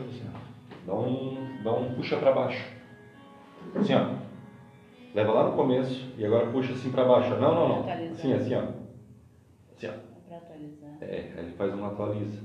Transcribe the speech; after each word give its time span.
ó. 0.00 0.56
Dá 0.86 0.94
um, 0.94 1.62
dá 1.62 1.72
um 1.72 1.94
puxa 1.94 2.16
para 2.16 2.32
baixo. 2.32 2.64
Assim, 3.74 3.94
ó. 3.94 4.14
Leva 5.14 5.32
lá 5.32 5.44
no 5.50 5.56
começo 5.56 6.12
e 6.16 6.24
agora 6.24 6.50
puxa 6.50 6.72
assim 6.72 6.90
para 6.90 7.04
baixo. 7.04 7.30
Não, 7.30 7.54
não, 7.54 7.68
não. 7.82 7.90
Assim, 8.12 8.32
assim, 8.32 8.54
ó. 8.54 8.62
Assim, 9.74 9.88
ó. 9.88 10.06
É, 11.00 11.32
aí 11.36 11.38
ele 11.38 11.56
faz 11.56 11.72
uma 11.74 11.88
atualiza. 11.88 12.42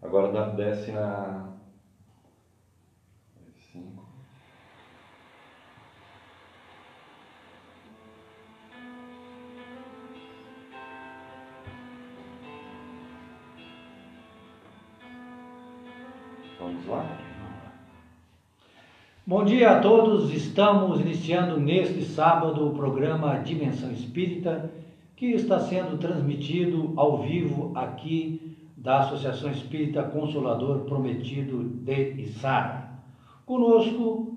Agora 0.00 0.32
dá, 0.32 0.48
desce 0.50 0.92
na. 0.92 1.51
Bom 19.32 19.46
dia 19.46 19.70
a 19.70 19.80
todos, 19.80 20.30
estamos 20.30 21.00
iniciando 21.00 21.58
neste 21.58 22.04
sábado 22.04 22.68
o 22.68 22.74
programa 22.74 23.38
Dimensão 23.38 23.90
Espírita, 23.90 24.70
que 25.16 25.24
está 25.32 25.58
sendo 25.58 25.96
transmitido 25.96 26.92
ao 26.96 27.22
vivo 27.22 27.72
aqui 27.74 28.54
da 28.76 28.98
Associação 28.98 29.50
Espírita 29.50 30.02
Consolador 30.02 30.80
Prometido 30.80 31.64
de 31.64 32.10
Içara. 32.20 32.90
Conosco, 33.46 34.36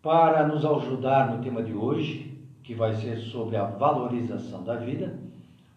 para 0.00 0.46
nos 0.46 0.64
ajudar 0.64 1.36
no 1.36 1.42
tema 1.42 1.60
de 1.60 1.74
hoje, 1.74 2.32
que 2.62 2.76
vai 2.76 2.94
ser 2.94 3.16
sobre 3.16 3.56
a 3.56 3.64
valorização 3.64 4.62
da 4.62 4.76
vida, 4.76 5.18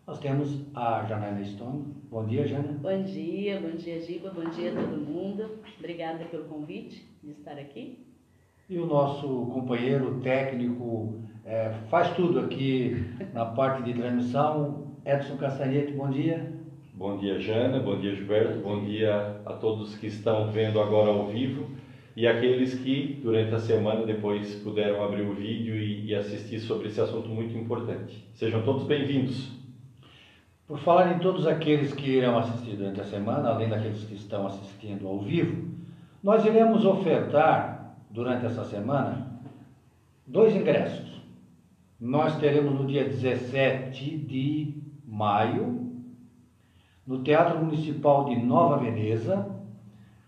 nós 0.06 0.20
temos 0.20 0.56
a 0.76 1.04
Janaina 1.06 1.44
Stone. 1.44 1.84
Bom 2.12 2.28
dia, 2.28 2.46
Jana. 2.46 2.78
Bom 2.80 3.02
dia, 3.02 3.60
bom 3.60 3.76
dia, 3.76 4.00
Giba, 4.00 4.30
bom 4.30 4.48
dia 4.52 4.72
a 4.72 4.76
todo 4.76 4.98
mundo. 5.04 5.50
Obrigada 5.80 6.26
pelo 6.26 6.44
convite 6.44 7.04
de 7.24 7.32
estar 7.32 7.54
aqui. 7.54 8.08
E 8.70 8.78
o 8.78 8.86
nosso 8.86 9.28
companheiro 9.52 10.20
técnico 10.22 11.16
é, 11.44 11.72
faz 11.90 12.14
tudo 12.14 12.40
aqui 12.40 13.04
na 13.34 13.44
parte 13.44 13.82
de 13.82 13.96
transmissão, 13.96 14.94
Edson 15.04 15.38
Castanhete, 15.38 15.94
bom 15.94 16.08
dia. 16.08 16.54
Bom 16.94 17.18
dia, 17.18 17.40
Jana. 17.40 17.80
Bom 17.80 18.00
dia, 18.00 18.14
Gilberto. 18.14 18.60
Bom 18.60 18.86
dia 18.86 19.42
a 19.44 19.54
todos 19.54 19.96
que 19.96 20.06
estão 20.06 20.52
vendo 20.52 20.80
agora 20.80 21.10
ao 21.10 21.26
vivo 21.26 21.66
e 22.16 22.28
aqueles 22.28 22.76
que, 22.76 23.20
durante 23.24 23.56
a 23.56 23.60
semana, 23.60 24.06
depois 24.06 24.54
puderam 24.58 25.04
abrir 25.04 25.24
o 25.24 25.34
vídeo 25.34 25.76
e, 25.76 26.06
e 26.06 26.14
assistir 26.14 26.60
sobre 26.60 26.90
esse 26.90 27.02
assunto 27.02 27.28
muito 27.28 27.58
importante. 27.58 28.30
Sejam 28.36 28.62
todos 28.62 28.84
bem-vindos. 28.84 29.52
Por 30.68 30.78
falar 30.78 31.16
em 31.16 31.18
todos 31.18 31.48
aqueles 31.48 31.92
que 31.92 32.18
irão 32.18 32.38
assistir 32.38 32.76
durante 32.76 33.02
a 33.02 33.06
semana, 33.06 33.50
além 33.50 33.68
daqueles 33.68 34.04
que 34.04 34.14
estão 34.14 34.46
assistindo 34.46 35.08
ao 35.08 35.22
vivo, 35.22 35.70
nós 36.22 36.46
iremos 36.46 36.86
ofertar, 36.86 37.79
durante 38.10 38.46
essa 38.46 38.64
semana, 38.64 39.40
dois 40.26 40.56
ingressos. 40.56 41.22
Nós 42.00 42.38
teremos 42.38 42.74
no 42.74 42.88
dia 42.88 43.04
17 43.04 44.18
de 44.18 44.82
maio, 45.06 45.92
no 47.06 47.22
Teatro 47.24 47.60
Municipal 47.64 48.26
de 48.26 48.36
Nova 48.38 48.78
Veneza, 48.78 49.50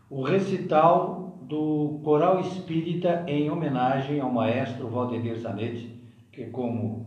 o 0.10 0.22
recital 0.22 1.38
do 1.44 2.00
Coral 2.04 2.40
Espírita 2.42 3.24
em 3.28 3.50
homenagem 3.50 4.20
ao 4.20 4.32
maestro 4.32 4.88
Valdemir 4.90 5.38
Zanetti, 5.38 6.02
que 6.32 6.46
como 6.46 7.06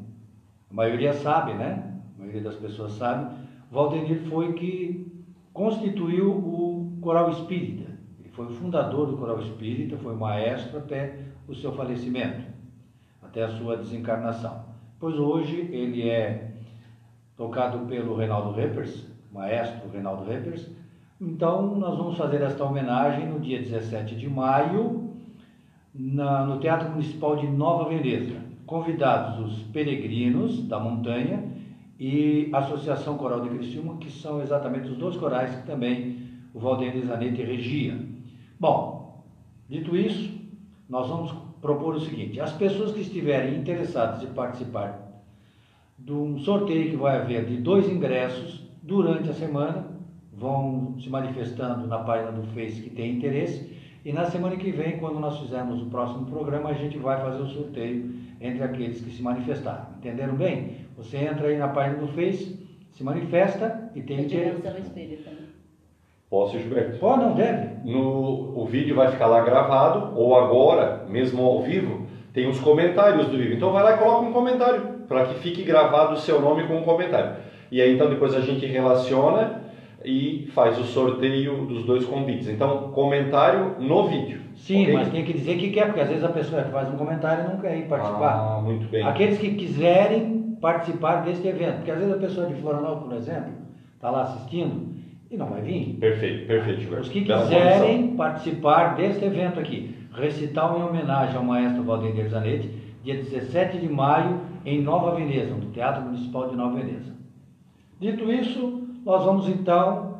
a 0.70 0.74
maioria 0.74 1.12
sabe, 1.12 1.54
né? 1.54 2.00
A 2.14 2.20
maioria 2.20 2.42
das 2.42 2.56
pessoas 2.56 2.92
sabe, 2.92 3.34
Valdemir 3.70 4.20
foi 4.28 4.52
que 4.54 5.24
constituiu 5.52 6.30
o 6.30 6.98
Coral 7.00 7.30
Espírita. 7.30 7.93
Foi 8.34 8.46
o 8.46 8.50
fundador 8.50 9.06
do 9.06 9.16
Coral 9.16 9.40
Espírita, 9.40 9.96
foi 9.96 10.14
maestro 10.16 10.78
até 10.78 11.18
o 11.46 11.54
seu 11.54 11.72
falecimento, 11.72 12.42
até 13.22 13.44
a 13.44 13.48
sua 13.48 13.76
desencarnação. 13.76 14.64
Pois 14.98 15.16
hoje 15.16 15.68
ele 15.70 16.08
é 16.08 16.50
tocado 17.36 17.86
pelo 17.86 18.16
Reinaldo 18.16 18.50
Reppers, 18.52 19.06
maestro 19.32 19.88
Reinaldo 19.88 20.24
Reppers. 20.24 20.68
Então, 21.20 21.76
nós 21.76 21.96
vamos 21.96 22.16
fazer 22.16 22.42
esta 22.42 22.64
homenagem 22.64 23.28
no 23.28 23.38
dia 23.38 23.58
17 23.58 24.16
de 24.16 24.28
maio, 24.28 25.10
na, 25.94 26.44
no 26.44 26.58
Teatro 26.58 26.90
Municipal 26.90 27.36
de 27.36 27.46
Nova 27.46 27.88
Veneza. 27.88 28.36
Convidados 28.66 29.46
os 29.46 29.62
peregrinos 29.64 30.66
da 30.66 30.80
montanha 30.80 31.44
e 32.00 32.50
a 32.52 32.58
Associação 32.58 33.16
Coral 33.16 33.42
de 33.42 33.50
Criciúma, 33.50 33.96
que 33.98 34.10
são 34.10 34.42
exatamente 34.42 34.88
os 34.88 34.96
dois 34.96 35.16
corais 35.16 35.54
que 35.54 35.66
também 35.66 36.18
o 36.52 36.58
Valdemir 36.58 37.06
Zanetti 37.06 37.42
regia. 37.42 38.13
Bom, 38.58 39.24
dito 39.68 39.96
isso, 39.96 40.32
nós 40.88 41.08
vamos 41.08 41.32
propor 41.60 41.94
o 41.96 42.00
seguinte: 42.00 42.40
as 42.40 42.52
pessoas 42.52 42.92
que 42.92 43.00
estiverem 43.00 43.56
interessadas 43.56 44.22
em 44.22 44.32
participar 44.32 45.22
de 45.98 46.12
um 46.12 46.38
sorteio 46.38 46.90
que 46.90 46.96
vai 46.96 47.16
haver 47.16 47.46
de 47.46 47.56
dois 47.56 47.88
ingressos 47.88 48.62
durante 48.82 49.30
a 49.30 49.32
semana, 49.32 49.86
vão 50.32 50.96
se 51.00 51.08
manifestando 51.08 51.86
na 51.86 51.98
página 52.00 52.32
do 52.32 52.42
Face 52.48 52.82
que 52.82 52.90
tem 52.90 53.16
interesse. 53.16 53.72
E 54.04 54.12
na 54.12 54.26
semana 54.26 54.56
que 54.56 54.70
vem, 54.70 54.98
quando 54.98 55.18
nós 55.18 55.38
fizermos 55.38 55.80
o 55.80 55.86
próximo 55.86 56.26
programa, 56.26 56.68
a 56.70 56.74
gente 56.74 56.98
vai 56.98 57.18
fazer 57.18 57.42
o 57.42 57.48
sorteio 57.48 58.12
entre 58.38 58.62
aqueles 58.62 59.00
que 59.00 59.10
se 59.10 59.22
manifestaram. 59.22 59.86
Entenderam 59.96 60.34
bem? 60.36 60.76
Você 60.98 61.16
entra 61.16 61.48
aí 61.48 61.56
na 61.56 61.68
página 61.68 61.98
do 61.98 62.08
Face, 62.08 62.62
se 62.90 63.02
manifesta 63.02 63.90
e 63.94 64.02
tem 64.02 64.26
interesse. 64.26 64.60
Espírita. 64.80 65.43
Posso, 66.34 66.58
Gilberto? 66.58 66.98
Pode, 66.98 67.22
não 67.22 67.32
deve. 67.32 67.68
No, 67.84 68.60
o 68.60 68.66
vídeo 68.66 68.96
vai 68.96 69.08
ficar 69.08 69.28
lá 69.28 69.40
gravado, 69.42 70.18
ou 70.18 70.36
agora, 70.36 71.04
mesmo 71.08 71.44
ao 71.44 71.62
vivo, 71.62 72.08
tem 72.32 72.48
os 72.48 72.58
comentários 72.58 73.28
do 73.28 73.38
vídeo. 73.38 73.54
Então 73.54 73.70
vai 73.70 73.84
lá 73.84 73.94
e 73.94 73.98
coloca 73.98 74.22
um 74.22 74.32
comentário, 74.32 74.82
para 75.06 75.26
que 75.26 75.34
fique 75.34 75.62
gravado 75.62 76.14
o 76.14 76.16
seu 76.16 76.40
nome 76.40 76.66
com 76.66 76.76
um 76.78 76.82
comentário. 76.82 77.36
E 77.70 77.80
aí 77.80 77.94
então 77.94 78.10
depois 78.10 78.34
a 78.34 78.40
gente 78.40 78.66
relaciona 78.66 79.62
e 80.04 80.48
faz 80.52 80.76
o 80.76 80.82
sorteio 80.82 81.66
dos 81.66 81.84
dois 81.84 82.04
convites. 82.04 82.48
Então, 82.48 82.90
comentário 82.90 83.76
no 83.78 84.08
vídeo. 84.08 84.40
Sim, 84.56 84.82
ok? 84.82 84.92
mas 84.92 85.08
tem 85.10 85.24
que 85.24 85.34
dizer 85.34 85.56
que 85.56 85.70
quer, 85.70 85.86
porque 85.86 86.00
às 86.00 86.08
vezes 86.08 86.24
a 86.24 86.30
pessoa 86.30 86.64
faz 86.64 86.92
um 86.92 86.96
comentário 86.96 87.44
e 87.44 87.48
não 87.48 87.60
quer 87.60 87.78
ir 87.78 87.86
participar. 87.86 88.56
Ah, 88.56 88.60
muito 88.60 88.90
bem. 88.90 89.06
Aqueles 89.06 89.38
que 89.38 89.54
quiserem 89.54 90.56
participar 90.60 91.22
deste 91.22 91.46
evento, 91.46 91.76
porque 91.76 91.92
às 91.92 91.98
vezes 91.98 92.12
a 92.12 92.18
pessoa 92.18 92.48
de 92.48 92.54
Florianópolis, 92.54 93.04
por 93.04 93.16
exemplo, 93.16 93.52
está 93.94 94.10
lá 94.10 94.22
assistindo 94.22 94.93
e 95.34 95.36
não 95.36 95.46
vai 95.46 95.60
vir. 95.60 95.96
Perfeito, 95.96 96.46
perfeito, 96.46 96.80
Gilberto. 96.80 97.02
Os 97.02 97.08
que 97.08 97.22
quiserem 97.22 98.16
participar 98.16 98.94
deste 98.94 99.24
evento 99.24 99.58
aqui, 99.58 99.94
recital 100.12 100.78
em 100.78 100.82
homenagem 100.82 101.36
ao 101.36 101.44
maestro 101.44 101.82
Valdemir 101.82 102.28
Zanetti, 102.28 102.70
dia 103.02 103.16
17 103.16 103.78
de 103.78 103.88
maio, 103.88 104.40
em 104.64 104.80
Nova 104.80 105.14
Veneza, 105.14 105.54
no 105.54 105.70
Teatro 105.72 106.02
Municipal 106.02 106.48
de 106.48 106.56
Nova 106.56 106.76
Veneza. 106.76 107.12
Dito 108.00 108.30
isso, 108.30 108.88
nós 109.04 109.24
vamos 109.24 109.48
então 109.48 110.18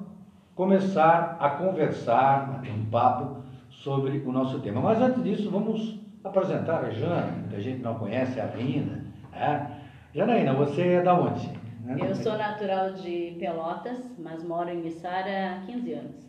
começar 0.54 1.36
a 1.41 1.48
conversar, 1.50 2.56
a 2.56 2.58
ter 2.58 2.70
um 2.70 2.84
papo 2.86 3.42
sobre 3.70 4.19
o 4.26 4.32
nosso 4.32 4.60
tema. 4.60 4.80
Mas 4.80 5.00
antes 5.00 5.22
disso, 5.22 5.50
vamos 5.50 5.98
apresentar 6.22 6.84
a 6.84 6.91
Jana, 6.91 7.36
muita 7.38 7.60
gente 7.60 7.82
não 7.82 7.94
conhece 7.94 8.41
ainda. 8.41 9.04
Né? 9.32 9.70
Janaína, 10.14 10.54
você 10.54 10.82
é 10.82 11.03
da 11.03 11.14
onde? 11.14 11.63
Né? 11.84 11.99
Eu 12.00 12.15
sou 12.15 12.33
natural 12.39 12.95
de 12.95 13.37
Pelotas, 13.39 13.99
mas 14.19 14.43
moro 14.43 14.71
em 14.71 14.87
Içara 14.87 15.56
há 15.62 15.67
15 15.67 15.93
anos. 15.93 16.25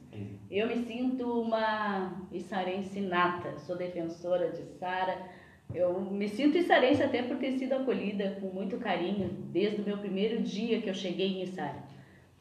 Eu 0.51 0.67
me 0.67 0.75
sinto 0.85 1.41
uma 1.41 2.27
içarense 2.31 3.01
nata, 3.01 3.57
sou 3.59 3.75
defensora 3.77 4.51
de 4.51 4.61
Içara. 4.61 5.17
Eu 5.73 5.99
me 5.99 6.27
sinto 6.29 6.57
içarense 6.57 7.01
até 7.01 7.23
por 7.23 7.37
ter 7.37 7.53
sido 7.53 7.73
acolhida 7.73 8.37
com 8.39 8.47
muito 8.47 8.77
carinho 8.77 9.29
desde 9.51 9.81
o 9.81 9.85
meu 9.85 9.97
primeiro 9.97 10.41
dia 10.43 10.81
que 10.81 10.89
eu 10.89 10.93
cheguei 10.93 11.27
em 11.27 11.43
Içara. 11.43 11.83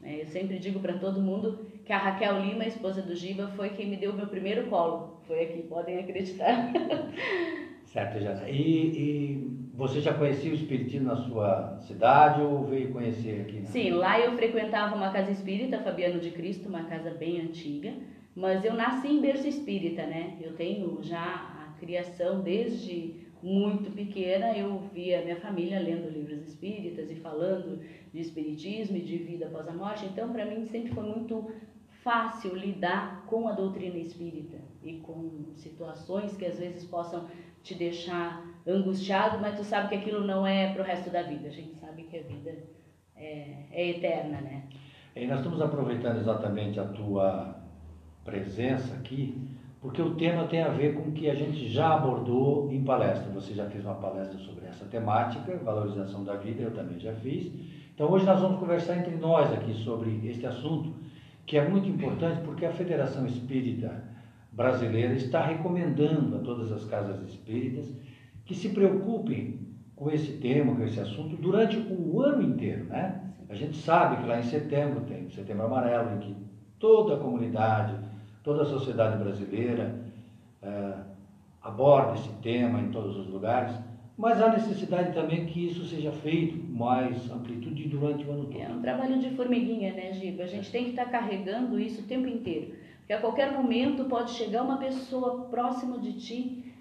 É, 0.03 0.21
Eu 0.21 0.27
sempre 0.27 0.59
digo 0.59 0.81
para 0.81 0.99
todo 0.99 1.23
mundo 1.23 1.67
que 1.85 1.93
a 1.93 1.99
Raquel 1.99 2.41
Lima, 2.43 2.65
a 2.65 2.69
esposa 2.69 3.01
do 3.01 3.15
Giba, 3.15 3.49
foi 3.57 3.71
quem 3.71 3.89
me 3.89 3.97
deu 3.97 4.11
o 4.11 4.15
meu 4.15 4.27
primeiro 4.27 4.67
colo. 4.67 5.21
Foi 5.27 5.43
aqui, 5.45 5.63
podem 5.63 5.99
acreditar. 5.99 6.71
Certo, 7.87 8.19
Jana. 8.19 8.49
E, 8.49 8.91
e 8.91 9.64
você 9.77 10.01
já 10.01 10.15
conhecia 10.15 10.53
o 10.53 10.55
Espiritismo 10.55 11.09
na 11.09 11.17
sua 11.17 11.79
cidade 11.81 12.41
ou 12.41 12.65
veio 12.65 12.93
conhecer 12.93 13.43
aqui? 13.43 13.67
Sim, 13.67 13.91
lá 13.91 14.21
eu 14.21 14.33
frequentava 14.37 14.95
uma 14.95 15.11
casa 15.11 15.33
espírita, 15.33 15.81
Fabiano 15.81 16.21
de 16.21 16.31
Cristo, 16.31 16.69
uma 16.69 16.85
casa 16.85 17.11
bem 17.11 17.41
antiga, 17.41 17.93
mas 18.37 18.65
eu 18.65 18.75
nasci 18.75 19.09
em 19.09 19.21
berço 19.21 19.49
espírita, 19.49 20.07
né? 20.07 20.39
Eu 20.41 20.55
tenho 20.55 21.03
já 21.03 21.21
a 21.21 21.81
criação 21.81 22.41
desde 22.41 23.25
muito 23.43 23.91
pequena, 23.91 24.57
eu 24.57 24.79
via 24.93 25.23
minha 25.23 25.41
família 25.41 25.81
lendo 25.81 26.09
livros 26.09 26.41
espíritas 26.47 27.11
e 27.11 27.17
falando 27.17 27.81
de 28.13 28.21
espiritismo 28.21 28.97
e 28.97 29.03
de 29.03 29.19
vida 29.19 29.47
após 29.47 29.69
a 29.69 29.73
morte, 29.73 30.07
então 30.07 30.33
para 30.33 30.47
mim 30.47 30.65
sempre 30.67 30.95
foi 30.95 31.05
muito 31.05 31.51
fácil 32.03 32.55
lidar 32.55 33.25
com 33.27 33.49
a 33.49 33.53
doutrina 33.53 33.97
espírita 33.97 34.59
e 34.83 34.95
com 34.99 35.47
situações 35.57 36.37
que 36.37 36.45
às 36.45 36.59
vezes 36.59 36.85
possam 36.85 37.27
te 37.65 37.75
deixar 37.75 38.45
angustiado, 38.67 39.39
mas 39.41 39.57
tu 39.57 39.65
sabe 39.65 39.89
que 39.89 39.95
aquilo 39.97 40.25
não 40.25 40.47
é 40.47 40.73
pro 40.73 40.85
resto 40.85 41.11
da 41.11 41.23
vida. 41.23 41.49
A 41.49 41.51
gente 41.51 41.75
sabe 41.75 42.03
que 42.05 42.19
a 42.19 42.23
vida 42.23 42.55
é, 43.17 43.65
é 43.73 43.91
eterna, 43.91 44.41
né? 44.43 44.65
E 45.17 45.27
nós 45.27 45.39
estamos 45.39 45.61
aproveitando 45.61 46.19
exatamente 46.19 46.79
a 46.79 46.85
tua 46.85 47.57
presença 48.23 48.95
aqui, 48.95 49.49
porque 49.81 50.03
o 50.03 50.15
tema 50.15 50.47
tem 50.47 50.63
a 50.63 50.69
ver 50.69 50.95
com 50.95 51.09
o 51.09 51.13
que 51.13 51.29
a 51.31 51.35
gente 51.35 51.69
já 51.69 51.95
abordou 51.95 52.71
em 52.71 52.85
palestra. 52.85 53.33
Você 53.33 53.55
já 53.55 53.69
fez 53.71 53.85
uma 53.85 53.95
palestra 53.95 54.39
sobre 54.39 54.67
essa 54.67 54.85
temática, 54.85 55.57
valorização 55.57 56.23
da 56.23 56.37
vida, 56.37 56.63
eu 56.63 56.75
também 56.75 56.99
já 56.99 57.15
fiz. 57.15 57.51
Então 57.95 58.11
hoje 58.11 58.27
nós 58.27 58.41
vamos 58.41 58.59
conversar 58.59 58.99
entre 58.99 59.17
nós 59.17 59.51
aqui 59.53 59.73
sobre 59.73 60.21
este 60.29 60.47
assunto, 60.47 60.95
que 61.47 61.57
é 61.57 61.67
muito 61.67 61.89
importante 61.89 62.43
porque 62.45 62.67
a 62.67 62.73
Federação 62.73 63.27
Espírita 63.27 64.14
Brasileira 64.55 65.15
está 65.15 65.45
recomendando 65.45 66.37
a 66.37 66.39
todas 66.39 66.71
as 66.71 66.85
casas 66.85 67.21
espíritas 67.29 67.93
que 68.45 68.55
se 68.55 68.69
preocupem 68.69 69.59
com 69.97 70.11
esse 70.11 70.35
tema, 70.35 70.77
com 70.77 70.85
esse 70.85 71.01
assunto, 71.01 71.37
durante 71.37 71.77
o 71.77 72.21
ano 72.21 72.43
inteiro, 72.43 72.85
né? 72.85 73.21
A 73.49 73.55
gente 73.55 73.77
sabe 73.77 74.23
que 74.23 74.29
lá 74.29 74.39
em 74.39 74.45
setembro 74.45 75.01
tem 75.03 75.27
o 75.27 75.31
Setembro 75.31 75.67
Amarelo, 75.67 76.17
em 76.17 76.19
que 76.19 76.37
toda 76.79 77.15
a 77.15 77.19
comunidade, 77.19 77.95
toda 78.43 78.63
a 78.63 78.67
sociedade 78.67 79.23
brasileira 79.23 80.01
é, 80.63 80.95
aborda 81.63 82.15
esse 82.15 82.31
tema 82.35 82.81
em 82.81 82.91
todos 82.91 83.17
os 83.17 83.29
lugares, 83.29 83.75
mas 84.17 84.41
há 84.41 84.53
necessidade 84.53 85.13
também 85.13 85.47
que 85.47 85.67
isso 85.67 85.85
seja 85.85 86.13
feito 86.13 86.57
com 86.57 86.73
mais 86.73 87.29
amplitude 87.31 87.89
durante 87.89 88.25
o 88.25 88.31
ano 88.31 88.47
todo. 88.47 88.63
É 88.63 88.69
um 88.69 88.81
trabalho 88.81 89.19
de 89.19 89.31
formiguinha, 89.31 89.93
né, 89.93 90.13
Giba? 90.13 90.45
A 90.45 90.47
gente 90.47 90.71
tem 90.71 90.85
que 90.85 90.91
estar 90.91 91.07
carregando 91.07 91.79
isso 91.81 92.03
o 92.03 92.05
tempo 92.05 92.29
inteiro. 92.29 92.73
Porque 93.05 93.13
a 93.13 93.21
qualquer 93.21 93.53
momento 93.53 94.07
pode 94.07 94.31
chegar 94.31 94.63
uma 94.63 94.79
pessoa 94.79 95.43
próxima 95.51 95.99
de 95.99 96.15
ti 96.15 96.75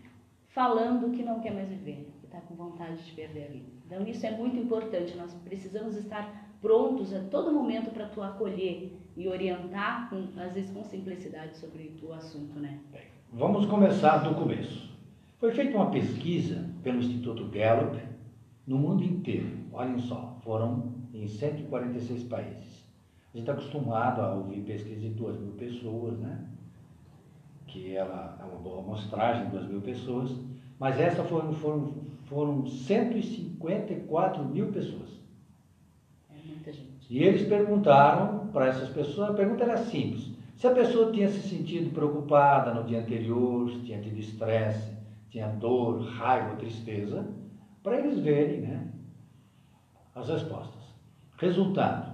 falando 0.48 1.12
que 1.12 1.22
não 1.22 1.42
quer 1.42 1.54
mais 1.54 1.68
viver, 1.68 2.10
que 2.22 2.26
está 2.26 2.40
com 2.40 2.56
vontade 2.56 3.04
de 3.04 3.12
perder 3.12 3.44
a 3.44 3.48
vida. 3.52 3.66
Então 3.86 4.08
isso 4.08 4.26
é 4.26 4.32
muito 4.32 4.56
importante. 4.56 5.18
Nós 5.18 5.34
precisamos 5.44 5.98
estar 5.98 6.50
prontos 6.62 7.14
a 7.14 7.20
todo 7.26 7.52
momento 7.52 7.92
para 7.92 8.08
tu 8.08 8.24
acolher 8.24 8.98
e 9.18 9.28
orientar, 9.28 10.10
com, 10.10 10.26
às 10.40 10.54
vezes 10.54 10.72
com 10.72 10.82
simplicidade, 10.86 11.58
sobre 11.58 11.94
o 12.02 12.14
assunto, 12.14 12.58
né? 12.58 12.80
Vamos 13.34 13.66
começar 13.66 14.20
do 14.20 14.34
começo. 14.36 14.94
Foi 15.40 15.52
feita 15.52 15.76
uma 15.76 15.92
pesquisa 15.92 16.70
pelo 16.82 17.00
Instituto 17.00 17.50
Gallup 17.50 18.00
no 18.66 18.78
mundo 18.78 19.04
inteiro. 19.04 19.58
Olhem 19.74 20.00
só, 20.00 20.40
foram 20.42 20.94
em 21.14 21.28
146 21.28 22.24
países. 22.24 22.73
A 23.34 23.38
gente 23.38 23.50
está 23.50 23.54
acostumado 23.54 24.22
a 24.22 24.36
ouvir 24.36 24.62
pesquisa 24.62 25.00
de 25.02 25.10
2 25.10 25.40
mil 25.40 25.54
pessoas, 25.54 26.20
né? 26.20 26.46
Que 27.66 27.96
ela 27.96 28.38
é 28.40 28.44
uma 28.46 28.62
boa 28.62 28.80
amostragem, 28.80 29.50
2 29.50 29.68
mil 29.68 29.82
pessoas. 29.82 30.32
Mas 30.80 31.00
essa 31.00 31.24
foram, 31.24 31.52
foram, 31.54 31.94
foram 32.26 32.68
154 32.68 34.46
mil 34.46 34.72
pessoas. 34.72 35.10
É 36.30 36.36
muita 36.46 36.72
gente. 36.72 37.08
E 37.10 37.24
eles 37.24 37.48
perguntaram 37.48 38.50
para 38.50 38.68
essas 38.68 38.90
pessoas, 38.90 39.32
a 39.32 39.34
pergunta 39.34 39.64
era 39.64 39.78
simples. 39.78 40.32
Se 40.56 40.68
a 40.68 40.72
pessoa 40.72 41.12
tinha 41.12 41.28
se 41.28 41.42
sentido 41.50 41.92
preocupada 41.92 42.72
no 42.72 42.84
dia 42.84 43.00
anterior, 43.00 43.68
se 43.72 43.80
tinha 43.80 44.00
tido 44.00 44.20
estresse, 44.20 44.94
tinha 45.32 45.48
dor, 45.48 46.04
raiva, 46.04 46.56
tristeza, 46.58 47.28
para 47.82 47.98
eles 47.98 48.20
verem 48.20 48.62
né, 48.62 48.88
as 50.14 50.30
respostas. 50.30 50.84
Resultado: 51.38 52.13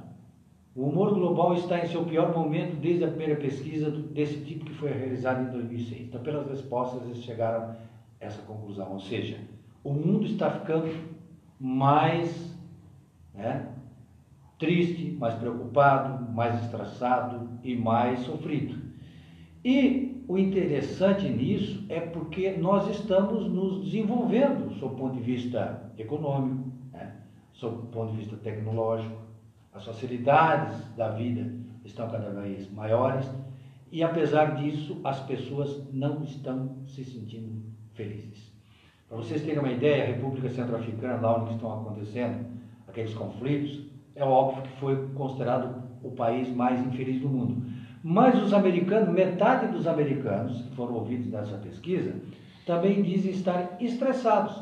o 0.79 0.87
humor 0.87 1.13
global 1.13 1.55
está 1.55 1.83
em 1.83 1.87
seu 1.89 2.05
pior 2.05 2.33
momento 2.33 2.77
desde 2.77 3.03
a 3.03 3.09
primeira 3.09 3.35
pesquisa 3.35 3.91
desse 3.91 4.39
tipo 4.45 4.63
que 4.63 4.73
foi 4.75 4.93
realizada 4.93 5.41
em 5.41 5.51
2006. 5.51 6.07
Então, 6.07 6.21
pelas 6.21 6.47
respostas, 6.47 7.03
eles 7.03 7.21
chegaram 7.21 7.71
a 7.71 7.75
essa 8.17 8.41
conclusão. 8.43 8.93
Ou 8.93 8.99
seja, 9.01 9.37
o 9.83 9.91
mundo 9.91 10.25
está 10.25 10.49
ficando 10.49 10.89
mais 11.59 12.55
né, 13.33 13.67
triste, 14.57 15.11
mais 15.19 15.33
preocupado, 15.33 16.31
mais 16.31 16.63
estressado 16.63 17.49
e 17.61 17.75
mais 17.75 18.21
sofrido. 18.21 18.81
E 19.65 20.23
o 20.29 20.37
interessante 20.37 21.27
nisso 21.27 21.83
é 21.89 21.99
porque 21.99 22.51
nós 22.51 22.89
estamos 22.89 23.51
nos 23.51 23.83
desenvolvendo, 23.83 24.73
sob 24.75 24.93
o 24.93 24.97
ponto 24.97 25.17
de 25.17 25.23
vista 25.23 25.91
econômico, 25.97 26.71
né? 26.93 27.17
sob 27.51 27.79
o 27.79 27.85
ponto 27.87 28.13
de 28.13 28.19
vista 28.19 28.37
tecnológico, 28.37 29.28
as 29.79 29.85
facilidades 29.85 30.77
da 30.97 31.09
vida 31.09 31.49
estão 31.85 32.09
cada 32.09 32.29
vez 32.41 32.69
maiores 32.71 33.29
e 33.91 34.03
apesar 34.03 34.55
disso 34.55 34.99
as 35.05 35.21
pessoas 35.21 35.81
não 35.93 36.21
estão 36.21 36.75
se 36.85 37.03
sentindo 37.03 37.63
felizes. 37.93 38.53
Para 39.07 39.17
vocês 39.17 39.41
terem 39.41 39.59
uma 39.59 39.71
ideia, 39.71 40.03
a 40.03 40.07
República 40.07 40.49
Centro-Africana, 40.49 41.21
lá 41.21 41.41
onde 41.41 41.53
estão 41.53 41.81
acontecendo 41.81 42.45
aqueles 42.87 43.13
conflitos, 43.13 43.81
é 44.15 44.23
óbvio 44.23 44.63
que 44.63 44.79
foi 44.79 45.07
considerado 45.15 45.81
o 46.03 46.11
país 46.11 46.49
mais 46.49 46.79
infeliz 46.85 47.21
do 47.21 47.29
mundo. 47.29 47.63
Mas 48.03 48.41
os 48.41 48.53
americanos, 48.53 49.09
metade 49.09 49.71
dos 49.71 49.87
americanos 49.87 50.61
que 50.61 50.75
foram 50.75 50.95
ouvidos 50.95 51.27
nessa 51.27 51.57
pesquisa, 51.57 52.13
também 52.65 53.01
dizem 53.01 53.31
estar 53.31 53.77
estressados, 53.81 54.55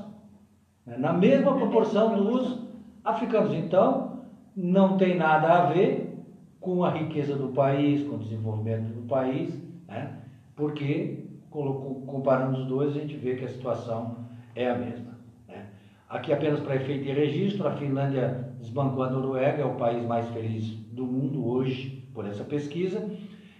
né? 0.85 0.95
na 0.97 1.11
mesma 1.11 1.55
proporção 1.55 2.15
dos 2.15 2.59
africanos. 3.03 3.53
Então, 3.53 4.06
não 4.57 4.97
tem 4.97 5.15
nada 5.15 5.53
a 5.53 5.65
ver 5.67 6.25
com 6.59 6.83
a 6.83 6.89
riqueza 6.89 7.35
do 7.35 7.49
país, 7.49 8.03
com 8.07 8.15
o 8.15 8.19
desenvolvimento 8.19 8.91
do 8.91 9.07
país, 9.07 9.55
né? 9.87 10.17
porque 10.55 11.25
comparando 11.51 12.57
os 12.57 12.65
dois, 12.65 12.97
a 12.97 12.99
gente 12.99 13.15
vê 13.15 13.35
que 13.35 13.45
a 13.45 13.47
situação 13.47 14.25
é 14.55 14.69
a 14.69 14.75
mesma. 14.75 15.17
Né? 15.47 15.67
Aqui, 16.09 16.33
apenas 16.33 16.59
para 16.59 16.75
efeito 16.75 17.03
de 17.03 17.11
registro, 17.11 17.67
a 17.67 17.71
Finlândia 17.73 18.49
desbancou 18.59 19.03
a 19.03 19.09
Noruega, 19.11 19.61
é 19.61 19.65
o 19.65 19.75
país 19.75 20.03
mais 20.03 20.27
feliz 20.29 20.65
do 20.91 21.05
mundo 21.05 21.47
hoje 21.47 22.09
por 22.13 22.25
essa 22.25 22.43
pesquisa. 22.43 23.07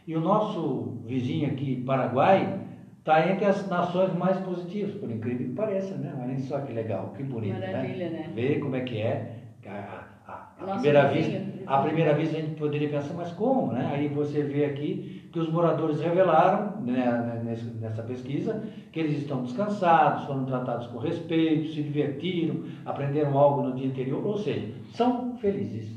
E 0.07 0.15
o 0.15 0.21
nosso 0.21 0.97
vizinho 1.05 1.47
aqui, 1.51 1.83
Paraguai, 1.83 2.59
está 2.99 3.29
entre 3.29 3.45
as 3.45 3.67
nações 3.69 4.13
mais 4.15 4.37
positivas, 4.39 4.95
por 4.95 5.11
incrível 5.11 5.47
que 5.47 5.53
pareça, 5.53 5.95
né? 5.95 6.13
Olha 6.19 6.37
só 6.39 6.59
que 6.61 6.73
legal, 6.73 7.13
que 7.15 7.23
bonito, 7.23 7.59
né? 7.59 7.71
Maravilha, 7.71 8.09
né? 8.09 8.19
né? 8.19 8.31
Ver 8.33 8.59
como 8.59 8.75
é 8.75 8.81
que 8.81 8.99
é. 8.99 9.43
A, 9.67 10.16
a, 10.59 10.63
a 10.63 10.73
primeira 10.73 11.07
vista, 11.07 11.41
a 11.67 11.81
primeira 11.81 12.13
vista 12.13 12.37
a 12.37 12.41
gente 12.41 12.55
poderia 12.55 12.89
pensar, 12.89 13.13
mas 13.13 13.31
como, 13.33 13.71
né? 13.71 13.91
Aí 13.93 14.07
você 14.07 14.41
vê 14.43 14.65
aqui 14.65 15.29
que 15.31 15.39
os 15.39 15.49
moradores 15.49 15.99
revelaram 15.99 16.81
né, 16.81 17.41
nessa 17.79 18.01
pesquisa 18.01 18.63
que 18.91 18.99
eles 18.99 19.19
estão 19.19 19.43
descansados, 19.43 20.25
foram 20.25 20.45
tratados 20.45 20.87
com 20.87 20.97
respeito, 20.97 21.73
se 21.73 21.83
divertiram, 21.83 22.63
aprenderam 22.85 23.37
algo 23.37 23.61
no 23.61 23.75
dia 23.75 23.87
anterior, 23.87 24.25
ou 24.25 24.37
seja, 24.37 24.73
são 24.93 25.37
felizes, 25.37 25.91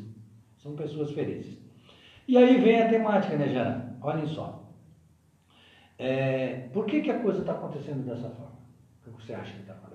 são 0.59 0.75
pessoas 0.75 1.13
felizes. 1.13 1.59
E 2.29 2.37
aí 2.37 2.61
vem 2.61 2.83
a 2.83 2.89
temática, 2.89 3.37
né, 3.37 3.49
Jana? 3.49 3.97
Olhem 4.03 4.27
só. 4.27 4.63
É, 5.99 6.69
por 6.73 6.87
que, 6.87 7.01
que 7.01 7.11
a 7.11 7.19
coisa 7.21 7.41
está 7.41 7.53
acontecendo 7.53 8.05
dessa 8.07 8.29
forma? 8.31 8.59
O 9.07 9.11
que 9.11 9.27
você 9.27 9.35
acha 9.35 9.53
que 9.53 9.61
está 9.61 9.73
acontecendo? 9.73 9.90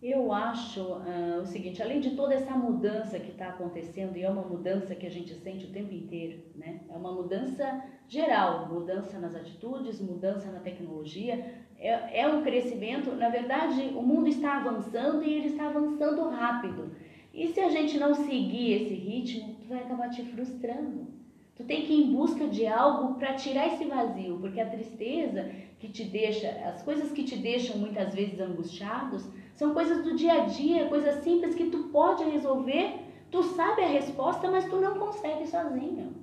Eu 0.00 0.32
acho 0.32 0.80
uh, 0.80 1.40
o 1.42 1.46
seguinte, 1.46 1.82
além 1.82 2.00
de 2.00 2.10
toda 2.10 2.32
essa 2.32 2.52
mudança 2.52 3.18
que 3.18 3.32
está 3.32 3.48
acontecendo, 3.48 4.16
e 4.16 4.22
é 4.22 4.30
uma 4.30 4.42
mudança 4.42 4.94
que 4.94 5.04
a 5.04 5.10
gente 5.10 5.34
sente 5.34 5.64
o 5.64 5.72
tempo 5.72 5.92
inteiro, 5.92 6.40
né? 6.54 6.82
É 6.88 6.96
uma 6.96 7.12
mudança 7.12 7.82
geral, 8.06 8.68
mudança 8.68 9.18
nas 9.18 9.34
atitudes, 9.34 10.00
mudança 10.00 10.52
na 10.52 10.60
tecnologia, 10.60 11.52
é, 11.76 12.20
é 12.20 12.28
um 12.28 12.42
crescimento, 12.42 13.10
na 13.16 13.28
verdade, 13.28 13.92
o 13.96 14.02
mundo 14.02 14.28
está 14.28 14.58
avançando 14.58 15.24
e 15.24 15.32
ele 15.32 15.48
está 15.48 15.66
avançando 15.66 16.28
rápido. 16.28 16.92
E 17.34 17.48
se 17.48 17.58
a 17.58 17.68
gente 17.68 17.98
não 17.98 18.14
seguir 18.14 18.74
esse 18.74 18.94
ritmo, 18.94 19.56
tu 19.60 19.66
vai 19.68 19.78
acabar 19.78 20.10
te 20.10 20.22
frustrando. 20.22 21.08
Tu 21.56 21.64
tem 21.64 21.82
que 21.82 21.92
ir 21.92 22.04
em 22.04 22.12
busca 22.12 22.46
de 22.46 22.68
algo 22.68 23.14
para 23.14 23.34
tirar 23.34 23.66
esse 23.66 23.84
vazio, 23.84 24.38
porque 24.38 24.60
a 24.60 24.70
tristeza 24.70 25.50
que 25.80 25.88
te 25.88 26.04
deixa, 26.04 26.48
as 26.64 26.82
coisas 26.82 27.10
que 27.10 27.24
te 27.24 27.36
deixam 27.36 27.78
muitas 27.78 28.14
vezes 28.14 28.38
angustiados, 28.40 29.28
são 29.58 29.74
coisas 29.74 30.04
do 30.04 30.14
dia 30.14 30.34
a 30.34 30.46
dia, 30.46 30.86
coisas 30.86 31.16
simples 31.24 31.56
que 31.56 31.68
tu 31.68 31.88
pode 31.88 32.22
resolver, 32.22 33.00
tu 33.28 33.42
sabe 33.42 33.82
a 33.82 33.88
resposta, 33.88 34.48
mas 34.48 34.64
tu 34.66 34.76
não 34.76 34.96
consegue 34.96 35.44
sozinho. 35.48 36.14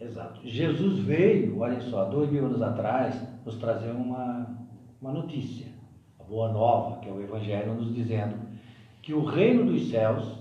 Exato. 0.00 0.40
Jesus 0.42 1.00
veio, 1.00 1.58
olha 1.58 1.78
só, 1.82 2.06
dois 2.06 2.30
mil 2.32 2.46
anos 2.46 2.62
atrás, 2.62 3.22
nos 3.44 3.56
trazer 3.56 3.90
uma, 3.90 4.58
uma 4.98 5.12
notícia, 5.12 5.66
a 6.18 6.22
boa 6.24 6.50
nova, 6.50 7.00
que 7.00 7.08
é 7.10 7.12
o 7.12 7.20
Evangelho, 7.20 7.74
nos 7.74 7.94
dizendo 7.94 8.34
que 9.02 9.12
o 9.12 9.26
reino 9.26 9.66
dos 9.66 9.90
céus 9.90 10.38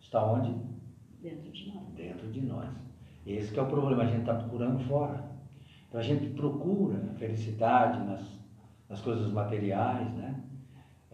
está 0.00 0.26
onde? 0.26 0.56
Dentro 1.22 1.52
de 1.52 1.72
nós. 1.72 1.84
Dentro 1.94 2.32
de 2.32 2.40
nós. 2.40 2.68
Esse 3.24 3.56
é 3.56 3.62
o 3.62 3.66
problema, 3.66 4.02
a 4.02 4.06
gente 4.06 4.22
está 4.22 4.34
procurando 4.34 4.80
fora. 4.88 5.24
Então 5.88 6.00
a 6.00 6.02
gente 6.02 6.30
procura 6.30 6.98
felicidade 7.16 8.04
nas, 8.04 8.28
nas 8.88 9.00
coisas 9.00 9.30
materiais, 9.30 10.12
né? 10.14 10.42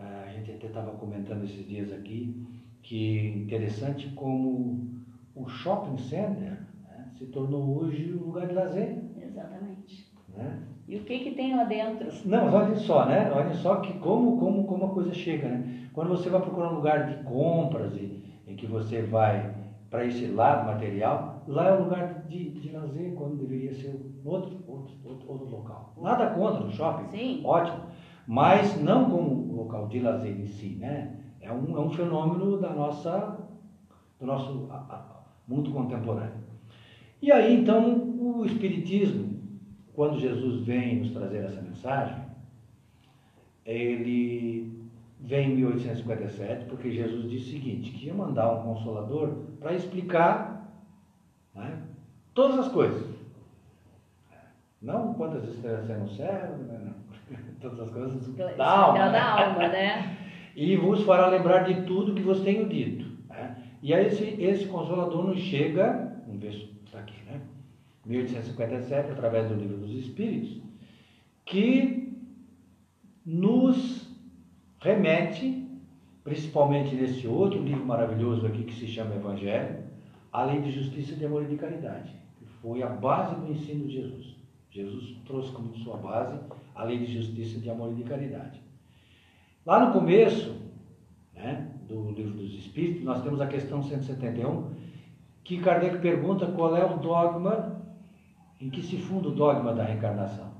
Ah, 0.03 0.25
a 0.27 0.31
gente 0.31 0.51
até 0.51 0.67
estava 0.67 0.93
comentando 0.93 1.45
esses 1.45 1.67
dias 1.67 1.93
aqui 1.93 2.45
que 2.83 3.29
interessante 3.29 4.09
como 4.11 4.91
o 5.35 5.47
shopping 5.47 5.97
center 5.97 6.59
né, 6.83 7.09
se 7.17 7.27
tornou 7.27 7.79
hoje 7.79 8.13
um 8.13 8.27
lugar 8.27 8.49
de 8.49 8.55
lazer. 8.55 8.99
Exatamente. 9.17 10.13
Né? 10.29 10.59
E 10.89 10.97
o 10.97 11.05
que 11.05 11.21
que 11.21 11.31
tem 11.31 11.55
lá 11.55 11.65
dentro? 11.65 12.09
Não, 12.25 12.45
mas 12.45 12.55
olhem 12.55 12.77
só, 12.77 13.07
né? 13.07 13.31
Olhem 13.33 13.55
só 13.55 13.77
que 13.77 13.93
como, 13.95 14.37
como, 14.39 14.67
como 14.67 14.87
a 14.87 14.91
coisa 14.91 15.15
chega, 15.15 15.49
né? 15.49 15.89
Quando 15.93 16.09
você 16.09 16.29
vai 16.29 16.41
procurar 16.41 16.73
um 16.73 16.77
lugar 16.77 17.07
de 17.07 17.23
compras 17.23 17.95
e, 17.95 18.25
em 18.47 18.57
que 18.57 18.67
você 18.67 19.03
vai 19.03 19.55
para 19.89 20.05
esse 20.07 20.27
lado 20.27 20.67
material, 20.67 21.43
lá 21.47 21.69
é 21.69 21.73
o 21.73 21.83
lugar 21.85 22.25
de, 22.27 22.51
de 22.51 22.71
lazer, 22.71 23.13
quando 23.15 23.37
deveria 23.37 23.75
ser 23.75 23.95
outro, 24.25 24.59
outro, 24.67 24.95
outro, 25.05 25.31
outro 25.31 25.51
local. 25.51 25.93
Nada 26.01 26.27
contra 26.31 26.65
o 26.65 26.71
shopping, 26.73 27.07
Sim. 27.11 27.43
ótimo, 27.45 27.83
mas 28.33 28.81
não 28.81 29.11
como 29.11 29.55
local 29.55 29.89
de 29.89 30.01
lazer 30.01 30.41
em 30.41 30.47
si, 30.47 30.77
né? 30.77 31.21
É 31.39 31.53
um, 31.53 31.77
é 31.77 31.81
um 31.81 31.91
fenômeno 31.91 32.59
da 32.59 32.71
nossa, 32.71 33.39
do 34.19 34.25
nosso 34.25 34.71
mundo 35.47 35.71
contemporâneo. 35.71 36.43
E 37.21 37.31
aí, 37.31 37.55
então, 37.55 37.93
o 38.19 38.47
Espiritismo, 38.47 39.39
quando 39.93 40.19
Jesus 40.19 40.65
vem 40.65 41.01
nos 41.01 41.11
trazer 41.11 41.45
essa 41.45 41.61
mensagem, 41.61 42.25
ele 43.67 44.89
vem 45.21 45.51
em 45.51 45.57
1857, 45.57 46.65
porque 46.71 46.91
Jesus 46.91 47.29
disse 47.29 47.51
o 47.51 47.53
seguinte, 47.53 47.91
que 47.91 48.07
ia 48.07 48.15
mandar 48.15 48.51
um 48.51 48.63
consolador 48.63 49.45
para 49.61 49.75
explicar 49.75 50.73
né, 51.55 51.83
todas 52.33 52.61
as 52.61 52.69
coisas. 52.73 53.15
Não 54.81 55.13
quantas 55.13 55.47
estrelas 55.51 55.87
tem 55.87 55.99
no 55.99 56.09
céu, 56.09 56.57
né, 56.57 56.81
não. 56.83 57.12
Todas 57.61 57.81
as 57.81 57.91
coisas 57.91 58.13
da 58.37 58.51
Especial 58.51 58.69
alma. 58.69 59.07
né? 59.07 59.13
da 59.13 59.25
alma, 59.33 59.69
né? 59.69 60.17
E 60.55 60.77
vos 60.77 61.03
fará 61.05 61.29
lembrar 61.29 61.65
de 61.65 61.83
tudo 61.83 62.15
que 62.15 62.23
vos 62.23 62.41
tenho 62.41 62.69
dito. 62.69 63.07
né? 63.29 63.57
E 63.83 63.95
aí 63.95 64.07
esse, 64.07 64.25
esse 64.41 64.67
consolador 64.67 65.25
nos 65.27 65.39
chega, 65.39 66.17
vamos 66.27 66.41
ver 66.43 66.53
se 66.53 66.71
está 66.85 66.99
aqui, 67.01 67.15
né? 67.25 67.41
1857, 68.05 69.13
através 69.13 69.49
do 69.49 69.55
livro 69.55 69.77
dos 69.79 69.93
Espíritos, 69.93 70.61
que 71.45 72.13
nos 73.25 74.09
remete, 74.81 75.69
principalmente 76.25 76.95
nesse 76.95 77.27
outro 77.27 77.63
livro 77.63 77.85
maravilhoso 77.85 78.47
aqui 78.47 78.65
que 78.65 78.75
se 78.75 78.87
chama 78.87 79.15
Evangelho, 79.15 79.79
a 80.33 80.45
lei 80.45 80.61
de 80.61 80.71
justiça, 80.73 81.15
de 81.15 81.25
amor 81.25 81.43
e 81.45 81.47
de 81.47 81.57
caridade, 81.57 82.13
que 82.39 82.45
foi 82.61 82.83
a 82.83 82.89
base 82.89 83.35
do 83.37 83.51
ensino 83.51 83.87
de 83.87 83.95
Jesus. 83.95 84.37
Jesus 84.73 85.19
trouxe 85.27 85.53
como 85.53 85.77
sua 85.77 85.99
base 85.99 86.39
a 86.75 86.85
lei 86.85 86.99
de 86.99 87.13
justiça, 87.13 87.61
de 87.61 87.69
amor 87.69 87.93
e 87.93 87.97
de 87.97 88.05
caridade. 88.05 88.61
Lá 89.67 89.87
no 89.87 89.93
começo 89.93 90.57
né, 91.35 91.71
do 91.87 92.11
livro 92.11 92.33
dos 92.33 92.55
Espíritos, 92.55 93.05
nós 93.05 93.23
temos 93.23 93.41
a 93.41 93.47
questão 93.47 93.83
171, 93.83 94.75
que 95.45 95.61
Kardec 95.61 95.99
pergunta 95.99 96.47
qual 96.47 96.75
é 96.75 96.85
o 96.85 96.99
dogma, 96.99 97.83
em 98.61 98.71
que 98.71 98.83
se 98.83 98.97
funda 98.97 99.29
o 99.29 99.35
dogma 99.35 99.75
da 99.75 99.85
reencarnação. 99.85 100.51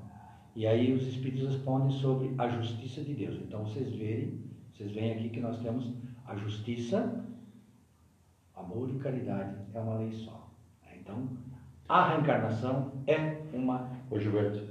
E 0.55 0.67
aí 0.67 0.93
os 0.93 1.07
Espíritos 1.07 1.47
respondem 1.47 1.97
sobre 1.97 2.35
a 2.37 2.47
justiça 2.47 3.01
de 3.01 3.15
Deus. 3.15 3.37
Então 3.41 3.65
vocês 3.65 3.95
verem, 3.95 4.43
vocês 4.71 4.91
veem 4.91 5.13
aqui 5.13 5.29
que 5.29 5.39
nós 5.39 5.57
temos 5.59 5.91
a 6.25 6.35
justiça, 6.35 7.25
amor 8.55 8.89
e 8.91 8.99
caridade, 8.99 9.55
é 9.73 9.79
uma 9.79 9.95
lei 9.95 10.11
só. 10.11 10.51
Então, 10.95 11.27
a 11.87 12.09
reencarnação 12.09 12.91
é 13.07 13.37
uma 13.53 13.89
Ô 14.13 14.19
Gilberto, 14.19 14.61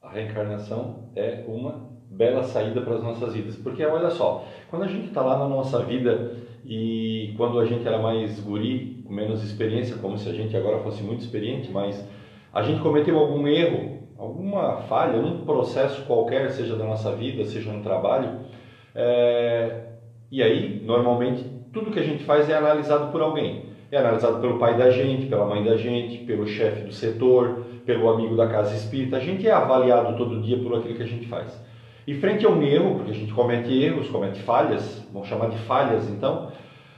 a 0.00 0.10
reencarnação 0.10 1.10
é 1.16 1.44
uma 1.48 1.88
bela 2.08 2.44
saída 2.44 2.80
para 2.80 2.94
as 2.94 3.02
nossas 3.02 3.34
vidas. 3.34 3.56
Porque 3.56 3.84
olha 3.84 4.10
só, 4.10 4.44
quando 4.70 4.84
a 4.84 4.86
gente 4.86 5.08
está 5.08 5.20
lá 5.20 5.36
na 5.36 5.48
nossa 5.48 5.84
vida 5.84 6.36
e 6.64 7.34
quando 7.36 7.58
a 7.58 7.64
gente 7.64 7.86
era 7.86 7.98
mais 7.98 8.38
guri, 8.40 9.02
com 9.04 9.12
menos 9.12 9.42
experiência, 9.42 9.96
como 9.96 10.16
se 10.16 10.28
a 10.28 10.32
gente 10.32 10.56
agora 10.56 10.78
fosse 10.78 11.02
muito 11.02 11.22
experiente, 11.22 11.70
mas 11.72 12.06
a 12.52 12.62
gente 12.62 12.80
cometeu 12.80 13.18
algum 13.18 13.46
erro, 13.48 13.98
alguma 14.16 14.76
falha, 14.82 15.20
num 15.20 15.44
processo 15.44 16.04
qualquer, 16.06 16.50
seja 16.50 16.76
da 16.76 16.84
nossa 16.84 17.14
vida, 17.16 17.44
seja 17.44 17.72
no 17.72 17.82
trabalho, 17.82 18.40
é, 18.94 19.86
e 20.30 20.42
aí, 20.42 20.80
normalmente, 20.84 21.44
tudo 21.72 21.90
que 21.90 21.98
a 21.98 22.04
gente 22.04 22.22
faz 22.24 22.48
é 22.48 22.56
analisado 22.56 23.10
por 23.10 23.20
alguém. 23.20 23.67
É 23.90 23.98
analisado 23.98 24.40
pelo 24.40 24.58
pai 24.58 24.76
da 24.76 24.90
gente, 24.90 25.26
pela 25.26 25.46
mãe 25.46 25.64
da 25.64 25.76
gente, 25.76 26.18
pelo 26.24 26.46
chefe 26.46 26.82
do 26.82 26.92
setor, 26.92 27.64
pelo 27.86 28.10
amigo 28.10 28.36
da 28.36 28.46
casa 28.46 28.74
espírita. 28.74 29.16
A 29.16 29.20
gente 29.20 29.46
é 29.48 29.52
avaliado 29.52 30.16
todo 30.16 30.42
dia 30.42 30.58
por 30.58 30.74
aquilo 30.76 30.94
que 30.94 31.02
a 31.02 31.06
gente 31.06 31.26
faz. 31.26 31.58
E 32.06 32.14
frente 32.14 32.44
a 32.44 32.48
um 32.48 32.62
erro, 32.62 32.96
porque 32.96 33.10
a 33.10 33.14
gente 33.14 33.32
comete 33.32 33.82
erros, 33.82 34.08
comete 34.08 34.40
falhas, 34.40 35.06
vamos 35.12 35.28
chamar 35.28 35.50
de 35.50 35.58
falhas 35.58 36.08
então, 36.08 36.50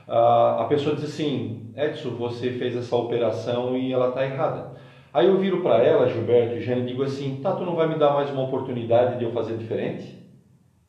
a 0.07 0.65
pessoa 0.67 0.95
diz 0.95 1.05
assim: 1.05 1.71
Edson, 1.75 2.11
você 2.11 2.51
fez 2.51 2.75
essa 2.75 2.95
operação 2.95 3.77
e 3.77 3.93
ela 3.93 4.09
está 4.09 4.25
errada. 4.25 4.71
Aí 5.13 5.27
eu 5.27 5.37
viro 5.37 5.61
para 5.61 5.83
ela, 5.83 6.07
Gilberto 6.07 6.55
e 6.55 6.61
Jane, 6.61 6.81
e 6.81 6.85
digo 6.85 7.03
assim: 7.03 7.39
tá, 7.41 7.53
tu 7.53 7.65
não 7.65 7.75
vai 7.75 7.87
me 7.87 7.95
dar 7.95 8.13
mais 8.13 8.29
uma 8.29 8.43
oportunidade 8.43 9.17
de 9.17 9.25
eu 9.25 9.31
fazer 9.31 9.57
diferente? 9.57 10.20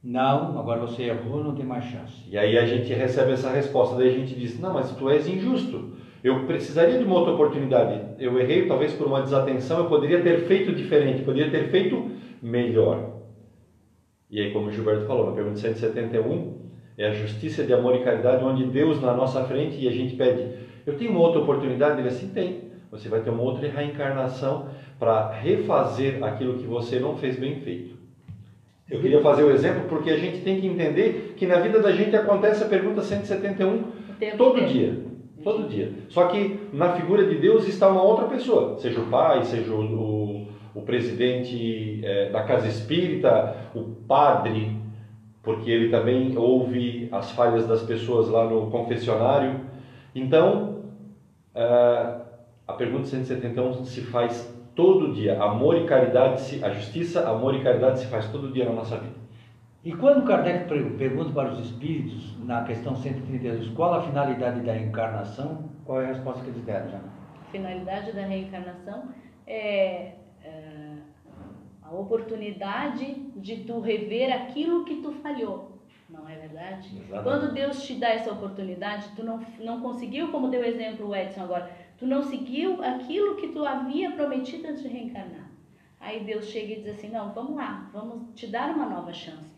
Não, 0.03 0.59
agora 0.59 0.81
você 0.81 1.05
errou, 1.05 1.45
não 1.45 1.55
tem 1.55 1.65
mais 1.65 1.85
chance. 1.85 2.29
E 2.29 2.37
aí 2.37 2.59
a 2.59 2.67
gente 2.67 2.93
recebe 2.93 3.33
essa 3.33 3.51
resposta, 3.51 3.97
daí 3.97 4.09
a 4.09 4.19
gente 4.19 4.35
diz: 4.35 4.59
não, 4.59 4.75
mas 4.75 4.91
tu 4.97 5.09
és 5.09 5.29
injusto. 5.29 5.93
Eu 6.25 6.45
precisaria 6.47 6.99
de 6.99 7.05
uma 7.05 7.17
outra 7.17 7.35
oportunidade. 7.35 8.01
Eu 8.19 8.39
errei, 8.39 8.67
talvez 8.67 8.93
por 8.93 9.07
uma 9.07 9.23
desatenção, 9.23 9.79
eu 9.79 9.89
poderia 9.89 10.21
ter 10.21 10.41
feito 10.47 10.75
diferente, 10.75 11.23
poderia 11.23 11.51
ter 11.51 11.69
feito 11.69 12.11
melhor. 12.41 13.21
E 14.29 14.41
aí, 14.41 14.53
como 14.53 14.69
o 14.69 14.73
Gilberto 14.73 15.07
falou, 15.07 15.27
na 15.27 15.33
pergunta 15.33 15.59
171, 15.59 16.63
é 16.99 17.07
a 17.07 17.13
justiça 17.13 17.65
de 17.65 17.73
amor 17.73 17.95
e 17.97 18.03
caridade, 18.03 18.45
onde 18.45 18.65
Deus 18.65 19.01
na 19.01 19.15
nossa 19.15 19.45
frente 19.45 19.79
e 19.79 19.89
a 19.89 19.93
gente 19.93 20.17
pede: 20.17 20.49
eu 20.85 20.97
tenho 20.97 21.13
uma 21.13 21.21
outra 21.21 21.41
oportunidade? 21.41 22.01
Ele 22.01 22.09
assim 22.09 22.29
tem. 22.29 22.73
Você 22.91 23.09
vai 23.09 23.21
ter 23.21 23.31
uma 23.31 23.43
outra 23.43 23.69
reencarnação 23.69 24.69
para 24.99 25.31
refazer 25.31 26.23
aquilo 26.23 26.59
que 26.59 26.67
você 26.67 26.99
não 26.99 27.17
fez 27.17 27.39
bem 27.39 27.61
feito. 27.61 28.02
Eu 28.93 29.01
queria 29.01 29.23
fazer 29.23 29.43
o 29.43 29.51
exemplo 29.51 29.85
porque 29.89 30.11
a 30.11 30.19
gente 30.19 30.43
tem 30.43 30.61
que 30.61 30.67
entender 30.67 31.33
que 31.35 31.47
na 31.47 31.57
vida 31.57 31.81
da 31.81 31.93
gente 31.93 32.15
acontece 32.15 32.63
a 32.63 32.67
pergunta 32.67 33.01
171 33.01 33.75
O 33.75 33.83
tempo 34.21 34.37
todo 34.37 34.59
inteiro. 34.61 34.71
dia. 34.71 35.05
Todo 35.43 35.67
dia. 35.67 35.93
Só 36.11 36.27
que 36.27 36.61
na 36.75 36.93
figura 36.93 37.25
de 37.27 37.37
Deus 37.37 37.67
está 37.67 37.89
uma 37.89 38.03
outra 38.03 38.27
pessoa, 38.27 38.79
seja 38.79 39.01
o 39.01 39.07
pai, 39.07 39.45
seja 39.45 39.73
o, 39.73 40.47
o, 40.75 40.83
presidente 40.83 42.01
eh, 42.05 42.29
da 42.31 42.43
casa 42.43 42.69
espírita, 42.69 43.57
o 43.75 43.81
padre, 44.07 44.77
porque 45.43 45.71
ele 45.71 45.89
também 45.89 46.37
ouve 46.37 47.09
as 47.11 47.33
falhas 47.33 47.67
das 47.67 47.83
pessoas 47.83 48.29
lá 48.29 48.45
no 48.45 48.71
confessionário. 48.71 49.59
Então, 50.15 50.83
ah, 51.55 52.21
a 52.69 52.75
pergunta 52.75 53.07
171 53.07 53.85
se 53.87 54.03
faz 54.03 54.52
todo 54.75 55.13
dia. 55.13 55.41
Amor 55.43 55.77
e 55.77 55.85
caridade, 55.87 56.41
se, 56.41 56.65
a 56.65 56.71
justiça, 56.71 57.29
amor 57.29 57.55
e 57.55 57.63
caridade 57.63 58.01
se 58.01 58.07
faz 58.07 58.29
todo 58.31 58.53
dia 58.53 58.65
na 58.65 58.73
nossa 58.73 58.97
vida. 58.99 59.23
E 59.85 59.93
quando 59.93 60.25
Kardec 60.25 60.69
per- 60.69 60.93
pergunta 60.97 61.33
para 61.33 61.53
os 61.53 61.59
espíritos, 61.59 62.39
na 62.45 62.63
questão 62.63 62.95
132, 62.95 63.69
qual 63.71 63.95
a 63.95 64.03
finalidade 64.03 64.61
da 64.61 64.77
encarnação, 64.77 65.71
qual 65.85 66.01
é 66.01 66.05
a 66.05 66.09
resposta 66.09 66.43
que 66.45 66.51
eles 66.51 66.63
deram 66.63 66.89
já? 66.89 66.99
A 66.99 67.51
finalidade 67.51 68.13
da 68.13 68.23
reencarnação 68.23 69.09
é, 69.47 70.13
é, 70.45 70.93
a 71.83 71.93
oportunidade 71.93 73.05
de 73.37 73.65
tu 73.65 73.81
rever 73.81 74.33
aquilo 74.33 74.85
que 74.85 75.03
tu 75.03 75.13
falhou. 75.15 75.73
Não 76.09 76.29
é 76.29 76.37
verdade? 76.37 76.89
Exatamente. 76.95 77.23
Quando 77.25 77.53
Deus 77.53 77.83
te 77.83 77.95
dá 77.95 78.11
essa 78.11 78.31
oportunidade, 78.33 79.09
tu 79.17 79.25
não, 79.25 79.41
não 79.59 79.81
conseguiu, 79.81 80.31
como 80.31 80.49
deu 80.49 80.61
o 80.61 80.65
exemplo 80.65 81.09
o 81.09 81.17
Edson 81.17 81.43
agora, 81.43 81.71
tu 82.03 82.09
não 82.09 82.21
seguiu 82.25 82.83
aquilo 82.83 83.37
que 83.37 83.47
tu 83.47 83.65
havia 83.65 84.11
prometido 84.11 84.67
antes 84.67 84.83
de 84.83 84.89
reencarnar. 84.89 85.49
Aí 86.01 86.25
Deus 86.25 86.47
chega 86.47 86.73
e 86.73 86.83
diz 86.83 86.89
assim: 86.89 87.11
não, 87.11 87.33
vamos 87.33 87.55
lá, 87.55 87.89
vamos 87.93 88.35
te 88.35 88.49
dar 88.49 88.75
uma 88.75 88.87
nova 88.87 89.13
chance. 89.13 89.55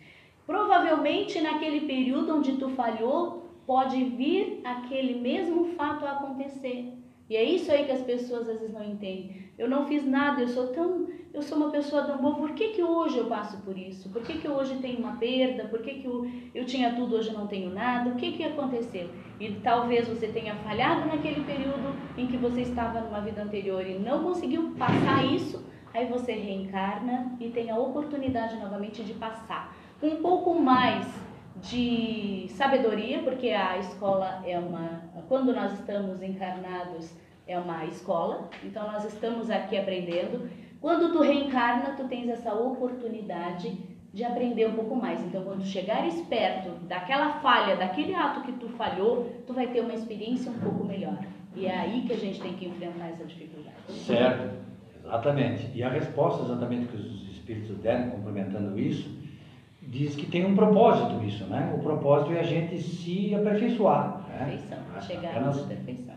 Provavelmente 0.46 1.40
naquele 1.40 1.86
período 1.86 2.36
onde 2.36 2.58
tu 2.58 2.68
falhou, 2.68 3.48
pode 3.66 4.04
vir 4.04 4.60
aquele 4.62 5.18
mesmo 5.18 5.68
fato 5.74 6.04
a 6.04 6.10
acontecer. 6.12 6.92
E 7.28 7.36
é 7.36 7.42
isso 7.42 7.72
aí 7.72 7.84
que 7.84 7.92
as 7.92 8.02
pessoas 8.02 8.48
às 8.48 8.60
vezes 8.60 8.72
não 8.72 8.84
entendem. 8.84 9.44
Eu 9.56 9.68
não 9.68 9.86
fiz 9.86 10.04
nada, 10.06 10.42
eu 10.42 10.48
sou 10.48 10.68
tão, 10.68 11.06
eu 11.32 11.40
sou 11.42 11.56
uma 11.56 11.70
pessoa 11.70 12.02
tão 12.02 12.18
boa. 12.18 12.34
Por 12.34 12.52
que, 12.52 12.68
que 12.68 12.82
hoje 12.82 13.16
eu 13.16 13.26
passo 13.26 13.56
por 13.62 13.78
isso? 13.78 14.10
Por 14.10 14.22
que, 14.22 14.38
que 14.38 14.48
hoje 14.48 14.76
tenho 14.76 14.98
uma 14.98 15.16
perda? 15.16 15.64
Por 15.64 15.80
que, 15.80 15.94
que 15.94 16.06
eu, 16.06 16.30
eu 16.54 16.66
tinha 16.66 16.94
tudo, 16.94 17.16
hoje 17.16 17.28
eu 17.28 17.38
não 17.38 17.46
tenho 17.46 17.70
nada? 17.70 18.10
O 18.10 18.16
que, 18.16 18.32
que 18.32 18.44
aconteceu? 18.44 19.08
E 19.40 19.52
talvez 19.62 20.06
você 20.06 20.28
tenha 20.28 20.54
falhado 20.56 21.08
naquele 21.08 21.42
período 21.44 21.96
em 22.18 22.26
que 22.26 22.36
você 22.36 22.60
estava 22.60 23.00
numa 23.00 23.20
vida 23.20 23.42
anterior 23.42 23.86
e 23.86 23.98
não 23.98 24.22
conseguiu 24.22 24.74
passar 24.78 25.24
isso. 25.24 25.64
Aí 25.94 26.06
você 26.06 26.32
reencarna 26.32 27.36
e 27.40 27.48
tem 27.50 27.70
a 27.70 27.78
oportunidade 27.78 28.56
novamente 28.56 29.04
de 29.04 29.14
passar 29.14 29.76
um 30.02 30.16
pouco 30.16 30.54
mais 30.54 31.06
de 31.62 32.46
sabedoria, 32.50 33.20
porque 33.20 33.50
a 33.50 33.78
escola 33.78 34.42
é 34.46 34.58
uma. 34.58 35.02
Quando 35.28 35.52
nós 35.52 35.72
estamos 35.74 36.22
encarnados, 36.22 37.14
é 37.46 37.58
uma 37.58 37.84
escola, 37.84 38.48
então 38.62 38.90
nós 38.90 39.04
estamos 39.04 39.50
aqui 39.50 39.76
aprendendo. 39.76 40.48
Quando 40.80 41.12
tu 41.12 41.22
reencarna, 41.22 41.94
tu 41.96 42.06
tens 42.08 42.28
essa 42.28 42.54
oportunidade 42.54 43.78
de 44.12 44.22
aprender 44.22 44.66
um 44.66 44.74
pouco 44.74 44.94
mais. 44.94 45.20
Então, 45.24 45.42
quando 45.42 45.64
chegares 45.64 46.20
perto 46.22 46.70
daquela 46.86 47.40
falha, 47.40 47.76
daquele 47.76 48.14
ato 48.14 48.42
que 48.42 48.52
tu 48.52 48.68
falhou, 48.70 49.42
tu 49.46 49.52
vai 49.52 49.66
ter 49.68 49.80
uma 49.80 49.94
experiência 49.94 50.52
um 50.52 50.58
pouco 50.58 50.84
melhor. 50.84 51.18
E 51.56 51.66
é 51.66 51.76
aí 51.76 52.02
que 52.02 52.12
a 52.12 52.16
gente 52.16 52.40
tem 52.40 52.54
que 52.54 52.66
enfrentar 52.66 53.08
essa 53.08 53.24
dificuldade. 53.24 53.74
Certo, 53.88 54.56
exatamente. 55.04 55.70
E 55.74 55.82
a 55.82 55.88
resposta 55.88 56.44
exatamente 56.44 56.86
que 56.86 56.96
os 56.96 57.28
espíritos 57.30 57.76
deram, 57.78 58.10
complementando 58.10 58.78
isso, 58.78 59.10
diz 59.94 60.16
que 60.16 60.26
tem 60.26 60.44
um 60.44 60.56
propósito 60.56 61.24
isso, 61.24 61.44
né? 61.44 61.72
O 61.74 61.78
propósito 61.78 62.32
é 62.32 62.40
a 62.40 62.42
gente 62.42 62.76
se 62.78 63.32
aperfeiçoar. 63.32 64.26
Né? 64.28 64.38
Perfeição, 64.38 64.78
chegar 65.00 65.30
Apenas 65.30 65.56
na 65.60 65.68
perfeição. 65.68 66.14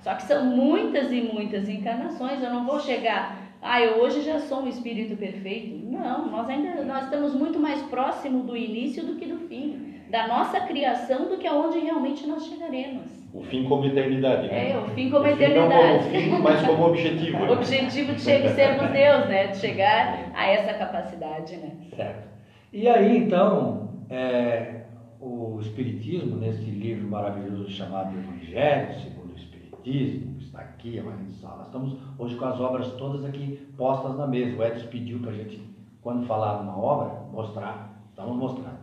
Só 0.00 0.14
que 0.14 0.22
são 0.22 0.46
muitas 0.46 1.10
e 1.10 1.20
muitas 1.20 1.68
encarnações. 1.68 2.40
Eu 2.40 2.50
não 2.50 2.64
vou 2.64 2.78
chegar, 2.78 3.36
ah, 3.60 3.82
eu 3.82 4.00
hoje 4.00 4.22
já 4.22 4.38
sou 4.38 4.60
um 4.60 4.68
espírito 4.68 5.16
perfeito. 5.16 5.84
Não, 5.90 6.30
nós 6.30 6.48
ainda 6.48 6.84
nós 6.84 7.04
estamos 7.04 7.34
muito 7.34 7.58
mais 7.58 7.82
próximo 7.82 8.44
do 8.44 8.56
início 8.56 9.04
do 9.04 9.16
que 9.16 9.26
do 9.26 9.38
fim, 9.48 9.94
da 10.08 10.28
nossa 10.28 10.60
criação 10.60 11.28
do 11.28 11.36
que 11.36 11.48
aonde 11.48 11.80
realmente 11.80 12.28
nós 12.28 12.46
chegaremos. 12.46 13.26
O 13.34 13.42
fim 13.42 13.64
como 13.64 13.84
eternidade, 13.84 14.46
né? 14.46 14.70
É, 14.70 14.78
o 14.78 14.88
fim 14.90 15.10
como 15.10 15.24
o 15.24 15.26
fim 15.26 15.32
eternidade. 15.34 15.68
Não 15.68 15.98
como 15.98 16.10
fim, 16.10 16.30
mas 16.42 16.62
como 16.64 16.86
objetivo. 16.86 17.38
o 17.38 17.52
objetivo 17.52 18.12
de 18.14 18.20
sermos 18.20 18.90
Deus, 18.92 19.28
né? 19.28 19.48
De 19.48 19.56
chegar 19.56 20.30
a 20.32 20.46
essa 20.46 20.72
capacidade, 20.74 21.56
né? 21.56 21.72
Certo. 21.96 22.35
E 22.72 22.88
aí, 22.88 23.18
então, 23.18 23.90
é, 24.10 24.86
o 25.20 25.58
Espiritismo, 25.60 26.36
nesse 26.36 26.64
livro 26.64 27.08
maravilhoso 27.08 27.70
chamado 27.70 28.12
Evangelho, 28.18 29.00
segundo 29.00 29.32
o 29.32 29.36
Espiritismo, 29.36 30.36
está 30.40 30.58
aqui, 30.58 30.98
a 30.98 31.04
Maria 31.04 31.30
Sala. 31.40 31.62
Estamos 31.62 31.96
hoje 32.18 32.34
com 32.34 32.44
as 32.44 32.60
obras 32.60 32.88
todas 32.94 33.24
aqui 33.24 33.64
postas 33.76 34.16
na 34.16 34.26
mesa. 34.26 34.58
O 34.58 34.64
Edson 34.64 34.88
pediu 34.88 35.20
para 35.20 35.30
a 35.30 35.34
gente, 35.34 35.62
quando 36.02 36.26
falar 36.26 36.60
uma 36.60 36.76
obra, 36.76 37.14
mostrar. 37.32 38.02
Estamos 38.10 38.36
mostrando. 38.36 38.78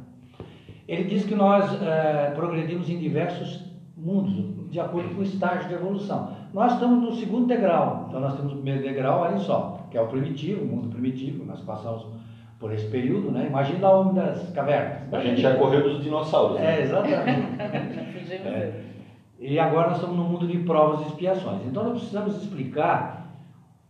Ele 0.88 1.04
diz 1.04 1.26
que 1.26 1.36
nós 1.36 1.82
é, 1.82 2.32
progredimos 2.36 2.90
em 2.90 2.98
diversos 3.00 3.66
mundos, 3.98 4.72
de 4.72 4.80
acordo 4.80 5.14
com 5.14 5.22
o 5.22 5.24
estágio 5.24 5.68
de 5.68 5.74
evolução. 5.74 6.34
Nós 6.54 6.74
estamos 6.74 7.04
no 7.04 7.14
segundo 7.16 7.48
degrau, 7.48 8.06
então 8.08 8.22
nós 8.22 8.36
temos 8.36 8.54
o 8.54 8.56
primeiro 8.56 8.82
degrau 8.82 9.26
ali 9.26 9.40
só, 9.40 9.88
que 9.92 9.98
é 9.98 10.02
o 10.02 10.08
primitivo, 10.08 10.64
o 10.64 10.68
mundo 10.68 10.90
primitivo, 10.90 11.46
nós 11.46 11.60
passamos 11.62 12.08
por 12.64 12.72
esse 12.72 12.88
período, 12.88 13.30
né? 13.30 13.48
Imagina 13.48 13.90
o 13.90 14.00
homem 14.00 14.14
das 14.14 14.50
cavernas. 14.52 15.14
A 15.14 15.20
gente 15.20 15.42
já 15.42 15.58
correu 15.58 15.84
dos 15.84 16.02
dinossauros. 16.02 16.58
Né? 16.58 16.80
É, 16.80 16.82
exatamente. 16.84 17.60
é. 18.32 18.84
E 19.38 19.60
agora 19.60 19.90
nós 19.90 19.98
estamos 19.98 20.16
no 20.16 20.24
mundo 20.24 20.48
de 20.48 20.60
provas 20.60 21.02
e 21.02 21.10
expiações. 21.10 21.62
Então 21.68 21.84
nós 21.84 21.98
precisamos 21.98 22.42
explicar 22.42 23.36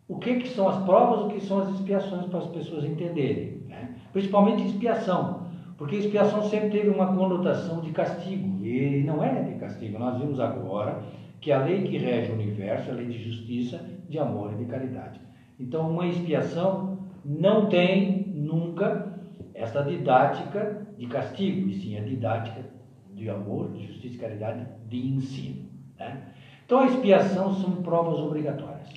o 0.08 0.18
que, 0.18 0.38
que 0.38 0.48
são 0.48 0.68
as 0.68 0.84
provas, 0.86 1.22
o 1.22 1.28
que 1.28 1.40
são 1.42 1.60
as 1.60 1.70
expiações 1.70 2.26
para 2.26 2.40
as 2.40 2.48
pessoas 2.48 2.84
entenderem. 2.84 3.62
Né? 3.68 3.90
Principalmente 4.12 4.66
expiação. 4.66 5.44
Porque 5.78 5.98
expiação 5.98 6.42
sempre 6.42 6.72
teve 6.72 6.90
uma 6.90 7.16
conotação 7.16 7.80
de 7.80 7.92
castigo, 7.92 8.66
e 8.66 9.04
não 9.04 9.24
é 9.24 9.44
de 9.44 9.60
castigo. 9.60 10.00
Nós 10.00 10.18
vimos 10.18 10.40
agora 10.40 11.04
que 11.40 11.52
a 11.52 11.64
lei 11.64 11.84
que 11.84 12.00
rege 12.00 12.32
o 12.32 12.34
universo 12.34 12.90
é 12.90 12.94
a 12.94 12.96
lei 12.96 13.06
de 13.06 13.24
justiça, 13.24 13.80
de 14.10 14.18
amor 14.18 14.52
e 14.54 14.56
de 14.56 14.66
caridade. 14.66 15.22
Então, 15.60 15.92
uma 15.92 16.08
expiação 16.08 16.98
não 17.24 17.68
tem 17.68 18.23
nunca 18.44 19.14
essa 19.54 19.84
didática 19.84 20.86
de 20.98 21.08
castigo, 21.08 21.70
e 21.70 21.76
sim 21.76 21.98
a 21.98 22.04
didática 22.04 22.66
de 23.14 23.30
amor, 23.30 23.72
de 23.72 23.88
justiça 23.88 24.16
e 24.16 24.20
caridade, 24.20 24.68
de 24.88 25.08
ensino. 25.08 25.70
Né? 25.98 26.34
Então, 26.66 26.80
a 26.80 26.86
expiação 26.86 27.54
são 27.54 27.82
provas 27.84 28.20
obrigatórias. 28.20 28.92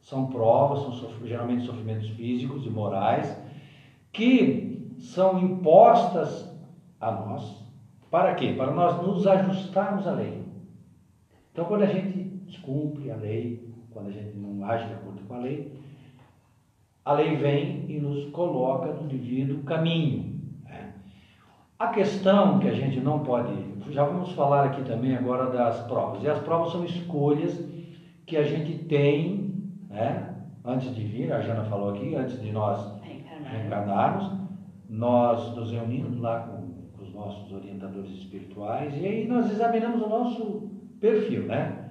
São 0.00 0.26
provas, 0.26 0.98
são 0.98 1.26
geralmente 1.26 1.64
sofrimentos 1.64 2.08
físicos 2.10 2.66
e 2.66 2.70
morais, 2.70 3.36
que 4.12 4.92
são 4.98 5.38
impostas 5.38 6.50
a 7.00 7.12
nós. 7.12 7.64
Para 8.10 8.34
quê? 8.34 8.54
Para 8.56 8.72
nós 8.72 9.00
nos 9.02 9.26
ajustarmos 9.26 10.06
à 10.06 10.12
lei. 10.12 10.42
Então, 11.52 11.64
quando 11.64 11.82
a 11.82 11.86
gente 11.86 12.18
descumpre 12.46 13.10
a 13.10 13.16
lei, 13.16 13.68
quando 13.90 14.08
a 14.08 14.12
gente 14.12 14.36
não 14.36 14.64
age 14.64 14.86
de 14.86 14.94
acordo 14.94 15.22
com 15.22 15.34
a 15.34 15.38
lei, 15.38 15.79
a 17.04 17.12
lei 17.14 17.36
vem 17.36 17.86
e 17.88 17.98
nos 17.98 18.26
coloca 18.30 18.92
no 18.92 19.08
devido 19.08 19.64
caminho. 19.64 20.40
Né? 20.64 20.92
A 21.78 21.88
questão 21.88 22.58
que 22.58 22.68
a 22.68 22.74
gente 22.74 23.00
não 23.00 23.20
pode. 23.20 23.52
Já 23.90 24.04
vamos 24.04 24.32
falar 24.32 24.66
aqui 24.66 24.82
também 24.82 25.16
agora 25.16 25.50
das 25.50 25.80
provas. 25.86 26.22
E 26.22 26.28
as 26.28 26.38
provas 26.40 26.72
são 26.72 26.84
escolhas 26.84 27.58
que 28.26 28.36
a 28.36 28.44
gente 28.44 28.84
tem, 28.84 29.54
né? 29.88 30.36
antes 30.64 30.94
de 30.94 31.02
vir, 31.02 31.32
a 31.32 31.40
Jana 31.40 31.64
falou 31.64 31.90
aqui, 31.90 32.14
antes 32.14 32.40
de 32.40 32.52
nós 32.52 33.00
reencarnarmos, 33.50 34.30
nós 34.88 35.56
nos 35.56 35.72
reunimos 35.72 36.18
lá 36.20 36.40
com, 36.40 36.96
com 36.96 37.02
os 37.02 37.12
nossos 37.12 37.52
orientadores 37.52 38.10
espirituais 38.10 38.94
e 38.96 39.06
aí 39.06 39.26
nós 39.26 39.50
examinamos 39.50 40.02
o 40.02 40.08
nosso 40.08 40.70
perfil, 41.00 41.44
né? 41.44 41.90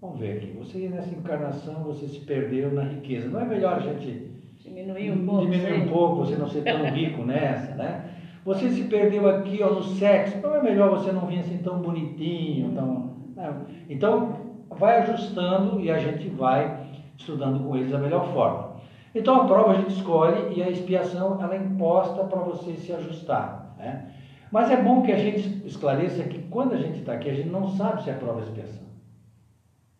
Vamos 0.00 0.18
ver 0.18 0.38
aqui, 0.38 0.52
você 0.56 0.88
nessa 0.88 1.14
encarnação 1.14 1.82
você 1.82 2.06
se 2.06 2.20
perdeu 2.20 2.72
na 2.72 2.84
riqueza. 2.84 3.28
Não 3.28 3.40
é 3.40 3.44
melhor 3.44 3.74
a 3.74 3.80
gente 3.80 4.29
diminuir 4.62 5.10
um 5.10 5.26
pouco, 5.26 5.42
diminuir 5.42 5.82
um 5.82 5.88
pouco 5.88 6.16
você 6.16 6.36
não 6.36 6.48
ser 6.48 6.62
tão 6.62 6.84
rico 6.84 7.22
nessa, 7.22 7.74
né? 7.74 8.04
Você 8.44 8.70
se 8.70 8.84
perdeu 8.84 9.28
aqui 9.28 9.62
ó, 9.62 9.70
no 9.70 9.82
sexo, 9.82 10.38
não 10.42 10.54
é 10.54 10.62
melhor 10.62 10.90
você 10.90 11.12
não 11.12 11.26
vir 11.26 11.40
assim 11.40 11.58
tão 11.58 11.80
bonitinho, 11.80 12.72
tão. 12.72 13.10
Né? 13.36 13.54
Então, 13.88 14.36
vai 14.70 15.00
ajustando 15.00 15.80
e 15.80 15.90
a 15.90 15.98
gente 15.98 16.28
vai 16.28 16.86
estudando 17.18 17.62
com 17.64 17.76
eles 17.76 17.92
a 17.92 17.98
melhor 17.98 18.32
forma. 18.32 18.70
Então 19.14 19.42
a 19.42 19.44
prova 19.44 19.72
a 19.72 19.74
gente 19.74 19.92
escolhe 19.92 20.54
e 20.56 20.62
a 20.62 20.70
expiação 20.70 21.38
ela 21.42 21.54
é 21.54 21.58
imposta 21.58 22.24
para 22.24 22.40
você 22.40 22.74
se 22.74 22.92
ajustar. 22.92 23.74
Né? 23.78 24.06
Mas 24.50 24.70
é 24.70 24.76
bom 24.76 25.02
que 25.02 25.12
a 25.12 25.16
gente 25.16 25.66
esclareça 25.66 26.22
que 26.24 26.38
quando 26.44 26.74
a 26.74 26.78
gente 26.78 27.00
está 27.00 27.14
aqui, 27.14 27.28
a 27.28 27.34
gente 27.34 27.48
não 27.48 27.68
sabe 27.68 28.02
se 28.02 28.10
é 28.10 28.14
prova 28.14 28.38
ou 28.38 28.42
expiação. 28.42 28.82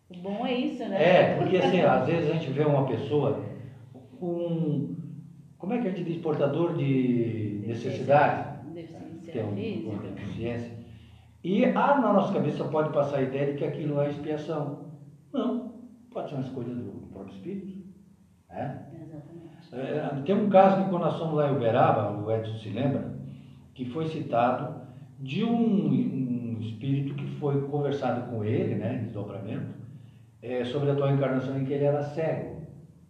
O 0.09 0.17
bom 0.17 0.45
é 0.45 0.53
isso, 0.53 0.83
né? 0.89 1.01
É, 1.01 1.35
porque 1.35 1.57
assim, 1.57 1.81
às 1.81 2.05
vezes 2.05 2.29
a 2.29 2.33
gente 2.33 2.51
vê 2.51 2.63
uma 2.63 2.85
pessoa 2.85 3.39
com. 4.21 4.95
Como 5.57 5.73
é 5.73 5.81
que 5.81 5.87
a 5.87 5.91
gente 5.91 6.03
diz? 6.03 6.21
Portador 6.21 6.75
de 6.77 7.63
necessidade. 7.65 8.51
Deficiência 8.73 9.33
tem 9.33 9.43
um, 9.43 9.89
uma 9.89 10.03
deficiência. 10.03 10.71
E 11.43 11.65
ah, 11.65 11.99
na 11.99 12.13
nossa 12.13 12.33
cabeça 12.33 12.63
pode 12.65 12.93
passar 12.93 13.17
a 13.17 13.21
ideia 13.23 13.51
de 13.51 13.57
que 13.57 13.65
aquilo 13.65 13.99
é 13.99 14.09
expiação. 14.09 14.85
Não, 15.33 15.73
pode 16.11 16.29
ser 16.29 16.35
uma 16.35 16.43
escolha 16.43 16.73
do 16.73 17.07
próprio 17.11 17.33
espírito. 17.33 17.81
Né? 18.47 18.85
É, 19.73 20.21
tem 20.25 20.35
um 20.35 20.49
caso 20.49 20.83
que 20.83 20.89
quando 20.89 21.03
nós 21.03 21.17
fomos 21.17 21.35
lá 21.35 21.49
em 21.49 21.55
Uberaba, 21.55 22.11
o 22.11 22.31
Edson 22.31 22.57
se 22.57 22.69
lembra, 22.69 23.15
que 23.73 23.85
foi 23.85 24.07
citado 24.07 24.81
de 25.19 25.43
um, 25.43 25.87
um 25.87 26.57
espírito 26.59 27.15
que 27.15 27.25
foi 27.39 27.61
conversado 27.67 28.29
com 28.29 28.43
ele, 28.43 28.75
né, 28.75 28.97
em 28.97 29.05
desdobramento, 29.05 29.73
é, 30.41 30.65
sobre 30.65 30.91
a 30.91 30.95
tua 30.95 31.11
encarnação 31.11 31.57
em 31.57 31.63
que 31.63 31.73
ele 31.73 31.85
era 31.85 32.03
cego. 32.03 32.61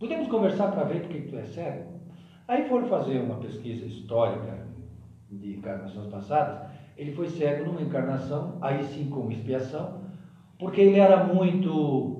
Podemos 0.01 0.27
conversar 0.29 0.71
para 0.71 0.83
ver 0.83 1.01
por 1.01 1.09
que 1.09 1.21
tu 1.21 1.35
é 1.35 1.45
cego? 1.45 1.83
Aí 2.47 2.67
foram 2.67 2.87
fazer 2.87 3.19
uma 3.19 3.35
pesquisa 3.35 3.85
histórica 3.85 4.65
de 5.29 5.53
encarnações 5.53 6.07
passadas. 6.07 6.71
Ele 6.97 7.11
foi 7.11 7.29
cego 7.29 7.65
numa 7.65 7.83
encarnação, 7.83 8.57
aí 8.61 8.83
sim 8.83 9.11
como 9.11 9.31
expiação, 9.31 10.01
porque 10.57 10.81
ele 10.81 10.97
era 10.97 11.23
muito 11.23 12.19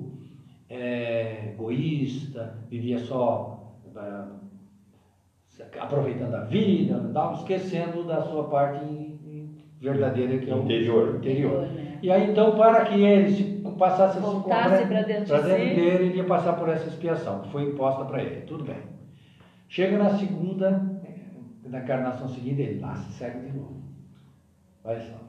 é, 0.68 1.48
egoísta, 1.54 2.56
vivia 2.70 2.98
só 2.98 3.74
aproveitando 5.80 6.34
a 6.34 6.44
vida, 6.44 6.98
não, 6.98 7.32
esquecendo 7.32 8.04
da 8.04 8.22
sua 8.22 8.44
parte 8.44 8.78
verdadeira 9.80 10.38
que 10.38 10.48
é 10.48 10.54
o 10.54 10.60
interior. 10.60 11.16
interior. 11.16 11.66
E 12.02 12.10
aí 12.10 12.30
então 12.30 12.56
para 12.56 12.84
que 12.84 13.00
ele 13.00 13.32
se 13.32 13.62
passasse 13.78 14.18
Voltasse 14.18 14.86
para 14.86 15.02
dentro, 15.02 15.34
dentro 15.34 15.42
dele, 15.44 15.80
ele 15.80 16.16
ia 16.16 16.24
passar 16.24 16.54
por 16.54 16.68
essa 16.68 16.88
expiação 16.88 17.40
que 17.40 17.50
foi 17.50 17.64
imposta 17.64 18.04
para 18.04 18.22
ele. 18.22 18.42
Tudo 18.42 18.64
bem. 18.64 18.82
Chega 19.68 19.96
na 19.96 20.10
segunda, 20.18 21.00
na 21.64 21.78
encarnação 21.80 22.28
seguinte, 22.28 22.60
ele 22.60 22.80
nasce 22.80 23.10
cego 23.12 23.40
de 23.40 23.56
novo. 23.56 23.82
Olha 24.84 25.00
só. 25.00 25.22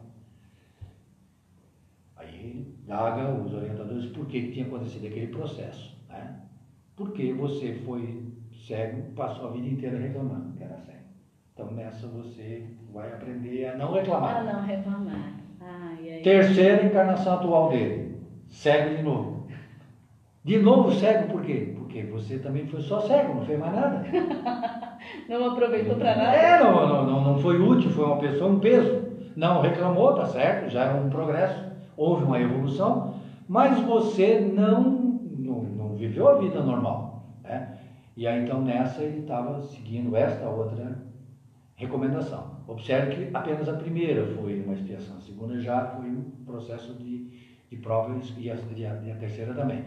Aí 2.18 2.76
daga 2.88 3.32
os 3.32 3.54
orientadores 3.54 4.08
por 4.08 4.26
que, 4.28 4.42
que 4.42 4.52
tinha 4.52 4.66
acontecido 4.66 5.08
aquele 5.08 5.28
processo. 5.28 5.98
Né? 6.10 6.42
Porque 6.96 7.34
você 7.34 7.76
foi 7.86 8.34
cego, 8.68 9.14
passou 9.14 9.50
a 9.50 9.52
vida 9.52 9.68
inteira 9.68 9.98
reclamando 9.98 10.58
que 10.58 10.64
era 10.64 10.78
cego. 10.78 11.04
Então 11.54 11.72
nessa 11.72 12.08
você 12.08 12.68
vai 12.92 13.14
aprender 13.14 13.68
a 13.68 13.78
não 13.78 13.94
reclamar. 13.94 14.38
A 14.38 14.44
não 14.44 14.66
reclamar. 14.66 15.43
Ai, 15.66 16.12
ai, 16.12 16.22
Terceira 16.22 16.84
encarnação 16.84 17.36
atual 17.36 17.70
dele, 17.70 18.18
cego 18.50 18.96
de 18.96 19.04
novo. 19.04 19.48
De 20.44 20.60
novo 20.60 20.92
cego 20.92 21.32
por 21.32 21.42
quê? 21.42 21.74
Porque 21.74 22.04
você 22.04 22.38
também 22.38 22.68
foi 22.68 22.82
só 22.82 23.00
cego, 23.00 23.36
não 23.36 23.46
fez 23.46 23.58
mais 23.58 23.74
nada. 23.74 24.04
não 25.30 25.52
aproveitou 25.52 25.96
para 25.96 26.16
nada? 26.16 26.36
É, 26.36 26.60
não, 26.60 26.88
não, 26.88 27.06
não, 27.06 27.24
não 27.24 27.38
foi 27.40 27.62
útil, 27.62 27.90
foi 27.92 28.06
uma 28.06 28.18
pessoa, 28.18 28.52
um 28.52 28.60
peso. 28.60 29.04
Não 29.36 29.62
reclamou, 29.62 30.14
tá 30.14 30.26
certo, 30.26 30.70
já 30.70 30.84
é 30.84 30.94
um 30.94 31.10
progresso, 31.10 31.64
houve 31.96 32.24
uma 32.24 32.40
evolução, 32.40 33.16
mas 33.48 33.80
você 33.80 34.40
não, 34.40 34.82
não, 34.84 35.62
não 35.62 35.96
viveu 35.96 36.28
a 36.28 36.38
vida 36.38 36.62
normal. 36.62 37.24
Né? 37.42 37.78
E 38.16 38.28
aí 38.28 38.44
então 38.44 38.62
nessa 38.62 39.02
ele 39.02 39.22
estava 39.22 39.62
seguindo 39.62 40.16
esta 40.16 40.48
outra 40.50 40.98
recomendação. 41.76 42.53
Observe 42.68 43.16
que 43.16 43.36
apenas 43.36 43.68
a 43.68 43.74
primeira 43.74 44.26
foi 44.36 44.62
uma 44.62 44.74
expiação, 44.74 45.18
a 45.18 45.22
segunda 45.22 45.60
já 45.60 45.86
foi 45.88 46.10
um 46.10 46.24
processo 46.46 46.94
de, 46.94 47.28
de 47.70 47.76
prova 47.78 48.18
e 48.38 48.50
a, 48.50 48.54
a, 48.54 49.14
a 49.14 49.16
terceira 49.18 49.54
também. 49.54 49.84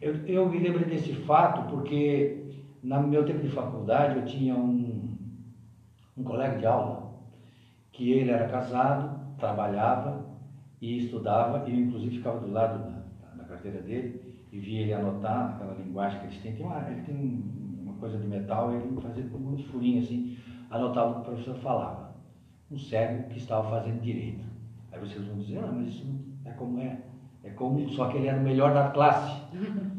Eu, 0.00 0.14
eu 0.26 0.48
me 0.48 0.58
lembro 0.58 0.84
desse 0.84 1.12
fato 1.12 1.68
porque 1.68 2.40
no 2.82 3.02
meu 3.02 3.24
tempo 3.24 3.40
de 3.40 3.48
faculdade 3.48 4.18
eu 4.18 4.24
tinha 4.24 4.54
um, 4.54 5.16
um 6.16 6.22
colega 6.22 6.58
de 6.58 6.66
aula 6.66 7.10
que 7.92 8.12
ele 8.12 8.30
era 8.30 8.48
casado, 8.48 9.36
trabalhava 9.36 10.24
e 10.80 10.98
estudava, 10.98 11.68
e 11.68 11.78
inclusive 11.78 12.16
ficava 12.16 12.40
do 12.40 12.50
lado 12.50 12.78
da, 13.20 13.42
da 13.42 13.44
carteira 13.44 13.82
dele, 13.82 14.38
e 14.50 14.58
vi 14.58 14.78
ele 14.78 14.92
anotar 14.94 15.54
aquela 15.54 15.74
linguagem 15.74 16.20
que 16.20 16.26
eles 16.26 16.38
têm. 16.38 16.54
Tem 16.54 16.64
uma, 16.64 16.88
ele 16.90 17.02
tem 17.02 17.44
uma 17.82 17.94
coisa 17.94 18.16
de 18.16 18.26
metal, 18.26 18.72
ele 18.72 19.00
fazia 19.00 19.24
com 19.24 19.36
um 19.36 19.58
furinho 19.58 20.02
assim, 20.02 20.38
anotava 20.70 21.10
o 21.10 21.14
que 21.14 21.20
o 21.20 21.24
professor 21.24 21.56
falava. 21.56 22.09
Um 22.70 22.78
cego 22.78 23.28
que 23.28 23.38
estava 23.38 23.68
fazendo 23.68 24.00
direito. 24.00 24.44
Aí 24.92 25.00
vocês 25.00 25.24
vão 25.24 25.38
dizer, 25.38 25.58
ah, 25.58 25.72
mas 25.72 25.88
isso 25.88 26.06
não 26.06 26.50
é 26.50 26.54
como 26.54 26.80
é. 26.80 26.98
É 27.42 27.50
como, 27.50 27.88
só 27.90 28.08
que 28.08 28.18
ele 28.18 28.28
era 28.28 28.38
o 28.38 28.42
melhor 28.42 28.74
da 28.74 28.90
classe. 28.90 29.40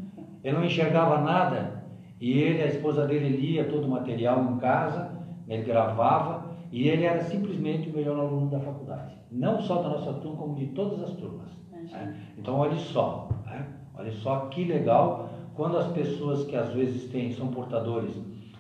Ele 0.43 0.57
não 0.57 0.65
enxergava 0.65 1.21
nada 1.21 1.83
e 2.21 2.31
ele, 2.39 2.61
a 2.61 2.67
esposa 2.67 3.07
dele 3.07 3.29
lia 3.29 3.65
todo 3.65 3.85
o 3.85 3.89
material 3.89 4.43
em 4.43 4.57
casa, 4.57 5.11
ele 5.47 5.63
gravava 5.63 6.51
e 6.71 6.87
ele 6.87 7.03
era 7.03 7.19
simplesmente 7.23 7.89
o 7.89 7.93
melhor 7.93 8.19
aluno 8.19 8.49
da 8.49 8.59
faculdade. 8.59 9.15
Não 9.31 9.59
só 9.59 9.81
da 9.81 9.89
nossa 9.89 10.13
turma, 10.13 10.37
como 10.37 10.55
de 10.55 10.67
todas 10.67 11.01
as 11.01 11.13
turmas. 11.13 11.49
Né? 11.71 12.15
Então, 12.37 12.57
olhe 12.57 12.79
só, 12.79 13.29
né? 13.45 13.67
olha 13.95 14.11
só 14.11 14.47
que 14.47 14.63
legal 14.63 15.29
quando 15.55 15.77
as 15.77 15.87
pessoas 15.93 16.45
que 16.45 16.55
às 16.55 16.71
vezes 16.73 17.09
têm, 17.11 17.33
são 17.33 17.47
portadores 17.47 18.15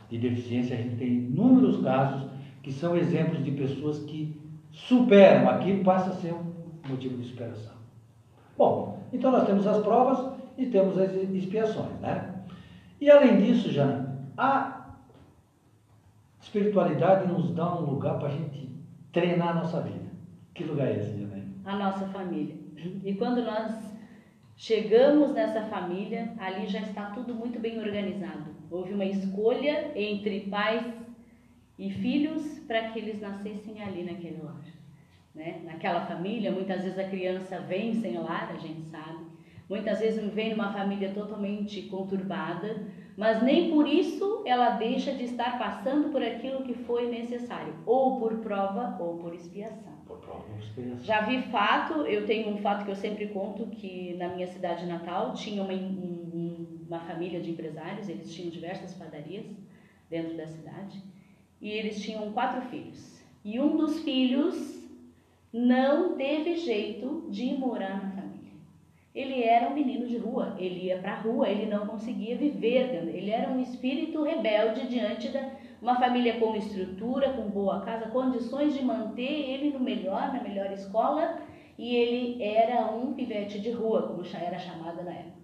de 0.09 0.17
deficiência, 0.17 0.75
a 0.75 0.81
gente 0.81 0.95
tem 0.95 1.07
inúmeros 1.07 1.81
casos 1.83 2.29
que 2.61 2.71
são 2.71 2.95
exemplos 2.95 3.43
de 3.43 3.51
pessoas 3.51 3.99
que 3.99 4.39
superam 4.71 5.49
aquilo, 5.49 5.83
passa 5.83 6.11
a 6.11 6.13
ser 6.13 6.33
um 6.33 6.53
motivo 6.87 7.17
de 7.17 7.27
superação. 7.27 7.73
Bom, 8.57 9.03
então 9.11 9.31
nós 9.31 9.45
temos 9.45 9.65
as 9.67 9.81
provas 9.83 10.39
e 10.57 10.67
temos 10.67 10.97
as 10.97 11.13
expiações, 11.13 11.99
né? 11.99 12.43
E 12.99 13.09
além 13.09 13.37
disso, 13.37 13.71
Jana, 13.71 14.15
a 14.37 14.95
espiritualidade 16.39 17.31
nos 17.31 17.51
dá 17.51 17.75
um 17.75 17.85
lugar 17.85 18.19
para 18.19 18.27
a 18.27 18.31
gente 18.31 18.69
treinar 19.11 19.49
a 19.49 19.53
nossa 19.55 19.81
vida. 19.81 20.11
Que 20.53 20.63
lugar 20.63 20.87
é 20.87 20.97
esse, 20.97 21.17
Jana? 21.17 21.43
A 21.65 21.75
nossa 21.75 22.05
família. 22.07 22.55
E 23.03 23.13
quando 23.15 23.43
nós 23.43 23.73
chegamos 24.55 25.33
nessa 25.33 25.63
família, 25.63 26.33
ali 26.37 26.67
já 26.67 26.81
está 26.81 27.05
tudo 27.11 27.33
muito 27.33 27.59
bem 27.59 27.79
organizado. 27.79 28.45
Houve 28.69 28.93
uma 28.93 29.05
escolha 29.05 29.91
entre 29.95 30.41
pais 30.41 31.00
e 31.81 31.89
filhos 31.89 32.59
para 32.67 32.89
que 32.89 32.99
eles 32.99 33.19
nascessem 33.19 33.81
ali 33.81 34.03
naquele 34.03 34.39
lar. 34.39 34.63
Né? 35.33 35.61
Naquela 35.65 36.05
família, 36.05 36.51
muitas 36.51 36.83
vezes 36.83 36.99
a 36.99 37.09
criança 37.09 37.59
vem 37.59 37.95
sem 37.95 38.19
lar, 38.19 38.51
a 38.53 38.59
gente 38.59 38.83
sabe. 38.83 39.25
Muitas 39.67 39.99
vezes 39.99 40.31
vem 40.31 40.51
numa 40.51 40.71
família 40.71 41.11
totalmente 41.11 41.81
conturbada, 41.83 42.85
mas 43.17 43.41
nem 43.41 43.71
por 43.71 43.87
isso 43.87 44.43
ela 44.45 44.71
deixa 44.71 45.11
de 45.11 45.23
estar 45.23 45.57
passando 45.57 46.09
por 46.09 46.21
aquilo 46.21 46.61
que 46.61 46.75
foi 46.75 47.09
necessário, 47.09 47.73
ou 47.83 48.19
por 48.19 48.35
prova 48.41 48.95
ou 48.99 49.17
por 49.17 49.33
expiação. 49.33 49.93
Por 50.05 50.17
prova 50.19 50.45
ou 50.51 50.59
expiação. 50.59 51.03
Já 51.03 51.21
vi 51.21 51.41
fato, 51.43 52.01
eu 52.01 52.27
tenho 52.27 52.53
um 52.53 52.57
fato 52.57 52.85
que 52.85 52.91
eu 52.91 52.95
sempre 52.95 53.27
conto, 53.29 53.65
que 53.65 54.13
na 54.19 54.27
minha 54.27 54.45
cidade 54.45 54.85
natal 54.85 55.33
tinha 55.33 55.63
uma, 55.63 55.73
um, 55.73 56.85
uma 56.87 56.99
família 56.99 57.41
de 57.41 57.49
empresários, 57.49 58.07
eles 58.07 58.31
tinham 58.31 58.51
diversas 58.51 58.93
padarias 58.93 59.47
dentro 60.11 60.37
da 60.37 60.45
cidade, 60.45 61.01
e 61.61 61.69
eles 61.69 62.01
tinham 62.01 62.31
quatro 62.31 62.61
filhos. 62.69 63.21
E 63.43 63.59
um 63.59 63.77
dos 63.77 63.99
filhos 63.99 64.81
não 65.53 66.15
teve 66.15 66.55
jeito 66.55 67.27
de 67.29 67.53
morar 67.53 68.03
na 68.03 68.09
família. 68.09 68.31
Ele 69.13 69.43
era 69.43 69.69
um 69.69 69.73
menino 69.73 70.07
de 70.07 70.17
rua, 70.17 70.55
ele 70.57 70.85
ia 70.85 70.97
para 70.99 71.13
a 71.13 71.19
rua, 71.19 71.49
ele 71.49 71.65
não 71.65 71.85
conseguia 71.85 72.37
viver, 72.37 72.93
ele 73.13 73.29
era 73.29 73.51
um 73.51 73.59
espírito 73.59 74.23
rebelde 74.23 74.87
diante 74.87 75.27
de 75.27 75.37
uma 75.81 75.95
família 75.95 76.39
com 76.39 76.55
estrutura, 76.55 77.33
com 77.33 77.49
boa 77.49 77.81
casa, 77.81 78.09
condições 78.09 78.73
de 78.73 78.85
manter 78.85 79.49
ele 79.49 79.71
no 79.71 79.79
melhor, 79.79 80.31
na 80.31 80.41
melhor 80.41 80.71
escola, 80.71 81.41
e 81.77 81.95
ele 81.95 82.41
era 82.41 82.85
um 82.95 83.13
pivete 83.13 83.59
de 83.59 83.71
rua, 83.71 84.03
como 84.03 84.23
era 84.35 84.57
chamado 84.57 85.03
na 85.03 85.11
época. 85.11 85.40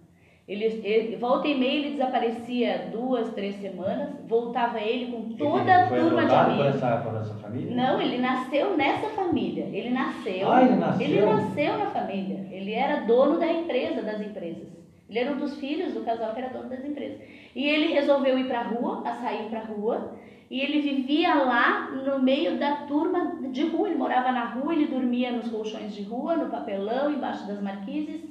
Ele, 0.48 0.64
ele, 0.82 1.16
volta 1.16 1.46
e 1.46 1.54
meia 1.54 1.78
ele 1.78 1.90
desaparecia 1.90 2.88
duas, 2.90 3.34
três 3.34 3.56
semanas, 3.56 4.08
voltava 4.26 4.80
ele 4.80 5.12
com 5.12 5.36
toda 5.36 5.84
a 5.84 5.86
turma 5.88 6.24
de 6.24 6.34
amigos. 6.34 6.64
Por 6.64 6.74
essa, 6.74 6.96
por 6.96 7.14
essa 7.16 7.34
família? 7.34 7.76
Não, 7.76 8.00
ele 8.00 8.16
nasceu 8.16 8.74
nessa 8.74 9.10
família. 9.10 9.68
Ele 9.70 9.90
nasceu. 9.90 10.50
Ah, 10.50 10.62
ele 10.62 10.76
nasceu. 10.76 11.06
Ele 11.06 11.20
nasceu 11.20 11.78
na 11.78 11.90
família. 11.90 12.46
Ele 12.50 12.72
era 12.72 13.00
dono 13.00 13.38
da 13.38 13.46
empresa, 13.46 14.00
das 14.00 14.22
empresas. 14.22 14.66
Ele 15.10 15.18
era 15.18 15.32
um 15.32 15.36
dos 15.36 15.58
filhos 15.58 15.92
do 15.92 16.00
casal 16.00 16.32
que 16.32 16.40
era 16.40 16.48
dono 16.48 16.70
das 16.70 16.82
empresas. 16.82 17.20
E 17.54 17.68
ele 17.68 17.92
resolveu 17.92 18.38
ir 18.38 18.46
para 18.46 18.60
a 18.60 18.68
rua, 18.68 19.02
a 19.04 19.12
sair 19.16 19.50
para 19.50 19.60
a 19.60 19.64
rua, 19.64 20.16
e 20.50 20.62
ele 20.62 20.80
vivia 20.80 21.34
lá 21.34 21.90
no 21.90 22.22
meio 22.22 22.58
da 22.58 22.86
turma 22.86 23.36
de 23.50 23.66
rua. 23.66 23.88
Ele 23.88 23.98
morava 23.98 24.32
na 24.32 24.46
rua, 24.46 24.72
ele 24.72 24.86
dormia 24.86 25.30
nos 25.30 25.50
colchões 25.50 25.94
de 25.94 26.04
rua, 26.04 26.36
no 26.36 26.50
papelão, 26.50 27.12
embaixo 27.12 27.46
das 27.46 27.60
marquises 27.60 28.27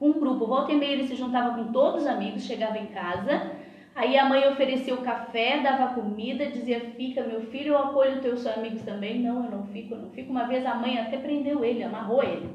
um 0.00 0.12
grupo. 0.12 0.46
Volta 0.46 0.72
e 0.72 0.76
meia 0.76 0.92
ele 0.92 1.06
se 1.06 1.16
juntava 1.16 1.54
com 1.54 1.72
todos 1.72 2.02
os 2.02 2.08
amigos, 2.08 2.44
chegava 2.44 2.78
em 2.78 2.86
casa, 2.86 3.52
aí 3.94 4.16
a 4.16 4.24
mãe 4.24 4.48
oferecia 4.48 4.94
o 4.94 5.02
café, 5.02 5.60
dava 5.60 5.94
comida, 5.94 6.46
dizia: 6.46 6.80
Fica, 6.96 7.22
meu 7.22 7.42
filho, 7.42 7.74
eu 7.74 7.78
acolho 7.78 8.20
teus 8.20 8.46
amigos 8.46 8.82
também. 8.82 9.20
Não, 9.20 9.44
eu 9.44 9.50
não 9.50 9.66
fico, 9.66 9.94
eu 9.94 9.98
não 9.98 10.10
fico. 10.10 10.30
Uma 10.30 10.46
vez 10.46 10.64
a 10.64 10.74
mãe 10.74 10.98
até 10.98 11.18
prendeu 11.18 11.64
ele, 11.64 11.82
amarrou 11.82 12.22
ele, 12.22 12.48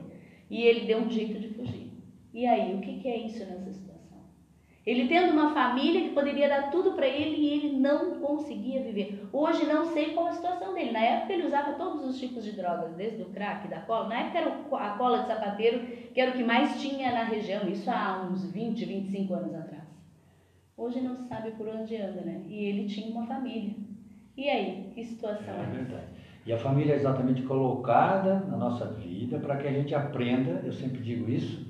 e 0.49 0.63
ele 0.63 0.88
deu 0.88 0.99
um 0.99 1.10
jeito 1.10 1.39
de 1.39 1.49
fugir. 1.49 1.91
E 2.34 2.45
aí, 2.45 2.73
o 2.73 2.81
que, 2.81 2.99
que 2.99 3.08
é 3.08 3.17
isso 3.17 3.39
nessa 3.45 3.71
situação? 3.71 3.85
Ele 4.86 5.08
tendo 5.08 5.34
uma 5.34 5.52
família 5.52 6.02
que 6.02 6.13
poderia 6.13 6.48
dar 6.48 6.69
tudo 6.69 6.93
para 6.93 7.08
ele 7.08 7.38
e 7.38 7.54
ele 7.54 7.80
não 7.80 8.19
conseguia 8.19 8.84
viver. 8.84 9.28
Hoje 9.34 9.65
não 9.65 9.86
sei 9.86 10.13
qual 10.13 10.28
a 10.28 10.32
situação 10.34 10.76
dele. 10.76 10.91
Na 10.91 11.00
época 11.00 11.34
ele 11.34 11.48
usava 11.48 11.74
todos 11.74 12.06
os 12.06 12.19
tipos 12.19 12.43
de 12.43 12.52
drogas, 12.52 12.93
desde 12.93 13.24
o 13.24 13.32
crack, 13.32 13.67
da 13.67 13.80
cola. 13.80 14.10
Na 14.10 14.19
época 14.19 14.38
era 14.38 14.86
a 14.86 14.89
cola 14.91 15.21
de 15.21 15.28
sapateiro, 15.28 15.80
que 16.13 16.21
era 16.21 16.32
o 16.32 16.34
que 16.36 16.43
mais 16.43 16.80
tinha 16.80 17.12
na 17.12 17.24
região, 17.24 17.67
isso 17.67 17.89
há 17.89 18.30
uns 18.30 18.52
20, 18.52 18.86
25 18.86 19.34
anos 19.34 19.56
atrás. 19.56 19.84
Hoje 20.78 21.02
não 21.02 21.15
se 21.15 21.28
sabe 21.28 21.52
por 21.52 21.67
onde 21.67 21.95
anda, 21.95 22.21
né? 22.21 22.43
E 22.48 22.65
ele 22.65 22.86
tinha 22.86 23.10
uma 23.10 23.26
família. 23.26 23.74
E 24.38 24.50
aí, 24.50 24.91
que 24.93 25.04
situação 25.04 25.56
é? 25.56 25.63
É 25.63 25.65
verdade. 25.65 26.08
E 26.45 26.54
a 26.54 26.58
família 26.60 26.93
é 26.93 26.98
exatamente 26.98 27.41
colocada 27.41 28.41
na 28.41 28.56
nossa 28.56 28.86
vida 28.86 29.39
para 29.39 29.58
que 29.58 29.67
a 29.67 29.71
gente 29.71 29.95
aprenda, 29.95 30.62
eu 30.63 30.71
sempre 30.71 31.02
digo 31.02 31.28
isso, 31.28 31.65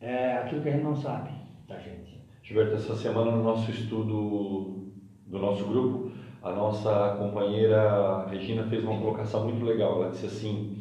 é 0.00 0.32
aquilo 0.38 0.62
que 0.62 0.68
a 0.68 0.72
gente 0.72 0.82
não 0.82 0.96
sabe 0.96 1.30
da 1.68 1.78
gente. 1.78 2.19
Gilberto, 2.50 2.74
essa 2.74 2.96
semana 2.96 3.30
no 3.30 3.44
nosso 3.44 3.70
estudo 3.70 4.90
do 5.24 5.38
nosso 5.38 5.64
grupo, 5.66 6.10
a 6.42 6.50
nossa 6.50 7.14
companheira 7.16 8.26
Regina 8.28 8.64
fez 8.64 8.82
uma 8.82 8.98
colocação 8.98 9.44
muito 9.44 9.64
legal. 9.64 10.02
Ela 10.02 10.10
disse 10.10 10.26
assim: 10.26 10.76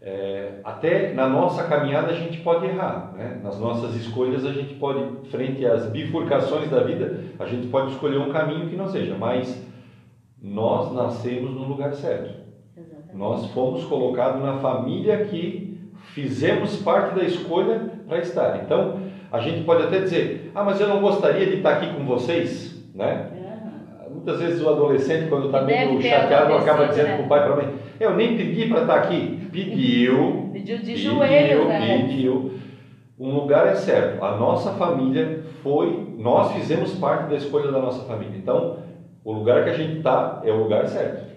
é, 0.00 0.58
até 0.64 1.14
na 1.14 1.28
nossa 1.28 1.62
caminhada 1.62 2.08
a 2.08 2.14
gente 2.14 2.40
pode 2.40 2.66
errar, 2.66 3.12
né? 3.16 3.40
nas 3.40 3.56
nossas 3.60 3.94
escolhas 3.94 4.44
a 4.44 4.52
gente 4.52 4.74
pode, 4.74 5.28
frente 5.28 5.64
às 5.64 5.86
bifurcações 5.86 6.68
da 6.68 6.82
vida, 6.82 7.20
a 7.38 7.46
gente 7.46 7.68
pode 7.68 7.92
escolher 7.92 8.18
um 8.18 8.32
caminho 8.32 8.68
que 8.68 8.74
não 8.74 8.88
seja, 8.88 9.14
mas 9.16 9.64
nós 10.42 10.92
nascemos 10.92 11.52
no 11.52 11.68
lugar 11.68 11.94
certo. 11.94 12.34
Exatamente. 12.76 13.16
Nós 13.16 13.46
fomos 13.52 13.84
colocados 13.84 14.42
na 14.42 14.58
família 14.58 15.24
que 15.26 15.88
fizemos 16.14 16.82
parte 16.82 17.14
da 17.14 17.22
escolha 17.22 17.92
para 18.08 18.18
estar. 18.18 18.64
Então, 18.64 19.11
a 19.32 19.40
gente 19.40 19.64
pode 19.64 19.84
até 19.84 20.00
dizer, 20.00 20.52
ah, 20.54 20.62
mas 20.62 20.78
eu 20.78 20.86
não 20.86 21.00
gostaria 21.00 21.46
de 21.46 21.56
estar 21.56 21.72
aqui 21.72 21.94
com 21.94 22.04
vocês, 22.04 22.86
né? 22.94 23.30
Uhum. 23.34 24.16
Muitas 24.16 24.38
vezes 24.38 24.62
o 24.62 24.68
adolescente, 24.68 25.30
quando 25.30 25.46
está 25.46 25.62
meio 25.62 26.00
chateado, 26.02 26.54
acaba 26.54 26.86
dizendo 26.88 27.08
né? 27.08 27.16
para 27.16 27.24
o 27.24 27.28
pai 27.28 27.40
e 27.40 27.42
para 27.42 27.52
a 27.52 27.56
mãe, 27.56 27.74
eu 27.98 28.14
nem 28.14 28.36
pedi 28.36 28.68
para 28.68 28.82
estar 28.82 28.96
aqui. 28.96 29.48
Pediu. 29.50 30.50
pediu 30.52 30.78
de 30.78 30.96
joelhos, 30.96 31.66
né? 31.66 32.06
Pediu. 32.06 32.52
Um 33.18 33.34
lugar 33.34 33.66
é 33.68 33.74
certo. 33.74 34.22
A 34.22 34.36
nossa 34.36 34.72
família 34.72 35.42
foi, 35.62 36.14
nós 36.18 36.52
fizemos 36.52 36.94
parte 36.96 37.30
da 37.30 37.36
escolha 37.36 37.72
da 37.72 37.80
nossa 37.80 38.04
família. 38.04 38.36
Então, 38.36 38.80
o 39.24 39.32
lugar 39.32 39.64
que 39.64 39.70
a 39.70 39.74
gente 39.74 39.98
está 39.98 40.42
é 40.44 40.52
o 40.52 40.62
lugar 40.62 40.86
certo. 40.88 41.32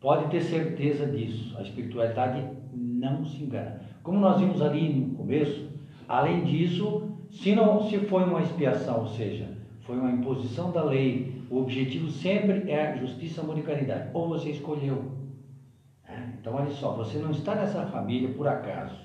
Pode 0.00 0.26
ter 0.30 0.42
certeza 0.42 1.06
disso. 1.06 1.56
A 1.58 1.62
espiritualidade 1.62 2.44
não 2.72 3.24
se 3.24 3.42
engana. 3.42 3.80
Como 4.02 4.20
nós 4.20 4.38
vimos 4.38 4.62
ali 4.62 4.88
no 4.88 5.16
começo, 5.16 5.67
Além 6.08 6.44
disso, 6.44 7.16
se, 7.30 7.54
não, 7.54 7.82
se 7.82 7.98
foi 7.98 8.24
uma 8.24 8.40
expiação, 8.40 9.00
ou 9.00 9.06
seja, 9.06 9.46
foi 9.80 9.96
uma 9.98 10.10
imposição 10.10 10.72
da 10.72 10.82
lei, 10.82 11.42
o 11.50 11.58
objetivo 11.58 12.08
sempre 12.08 12.70
é 12.70 12.96
justiça, 12.96 13.42
amor 13.42 13.58
e 13.58 13.62
caridade. 13.62 14.10
Ou 14.14 14.28
você 14.28 14.50
escolheu. 14.50 15.04
É, 16.08 16.18
então, 16.40 16.54
olha 16.54 16.70
só, 16.70 16.92
você 16.92 17.18
não 17.18 17.30
está 17.30 17.54
nessa 17.54 17.86
família 17.86 18.30
por 18.30 18.48
acaso. 18.48 18.96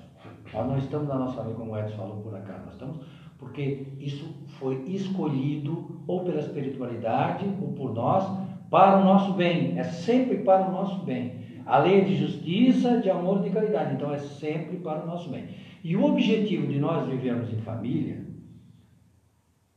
Nós 0.52 0.66
não 0.66 0.78
estamos 0.78 1.08
na 1.08 1.16
nossa 1.16 1.36
família, 1.36 1.56
como 1.56 1.72
o 1.72 1.78
Edson 1.78 1.96
falou, 1.96 2.16
por 2.22 2.34
acaso. 2.34 2.64
Nós 2.64 2.74
estamos 2.74 2.98
porque 3.38 3.88
isso 4.00 4.26
foi 4.58 4.82
escolhido 4.86 6.02
ou 6.06 6.24
pela 6.24 6.40
espiritualidade 6.40 7.44
ou 7.60 7.72
por 7.72 7.92
nós 7.92 8.24
para 8.70 8.98
o 8.98 9.04
nosso 9.04 9.34
bem. 9.34 9.78
É 9.78 9.84
sempre 9.84 10.38
para 10.38 10.68
o 10.68 10.72
nosso 10.72 11.04
bem. 11.04 11.44
A 11.66 11.78
lei 11.78 12.00
é 12.00 12.04
de 12.04 12.16
justiça, 12.16 13.00
de 13.00 13.10
amor 13.10 13.40
e 13.40 13.48
de 13.48 13.50
caridade. 13.50 13.94
Então, 13.94 14.12
é 14.12 14.18
sempre 14.18 14.76
para 14.78 15.02
o 15.02 15.06
nosso 15.06 15.30
bem. 15.30 15.44
E 15.84 15.94
o 15.94 16.04
objetivo 16.06 16.66
de 16.66 16.78
nós 16.78 17.06
vivermos 17.06 17.52
em 17.52 17.58
família, 17.58 18.24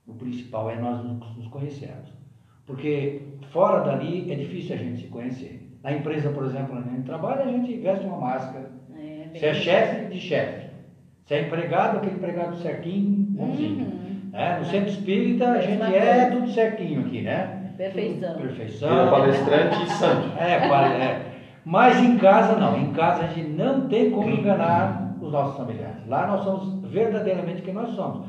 o 0.07 0.13
principal 0.13 0.71
é 0.71 0.79
nós 0.79 1.03
nos 1.03 1.47
conhecermos. 1.47 2.13
Porque 2.65 3.23
fora 3.51 3.83
dali 3.83 4.31
é 4.31 4.35
difícil 4.35 4.75
a 4.75 4.79
gente 4.79 5.01
se 5.01 5.07
conhecer. 5.07 5.69
Na 5.83 5.91
empresa, 5.91 6.29
por 6.29 6.45
exemplo, 6.45 6.77
onde 6.77 6.87
a 6.87 6.91
gente 6.93 7.05
trabalha, 7.05 7.43
a 7.43 7.51
gente 7.51 7.75
veste 7.75 8.05
uma 8.05 8.17
máscara. 8.17 8.71
É, 8.95 9.37
se 9.37 9.45
é 9.45 9.53
chefe, 9.53 10.05
de 10.05 10.19
chefe. 10.21 10.67
Se 11.25 11.33
é 11.33 11.41
empregado, 11.41 11.97
aquele 11.97 12.15
empregado 12.15 12.55
certinho, 12.55 13.09
bonzinho. 13.31 13.85
Uhum. 13.85 14.29
Né? 14.31 14.59
No 14.59 14.65
centro 14.65 14.89
espírita 14.89 15.49
a 15.49 15.61
gente 15.61 15.81
é 15.81 16.29
tudo 16.29 16.49
certinho 16.49 17.01
aqui, 17.01 17.21
né? 17.21 17.73
Perfeição. 17.77 18.29
É 18.29 18.41
Perfeição. 18.41 19.09
palestrante 19.09 19.83
e 19.83 19.89
santo. 19.89 20.37
É, 20.37 20.53
é. 20.53 21.25
Mas 21.65 21.99
em 21.99 22.17
casa 22.17 22.57
não. 22.57 22.79
Em 22.79 22.93
casa 22.93 23.25
a 23.25 23.27
gente 23.27 23.49
não 23.49 23.89
tem 23.89 24.09
como 24.09 24.29
enganar 24.31 25.06
os 25.21 25.31
nossos 25.31 25.57
familiares. 25.57 26.07
Lá 26.07 26.27
nós 26.27 26.43
somos 26.43 26.89
verdadeiramente 26.89 27.61
quem 27.61 27.73
nós 27.73 27.89
somos. 27.91 28.27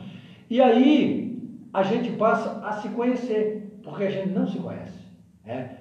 E 0.51 0.61
aí 0.61 1.38
a 1.72 1.83
gente 1.83 2.11
passa 2.12 2.66
a 2.66 2.72
se 2.72 2.88
conhecer, 2.90 3.79
porque 3.83 4.05
a 4.05 4.11
gente 4.11 4.31
não 4.31 4.46
se 4.46 4.59
conhece. 4.59 4.98
Né? 5.44 5.77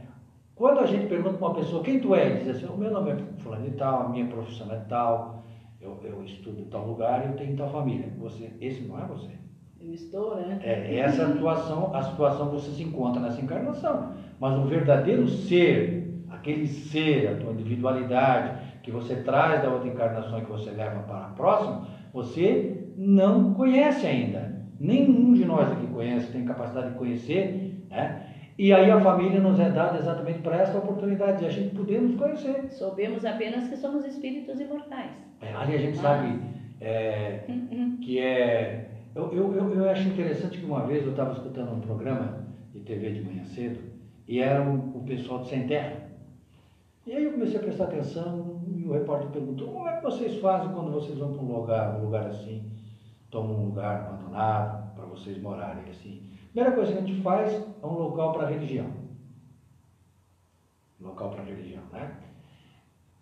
Quando 0.56 0.80
a 0.80 0.86
gente 0.86 1.08
pergunta 1.08 1.38
para 1.38 1.48
uma 1.48 1.56
pessoa 1.56 1.84
quem 1.84 2.00
tu 2.00 2.16
é, 2.16 2.38
diz 2.38 2.50
assim, 2.50 2.66
o 2.66 2.78
meu 2.78 2.92
nome 2.92 3.12
é 3.12 3.18
fulano 3.40 3.64
de 3.70 3.76
tal, 3.76 4.02
a 4.02 4.10
minha 4.10 4.26
profissão 4.26 4.72
é 4.72 4.80
tal, 4.90 5.44
eu, 5.80 6.00
eu 6.04 6.24
estudo 6.24 6.60
em 6.60 6.66
tal 6.66 6.88
lugar 6.88 7.26
eu 7.26 7.36
tenho 7.36 7.56
tal 7.56 7.70
família. 7.70 8.12
Você, 8.18 8.52
esse 8.60 8.82
não 8.82 9.00
é 9.00 9.06
você. 9.06 9.32
Eu 9.80 9.94
estou, 9.94 10.36
né? 10.36 10.60
É, 10.64 10.98
essa 10.98 11.24
a 11.24 11.34
situação, 11.34 11.96
a 11.96 12.02
situação 12.02 12.50
você 12.50 12.72
se 12.72 12.84
encontra 12.84 13.22
nessa 13.22 13.40
encarnação. 13.40 14.14
Mas 14.40 14.58
o 14.58 14.66
verdadeiro 14.66 15.28
ser, 15.28 16.24
aquele 16.30 16.68
ser, 16.68 17.28
a 17.28 17.36
tua 17.36 17.54
individualidade, 17.54 18.67
que 18.88 18.92
você 18.92 19.18
traz 19.18 19.62
da 19.62 19.70
outra 19.70 19.90
encarnação 19.90 20.40
e 20.40 20.46
que 20.46 20.50
você 20.50 20.72
leva 20.72 21.02
para 21.02 21.26
a 21.26 21.30
próxima, 21.32 21.86
você 22.14 22.88
não 22.96 23.54
conhece 23.54 24.08
ainda. 24.08 24.66
Nenhum 24.80 25.34
de 25.34 25.44
nós 25.44 25.70
aqui 25.70 25.86
conhece, 25.88 26.32
tem 26.32 26.46
capacidade 26.46 26.92
de 26.92 26.98
conhecer, 26.98 27.86
né? 27.90 28.28
E 28.58 28.72
aí 28.72 28.90
a 28.90 29.02
família 29.02 29.42
nos 29.42 29.60
é 29.60 29.70
dada 29.70 29.98
exatamente 29.98 30.40
para 30.40 30.62
essa 30.62 30.78
oportunidade 30.78 31.40
de 31.40 31.46
a 31.48 31.50
gente 31.50 31.76
poder 31.76 32.02
nos 32.02 32.16
conhecer. 32.16 32.70
Soubemos 32.72 33.26
apenas 33.26 33.68
que 33.68 33.76
somos 33.76 34.06
espíritos 34.06 34.58
imortais. 34.58 35.12
É, 35.42 35.54
ali 35.54 35.76
a 35.76 35.80
gente 35.80 35.98
sabe 35.98 36.40
é, 36.80 37.42
que 38.02 38.20
é. 38.20 38.90
Eu, 39.14 39.34
eu, 39.34 39.54
eu, 39.54 39.74
eu 39.74 39.90
acho 39.90 40.08
interessante 40.08 40.60
que 40.60 40.66
uma 40.66 40.86
vez 40.86 41.04
eu 41.04 41.12
estava 41.12 41.34
escutando 41.34 41.74
um 41.74 41.82
programa 41.82 42.48
de 42.74 42.80
TV 42.80 43.12
de 43.12 43.22
manhã 43.22 43.44
cedo 43.44 43.80
e 44.26 44.40
era 44.40 44.62
o, 44.64 44.98
o 44.98 45.04
pessoal 45.06 45.42
de 45.42 45.50
Sem 45.50 45.68
Terra. 45.68 46.08
E 47.06 47.12
aí 47.14 47.26
eu 47.26 47.34
comecei 47.34 47.58
a 47.58 47.64
prestar 47.64 47.86
atenção 47.86 48.57
o 48.88 48.94
repórter 48.94 49.30
perguntou: 49.30 49.68
como 49.68 49.88
é 49.88 49.98
que 49.98 50.04
vocês 50.04 50.40
fazem 50.40 50.72
quando 50.72 50.92
vocês 50.92 51.18
vão 51.18 51.34
para 51.34 51.44
um 51.44 51.56
lugar, 51.56 51.96
um 51.96 52.06
lugar 52.06 52.28
assim, 52.28 52.72
tomam 53.30 53.56
um 53.56 53.66
lugar 53.66 54.08
abandonado 54.08 54.96
para 54.96 55.06
vocês 55.06 55.42
morarem 55.42 55.84
assim? 55.90 56.22
A 56.46 56.52
primeira 56.54 56.76
coisa 56.76 56.92
que 56.94 56.98
a 56.98 57.02
gente 57.02 57.22
faz 57.22 57.54
é 57.54 57.86
um 57.86 57.94
local 57.94 58.34
para 58.34 58.48
religião. 58.48 58.88
Local 61.00 61.30
para 61.32 61.44
religião, 61.44 61.84
né? 61.92 62.16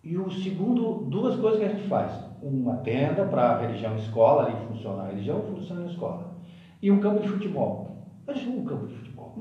E 0.02 0.16
o 0.16 0.30
segundo, 0.30 1.04
duas 1.10 1.36
coisas 1.38 1.58
que 1.58 1.66
a 1.66 1.68
gente 1.68 1.88
faz. 1.88 2.12
Uma 2.40 2.76
tenda 2.76 3.24
para 3.24 3.50
a 3.50 3.58
religião 3.58 3.96
escola, 3.96 4.44
ali 4.44 4.66
funciona 4.68 5.02
a 5.02 5.06
religião, 5.08 5.42
funciona 5.42 5.82
a 5.82 5.86
escola. 5.86 6.36
E 6.80 6.90
um 6.92 7.00
campo 7.00 7.20
de 7.20 7.28
futebol. 7.28 7.96
Mas 8.26 8.46
um 8.46 8.64
campo 8.64 8.86
de 8.86 8.94
futebol. 8.94 9.36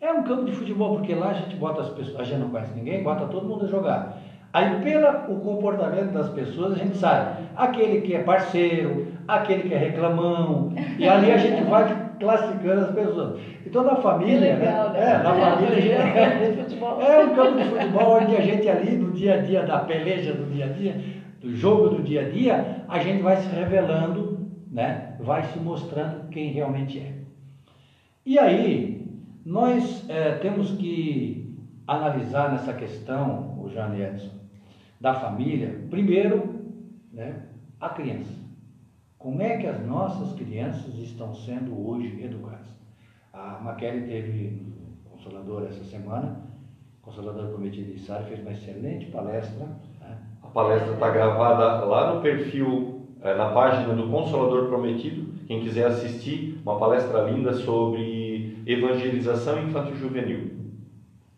É 0.00 0.12
um 0.12 0.22
campo 0.22 0.44
de 0.44 0.52
futebol, 0.52 0.98
porque 0.98 1.14
lá 1.14 1.30
a 1.30 1.34
gente 1.34 1.56
bota 1.56 1.80
as 1.80 1.88
pessoas, 1.88 2.20
a 2.20 2.24
gente 2.24 2.40
não 2.40 2.50
conhece 2.50 2.74
ninguém, 2.74 3.02
bota 3.02 3.26
todo 3.26 3.48
mundo 3.48 3.64
a 3.64 3.68
jogar. 3.68 4.22
Aí, 4.56 4.80
pelo 4.80 5.38
comportamento 5.40 6.12
das 6.12 6.30
pessoas, 6.30 6.72
a 6.72 6.78
gente 6.78 6.96
sabe 6.96 7.44
aquele 7.54 8.00
que 8.00 8.14
é 8.14 8.22
parceiro, 8.22 9.08
aquele 9.28 9.68
que 9.68 9.74
é 9.74 9.76
reclamão, 9.76 10.72
e 10.98 11.06
ali 11.06 11.30
a 11.30 11.36
gente 11.36 11.62
vai 11.64 12.14
classificando 12.18 12.86
as 12.86 12.90
pessoas. 12.94 13.38
Então, 13.66 13.84
na 13.84 13.96
família, 13.96 14.56
legal, 14.56 14.92
né? 14.94 15.00
né? 15.00 15.12
É, 15.12 15.18
na 15.18 15.34
família, 15.34 15.98
a 16.00 17.04
É, 17.04 17.20
é 17.20 17.24
um 17.26 17.34
campo 17.34 17.58
de 17.58 17.64
futebol 17.64 18.18
onde 18.22 18.34
a 18.34 18.40
gente 18.40 18.66
ali, 18.66 18.96
no 18.96 19.12
dia 19.12 19.34
a 19.34 19.36
dia 19.42 19.62
da 19.62 19.80
peleja 19.80 20.32
do 20.32 20.50
dia 20.50 20.64
a 20.64 20.68
dia, 20.68 21.02
do 21.42 21.54
jogo 21.54 21.90
do 21.90 22.02
dia 22.02 22.22
a 22.22 22.30
dia, 22.30 22.82
a 22.88 22.98
gente 22.98 23.20
vai 23.22 23.36
se 23.36 23.54
revelando, 23.54 24.38
né? 24.72 25.16
vai 25.20 25.42
se 25.42 25.58
mostrando 25.58 26.30
quem 26.30 26.52
realmente 26.52 26.98
é. 26.98 27.12
E 28.24 28.38
aí, 28.38 29.06
nós 29.44 30.02
eh, 30.08 30.38
temos 30.40 30.70
que 30.70 31.54
analisar 31.86 32.52
nessa 32.52 32.72
questão, 32.72 33.54
o 33.62 33.68
Jane 33.68 34.00
Edson, 34.00 34.45
da 35.00 35.14
família, 35.14 35.86
primeiro, 35.90 36.54
né, 37.12 37.42
a 37.80 37.88
criança. 37.90 38.32
Como 39.18 39.42
é 39.42 39.56
que 39.56 39.66
as 39.66 39.84
nossas 39.84 40.34
crianças 40.34 40.94
estão 40.98 41.34
sendo 41.34 41.88
hoje 41.88 42.22
educadas? 42.22 42.68
A 43.32 43.60
Maquele 43.62 44.06
teve 44.06 44.62
consoladora 45.10 45.66
essa 45.68 45.84
semana, 45.84 46.40
consoladora 47.02 47.48
prometida 47.48 47.92
de 47.92 47.98
Sara, 47.98 48.24
fez 48.24 48.40
uma 48.40 48.52
excelente 48.52 49.06
palestra. 49.06 49.66
Né? 50.00 50.18
A 50.42 50.46
palestra 50.48 50.92
está 50.92 51.10
gravada 51.10 51.84
lá 51.84 52.14
no 52.14 52.20
perfil, 52.20 53.02
eh, 53.22 53.34
na 53.34 53.50
página 53.50 53.94
do 53.94 54.08
Consolador 54.08 54.68
Prometido. 54.68 55.34
Quem 55.46 55.60
quiser 55.60 55.86
assistir, 55.86 56.60
uma 56.62 56.78
palestra 56.78 57.22
linda 57.30 57.52
sobre 57.52 58.62
evangelização 58.66 59.62
infanto-juvenil. 59.62 60.56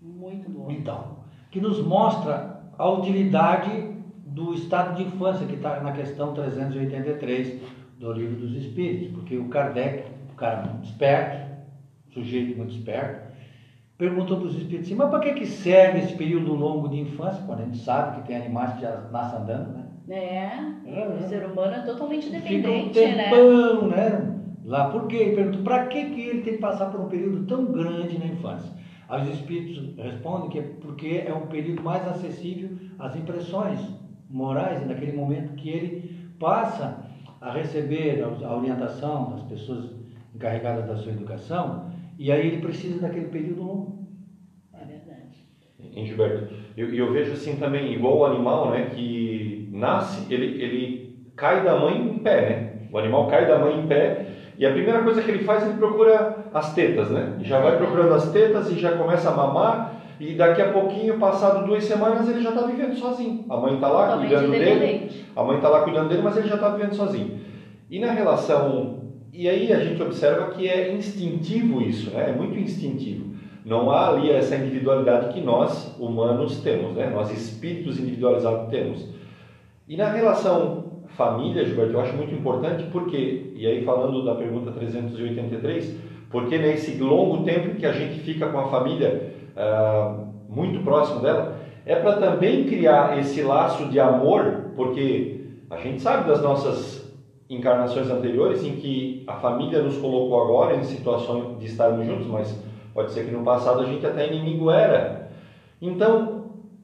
Muito 0.01 0.51
bom. 0.51 0.71
Então, 0.71 1.19
que 1.51 1.61
nos 1.61 1.85
mostra 1.85 2.58
a 2.79 2.89
utilidade 2.89 3.89
do 4.25 4.55
estado 4.55 4.97
de 4.97 5.03
infância, 5.03 5.47
que 5.47 5.57
está 5.57 5.81
na 5.81 5.93
questão 5.93 6.33
383 6.33 7.61
do 7.99 8.13
Livro 8.13 8.37
dos 8.37 8.55
Espíritos, 8.55 9.09
porque 9.09 9.37
o 9.37 9.49
Kardec, 9.49 10.05
o 10.33 10.37
cara 10.37 10.63
muito 10.63 10.85
esperto, 10.85 11.49
sujeito 12.13 12.57
muito 12.57 12.73
esperto, 12.73 13.29
perguntou 13.99 14.39
para 14.39 14.47
os 14.47 14.55
espíritos 14.55 14.87
assim, 14.87 14.95
mas 14.95 15.11
para 15.11 15.21
que, 15.21 15.35
que 15.35 15.47
serve 15.47 15.99
esse 15.99 16.15
período 16.15 16.55
longo 16.55 16.89
de 16.89 17.01
infância, 17.01 17.43
quando 17.45 17.61
a 17.61 17.65
gente 17.65 17.79
sabe 17.79 18.21
que 18.21 18.29
tem 18.29 18.37
animais 18.37 18.75
que 18.75 18.83
já 18.83 19.09
nascem 19.11 19.41
andando, 19.41 19.73
né? 19.73 19.85
É, 20.09 20.47
É, 20.87 21.07
o 21.07 21.25
é. 21.25 21.29
ser 21.29 21.45
humano 21.45 21.75
é 21.75 21.81
totalmente 21.81 22.31
Fica 22.31 22.39
um 22.39 22.41
dependente, 22.41 23.01
né? 23.01 23.25
tempão, 23.25 23.89
né? 23.89 24.35
Lá, 24.65 24.89
por 24.91 25.07
quê? 25.07 25.17
Ele 25.17 25.35
perguntou, 25.35 25.63
para 25.63 25.87
que, 25.87 26.05
que 26.11 26.21
ele 26.21 26.43
tem 26.43 26.55
que 26.55 26.61
passar 26.61 26.87
por 26.87 27.01
um 27.01 27.09
período 27.09 27.45
tão 27.47 27.67
grande 27.67 28.19
na 28.19 28.27
infância? 28.27 28.71
Aí 29.09 29.23
os 29.23 29.39
espíritos 29.39 29.97
respondem 29.97 30.51
que 30.51 30.59
é 30.59 30.63
porque 30.63 31.25
é 31.27 31.33
um 31.33 31.47
período 31.47 31.83
mais 31.83 32.07
acessível 32.07 32.71
às 32.99 33.17
impressões 33.17 33.81
morais, 34.29 34.83
e 34.83 34.85
naquele 34.85 35.13
momento 35.13 35.55
que 35.55 35.71
ele 35.71 36.29
passa 36.39 37.07
a 37.41 37.51
receber 37.51 38.23
a 38.23 38.55
orientação 38.55 39.31
das 39.31 39.43
pessoas 39.45 39.91
encarregadas 40.35 40.87
da 40.87 40.97
sua 40.97 41.13
educação, 41.13 41.91
e 42.19 42.31
aí 42.31 42.47
ele 42.49 42.59
precisa 42.59 43.01
daquele 43.01 43.29
período 43.29 43.63
longo. 43.63 43.99
É 44.75 44.85
verdade. 44.85 45.47
Em 45.81 46.05
Gilberto, 46.05 46.53
eu, 46.77 46.93
eu 46.93 47.11
vejo 47.13 47.33
assim 47.33 47.57
também, 47.57 47.95
igual 47.95 48.19
o 48.19 48.25
animal, 48.27 48.71
né, 48.71 48.91
que 48.95 49.69
nasce, 49.73 50.33
ele, 50.33 50.63
ele 50.63 51.31
cai 51.35 51.65
da 51.65 51.79
mãe 51.79 51.97
em 51.97 52.19
pé, 52.19 52.51
né? 52.51 52.89
O 52.93 52.99
animal 52.99 53.27
cai 53.29 53.47
da 53.47 53.59
mãe 53.59 53.81
em 53.81 53.87
pé 53.87 54.27
e 54.59 54.67
a 54.67 54.73
primeira 54.73 55.03
coisa 55.03 55.23
que 55.23 55.31
ele 55.31 55.45
faz, 55.45 55.65
ele 55.65 55.79
procura 55.79 56.45
as 56.53 56.75
tetas, 56.75 57.11
né? 57.11 57.37
Já 57.43 57.61
vai 57.61 57.77
procurando 57.77 58.13
as 58.13 58.33
tetas 58.33 58.69
e 58.71 58.79
já 58.79 58.97
começa 58.97 59.31
a 59.31 59.33
mamar 59.33 59.99
e 60.21 60.35
daqui 60.35 60.61
a 60.61 60.73
pouquinho, 60.73 61.19
passado 61.19 61.65
duas 61.65 61.85
semanas, 61.85 62.29
ele 62.29 62.43
já 62.43 62.51
está 62.51 62.63
vivendo 62.63 62.97
sozinho. 62.97 63.45
A 63.49 63.57
mãe 63.57 63.75
está 63.75 63.87
lá 63.87 64.07
Totalmente 64.07 64.29
cuidando 64.29 64.51
dele, 64.51 65.11
a 65.37 65.45
mãe 65.45 65.57
está 65.57 65.69
lá 65.69 65.83
cuidando 65.83 66.09
dele, 66.09 66.23
mas 66.23 66.37
ele 66.37 66.49
já 66.49 66.57
está 66.57 66.71
vivendo 66.71 66.93
sozinho. 66.93 67.39
E 67.89 68.01
na 68.01 68.11
relação, 68.11 68.99
e 69.33 69.49
aí 69.49 69.73
a 69.73 69.79
gente 69.79 70.03
observa 70.03 70.51
que 70.51 70.69
é 70.69 70.93
instintivo 70.93 71.81
isso, 71.81 72.11
né? 72.11 72.31
É 72.31 72.33
muito 72.33 72.59
instintivo. 72.59 73.37
Não 73.65 73.93
há 73.93 74.09
ali 74.09 74.31
essa 74.31 74.57
individualidade 74.57 75.33
que 75.33 75.41
nós, 75.41 75.95
humanos, 76.01 76.61
temos, 76.63 76.95
né? 76.97 77.09
Nós, 77.11 77.31
espíritos 77.31 78.01
individualizados, 78.01 78.69
temos. 78.71 79.07
E 79.87 79.97
na 79.97 80.11
relação 80.11 80.88
família, 81.17 81.65
Gilberto, 81.65 81.93
eu 81.93 82.01
acho 82.01 82.17
muito 82.17 82.35
importante 82.35 82.85
porque, 82.93 83.53
e 83.55 83.67
aí 83.67 83.85
falando 83.85 84.25
da 84.25 84.35
pergunta 84.35 84.71
383, 84.71 85.97
porque 86.31 86.59
nesse 86.59 86.97
longo 86.99 87.45
tempo 87.45 87.77
que 87.77 87.87
a 87.87 87.93
gente 87.93 88.21
fica 88.21 88.49
com 88.49 88.59
a 88.59 88.69
família 88.69 89.33
ah, 89.57 90.15
muito 90.49 90.81
próximo 90.85 91.21
dela, 91.21 91.57
é 91.85 91.97
para 91.97 92.17
também 92.17 92.65
criar 92.65 93.19
esse 93.19 93.43
laço 93.43 93.87
de 93.87 93.99
amor, 93.99 94.73
porque 94.77 95.41
a 95.71 95.77
gente 95.79 96.01
sabe 96.03 96.29
das 96.29 96.43
nossas 96.43 97.09
encarnações 97.49 98.11
anteriores 98.11 98.63
em 98.63 98.77
que 98.77 99.25
a 99.27 99.35
família 99.35 99.83
nos 99.83 99.97
colocou 99.97 100.43
agora 100.43 100.77
em 100.77 100.85
situações 100.85 101.59
de 101.59 101.67
estarmos 101.67 102.07
juntos, 102.07 102.27
mas 102.27 102.63
pode 102.93 103.11
ser 103.13 103.25
que 103.25 103.31
no 103.31 103.43
passado 103.43 103.81
a 103.81 103.87
gente 103.87 104.05
até 104.07 104.27
inimigo 104.27 104.71
era. 104.71 105.31
Então, 105.81 106.38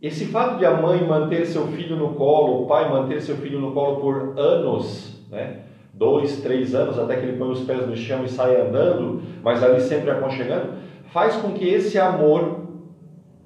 esse 0.06 0.26
fato 0.26 0.58
de 0.58 0.66
a 0.66 0.74
mãe 0.74 1.06
manter 1.06 1.46
seu 1.46 1.66
filho 1.68 1.96
no 1.96 2.14
colo, 2.14 2.62
o 2.62 2.66
pai 2.66 2.90
manter 2.90 3.20
seu 3.22 3.36
filho 3.36 3.60
no 3.60 3.72
colo 3.72 4.00
por 4.00 4.38
anos, 4.38 5.22
né? 5.30 5.60
dois, 5.94 6.40
três 6.40 6.74
anos, 6.74 6.98
até 6.98 7.16
que 7.16 7.26
ele 7.26 7.38
põe 7.38 7.50
os 7.50 7.60
pés 7.60 7.86
no 7.86 7.96
chão 7.96 8.24
e 8.24 8.28
sai 8.28 8.60
andando, 8.60 9.22
mas 9.42 9.62
ali 9.62 9.80
sempre 9.80 10.10
aconchegando, 10.10 10.74
faz 11.12 11.36
com 11.36 11.52
que 11.52 11.66
esse 11.66 11.98
amor, 11.98 12.66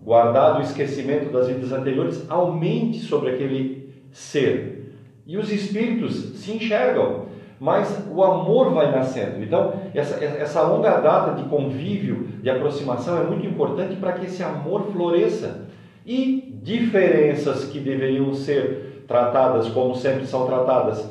guardado 0.03 0.59
o 0.59 0.63
esquecimento 0.63 1.31
das 1.31 1.49
vidas 1.49 1.73
anteriores, 1.73 2.25
aumente 2.31 2.99
sobre 3.01 3.31
aquele 3.31 3.93
ser. 4.11 4.95
E 5.27 5.37
os 5.37 5.53
espíritos 5.53 6.39
se 6.39 6.53
enxergam, 6.53 7.27
mas 7.61 8.07
o 8.11 8.23
amor 8.23 8.73
vai 8.73 8.91
nascendo. 8.91 9.43
Então, 9.43 9.75
essa, 9.95 10.25
essa 10.25 10.63
longa 10.63 10.97
data 11.01 11.41
de 11.41 11.49
convívio, 11.49 12.29
de 12.41 12.49
aproximação, 12.49 13.21
é 13.21 13.25
muito 13.25 13.47
importante 13.47 13.97
para 13.97 14.13
que 14.13 14.27
esse 14.27 14.43
amor 14.43 14.87
floresça. 14.93 15.69
E 16.09 16.59
diferenças 16.63 17.67
que 17.67 17.79
deveriam 17.81 18.33
ser 18.33 19.05
tratadas 19.07 19.69
como 19.69 19.95
sempre 19.95 20.27
são 20.27 20.47
tratadas, 20.47 21.07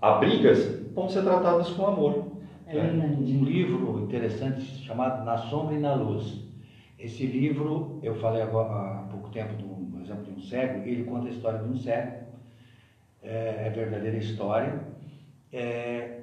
a 0.00 0.14
brigas, 0.16 0.84
vão 0.92 1.08
ser 1.08 1.22
tratadas 1.22 1.70
com 1.70 1.86
amor. 1.86 2.32
é, 2.66 2.80
um 2.80 3.44
livro 3.44 4.00
interessante 4.00 4.62
chamado 4.84 5.24
Na 5.24 5.38
Sombra 5.38 5.76
e 5.76 5.78
na 5.78 5.94
Luz. 5.94 6.42
Esse 6.98 7.24
livro, 7.24 8.00
eu 8.02 8.16
falei 8.16 8.42
agora, 8.42 9.02
há 9.02 9.02
pouco 9.08 9.30
tempo 9.30 9.54
do 9.54 9.64
um 9.64 10.02
exemplo 10.02 10.24
de 10.24 10.32
um 10.32 10.40
cego, 10.40 10.88
ele 10.88 11.04
conta 11.04 11.28
a 11.28 11.30
história 11.30 11.60
de 11.60 11.68
um 11.68 11.76
cego, 11.76 12.26
é, 13.22 13.68
é 13.68 13.70
verdadeira 13.70 14.16
história. 14.16 14.80
É, 15.52 16.22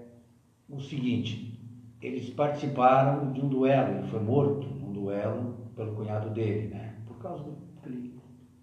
o 0.69 0.81
seguinte, 0.81 1.57
eles 2.01 2.29
participaram 2.31 3.31
de 3.31 3.39
um 3.39 3.47
duelo, 3.47 3.99
ele 3.99 4.07
foi 4.09 4.19
morto 4.19 4.67
num 4.67 4.91
duelo 4.91 5.55
pelo 5.73 5.93
cunhado 5.95 6.31
dele, 6.31 6.67
né? 6.67 6.95
Por 7.07 7.17
causa 7.19 7.45
do. 7.45 7.58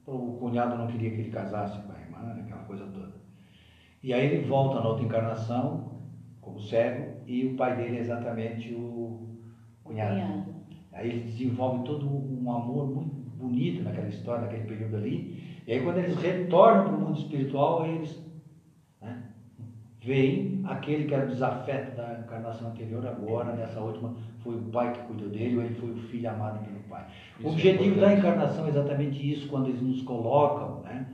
O 0.07 0.37
cunhado 0.39 0.77
não 0.77 0.87
queria 0.87 1.11
que 1.11 1.21
ele 1.23 1.31
casasse 1.31 1.81
com 1.81 1.93
a 1.93 2.01
irmã, 2.01 2.41
aquela 2.41 2.63
coisa 2.63 2.87
toda. 2.87 3.13
E 4.03 4.15
aí 4.15 4.27
ele 4.27 4.47
volta 4.47 4.81
na 4.81 4.89
outra 4.89 5.05
encarnação, 5.05 6.01
como 6.41 6.61
cego, 6.61 7.17
e 7.27 7.45
o 7.47 7.57
pai 7.57 7.77
dele 7.77 7.97
é 7.97 8.01
exatamente 8.01 8.73
o 8.73 9.37
cunhado. 9.83 10.15
cunhado. 10.15 10.57
Aí 10.93 11.11
eles 11.11 11.25
desenvolvem 11.25 11.83
todo 11.83 12.07
um 12.07 12.51
amor 12.51 12.89
muito 12.89 13.15
bonito 13.37 13.83
naquela 13.83 14.09
história, 14.09 14.43
naquele 14.43 14.65
período 14.65 14.97
ali. 14.97 15.61
E 15.67 15.73
aí 15.73 15.83
quando 15.83 15.99
eles 15.99 16.17
retornam 16.17 16.85
para 16.85 16.95
o 16.95 17.01
mundo 17.01 17.19
espiritual, 17.19 17.85
eles 17.85 18.25
né, 19.03 19.25
veem 20.01 20.63
aquele 20.65 21.05
que 21.05 21.15
era 21.15 21.27
o 21.27 21.29
desafeto 21.29 21.97
da 21.97 22.21
encarnação 22.21 22.71
anterior, 22.71 23.05
agora, 23.07 23.53
nessa 23.55 23.81
última, 23.81 24.15
foi 24.39 24.55
o 24.55 24.63
pai 24.63 24.93
que 24.93 25.01
cuidou 25.01 25.29
dele, 25.29 25.57
ou 25.57 25.63
ele 25.65 25.75
foi 25.75 25.91
o 25.91 25.97
filho 25.97 26.31
amado 26.31 26.65
pelo 26.65 26.76
pai. 26.89 27.05
Isso 27.39 27.49
o 27.49 27.51
é 27.51 27.53
objetivo 27.53 27.99
é 27.99 28.01
da 28.01 28.15
encarnação 28.15 28.67
é 28.67 28.69
exatamente 28.69 29.33
isso, 29.33 29.49
quando 29.49 29.69
eles 29.69 29.83
nos 29.83 30.03
colocam 30.03 30.83
né, 30.83 31.07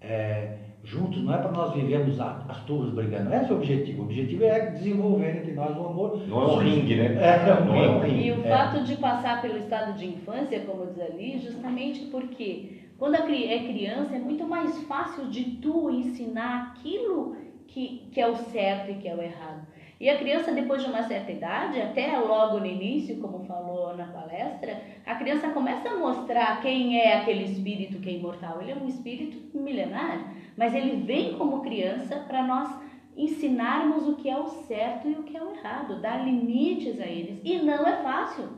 é, 0.00 0.58
juntos, 0.84 1.22
não 1.22 1.34
é 1.34 1.38
para 1.38 1.52
nós 1.52 1.74
vivermos 1.74 2.18
as 2.20 2.60
turmas 2.64 2.94
brigando, 2.94 3.32
esse 3.34 3.50
é 3.50 3.54
o 3.54 3.56
objetivo. 3.56 4.02
O 4.02 4.04
objetivo 4.04 4.44
é 4.44 4.70
desenvolver 4.70 5.36
entre 5.36 5.52
nós 5.52 5.76
o 5.76 5.86
amor. 5.86 6.26
Não 6.26 6.42
é 6.42 6.46
um 6.46 6.56
ringue, 6.56 6.96
né? 6.96 7.04
É, 7.14 7.64
não 7.64 7.76
é 7.76 7.88
um 7.90 8.00
ringue. 8.00 8.26
E 8.26 8.32
o 8.32 8.46
é. 8.46 8.48
fato 8.48 8.84
de 8.84 8.96
passar 8.96 9.42
pelo 9.42 9.58
estado 9.58 9.98
de 9.98 10.06
infância, 10.06 10.60
como 10.60 10.86
diz 10.86 11.00
ali, 11.00 11.38
justamente 11.38 12.06
porque 12.06 12.78
quando 12.98 13.14
é 13.14 13.58
criança 13.58 14.16
é 14.16 14.18
muito 14.18 14.46
mais 14.46 14.78
fácil 14.84 15.28
de 15.28 15.44
tu 15.62 15.90
ensinar 15.90 16.72
aquilo 16.72 17.36
que, 17.68 18.08
que 18.10 18.20
é 18.20 18.26
o 18.26 18.34
certo 18.34 18.90
e 18.90 18.94
que 18.94 19.08
é 19.08 19.14
o 19.14 19.22
errado. 19.22 19.66
E 20.00 20.08
a 20.08 20.16
criança, 20.16 20.52
depois 20.52 20.82
de 20.82 20.88
uma 20.88 21.02
certa 21.02 21.32
idade, 21.32 21.80
até 21.80 22.16
logo 22.18 22.60
no 22.60 22.66
início, 22.66 23.16
como 23.16 23.44
falou 23.46 23.96
na 23.96 24.06
palestra, 24.06 24.80
a 25.04 25.16
criança 25.16 25.48
começa 25.50 25.88
a 25.88 25.98
mostrar 25.98 26.60
quem 26.62 27.00
é 27.00 27.16
aquele 27.16 27.44
espírito 27.44 27.98
que 27.98 28.08
é 28.08 28.12
imortal. 28.12 28.62
Ele 28.62 28.70
é 28.70 28.76
um 28.76 28.86
espírito 28.86 29.58
milenar, 29.58 30.34
mas 30.56 30.72
ele 30.72 31.02
vem 31.02 31.34
como 31.36 31.62
criança 31.62 32.14
para 32.28 32.46
nós 32.46 32.68
ensinarmos 33.16 34.06
o 34.06 34.14
que 34.14 34.30
é 34.30 34.38
o 34.38 34.46
certo 34.46 35.08
e 35.08 35.14
o 35.14 35.24
que 35.24 35.36
é 35.36 35.42
o 35.42 35.52
errado, 35.52 36.00
dar 36.00 36.24
limites 36.24 37.00
a 37.00 37.06
eles. 37.06 37.40
E 37.44 37.58
não 37.58 37.84
é 37.84 38.00
fácil. 38.00 38.48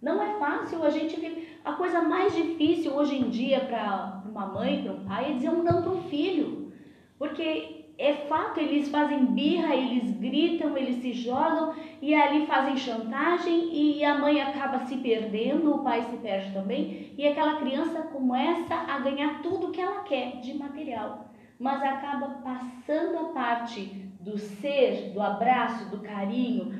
Não 0.00 0.22
é 0.22 0.38
fácil. 0.38 0.84
A 0.84 0.90
gente 0.90 1.58
a 1.64 1.72
coisa 1.72 2.02
mais 2.02 2.36
difícil 2.36 2.94
hoje 2.94 3.16
em 3.16 3.30
dia 3.30 3.60
para 3.60 4.22
uma 4.24 4.46
mãe, 4.46 4.82
para 4.82 4.92
um 4.92 5.04
pai, 5.04 5.32
é 5.32 5.34
dizer 5.34 5.48
um 5.48 5.64
não 5.64 5.82
para 5.82 5.90
um 5.90 6.02
filho. 6.02 6.72
Porque 7.18 7.83
é 7.96 8.12
fato, 8.12 8.58
eles 8.58 8.88
fazem 8.88 9.24
birra, 9.26 9.74
eles 9.74 10.10
gritam, 10.18 10.76
eles 10.76 10.96
se 10.96 11.12
jogam 11.12 11.74
e 12.02 12.14
ali 12.14 12.46
fazem 12.46 12.76
chantagem 12.76 13.72
e 13.72 14.04
a 14.04 14.18
mãe 14.18 14.40
acaba 14.40 14.80
se 14.80 14.96
perdendo, 14.96 15.74
o 15.74 15.84
pai 15.84 16.02
se 16.02 16.16
perde 16.16 16.52
também 16.52 17.12
e 17.16 17.26
aquela 17.26 17.60
criança 17.60 18.02
começa 18.02 18.74
a 18.74 18.98
ganhar 18.98 19.42
tudo 19.42 19.70
que 19.70 19.80
ela 19.80 20.02
quer 20.02 20.40
de 20.40 20.54
material, 20.54 21.30
mas 21.58 21.82
acaba 21.82 22.40
passando 22.42 23.18
a 23.18 23.24
parte 23.32 23.84
do 24.20 24.36
ser, 24.38 25.12
do 25.12 25.20
abraço, 25.20 25.88
do 25.90 26.00
carinho, 26.00 26.72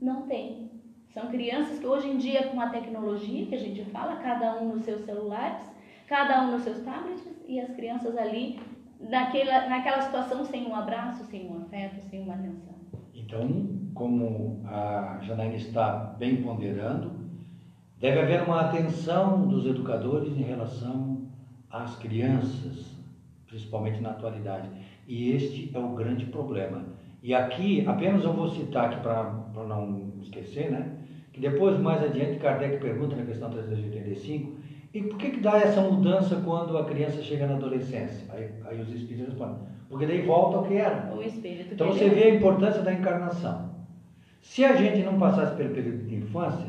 não 0.00 0.22
tem. 0.22 0.70
São 1.10 1.26
crianças 1.26 1.78
que 1.78 1.86
hoje 1.86 2.08
em 2.08 2.16
dia 2.16 2.48
com 2.48 2.58
a 2.58 2.70
tecnologia 2.70 3.44
que 3.44 3.54
a 3.54 3.58
gente 3.58 3.84
fala, 3.90 4.16
cada 4.16 4.58
um 4.58 4.70
nos 4.70 4.84
seus 4.84 5.04
celulares, 5.04 5.62
cada 6.06 6.42
um 6.42 6.52
nos 6.52 6.62
seus 6.62 6.80
tablets 6.80 7.28
e 7.46 7.60
as 7.60 7.74
crianças 7.74 8.16
ali 8.16 8.58
naquela, 9.08 9.68
naquela 9.68 10.00
situação 10.02 10.44
sem 10.44 10.66
um 10.66 10.74
abraço, 10.74 11.24
sem 11.24 11.48
um 11.48 11.58
afeto, 11.58 12.00
sem 12.02 12.22
uma 12.22 12.34
atenção. 12.34 12.74
Então, 13.14 13.80
como 13.94 14.62
a 14.66 15.18
Janaína 15.22 15.56
está 15.56 16.14
bem 16.18 16.42
ponderando, 16.42 17.12
deve 17.98 18.20
haver 18.20 18.42
uma 18.42 18.62
atenção 18.62 19.46
dos 19.46 19.66
educadores 19.66 20.36
em 20.36 20.42
relação 20.42 21.28
às 21.70 21.96
crianças, 21.96 22.96
principalmente 23.46 24.00
na 24.00 24.10
atualidade. 24.10 24.68
E 25.06 25.32
este 25.32 25.70
é 25.74 25.78
o 25.78 25.94
grande 25.94 26.26
problema. 26.26 26.84
E 27.22 27.34
aqui, 27.34 27.86
apenas 27.86 28.24
eu 28.24 28.32
vou 28.32 28.48
citar 28.48 28.86
aqui 28.86 29.00
para 29.00 29.64
não 29.66 30.12
esquecer, 30.20 30.70
né? 30.70 30.98
Que 31.32 31.40
depois, 31.40 31.78
mais 31.78 32.02
adiante, 32.02 32.38
Kardec 32.38 32.78
pergunta 32.78 33.16
na 33.16 33.24
questão 33.24 33.48
385 33.50 34.61
e 34.94 35.02
por 35.02 35.16
que, 35.16 35.30
que 35.30 35.40
dá 35.40 35.56
essa 35.56 35.80
mudança 35.80 36.36
quando 36.44 36.76
a 36.76 36.84
criança 36.84 37.22
chega 37.22 37.46
na 37.46 37.54
adolescência? 37.54 38.26
Aí, 38.30 38.50
aí 38.66 38.80
os 38.80 38.88
espíritos 38.88 39.28
respondem, 39.28 39.56
porque 39.88 40.06
daí 40.06 40.20
volta 40.22 40.58
ao 40.58 40.64
que 40.64 40.74
era. 40.74 41.10
O 41.14 41.22
espírito 41.22 41.74
então 41.74 41.86
você 41.86 42.10
vê 42.10 42.24
a 42.24 42.34
importância 42.34 42.82
da 42.82 42.92
encarnação. 42.92 43.70
Se 44.42 44.64
a 44.64 44.76
gente 44.76 45.02
não 45.02 45.18
passasse 45.18 45.56
pelo 45.56 45.74
período 45.74 46.04
de 46.04 46.16
infância, 46.16 46.66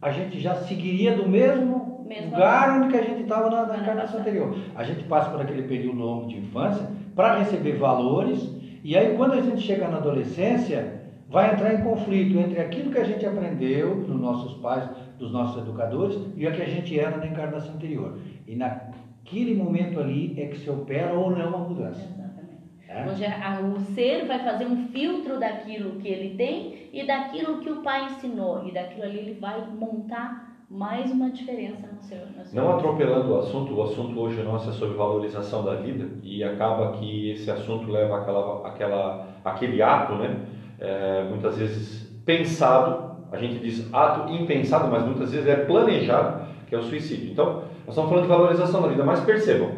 a 0.00 0.10
gente 0.10 0.38
já 0.38 0.54
seguiria 0.54 1.16
do 1.16 1.28
mesmo, 1.28 2.04
mesmo 2.06 2.30
lugar 2.30 2.78
onde 2.78 2.90
que 2.90 2.96
a 2.96 3.02
gente 3.02 3.22
estava 3.22 3.50
na, 3.50 3.66
na 3.66 3.78
encarnação 3.78 4.20
anterior. 4.20 4.56
A 4.76 4.84
gente 4.84 5.02
passa 5.04 5.30
por 5.30 5.40
aquele 5.40 5.62
período 5.62 5.98
longo 5.98 6.28
de 6.28 6.38
infância 6.38 6.86
para 7.16 7.38
receber 7.38 7.76
valores, 7.76 8.54
e 8.84 8.96
aí 8.96 9.16
quando 9.16 9.32
a 9.32 9.40
gente 9.40 9.62
chega 9.62 9.88
na 9.88 9.96
adolescência, 9.96 11.02
vai 11.28 11.52
entrar 11.52 11.74
em 11.74 11.82
conflito 11.82 12.38
entre 12.38 12.60
aquilo 12.60 12.92
que 12.92 12.98
a 12.98 13.04
gente 13.04 13.24
aprendeu 13.26 13.96
dos 14.02 14.20
nossos 14.20 14.54
pais, 14.58 14.88
dos 15.18 15.32
nossos 15.32 15.62
educadores 15.62 16.16
e 16.36 16.46
o 16.46 16.52
que 16.52 16.62
a 16.62 16.68
gente 16.68 16.98
era 16.98 17.16
na 17.16 17.26
encarnação 17.26 17.74
anterior. 17.74 18.18
E 18.46 18.56
naquele 18.56 19.54
momento 19.54 20.00
ali 20.00 20.34
é 20.40 20.46
que 20.46 20.58
se 20.58 20.70
opera 20.70 21.12
ou 21.14 21.30
não 21.30 21.54
a 21.54 21.58
mudança. 21.58 22.00
Exatamente. 22.00 22.64
É? 22.88 23.06
Onde 23.08 23.24
a, 23.24 23.60
o 23.60 23.80
ser 23.94 24.26
vai 24.26 24.38
fazer 24.38 24.66
um 24.66 24.88
filtro 24.88 25.38
daquilo 25.38 26.00
que 26.00 26.08
ele 26.08 26.36
tem 26.36 26.88
e 26.92 27.06
daquilo 27.06 27.58
que 27.58 27.70
o 27.70 27.82
pai 27.82 28.06
ensinou. 28.06 28.66
E 28.66 28.72
daquilo 28.72 29.04
ali 29.04 29.18
ele 29.18 29.40
vai 29.40 29.64
montar 29.66 30.54
mais 30.70 31.10
uma 31.10 31.30
diferença 31.30 31.86
no 31.86 32.02
seu, 32.02 32.18
no 32.36 32.44
seu 32.44 32.60
Não 32.60 32.76
atropelando 32.76 33.32
o 33.32 33.38
assunto, 33.38 33.74
o 33.74 33.82
assunto 33.82 34.18
hoje 34.18 34.42
nosso 34.42 34.70
é 34.70 34.72
sobre 34.72 34.96
valorização 34.96 35.64
da 35.64 35.76
vida 35.76 36.08
e 36.22 36.42
acaba 36.42 36.92
que 36.92 37.30
esse 37.30 37.50
assunto 37.50 37.90
leva 37.90 38.18
aquela, 38.18 38.66
aquela, 38.66 39.28
aquele 39.44 39.82
ato, 39.82 40.14
né? 40.16 40.46
É, 40.80 41.24
muitas 41.28 41.56
vezes 41.56 42.04
pensado 42.24 43.13
a 43.34 43.38
gente 43.38 43.58
diz 43.58 43.92
ato 43.92 44.32
impensado, 44.32 44.88
mas 44.90 45.04
muitas 45.04 45.32
vezes 45.32 45.46
é 45.48 45.56
planejado, 45.56 46.46
que 46.66 46.74
é 46.74 46.78
o 46.78 46.82
suicídio. 46.82 47.30
Então, 47.32 47.62
nós 47.86 47.90
estamos 47.90 48.08
falando 48.08 48.22
de 48.22 48.28
valorização 48.28 48.80
da 48.80 48.88
vida, 48.88 49.04
mas 49.04 49.20
percebam, 49.20 49.70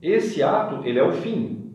esse 0.00 0.42
ato, 0.42 0.86
ele 0.86 0.98
é 0.98 1.02
o 1.02 1.12
fim. 1.12 1.72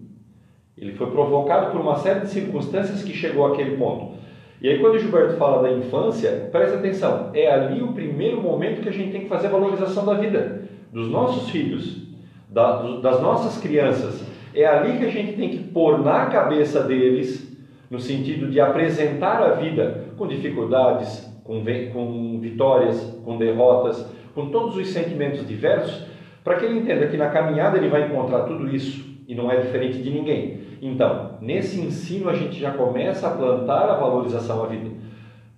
Ele 0.78 0.94
foi 0.94 1.12
provocado 1.12 1.72
por 1.72 1.80
uma 1.80 1.98
série 1.98 2.22
de 2.22 2.30
circunstâncias 2.30 3.04
que 3.04 3.14
chegou 3.14 3.46
àquele 3.46 3.78
ponto. 3.78 4.16
E 4.62 4.70
aí, 4.70 4.80
quando 4.80 4.96
o 4.96 5.00
Gilberto 5.00 5.38
fala 5.38 5.62
da 5.62 5.72
infância, 5.72 6.50
presta 6.52 6.78
atenção, 6.78 7.30
é 7.34 7.52
ali 7.52 7.84
o 7.84 7.94
primeiro 7.94 8.42
momento 8.42 8.82
que 8.82 8.90
a 8.90 8.92
gente 8.92 9.12
tem 9.12 9.22
que 9.22 9.30
fazer 9.30 9.48
a 9.48 9.52
valorização 9.52 10.06
da 10.06 10.16
vida, 10.16 10.64
dos 10.92 11.10
nossos 11.10 11.50
filhos, 11.50 12.02
da, 12.50 12.82
das 12.98 13.22
nossas 13.22 13.62
crianças. 13.62 14.24
É 14.54 14.66
ali 14.66 14.98
que 14.98 15.06
a 15.06 15.12
gente 15.12 15.34
tem 15.34 15.50
que 15.50 15.60
pôr 15.60 16.00
na 16.00 16.28
cabeça 16.28 16.82
deles, 16.84 17.45
no 17.90 18.00
sentido 18.00 18.50
de 18.50 18.60
apresentar 18.60 19.42
a 19.42 19.52
vida 19.52 20.06
com 20.18 20.28
dificuldades, 20.28 21.32
com, 21.44 21.64
com 21.94 22.40
vitórias, 22.40 23.02
com 23.24 23.38
derrotas, 23.38 24.10
com 24.34 24.50
todos 24.50 24.76
os 24.76 24.88
sentimentos 24.90 25.48
diversos, 25.48 26.06
para 26.44 26.56
que 26.56 26.66
ele 26.66 26.80
entenda 26.80 27.08
que 27.08 27.18
na 27.18 27.30
caminhada 27.30 27.78
ele 27.78 27.90
vai 27.90 28.08
encontrar 28.08 28.44
tudo 28.44 28.74
isso 28.74 29.06
e 29.28 29.34
não 29.34 29.52
é 29.52 29.58
diferente 29.58 30.02
de 30.02 30.10
ninguém. 30.10 30.60
Então, 30.82 31.38
nesse 31.42 31.80
ensino 31.80 32.30
a 32.30 32.34
gente 32.34 32.60
já 32.60 32.72
começa 32.72 33.28
a 33.28 33.32
plantar 33.32 33.90
a 33.90 33.96
valorização 33.96 34.64
à 34.64 34.68
vida. 34.68 34.90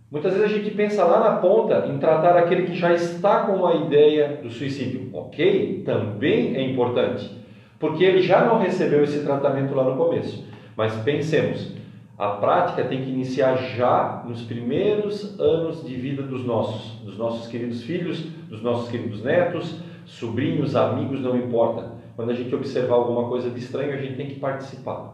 Muitas 0.09 0.34
vezes 0.34 0.49
a 0.49 0.57
gente 0.57 0.71
pensa 0.71 1.03
lá 1.03 1.19
na 1.19 1.36
ponta 1.38 1.86
em 1.88 1.97
tratar 1.97 2.38
aquele 2.38 2.63
que 2.63 2.75
já 2.75 2.93
está 2.93 3.41
com 3.41 3.65
a 3.65 3.75
ideia 3.75 4.39
do 4.41 4.49
suicídio. 4.49 5.09
Ok, 5.11 5.84
também 5.86 6.55
é 6.55 6.61
importante, 6.61 7.30
porque 7.78 8.05
ele 8.05 8.21
já 8.21 8.45
não 8.45 8.59
recebeu 8.59 9.03
esse 9.03 9.25
tratamento 9.25 9.75
lá 9.75 9.84
no 9.84 9.97
começo. 9.97 10.47
Mas 10.78 10.95
pensemos, 11.03 11.75
a 12.18 12.30
prática 12.30 12.84
tem 12.84 13.03
que 13.03 13.11
iniciar 13.11 13.55
já 13.55 14.24
nos 14.26 14.41
primeiros 14.41 15.39
anos 15.39 15.86
de 15.86 15.95
vida 15.95 16.24
dos 16.24 16.43
nossos, 16.43 16.99
dos 17.01 17.15
nossos 17.15 17.47
queridos 17.47 17.84
filhos, 17.84 18.22
dos 18.49 18.63
nossos 18.63 18.89
queridos 18.89 19.24
netos, 19.24 19.80
sobrinhos, 20.05 20.76
amigos, 20.76 21.22
não 21.22 21.38
importa. 21.38 21.91
Quando 22.15 22.32
a 22.32 22.34
gente 22.34 22.53
observar 22.55 22.95
alguma 22.95 23.30
coisa 23.30 23.51
de 23.51 23.59
estranho, 23.59 23.93
a 23.93 24.01
gente 24.01 24.15
tem 24.15 24.28
que 24.28 24.39
participar. 24.39 25.13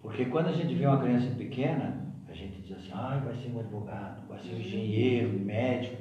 Porque 0.00 0.26
quando 0.26 0.46
a 0.46 0.52
gente 0.52 0.72
vê 0.74 0.86
uma 0.86 1.00
criança 1.00 1.28
pequena, 1.36 2.06
a 2.28 2.32
gente 2.32 2.62
diz 2.62 2.76
assim, 2.76 2.90
ah, 2.92 3.20
vai 3.24 3.34
ser 3.34 3.50
um 3.50 3.58
advogado, 3.58 4.22
vai 4.28 4.38
ser 4.38 4.54
um 4.54 4.60
engenheiro, 4.60 5.36
um 5.40 5.44
médico. 5.44 5.96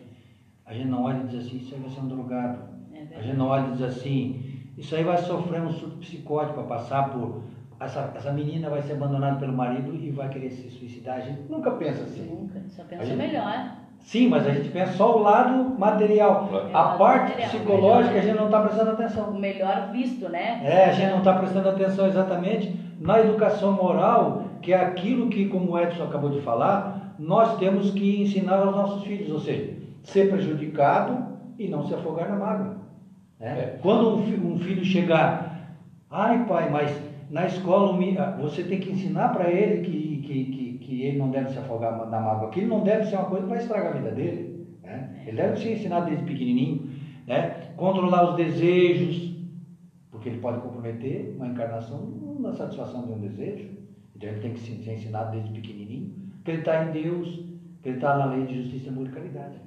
A 0.67 0.73
gente 0.73 0.87
não 0.87 1.05
olha 1.05 1.23
e 1.23 1.27
diz 1.27 1.47
assim, 1.47 1.57
isso 1.57 1.73
aí 1.73 1.81
vai 1.81 1.89
ser 1.89 2.01
um 2.01 2.07
drogado. 2.07 2.59
É 2.93 3.17
a 3.17 3.21
gente 3.23 3.37
não 3.37 3.47
olha 3.47 3.69
e 3.69 3.71
diz 3.71 3.81
assim, 3.81 4.61
isso 4.77 4.95
aí 4.95 5.03
vai 5.03 5.17
sofrer 5.17 5.61
um 5.61 5.71
surto 5.71 5.97
psicótico, 5.97 6.57
vai 6.57 6.67
passar 6.67 7.09
por 7.09 7.41
essa, 7.79 8.11
essa 8.15 8.31
menina 8.31 8.69
vai 8.69 8.81
ser 8.81 8.93
abandonada 8.93 9.39
pelo 9.39 9.53
marido 9.53 9.93
e 9.95 10.09
vai 10.11 10.29
querer 10.29 10.49
se 10.49 10.69
suicidar. 10.69 11.17
A 11.17 11.21
gente 11.21 11.41
nunca 11.49 11.71
pensa 11.71 12.03
assim. 12.03 12.25
Nunca, 12.25 12.59
só 12.69 12.83
pensa 12.83 13.01
A 13.03 13.05
gente- 13.05 13.17
melhor. 13.17 13.71
Sim, 13.99 14.29
mas 14.29 14.47
a 14.47 14.51
gente 14.51 14.69
pensa 14.69 14.93
só 14.93 15.17
o 15.17 15.21
lado 15.21 15.77
material. 15.77 16.47
Claro. 16.47 16.69
A 16.73 16.93
É, 16.93 16.97
parte 16.97 17.29
material, 17.31 17.49
psicológica 17.49 18.17
a 18.17 18.21
gente 18.21 18.37
não 18.37 18.45
está 18.45 18.61
prestando 18.61 18.91
atenção. 18.91 19.29
O 19.31 19.39
melhor 19.39 19.89
visto, 19.91 20.29
né? 20.29 20.61
É, 20.63 20.85
a 20.85 20.91
gente 20.93 21.11
não 21.11 21.17
está 21.19 21.33
prestando 21.33 21.69
atenção 21.69 22.07
exatamente 22.07 22.79
na 22.99 23.19
educação 23.19 23.73
moral, 23.73 24.43
que 24.61 24.71
é 24.73 24.77
aquilo 24.79 25.29
que, 25.29 25.47
como 25.47 25.71
o 25.71 25.79
Edson 25.79 26.03
acabou 26.03 26.29
de 26.29 26.41
falar, 26.41 27.15
nós 27.19 27.57
temos 27.57 27.91
que 27.91 28.21
ensinar 28.21 28.57
aos 28.59 28.75
nossos 28.75 29.03
filhos, 29.03 29.29
ou 29.31 29.39
seja, 29.39 29.73
ser 30.03 30.29
prejudicado 30.29 31.25
e 31.59 31.67
não 31.67 31.83
se 31.85 31.93
afogar 31.93 32.29
na 32.29 32.35
mágoa. 32.37 32.77
né? 33.39 33.47
É. 33.75 33.79
Quando 33.81 34.15
um, 34.15 34.53
um 34.53 34.57
filho 34.59 34.85
chegar, 34.85 35.75
ai 36.09 36.45
pai, 36.45 36.69
mas 36.69 36.91
na 37.29 37.45
escola 37.45 37.97
você 38.39 38.63
tem 38.63 38.79
que 38.79 38.91
ensinar 38.91 39.29
para 39.29 39.49
ele 39.51 39.81
que, 39.81 40.17
que, 40.19 40.45
que, 40.45 40.77
que 40.79 41.01
ele 41.03 41.17
não 41.17 41.29
deve 41.29 41.49
se 41.51 41.57
afogar 41.57 42.09
na 42.09 42.19
mágoa, 42.19 42.49
que 42.49 42.61
ele 42.61 42.69
não 42.69 42.83
deve 42.83 43.05
ser 43.05 43.15
uma 43.17 43.25
coisa 43.25 43.43
que 43.43 43.49
vai 43.49 43.59
estragar 43.59 43.93
a 43.93 43.97
vida 43.97 44.11
dele. 44.11 44.67
né? 44.81 45.23
Ele 45.27 45.37
deve 45.37 45.57
ser 45.57 45.73
ensinado 45.73 46.05
desde 46.05 46.25
pequenininho, 46.25 46.89
né? 47.25 47.71
controlar 47.75 48.31
os 48.31 48.35
desejos, 48.37 49.35
porque 50.09 50.29
ele 50.29 50.39
pode 50.39 50.61
comprometer 50.61 51.35
uma 51.35 51.47
encarnação 51.47 52.37
na 52.39 52.53
satisfação 52.53 53.05
de 53.05 53.11
um 53.11 53.19
desejo. 53.19 53.69
Então 54.15 54.29
ele 54.29 54.39
tem 54.39 54.53
que 54.53 54.59
ser 54.59 54.93
ensinado 54.93 55.31
desde 55.31 55.51
pequenininho, 55.51 56.13
acreditar 56.41 56.87
em 56.87 57.03
Deus, 57.03 57.43
acreditar 57.79 58.17
na 58.17 58.25
lei 58.25 58.45
de 58.45 58.63
justiça, 58.63 58.89
amor 58.89 59.07
e 59.07 59.11
caridade. 59.11 59.57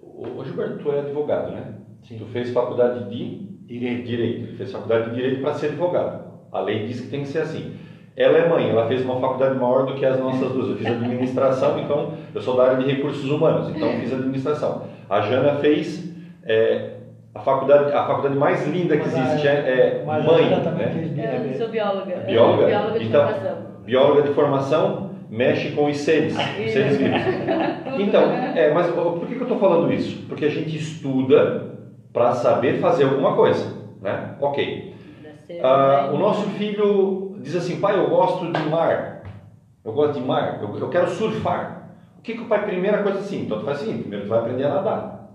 Ô, 0.00 0.38
ô, 0.38 0.44
Gilberto, 0.44 0.78
tu 0.78 0.90
é 0.90 1.00
advogado, 1.00 1.52
né? 1.52 1.74
Sim. 2.02 2.18
Tu 2.18 2.26
fez 2.26 2.50
faculdade 2.50 3.08
de 3.10 3.52
Direito. 3.66 4.06
Direito. 4.06 4.48
Ele 4.48 4.56
fez 4.56 4.72
faculdade 4.72 5.10
de 5.10 5.16
Direito 5.16 5.42
para 5.42 5.54
ser 5.54 5.66
advogado. 5.66 6.31
A 6.52 6.60
lei 6.60 6.86
diz 6.86 7.00
que 7.00 7.08
tem 7.08 7.22
que 7.22 7.28
ser 7.28 7.40
assim. 7.40 7.74
Ela 8.14 8.38
é 8.38 8.48
mãe, 8.48 8.68
ela 8.68 8.86
fez 8.86 9.02
uma 9.02 9.18
faculdade 9.18 9.58
maior 9.58 9.86
do 9.86 9.94
que 9.94 10.04
as 10.04 10.20
nossas 10.20 10.52
duas. 10.52 10.68
Eu 10.68 10.76
fiz 10.76 10.86
administração, 10.86 11.78
então 11.78 12.12
eu 12.34 12.42
sou 12.42 12.56
da 12.56 12.64
área 12.64 12.76
de 12.76 12.92
recursos 12.92 13.28
humanos, 13.30 13.70
então 13.74 13.88
fiz 14.00 14.12
administração. 14.12 14.82
A 15.08 15.22
Jana 15.22 15.54
fez 15.54 16.12
é, 16.44 16.90
a 17.34 17.40
faculdade, 17.40 17.90
a 17.92 18.06
faculdade 18.06 18.36
mais 18.36 18.68
linda 18.68 18.98
que 18.98 19.06
existe 19.06 19.48
é, 19.48 19.52
é 19.52 20.04
mãe, 20.04 20.50
né? 20.50 21.52
é, 21.52 21.54
sou 21.56 21.68
bióloga. 21.68 22.16
Bióloga? 22.26 22.66
Bióloga 22.66 22.98
de 22.98 23.06
Então, 23.06 23.26
formação. 23.26 23.56
Bióloga 23.84 24.22
de 24.22 24.34
formação 24.34 25.10
mexe 25.30 25.70
com 25.70 25.86
os 25.86 25.96
seres, 25.96 26.36
os 26.36 26.70
seres 26.70 26.98
vivos. 26.98 27.20
Então, 27.98 28.22
é, 28.54 28.72
mas 28.72 28.86
por 28.86 29.26
que, 29.26 29.34
que 29.34 29.40
eu 29.40 29.42
estou 29.42 29.58
falando 29.58 29.92
isso? 29.92 30.24
Porque 30.26 30.46
a 30.46 30.50
gente 30.50 30.74
estuda 30.74 31.72
para 32.10 32.32
saber 32.32 32.80
fazer 32.80 33.04
alguma 33.04 33.34
coisa, 33.36 33.70
né? 34.00 34.30
Ok. 34.40 34.91
Ser 35.52 35.64
Ah, 35.66 36.06
bem- 36.08 36.16
o 36.16 36.18
nosso 36.18 36.48
filho 36.50 37.36
diz 37.40 37.54
assim, 37.54 37.78
pai, 37.80 37.98
eu 37.98 38.08
gosto 38.08 38.50
de 38.50 38.68
mar, 38.68 39.22
eu 39.84 39.92
gosto 39.92 40.14
de 40.14 40.26
mar, 40.26 40.60
eu, 40.62 40.76
eu 40.78 40.88
quero 40.88 41.08
surfar. 41.10 41.90
O 42.18 42.22
que, 42.22 42.34
que 42.34 42.42
o 42.42 42.46
pai, 42.46 42.64
primeira 42.64 43.02
coisa 43.02 43.18
assim, 43.18 43.42
então 43.42 43.58
tu 43.58 43.64
faz 43.64 43.78
assim, 43.82 43.98
primeiro 43.98 44.24
tu 44.24 44.28
vai 44.28 44.38
aprender 44.38 44.64
a 44.64 44.68
nadar. 44.70 45.28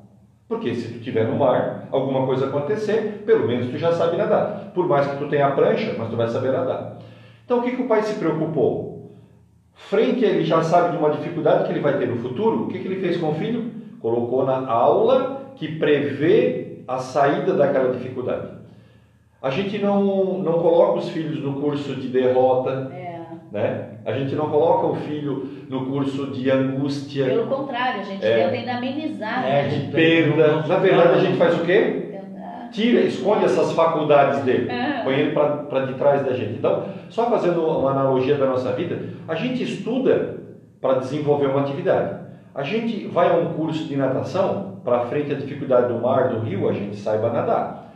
Porque 0.48 0.74
se 0.74 0.88
tu 0.90 0.98
estiver 1.00 1.28
no 1.28 1.38
mar, 1.38 1.88
alguma 1.92 2.26
coisa 2.26 2.48
acontecer, 2.48 3.24
pelo 3.26 3.46
menos 3.46 3.68
tu 3.68 3.78
já 3.78 3.92
sabe 3.92 4.16
nadar. 4.16 4.72
Por 4.74 4.88
mais 4.88 5.06
que 5.06 5.18
tu 5.18 5.28
tenha 5.28 5.48
a 5.48 5.52
prancha, 5.52 5.94
mas 5.98 6.10
tu 6.10 6.16
vai 6.16 6.28
saber 6.30 6.52
nadar. 6.54 6.98
Então 7.44 7.60
o 7.60 7.62
que, 7.62 7.72
que 7.72 7.82
o 7.82 7.88
pai 7.88 8.02
se 8.04 8.16
preocupou? 8.16 9.12
Frente 9.74 10.26
a 10.26 10.30
ele 10.30 10.44
já 10.44 10.64
sabe 10.64 10.92
de 10.92 10.98
uma 10.98 11.10
dificuldade 11.12 11.66
que 11.66 11.72
ele 11.72 11.82
vai 11.82 11.98
ter 11.98 12.08
no 12.08 12.18
futuro, 12.18 12.64
o 12.64 12.68
que, 12.68 12.80
que 12.80 12.88
ele 12.88 13.00
fez 13.00 13.18
com 13.18 13.30
o 13.30 13.36
filho? 13.36 13.70
Colocou 14.00 14.44
na 14.44 14.66
aula 14.68 15.52
que 15.56 15.68
prevê 15.78 16.80
a 16.88 16.98
saída 16.98 17.54
daquela 17.54 17.92
dificuldade. 17.92 18.57
A 19.42 19.50
gente 19.50 19.78
não, 19.80 20.40
não 20.40 20.54
coloca 20.54 21.00
os 21.00 21.10
filhos 21.10 21.42
no 21.44 21.62
curso 21.62 21.96
de 21.96 22.08
derrota, 22.08 22.92
É, 22.92 23.20
né? 23.52 23.90
A 24.06 24.12
gente 24.14 24.34
não 24.36 24.50
coloca 24.50 24.88
o 24.88 24.96
filho 24.96 25.48
no 25.70 25.86
curso 25.86 26.28
de 26.28 26.50
angústia, 26.50 27.26
pelo 27.26 27.46
contrário, 27.48 28.02
a 28.02 28.04
gente 28.04 28.26
É. 28.26 28.36
tenta 28.46 28.56
ainda 28.56 28.76
amenizar, 28.78 29.46
É, 29.46 29.64
né? 29.64 29.70
gente- 29.70 29.92
perda. 29.92 30.62
Na 30.68 30.78
verdade, 30.78 31.14
a 31.14 31.20
gente 31.20 31.38
faz 31.38 31.56
o 31.60 31.64
quê? 31.66 32.04
Tira, 32.72 33.02
esconde 33.02 33.46
essas 33.46 33.72
faculdades 33.74 34.42
dele, 34.42 34.70
É. 34.70 35.02
põe 35.04 35.14
ele 35.14 35.32
para 35.32 35.86
de 35.86 35.94
trás 35.94 36.26
da 36.26 36.34
gente. 36.34 36.54
Então, 36.58 36.84
só 37.10 37.30
fazendo 37.30 37.62
uma 37.66 37.92
analogia 37.92 38.36
da 38.36 38.46
nossa 38.46 38.72
vida, 38.74 39.00
a 39.28 39.36
gente 39.36 39.64
estuda 39.64 40.38
para 40.82 40.96
desenvolver 40.96 41.48
uma 41.48 41.62
atividade. 41.62 42.18
A 42.54 42.64
gente 42.64 43.08
vai 43.08 43.30
a 43.30 43.34
um 43.38 43.54
curso 43.54 43.86
de 43.88 43.96
natação, 43.96 44.80
para 44.84 45.02
frente 45.06 45.32
a 45.32 45.36
dificuldade 45.36 45.94
do 45.94 46.00
mar, 46.02 46.30
do 46.30 46.40
rio, 46.40 46.68
a 46.68 46.74
gente 46.74 46.96
saiba 46.98 47.30
nadar. 47.30 47.87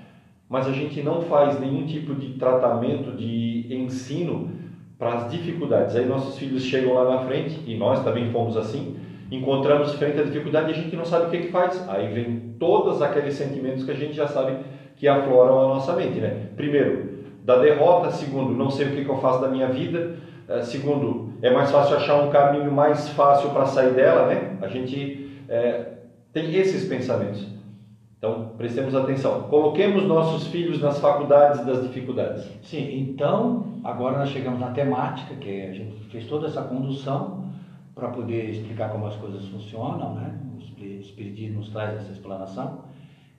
Mas 0.51 0.67
a 0.67 0.73
gente 0.73 1.01
não 1.01 1.21
faz 1.21 1.57
nenhum 1.61 1.85
tipo 1.85 2.13
de 2.13 2.33
tratamento, 2.33 3.13
de 3.13 3.67
ensino 3.69 4.51
para 4.99 5.13
as 5.13 5.31
dificuldades. 5.31 5.95
Aí 5.95 6.05
nossos 6.05 6.37
filhos 6.37 6.61
chegam 6.63 6.93
lá 6.93 7.09
na 7.09 7.19
frente, 7.19 7.61
e 7.65 7.77
nós 7.77 8.03
também 8.03 8.29
fomos 8.33 8.57
assim, 8.57 8.97
encontramos 9.31 9.93
frente 9.93 10.19
à 10.19 10.23
dificuldade 10.23 10.67
e 10.67 10.71
a 10.73 10.75
gente 10.75 10.93
não 10.93 11.05
sabe 11.05 11.27
o 11.27 11.29
que, 11.29 11.45
que 11.45 11.51
faz. 11.53 11.87
Aí 11.87 12.13
vem 12.13 12.55
todos 12.59 13.01
aqueles 13.01 13.33
sentimentos 13.33 13.85
que 13.85 13.91
a 13.91 13.95
gente 13.95 14.13
já 14.13 14.27
sabe 14.27 14.57
que 14.97 15.07
afloram 15.07 15.57
a 15.57 15.67
nossa 15.69 15.95
mente, 15.95 16.19
né? 16.19 16.49
Primeiro, 16.57 17.11
da 17.45 17.57
derrota. 17.57 18.11
Segundo, 18.11 18.53
não 18.53 18.69
sei 18.69 18.87
o 18.87 18.91
que, 18.91 19.05
que 19.05 19.09
eu 19.09 19.21
faço 19.21 19.39
da 19.39 19.47
minha 19.47 19.69
vida. 19.69 20.17
Eh, 20.49 20.63
Segundo, 20.63 21.31
é 21.41 21.49
mais 21.49 21.71
fácil 21.71 21.95
achar 21.95 22.21
um 22.21 22.29
caminho 22.29 22.69
mais 22.69 23.07
fácil 23.07 23.51
para 23.51 23.65
sair 23.65 23.93
dela, 23.93 24.27
né? 24.27 24.57
A 24.61 24.67
gente 24.67 25.31
eh, 25.47 25.85
tem 26.33 26.53
esses 26.53 26.89
pensamentos. 26.89 27.60
Então, 28.21 28.51
prestemos 28.55 28.93
atenção. 28.93 29.49
Coloquemos 29.49 30.03
nossos 30.03 30.45
filhos 30.45 30.79
nas 30.79 30.99
faculdades 30.99 31.65
das 31.65 31.81
dificuldades. 31.81 32.47
Sim, 32.61 32.99
então, 32.99 33.81
agora 33.83 34.19
nós 34.19 34.29
chegamos 34.29 34.59
na 34.59 34.69
temática, 34.69 35.33
que 35.37 35.63
a 35.63 35.73
gente 35.73 35.97
fez 36.11 36.27
toda 36.27 36.45
essa 36.45 36.61
condução 36.61 37.45
para 37.95 38.09
poder 38.09 38.51
explicar 38.51 38.91
como 38.91 39.07
as 39.07 39.15
coisas 39.15 39.47
funcionam, 39.47 40.13
né? 40.13 40.39
O 40.55 40.83
Espiritismo 41.01 41.61
nos 41.61 41.69
traz 41.69 41.95
essa 41.95 42.11
explanação, 42.11 42.83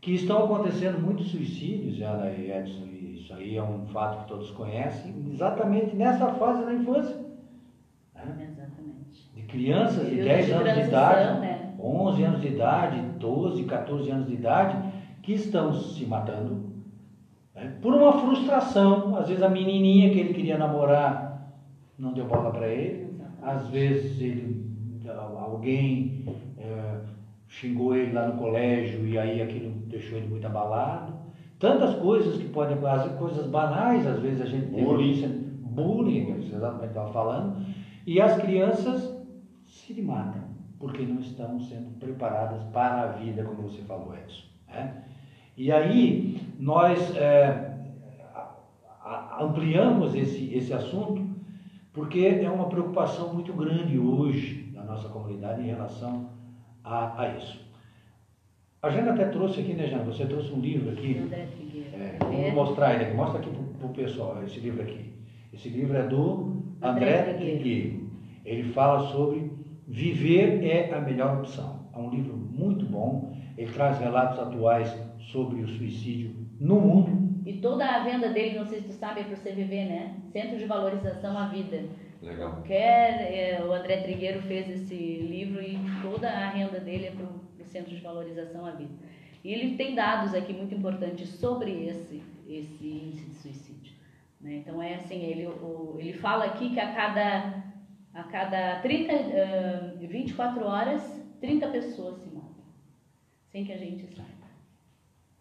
que 0.01 0.15
estão 0.15 0.47
acontecendo 0.47 1.01
muitos 1.01 1.31
suicídios, 1.31 2.03
Ana 2.03 2.31
e 2.31 2.51
Edson, 2.51 2.85
e 2.87 3.21
isso 3.21 3.33
aí 3.35 3.57
é 3.57 3.63
um 3.63 3.87
fato 3.87 4.25
que 4.25 4.29
todos 4.29 4.51
conhecem, 4.51 5.15
exatamente 5.33 5.95
nessa 5.95 6.27
fase 6.35 6.65
da 6.65 6.75
infância. 6.75 7.17
né? 8.17 8.49
Exatamente. 8.51 9.31
De 9.33 9.43
crianças 9.43 10.11
de 10.11 10.17
Período 10.17 10.29
10 10.29 10.47
de 10.47 10.53
anos 10.53 10.75
de 10.75 10.81
idade, 10.81 11.41
né? 11.41 11.72
11 11.83 12.23
anos 12.23 12.41
de 12.41 12.49
idade, 12.49 13.01
12, 13.19 13.65
14 13.65 14.11
anos 14.11 14.27
de 14.29 14.35
idade, 14.35 14.77
que 15.23 15.33
estão 15.33 15.73
se 15.73 16.07
matando 16.07 16.73
né? 17.55 17.77
por 17.83 17.93
uma 17.93 18.13
frustração. 18.13 19.17
Às 19.17 19.29
vezes 19.29 19.43
a 19.43 19.49
menininha 19.49 20.11
que 20.11 20.21
ele 20.21 20.35
queria 20.35 20.57
namorar 20.57 21.33
não 21.99 22.13
deu 22.13 22.27
bola 22.27 22.51
para 22.51 22.69
ele, 22.69 23.21
às 23.43 23.69
vezes 23.69 24.21
ele, 24.21 24.65
alguém 25.09 26.25
eh, 26.59 27.01
xingou 27.49 27.95
ele 27.95 28.13
lá 28.13 28.29
no 28.29 28.39
colégio 28.39 29.07
e 29.07 29.19
aí 29.19 29.43
aquilo 29.43 29.71
deixou 29.87 30.19
ele 30.19 30.29
muito 30.29 30.47
abalado. 30.47 31.13
Tantas 31.59 31.95
coisas 31.97 32.37
que 32.37 32.49
podem, 32.49 32.77
as 32.85 33.13
coisas 33.17 33.47
banais, 33.47 34.07
às 34.07 34.19
vezes 34.19 34.41
a 34.41 34.47
gente 34.47 34.73
tem 34.73 34.85
Bullying. 34.85 35.59
bullying, 35.61 36.49
exatamente 36.53 36.89
estava 36.89 37.13
falando, 37.13 37.65
e 38.05 38.21
as 38.21 38.37
crianças 38.41 39.17
se 39.65 40.03
matam 40.03 40.42
porque 40.83 41.05
não 41.05 41.21
estão 41.21 41.61
sendo 41.61 41.97
preparadas 42.01 42.61
para 42.73 43.03
a 43.03 43.07
vida, 43.13 43.45
como 43.45 43.63
você 43.63 43.83
falou, 43.83 44.17
Edson. 44.17 44.43
né? 44.67 45.05
E 45.57 45.71
aí 45.71 46.41
nós 46.59 47.17
é, 47.17 47.79
ampliamos 49.39 50.13
esse, 50.17 50.53
esse 50.53 50.75
assunto 50.75 51.25
porque 51.93 52.19
é 52.43 52.51
uma 52.51 52.69
preocupação 52.69 53.33
muito 53.33 53.53
grande 53.53 53.97
hoje 53.97 54.73
na 54.75 54.83
nossa 54.83 55.09
comunidade 55.09 55.63
em 55.63 55.67
relação 55.67 56.31
a, 56.83 57.23
a 57.23 57.29
isso. 57.37 57.65
A 58.83 58.91
Jana 58.91 59.13
até 59.13 59.27
trouxe 59.27 59.61
aqui, 59.61 59.75
né, 59.75 59.87
Jana? 59.87 60.03
Você 60.03 60.27
trouxe 60.27 60.51
um 60.51 60.59
livro 60.59 60.91
aqui. 60.91 61.17
André 61.17 61.47
Trigueiro. 61.57 61.91
É, 61.95 62.17
vamos 62.19 62.55
mostrar 62.55 62.95
ele 62.95 63.05
aqui. 63.05 63.15
Mostra 63.15 63.39
aqui 63.39 63.51
para 63.79 63.87
o 63.87 63.91
pessoal 63.91 64.43
esse 64.43 64.59
livro 64.59 64.83
aqui. 64.83 65.13
Esse 65.53 65.69
livro 65.69 65.97
é 65.97 66.09
do 66.09 66.61
André 66.83 67.21
André. 67.21 67.35
Trigueiro. 67.35 68.11
Ele 68.45 68.73
fala 68.73 69.13
sobre 69.13 69.62
viver 69.93 70.65
é 70.65 70.93
a 70.95 71.01
melhor 71.01 71.39
opção. 71.39 71.87
É 71.95 71.99
um 71.99 72.09
livro 72.11 72.35
muito 72.37 72.85
bom. 72.87 73.37
Ele 73.57 73.71
traz 73.71 73.99
relatos 73.99 74.39
atuais 74.39 74.91
sobre 75.31 75.61
o 75.63 75.69
suicídio 75.69 76.35
no 76.59 76.81
mundo. 76.81 77.33
E 77.45 77.55
toda 77.55 77.85
a 77.85 78.03
venda 78.03 78.29
dele, 78.31 78.59
não 78.59 78.65
sei 78.67 78.81
se 78.81 78.87
tu 78.89 78.93
sabe, 78.95 79.21
é 79.21 79.25
para 79.25 79.37
você 79.37 79.53
viver, 79.53 79.85
né? 79.87 80.15
Centro 80.33 80.57
de 80.57 80.65
Valorização 80.65 81.37
à 81.37 81.47
Vida. 81.49 81.83
Legal. 82.23 82.53
Qualquer, 82.53 83.33
é, 83.33 83.63
o 83.65 83.73
André 83.73 83.97
Trigueiro 83.99 84.41
fez 84.43 84.71
esse 84.71 84.95
livro 84.95 85.61
e 85.61 85.77
toda 86.03 86.29
a 86.31 86.49
renda 86.51 86.79
dele 86.81 87.07
é 87.07 87.11
para 87.11 87.25
o 87.27 87.65
Centro 87.67 87.95
de 87.95 88.01
Valorização 88.01 88.65
à 88.65 88.71
Vida. 88.71 88.93
E 89.45 89.53
ele 89.53 89.77
tem 89.77 89.95
dados 89.95 90.33
aqui 90.35 90.53
muito 90.53 90.73
importantes 90.75 91.29
sobre 91.31 91.85
esse, 91.87 92.23
esse 92.49 92.87
índice 92.87 93.29
de 93.29 93.35
suicídio. 93.35 93.93
né? 94.41 94.55
Então 94.57 94.81
é 94.81 94.95
assim, 94.95 95.21
ele, 95.21 95.47
o- 95.49 95.97
ele 95.99 96.13
fala 96.13 96.45
aqui 96.45 96.71
que 96.71 96.79
a 96.79 96.93
cada, 96.95 97.65
a 98.15 98.23
cada 98.25 98.81
30, 98.81 99.13
ah, 99.13 99.95
24 100.01 100.65
horas, 100.65 101.23
30 101.41 101.67
pessoas 101.69 102.19
se 102.19 102.27
matam, 102.35 102.65
sem 103.51 103.65
que 103.65 103.73
a 103.73 103.79
gente 103.79 104.07
saiba. 104.15 104.31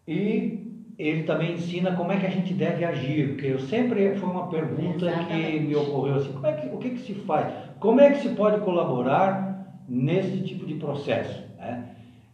E 0.06 0.72
ele 0.98 1.22
também 1.24 1.52
ensina 1.52 1.94
como 1.94 2.12
é 2.12 2.18
que 2.18 2.26
a 2.26 2.30
gente 2.30 2.52
deve 2.54 2.84
agir, 2.84 3.28
porque 3.28 3.46
eu 3.46 3.58
sempre 3.58 4.14
foi 4.16 4.28
uma 4.28 4.48
pergunta 4.48 5.06
Exatamente. 5.06 5.50
que 5.50 5.60
me 5.60 5.76
ocorreu 5.76 6.16
assim, 6.16 6.32
como 6.32 6.46
é 6.46 6.52
que, 6.52 6.66
o 6.68 6.78
que, 6.78 6.90
que 6.90 7.00
se 7.00 7.14
faz? 7.14 7.52
Como 7.78 8.00
é 8.00 8.10
que 8.10 8.20
se 8.20 8.30
pode 8.30 8.60
colaborar 8.62 9.82
nesse 9.88 10.42
tipo 10.42 10.66
de 10.66 10.74
processo? 10.74 11.42
Né? 11.58 11.88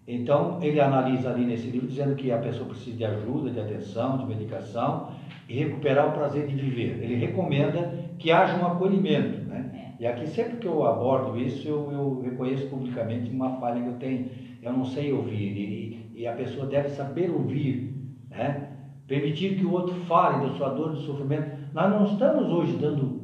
Então 0.06 0.58
ele 0.62 0.80
analisa 0.80 1.30
ali 1.30 1.44
nesse 1.44 1.68
livro 1.68 1.86
dizendo 1.86 2.14
que 2.14 2.32
a 2.32 2.38
pessoa 2.38 2.68
precisa 2.68 2.96
de 2.96 3.04
ajuda, 3.04 3.50
de 3.50 3.60
atenção, 3.60 4.18
de 4.18 4.26
medicação 4.26 5.12
e 5.48 5.54
recuperar 5.54 6.08
o 6.08 6.12
prazer 6.12 6.46
de 6.46 6.54
viver. 6.54 7.02
Ele 7.02 7.14
recomenda 7.14 7.92
que 8.18 8.30
haja 8.32 8.56
um 8.56 8.66
acolhimento. 8.66 9.40
Né? 9.46 9.77
E 9.98 10.06
aqui 10.06 10.26
sempre 10.26 10.58
que 10.58 10.66
eu 10.66 10.86
abordo 10.86 11.38
isso, 11.38 11.66
eu, 11.66 11.90
eu 11.90 12.20
reconheço 12.20 12.68
publicamente 12.68 13.30
uma 13.30 13.58
falha 13.58 13.82
que 13.82 13.88
eu 13.88 13.98
tenho. 13.98 14.30
Eu 14.62 14.72
não 14.72 14.84
sei 14.84 15.12
ouvir 15.12 15.34
e, 15.34 16.10
e 16.14 16.26
a 16.26 16.32
pessoa 16.32 16.66
deve 16.66 16.88
saber 16.90 17.30
ouvir 17.30 17.88
né? 18.30 18.68
Permitir 19.06 19.56
que 19.56 19.64
o 19.64 19.72
outro 19.72 19.94
fale 20.06 20.46
da 20.46 20.54
sua 20.54 20.68
dor, 20.70 20.90
do 20.90 21.00
sofrimento. 21.00 21.50
Nós 21.72 21.90
não 21.90 22.04
estamos 22.04 22.50
hoje 22.50 22.76
dando 22.76 23.22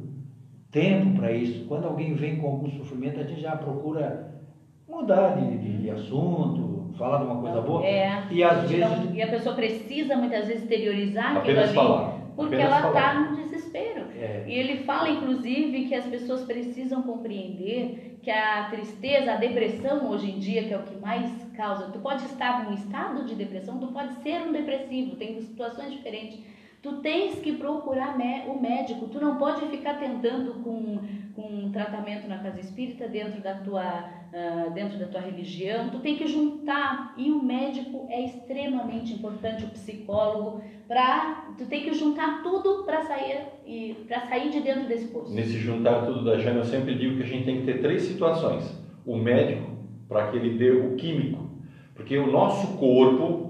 tempo 0.71 1.19
para 1.19 1.31
isso. 1.31 1.65
Quando 1.67 1.85
alguém 1.85 2.13
vem 2.15 2.37
com 2.37 2.47
algum 2.47 2.69
sofrimento, 2.71 3.19
a 3.19 3.23
gente 3.23 3.41
já 3.41 3.55
procura 3.55 4.41
mudar 4.87 5.35
de, 5.35 5.57
de, 5.57 5.77
de 5.77 5.89
assunto, 5.91 6.91
falar 6.97 7.19
de 7.19 7.25
uma 7.25 7.39
coisa 7.39 7.61
boa. 7.61 7.85
É, 7.85 8.23
e 8.31 8.43
às 8.43 8.69
vezes. 8.69 8.79
não, 8.79 9.13
e 9.13 9.21
a 9.21 9.27
pessoa 9.27 9.55
precisa 9.55 10.15
muitas 10.15 10.47
vezes 10.47 10.63
exteriorizar 10.63 11.37
aquilo 11.37 11.59
ali, 11.59 11.73
falar. 11.73 12.19
porque 12.35 12.55
ela 12.55 12.77
está 12.77 12.91
falar. 12.91 13.29
no 13.29 13.37
desespero. 13.37 14.05
É, 14.17 14.34
E 14.47 14.53
ele 14.53 14.83
fala, 14.83 15.09
inclusive, 15.09 15.85
que 15.85 15.95
as 15.95 16.05
pessoas 16.05 16.43
precisam 16.43 17.01
compreender 17.03 18.19
que 18.21 18.31
a 18.31 18.69
tristeza, 18.69 19.33
a 19.33 19.37
depressão 19.37 20.09
hoje 20.09 20.31
em 20.31 20.39
dia, 20.39 20.63
que 20.63 20.73
é 20.73 20.77
o 20.77 20.83
que 20.83 20.95
mais 20.97 21.31
causa, 21.55 21.91
tu 21.91 21.99
pode 21.99 22.25
estar 22.25 22.63
num 22.63 22.73
estado 22.73 23.23
de 23.25 23.35
depressão, 23.35 23.79
tu 23.79 23.87
pode 23.87 24.13
ser 24.23 24.41
um 24.41 24.51
depressivo, 24.51 25.15
tem 25.15 25.39
situações 25.41 25.91
diferentes. 25.91 26.39
Tu 26.81 26.97
tens 26.97 27.39
que 27.39 27.53
procurar 27.53 28.15
o 28.47 28.61
médico, 28.61 29.07
tu 29.07 29.19
não 29.19 29.37
pode 29.37 29.65
ficar 29.67 29.95
tentando 29.95 30.63
com, 30.63 30.99
com 31.35 31.41
um 31.41 31.71
tratamento 31.71 32.27
na 32.27 32.39
casa 32.39 32.59
espírita 32.59 33.07
dentro 33.07 33.41
da 33.41 33.55
tua 33.55 34.09
ah, 34.35 34.67
dentro 34.73 34.99
da 34.99 35.05
tua 35.05 35.21
religião, 35.21 35.89
tu 35.89 35.99
tem 35.99 36.17
que 36.17 36.27
juntar 36.27 37.13
e 37.17 37.31
o 37.31 37.41
médico 37.41 38.05
é 38.09 38.21
extremamente 38.25 39.13
importante, 39.13 39.63
o 39.63 39.69
psicólogo, 39.69 40.59
para 40.87 41.45
tu 41.57 41.65
tem 41.65 41.83
que 41.83 41.93
juntar 41.93 42.43
tudo 42.43 42.83
para 42.83 43.01
sair 43.03 43.37
e 43.65 43.95
para 44.05 44.19
sair 44.27 44.49
de 44.49 44.59
dentro 44.59 44.87
desse 44.87 45.07
poço. 45.07 45.33
Nesse 45.33 45.57
juntar 45.57 46.01
tudo 46.03 46.23
da 46.25 46.37
Jana, 46.37 46.59
eu 46.59 46.65
sempre 46.65 46.95
digo 46.95 47.15
que 47.15 47.23
a 47.23 47.25
gente 47.25 47.45
tem 47.45 47.57
que 47.61 47.63
ter 47.63 47.79
três 47.79 48.01
situações. 48.03 48.77
O 49.05 49.15
médico, 49.15 49.71
para 50.09 50.27
que 50.27 50.35
ele 50.35 50.57
dê 50.57 50.71
o 50.71 50.95
químico. 50.95 51.45
Porque 51.93 52.17
o 52.17 52.29
nosso 52.29 52.75
corpo 52.75 53.49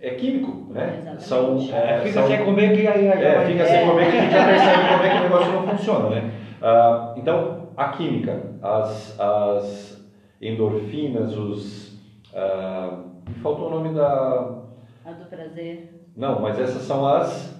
é 0.00 0.10
químico, 0.14 0.72
né? 0.72 0.94
Exatamente. 0.96 1.22
São, 1.22 1.58
é, 1.76 1.98
fica 1.98 2.12
são- 2.14 2.26
sem 2.26 2.44
comer 2.44 2.72
que 2.74 2.86
aí, 2.86 3.08
aí 3.08 3.22
É, 3.22 3.44
fica 3.44 3.66
sem 3.66 3.86
comer 3.86 4.10
que 4.10 4.16
a 4.16 4.20
gente 4.22 4.32
já 4.32 4.44
percebe 4.46 4.88
como 4.88 5.02
é 5.02 5.10
que 5.10 5.18
o 5.18 5.22
negócio 5.22 5.52
não 5.52 5.66
funciona, 5.68 6.08
né? 6.08 6.30
Ah, 6.62 7.14
então, 7.16 7.68
a 7.76 7.88
química, 7.88 8.54
as, 8.62 9.18
as 9.20 9.93
endorfinas, 10.40 11.36
os... 11.36 11.98
ah, 12.34 12.98
me 13.28 13.34
faltou 13.36 13.68
o 13.68 13.70
nome 13.70 13.94
da... 13.94 14.62
A 15.06 15.12
do 15.12 15.24
prazer, 15.26 16.06
Não, 16.16 16.40
mas 16.40 16.58
essas 16.58 16.82
são 16.82 17.06
as... 17.06 17.54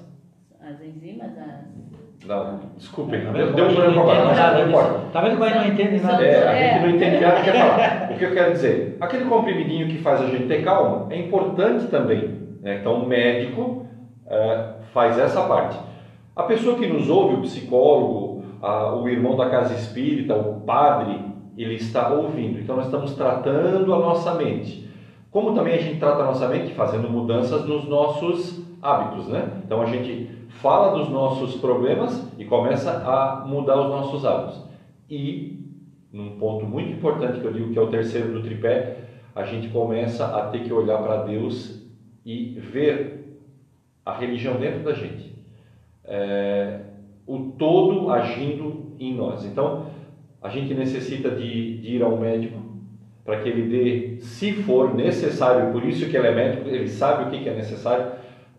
as 0.60 0.80
enzimas, 0.82 1.30
as 1.38 2.26
Não, 2.26 2.60
desculpem, 2.76 3.20
Tá 3.24 3.32
deu 3.32 3.48
um 3.68 3.74
branco 3.74 4.00
agora, 4.00 4.18
entende 4.18 4.28
mas 4.28 4.38
nada 4.38 4.58
não 4.60 4.68
importa. 4.68 5.00
Tá 5.12 5.20
vendo 5.20 5.38
gente 5.48 5.66
não 5.66 5.74
entende 5.74 6.02
nada? 6.02 6.24
É, 6.24 6.48
a 6.48 6.52
É. 6.52 6.72
gente 6.74 6.82
não 6.82 6.90
entende 6.96 7.20
nada 7.20 7.36
que 7.36 7.42
quer 7.44 7.58
falar. 7.58 8.10
O 8.12 8.18
que 8.18 8.24
eu 8.24 8.32
quero 8.34 8.52
dizer? 8.52 8.96
Aquele 9.00 9.24
comprimidinho 9.26 9.88
que 9.88 9.98
faz 9.98 10.20
a 10.22 10.26
gente 10.26 10.46
ter 10.46 10.64
calma 10.64 11.06
é 11.12 11.18
importante 11.20 11.86
também. 11.88 12.42
né? 12.62 12.78
Então, 12.80 13.02
o 13.02 13.06
médico 13.06 13.86
é, 14.26 14.64
faz 14.94 15.18
essa 15.18 15.42
parte. 15.46 15.78
A 16.34 16.44
pessoa 16.44 16.78
que 16.78 16.86
nos 16.86 17.10
ouve, 17.10 17.34
o 17.36 17.40
psicólogo, 17.42 18.42
a- 18.62 18.94
o 18.96 19.06
irmão 19.08 19.36
da 19.36 19.50
casa 19.50 19.74
espírita, 19.74 20.34
o 20.34 20.60
padre, 20.62 21.20
ele 21.56 21.74
está 21.74 22.08
ouvindo. 22.08 22.58
Então, 22.58 22.76
nós 22.76 22.86
estamos 22.86 23.14
tratando 23.14 23.92
a 23.92 23.98
nossa 23.98 24.34
mente. 24.34 24.88
Como 25.30 25.54
também 25.54 25.74
a 25.74 25.80
gente 25.80 25.98
trata 25.98 26.22
a 26.22 26.26
nossa 26.26 26.48
mente? 26.48 26.74
Fazendo 26.74 27.08
mudanças 27.08 27.66
nos 27.66 27.88
nossos 27.88 28.62
hábitos, 28.80 29.28
né? 29.28 29.62
Então, 29.64 29.82
a 29.82 29.86
gente 29.86 30.28
fala 30.60 30.96
dos 30.96 31.08
nossos 31.08 31.56
problemas 31.56 32.30
e 32.38 32.44
começa 32.44 33.02
a 33.04 33.44
mudar 33.46 33.80
os 33.80 33.88
nossos 33.88 34.24
hábitos. 34.24 34.62
E 35.10 35.64
num 36.14 36.38
ponto 36.38 36.64
muito 36.64 36.92
importante 36.92 37.40
que 37.40 37.44
eu 37.44 37.52
digo 37.52 37.72
que 37.72 37.78
é 37.78 37.82
o 37.82 37.88
terceiro 37.88 38.32
do 38.32 38.40
tripé, 38.40 38.98
a 39.34 39.42
gente 39.42 39.68
começa 39.68 40.24
a 40.24 40.46
ter 40.46 40.62
que 40.62 40.72
olhar 40.72 40.98
para 41.02 41.24
Deus 41.24 41.82
e 42.24 42.50
ver 42.60 43.40
a 44.06 44.16
religião 44.16 44.54
dentro 44.54 44.84
da 44.84 44.92
gente. 44.92 45.34
É, 46.04 46.82
o 47.26 47.52
todo 47.58 48.12
agindo 48.12 48.94
em 48.98 49.12
nós. 49.14 49.44
Então, 49.44 49.86
a 50.44 50.50
gente 50.50 50.74
necessita 50.74 51.30
de, 51.30 51.78
de 51.78 51.96
ir 51.96 52.02
ao 52.02 52.18
médico 52.18 52.58
para 53.24 53.40
que 53.40 53.48
ele 53.48 53.62
dê, 53.62 54.20
se 54.20 54.52
for 54.52 54.94
necessário, 54.94 55.72
por 55.72 55.82
isso 55.82 56.06
que 56.10 56.14
ele 56.14 56.26
é 56.26 56.34
médico, 56.34 56.68
ele 56.68 56.86
sabe 56.86 57.24
o 57.24 57.30
que, 57.30 57.42
que 57.42 57.48
é 57.48 57.54
necessário, 57.54 58.12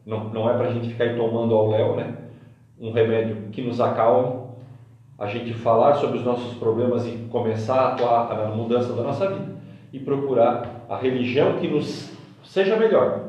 não, 0.03 0.29
não 0.29 0.49
é 0.49 0.57
para 0.57 0.69
a 0.69 0.73
gente 0.73 0.89
ficar 0.89 1.15
tomando 1.15 1.53
ao 1.53 1.69
léu, 1.69 1.95
né? 1.95 2.15
Um 2.79 2.91
remédio 2.91 3.37
que 3.51 3.61
nos 3.61 3.79
acalme, 3.79 4.45
a 5.19 5.27
gente 5.27 5.53
falar 5.53 5.93
sobre 5.93 6.17
os 6.17 6.25
nossos 6.25 6.57
problemas 6.57 7.05
e 7.05 7.27
começar 7.29 7.75
a 7.75 7.93
atuar 7.93 8.35
na 8.35 8.47
mudança 8.47 8.91
da 8.93 9.03
nossa 9.03 9.29
vida 9.29 9.55
e 9.93 9.99
procurar 9.99 10.87
a 10.89 10.97
religião 10.97 11.59
que 11.59 11.67
nos 11.67 12.11
seja 12.43 12.75
melhor. 12.75 13.25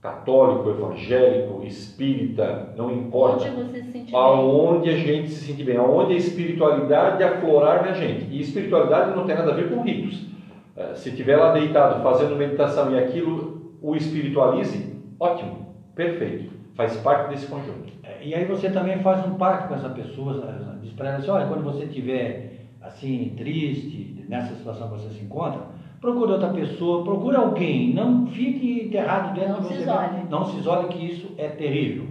Católico, 0.00 0.70
evangélico, 0.70 1.62
espírita, 1.64 2.72
não 2.74 2.90
importa. 2.90 3.44
onde 3.50 3.62
você 3.70 3.82
se 3.82 3.92
sente 3.92 4.10
bem. 4.12 4.14
Aonde 4.20 4.88
a 4.90 4.96
gente 4.96 5.28
se 5.28 5.44
sente 5.44 5.62
bem, 5.62 5.76
aonde 5.76 6.14
a 6.14 6.16
espiritualidade 6.16 7.22
aflorar 7.22 7.84
na 7.84 7.92
gente. 7.92 8.24
E 8.30 8.40
espiritualidade 8.40 9.14
não 9.14 9.26
tem 9.26 9.34
nada 9.36 9.52
a 9.52 9.54
ver 9.54 9.68
com 9.68 9.82
ritos. 9.82 10.26
Eh, 10.74 10.94
Se 10.94 11.10
tiver 11.12 11.36
lá 11.36 11.52
deitado 11.52 12.02
fazendo 12.02 12.34
meditação 12.34 12.90
e 12.92 12.98
aquilo 12.98 13.76
o 13.82 13.94
espiritualize, 13.94 14.96
ótimo, 15.18 15.74
perfeito, 15.94 16.50
faz 16.74 16.96
parte 16.96 17.30
desse 17.30 17.46
conjunto. 17.46 17.92
É, 18.02 18.24
E 18.24 18.34
aí 18.34 18.46
você 18.46 18.70
também 18.70 18.98
faz 19.00 19.26
um 19.26 19.34
pacto 19.34 19.68
com 19.68 19.74
essa 19.74 19.90
pessoa, 19.90 20.42
eh, 20.48 20.78
diz 20.82 20.92
para 20.92 21.08
ela 21.08 21.18
assim, 21.18 21.30
olha, 21.30 21.46
quando 21.46 21.62
você 21.62 21.84
estiver 21.84 22.68
assim, 22.80 23.34
triste, 23.36 24.24
nessa 24.30 24.54
situação 24.54 24.88
que 24.88 24.94
você 24.94 25.10
se 25.10 25.22
encontra, 25.24 25.60
procure 26.00 26.32
outra 26.32 26.48
pessoa, 26.50 27.04
procure 27.04 27.36
alguém, 27.36 27.92
não 27.92 28.26
fique 28.26 28.82
enterrado 28.82 29.34
dentro 29.34 29.54
Não 29.54 29.60
de 29.60 29.68
se 29.68 29.74
isole. 29.82 30.24
Não 30.28 30.44
se 30.46 30.58
isole 30.58 30.88
que 30.88 31.10
isso 31.10 31.34
é 31.36 31.48
terrível. 31.48 32.06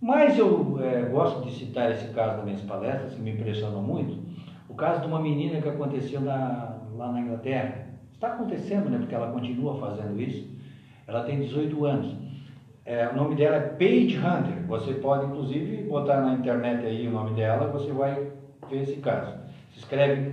Mas 0.00 0.38
eu 0.38 0.78
eh, 0.80 1.08
gosto 1.10 1.40
de 1.44 1.50
citar 1.52 1.90
esse 1.90 2.06
caso 2.08 2.36
das 2.36 2.44
minhas 2.44 2.60
palestras, 2.62 3.14
que 3.14 3.20
me 3.20 3.32
impressionou 3.32 3.82
muito, 3.82 4.16
o 4.68 4.74
caso 4.74 5.00
de 5.00 5.06
uma 5.06 5.18
menina 5.18 5.60
que 5.60 5.68
aconteceu 5.68 6.20
na- 6.20 6.76
lá 6.96 7.10
na 7.10 7.20
Inglaterra. 7.20 7.86
Está 8.12 8.28
acontecendo, 8.28 8.88
né, 8.90 8.98
porque 8.98 9.14
ela 9.14 9.30
continua 9.30 9.74
fazendo 9.76 10.20
isso. 10.20 10.46
Ela 11.06 11.22
tem 11.22 11.40
18 11.40 11.84
anos. 11.84 12.14
É, 12.84 13.08
o 13.08 13.14
nome 13.16 13.34
dela 13.34 13.56
é 13.56 13.60
Paige 13.60 14.16
Hunter. 14.18 14.66
Você 14.66 14.94
pode, 14.94 15.26
inclusive, 15.26 15.82
botar 15.84 16.20
na 16.20 16.32
internet 16.34 16.84
aí 16.86 17.06
o 17.06 17.10
nome 17.10 17.32
dela, 17.32 17.66
você 17.68 17.90
vai 17.92 18.28
ver 18.70 18.82
esse 18.82 18.96
caso. 18.96 19.32
Se 19.72 19.80
escreve 19.80 20.32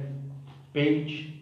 Paige, 0.73 1.34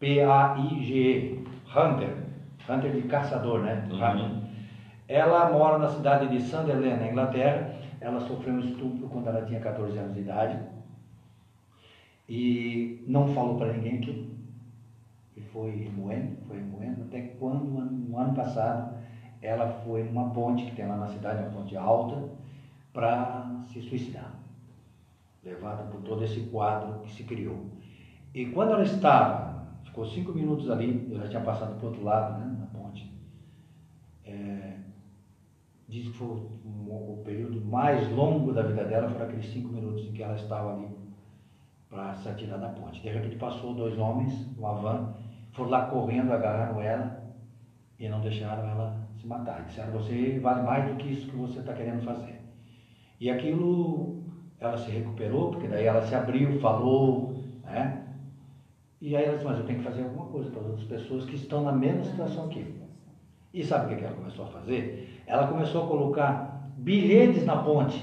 P-A-I-G-E, 0.00 1.44
Hunter. 1.74 2.24
Hunter 2.68 2.92
de 2.92 3.02
caçador, 3.02 3.60
né? 3.60 3.86
Uhum. 3.90 4.44
Ela 5.06 5.50
mora 5.50 5.78
na 5.78 5.88
cidade 5.88 6.28
de 6.28 6.40
Sunderland, 6.42 7.00
na 7.00 7.10
Inglaterra. 7.10 7.74
Ela 8.00 8.20
sofreu 8.20 8.54
um 8.54 8.60
estupro 8.60 9.08
quando 9.08 9.28
ela 9.28 9.44
tinha 9.44 9.60
14 9.60 9.96
anos 9.98 10.14
de 10.14 10.20
idade. 10.20 10.58
E 12.28 13.04
não 13.06 13.28
falou 13.28 13.56
para 13.56 13.72
ninguém 13.72 13.98
aquilo. 13.98 14.34
E 15.36 15.40
foi 15.40 15.70
remoendo, 15.70 16.36
foi 16.46 16.56
remoendo, 16.58 17.02
até 17.02 17.20
quando, 17.38 17.64
no 17.64 18.18
ano 18.18 18.34
passado, 18.34 18.94
ela 19.42 19.68
foi 19.84 20.04
numa 20.04 20.30
ponte 20.30 20.64
que 20.64 20.76
tem 20.76 20.86
lá 20.86 20.96
na 20.96 21.08
cidade, 21.08 21.42
uma 21.42 21.50
ponte 21.50 21.76
alta, 21.76 22.30
para 22.92 23.62
se 23.68 23.82
suicidar. 23.82 24.32
Levada 25.42 25.82
por 25.84 26.00
todo 26.02 26.24
esse 26.24 26.40
quadro 26.42 27.00
que 27.00 27.12
se 27.12 27.24
criou. 27.24 27.66
E 28.32 28.46
quando 28.46 28.72
ela 28.72 28.82
estava, 28.82 29.53
ficou 29.94 30.06
cinco 30.06 30.32
minutos 30.32 30.68
ali, 30.68 31.06
eu 31.08 31.20
já 31.20 31.28
tinha 31.28 31.40
passado 31.40 31.76
para 31.76 31.86
o 31.86 31.88
outro 31.88 32.02
lado, 32.02 32.40
né, 32.40 32.56
na 32.58 32.66
ponte, 32.66 33.08
é, 34.24 34.78
diz 35.88 36.08
que 36.08 36.18
foi 36.18 36.26
o, 36.26 37.22
período 37.24 37.64
mais 37.64 38.10
longo 38.10 38.52
da 38.52 38.62
vida 38.62 38.84
dela, 38.84 39.08
foram 39.08 39.26
aqueles 39.26 39.46
cinco 39.46 39.68
minutos 39.68 40.04
em 40.04 40.12
que 40.12 40.22
ela 40.22 40.34
estava 40.34 40.74
ali 40.74 40.88
para 41.88 42.12
se 42.16 42.28
atirar 42.28 42.58
da 42.58 42.68
ponte. 42.70 43.00
De 43.00 43.08
repente 43.08 43.36
passou 43.36 43.72
dois 43.72 43.96
homens, 43.96 44.34
uma 44.58 44.74
van, 44.74 45.14
foram 45.52 45.70
lá 45.70 45.86
correndo, 45.86 46.32
agarraram 46.32 46.82
ela 46.82 47.32
e 47.98 48.08
não 48.08 48.20
deixaram 48.20 48.68
ela 48.68 49.08
se 49.16 49.26
matar. 49.26 49.64
Disseram, 49.64 49.92
você 49.92 50.40
vale 50.40 50.62
mais 50.62 50.90
do 50.90 50.96
que 50.96 51.12
isso 51.12 51.30
que 51.30 51.36
você 51.36 51.60
está 51.60 51.72
querendo 51.72 52.02
fazer. 52.02 52.40
E 53.20 53.30
aquilo, 53.30 54.22
ela 54.58 54.76
se 54.76 54.90
recuperou, 54.90 55.52
porque 55.52 55.68
daí 55.68 55.86
ela 55.86 56.02
se 56.02 56.14
abriu, 56.14 56.60
falou, 56.60 57.32
né? 57.62 58.03
E 59.04 59.14
aí 59.14 59.26
ela 59.26 59.34
disse, 59.34 59.44
mas 59.44 59.58
eu 59.58 59.66
tenho 59.66 59.80
que 59.80 59.84
fazer 59.84 60.02
alguma 60.02 60.24
coisa 60.24 60.48
para 60.48 60.60
as 60.60 60.66
outras 60.66 60.86
pessoas 60.86 61.26
que 61.26 61.34
estão 61.34 61.62
na 61.62 61.72
mesma 61.72 62.02
situação 62.04 62.48
que 62.48 62.60
eu. 62.60 62.66
E 63.52 63.62
sabe 63.62 63.92
o 63.92 63.98
que 63.98 64.02
ela 64.02 64.14
começou 64.14 64.46
a 64.46 64.48
fazer? 64.48 65.22
Ela 65.26 65.46
começou 65.46 65.84
a 65.84 65.86
colocar 65.86 66.70
bilhetes 66.74 67.44
na 67.44 67.56
ponte. 67.56 68.02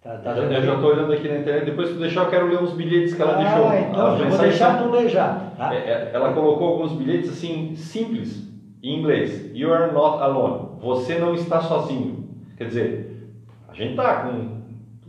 Tá, 0.00 0.18
tá 0.18 0.36
Eu, 0.36 0.52
eu 0.52 0.62
já 0.62 0.74
estou 0.74 0.90
olhando 0.90 1.12
aqui 1.12 1.26
na 1.26 1.38
internet, 1.38 1.64
depois 1.64 1.88
que 1.88 1.96
tu 1.96 2.00
deixar, 2.00 2.22
eu 2.22 2.30
quero 2.30 2.48
ler 2.48 2.62
os 2.62 2.74
bilhetes 2.74 3.12
que 3.12 3.20
ela 3.20 3.34
deixou. 3.34 3.66
Ah, 3.66 3.80
então 3.80 4.06
As 4.06 4.20
eu 4.20 4.28
vou 4.28 4.38
deixar 4.38 4.78
são- 4.78 4.86
tu 4.86 4.92
ler 4.92 5.08
já. 5.08 5.34
Tá? 5.56 5.74
É, 5.74 5.78
é, 5.78 6.10
ela 6.14 6.32
colocou 6.32 6.68
alguns 6.68 6.92
bilhetes 6.92 7.28
assim, 7.28 7.74
simples, 7.74 8.46
em 8.80 8.96
inglês. 8.96 9.50
You 9.52 9.72
are 9.72 9.92
not 9.92 10.22
alone. 10.22 10.78
Você 10.80 11.18
não 11.18 11.34
está 11.34 11.60
sozinho. 11.60 12.24
Quer 12.56 12.68
dizer, 12.68 13.28
a 13.66 13.74
gente 13.74 13.90
está 13.90 14.22
com, 14.22 14.60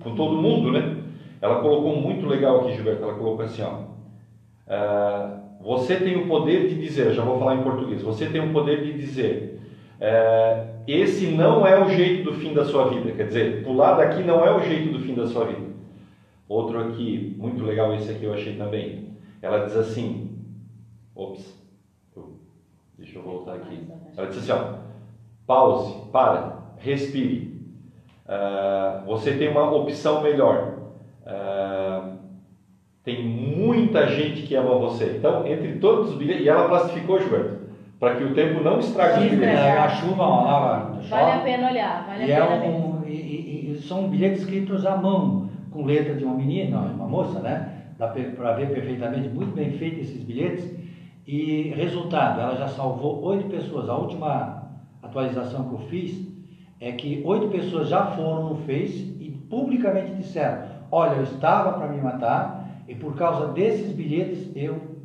com 0.01 0.15
todo 0.15 0.35
mundo, 0.35 0.71
né? 0.71 0.97
Ela 1.39 1.61
colocou 1.61 1.95
muito 1.95 2.25
legal 2.25 2.61
aqui, 2.61 2.73
Gilberto. 2.73 3.03
Ela 3.03 3.13
colocou 3.13 3.45
assim, 3.45 3.61
ó. 3.61 3.86
Ah, 4.67 5.39
você 5.61 5.97
tem 5.97 6.15
o 6.15 6.27
poder 6.27 6.67
de 6.67 6.75
dizer, 6.75 7.13
já 7.13 7.23
vou 7.23 7.39
falar 7.39 7.55
em 7.55 7.63
português. 7.63 8.01
Você 8.01 8.27
tem 8.27 8.41
o 8.41 8.53
poder 8.53 8.83
de 8.83 8.93
dizer, 8.93 9.59
é, 9.99 10.67
esse 10.87 11.27
não 11.27 11.65
é 11.65 11.83
o 11.83 11.89
jeito 11.89 12.31
do 12.31 12.33
fim 12.33 12.53
da 12.53 12.63
sua 12.63 12.89
vida. 12.89 13.11
Quer 13.11 13.27
dizer, 13.27 13.63
pular 13.63 13.95
daqui 13.95 14.23
não 14.23 14.45
é 14.45 14.55
o 14.55 14.59
jeito 14.59 14.93
do 14.93 14.99
fim 14.99 15.13
da 15.13 15.27
sua 15.27 15.45
vida. 15.45 15.67
Outro 16.47 16.79
aqui, 16.79 17.35
muito 17.37 17.63
legal 17.63 17.93
esse 17.95 18.11
aqui 18.11 18.23
eu 18.23 18.33
achei 18.33 18.55
também. 18.55 19.17
Ela 19.41 19.65
diz 19.65 19.75
assim, 19.75 20.37
ops, 21.13 21.53
deixa 22.97 23.19
eu 23.19 23.23
voltar 23.23 23.55
aqui. 23.55 23.87
Ela 24.15 24.27
diz 24.27 24.37
assim, 24.37 24.51
ó, 24.51 24.77
pause, 25.45 26.09
para, 26.11 26.75
respire. 26.77 27.57
Ah, 28.27 29.03
você 29.05 29.33
tem 29.33 29.49
uma 29.49 29.69
opção 29.73 30.21
melhor. 30.21 30.75
Tem 33.07 33.23
muita 33.25 34.05
gente 34.05 34.41
que 34.41 34.53
ama 34.53 34.75
você. 34.75 35.15
Então, 35.17 35.47
entre 35.47 35.75
todos 35.75 36.09
os 36.11 36.17
bilhetes, 36.17 36.43
e 36.43 36.49
ela 36.49 36.67
plastificou, 36.67 37.17
Gilberto, 37.17 37.61
para 37.97 38.15
que 38.15 38.23
o 38.25 38.33
tempo 38.33 38.59
não 38.59 38.79
estrague 38.79 39.19
os 39.19 39.23
Sim, 39.23 39.29
bilhetes. 39.29 39.61
né? 39.61 39.77
A 39.77 39.87
chuva 39.87 40.25
lava 40.27 40.99
Vale 41.09 41.31
a 41.31 41.39
pena 41.39 41.69
olhar, 41.69 42.05
vale 42.05 42.25
E, 42.25 42.31
a 42.33 42.35
é 42.37 42.41
pena 42.41 42.59
ver. 42.59 42.67
um, 42.67 43.05
e, 43.05 43.11
e- 43.13 43.71
e 43.71 43.77
são 43.77 44.09
bilhetes 44.09 44.41
escritos 44.41 44.85
à 44.85 44.93
mão, 44.97 45.45
com 45.71 45.85
letra 45.85 46.15
de 46.15 46.25
uma 46.25 46.33
menina, 46.33 46.79
uma 46.79 47.07
moça, 47.07 47.39
né? 47.39 47.85
Dá 47.97 48.09
para 48.09 48.51
ver 48.51 48.71
perfeitamente, 48.71 49.29
muito 49.29 49.53
bem 49.53 49.69
feito 49.71 50.01
esses 50.01 50.21
bilhetes. 50.21 50.69
E 51.25 51.69
resultado, 51.77 52.41
ela 52.41 52.57
já 52.57 52.67
salvou 52.67 53.23
oito 53.23 53.45
pessoas. 53.45 53.87
A 53.87 53.95
última 53.95 54.63
atualização 55.01 55.63
que 55.63 55.75
eu 55.75 55.79
fiz 55.79 56.21
é 56.77 56.91
que 56.91 57.21
oito 57.23 57.47
pessoas 57.47 57.87
já 57.87 58.03
foram 58.07 58.49
no 58.49 58.55
Face 58.55 59.15
e 59.17 59.29
publicamente 59.49 60.11
disseram: 60.11 60.57
Olha, 60.91 61.15
eu 61.15 61.23
estava 61.23 61.71
para 61.71 61.87
me 61.87 62.01
matar 62.01 62.56
e 62.87 62.95
por 62.95 63.15
causa 63.15 63.51
desses 63.53 63.91
bilhetes 63.91 64.49
eu 64.55 64.97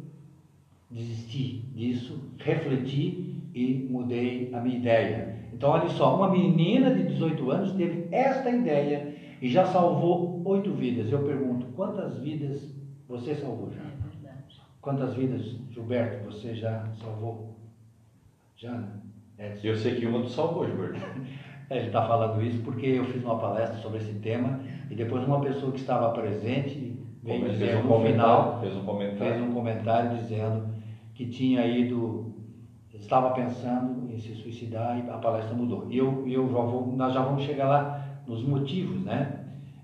desisti 0.90 1.64
disso, 1.74 2.22
refleti 2.38 3.34
e 3.54 3.86
mudei 3.90 4.50
a 4.52 4.60
minha 4.60 4.78
ideia. 4.78 5.36
Então, 5.52 5.70
olha 5.70 5.88
só, 5.88 6.16
uma 6.16 6.30
menina 6.30 6.94
de 6.94 7.04
18 7.04 7.50
anos 7.50 7.72
teve 7.72 8.08
esta 8.10 8.50
ideia 8.50 9.14
e 9.40 9.48
já 9.48 9.64
salvou 9.66 10.42
oito 10.44 10.72
vidas. 10.72 11.10
Eu 11.10 11.24
pergunto, 11.24 11.66
quantas 11.74 12.18
vidas 12.18 12.74
você 13.08 13.34
salvou 13.34 13.70
já? 13.70 13.80
É. 13.80 13.92
Quantas 14.80 15.14
vidas, 15.14 15.56
Gilberto, 15.70 16.24
você 16.24 16.54
já 16.54 16.88
salvou? 17.00 17.54
Já, 18.56 18.72
né? 18.72 18.88
Edson? 19.38 19.66
Eu 19.66 19.76
sei 19.76 19.94
que 19.96 20.06
uma 20.06 20.22
tu 20.22 20.28
salvou, 20.28 20.66
Gilberto. 20.66 21.00
É, 21.70 21.78
Ele 21.78 21.86
está 21.86 22.06
falando 22.06 22.42
isso 22.42 22.60
porque 22.62 22.84
eu 22.84 23.04
fiz 23.06 23.24
uma 23.24 23.38
palestra 23.38 23.78
sobre 23.78 23.98
esse 23.98 24.12
tema 24.14 24.60
e 24.90 24.94
depois 24.94 25.24
uma 25.24 25.40
pessoa 25.40 25.72
que 25.72 25.78
estava 25.78 26.10
presente 26.10 26.91
veio 27.22 27.52
Fez 27.52 27.76
um 27.76 27.88
comentário, 27.88 28.60
fez 28.60 28.76
um 28.76 28.84
comentário. 28.84 29.34
fez 29.34 29.42
um 29.42 29.52
comentário 29.52 30.18
dizendo 30.18 30.68
que 31.14 31.26
tinha 31.26 31.64
ido, 31.66 32.34
estava 32.92 33.30
pensando 33.30 34.10
em 34.10 34.18
se 34.18 34.34
suicidar 34.34 34.98
e 34.98 35.10
a 35.10 35.18
palestra 35.18 35.54
mudou. 35.54 35.86
E 35.90 35.98
eu, 35.98 36.26
eu 36.26 36.48
já 36.48 36.58
vou, 36.58 36.86
nós 36.86 37.14
já 37.14 37.22
vamos 37.22 37.42
chegar 37.44 37.68
lá 37.68 38.22
nos 38.26 38.42
motivos, 38.44 39.02
né? 39.04 39.40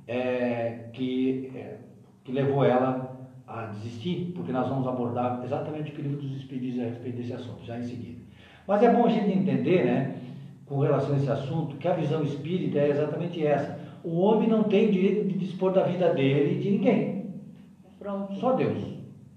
É, 0.06 0.88
que, 0.92 1.52
é, 1.54 1.76
que 2.24 2.32
levou 2.32 2.64
ela 2.64 3.28
a 3.46 3.66
desistir, 3.66 4.32
porque 4.34 4.52
nós 4.52 4.68
vamos 4.68 4.86
abordar 4.86 5.42
exatamente 5.44 5.90
o 5.90 5.94
que 5.94 6.00
o 6.00 6.04
livro 6.04 6.22
dos 6.22 6.36
Espíritos 6.36 6.74
diz 6.74 6.80
a 6.80 6.84
respeito 6.84 7.16
desse 7.16 7.32
assunto, 7.32 7.64
já 7.64 7.78
em 7.78 7.82
seguida. 7.82 8.20
Mas 8.66 8.82
é 8.82 8.92
bom 8.92 9.06
a 9.06 9.08
gente 9.08 9.30
entender, 9.30 9.84
né, 9.84 10.16
com 10.66 10.80
relação 10.80 11.14
a 11.14 11.16
esse 11.16 11.30
assunto, 11.30 11.76
que 11.76 11.88
a 11.88 11.94
visão 11.94 12.22
espírita 12.22 12.78
é 12.78 12.90
exatamente 12.90 13.44
essa. 13.44 13.78
O 14.04 14.18
homem 14.20 14.48
não 14.48 14.64
tem 14.64 14.88
o 14.88 14.92
direito 14.92 15.26
de 15.26 15.38
dispor 15.38 15.72
da 15.72 15.84
vida 15.84 16.12
dele 16.12 16.58
e 16.58 16.62
de 16.62 16.70
ninguém. 16.70 17.17
Pronto. 17.98 18.34
Só 18.34 18.52
Deus. 18.52 18.78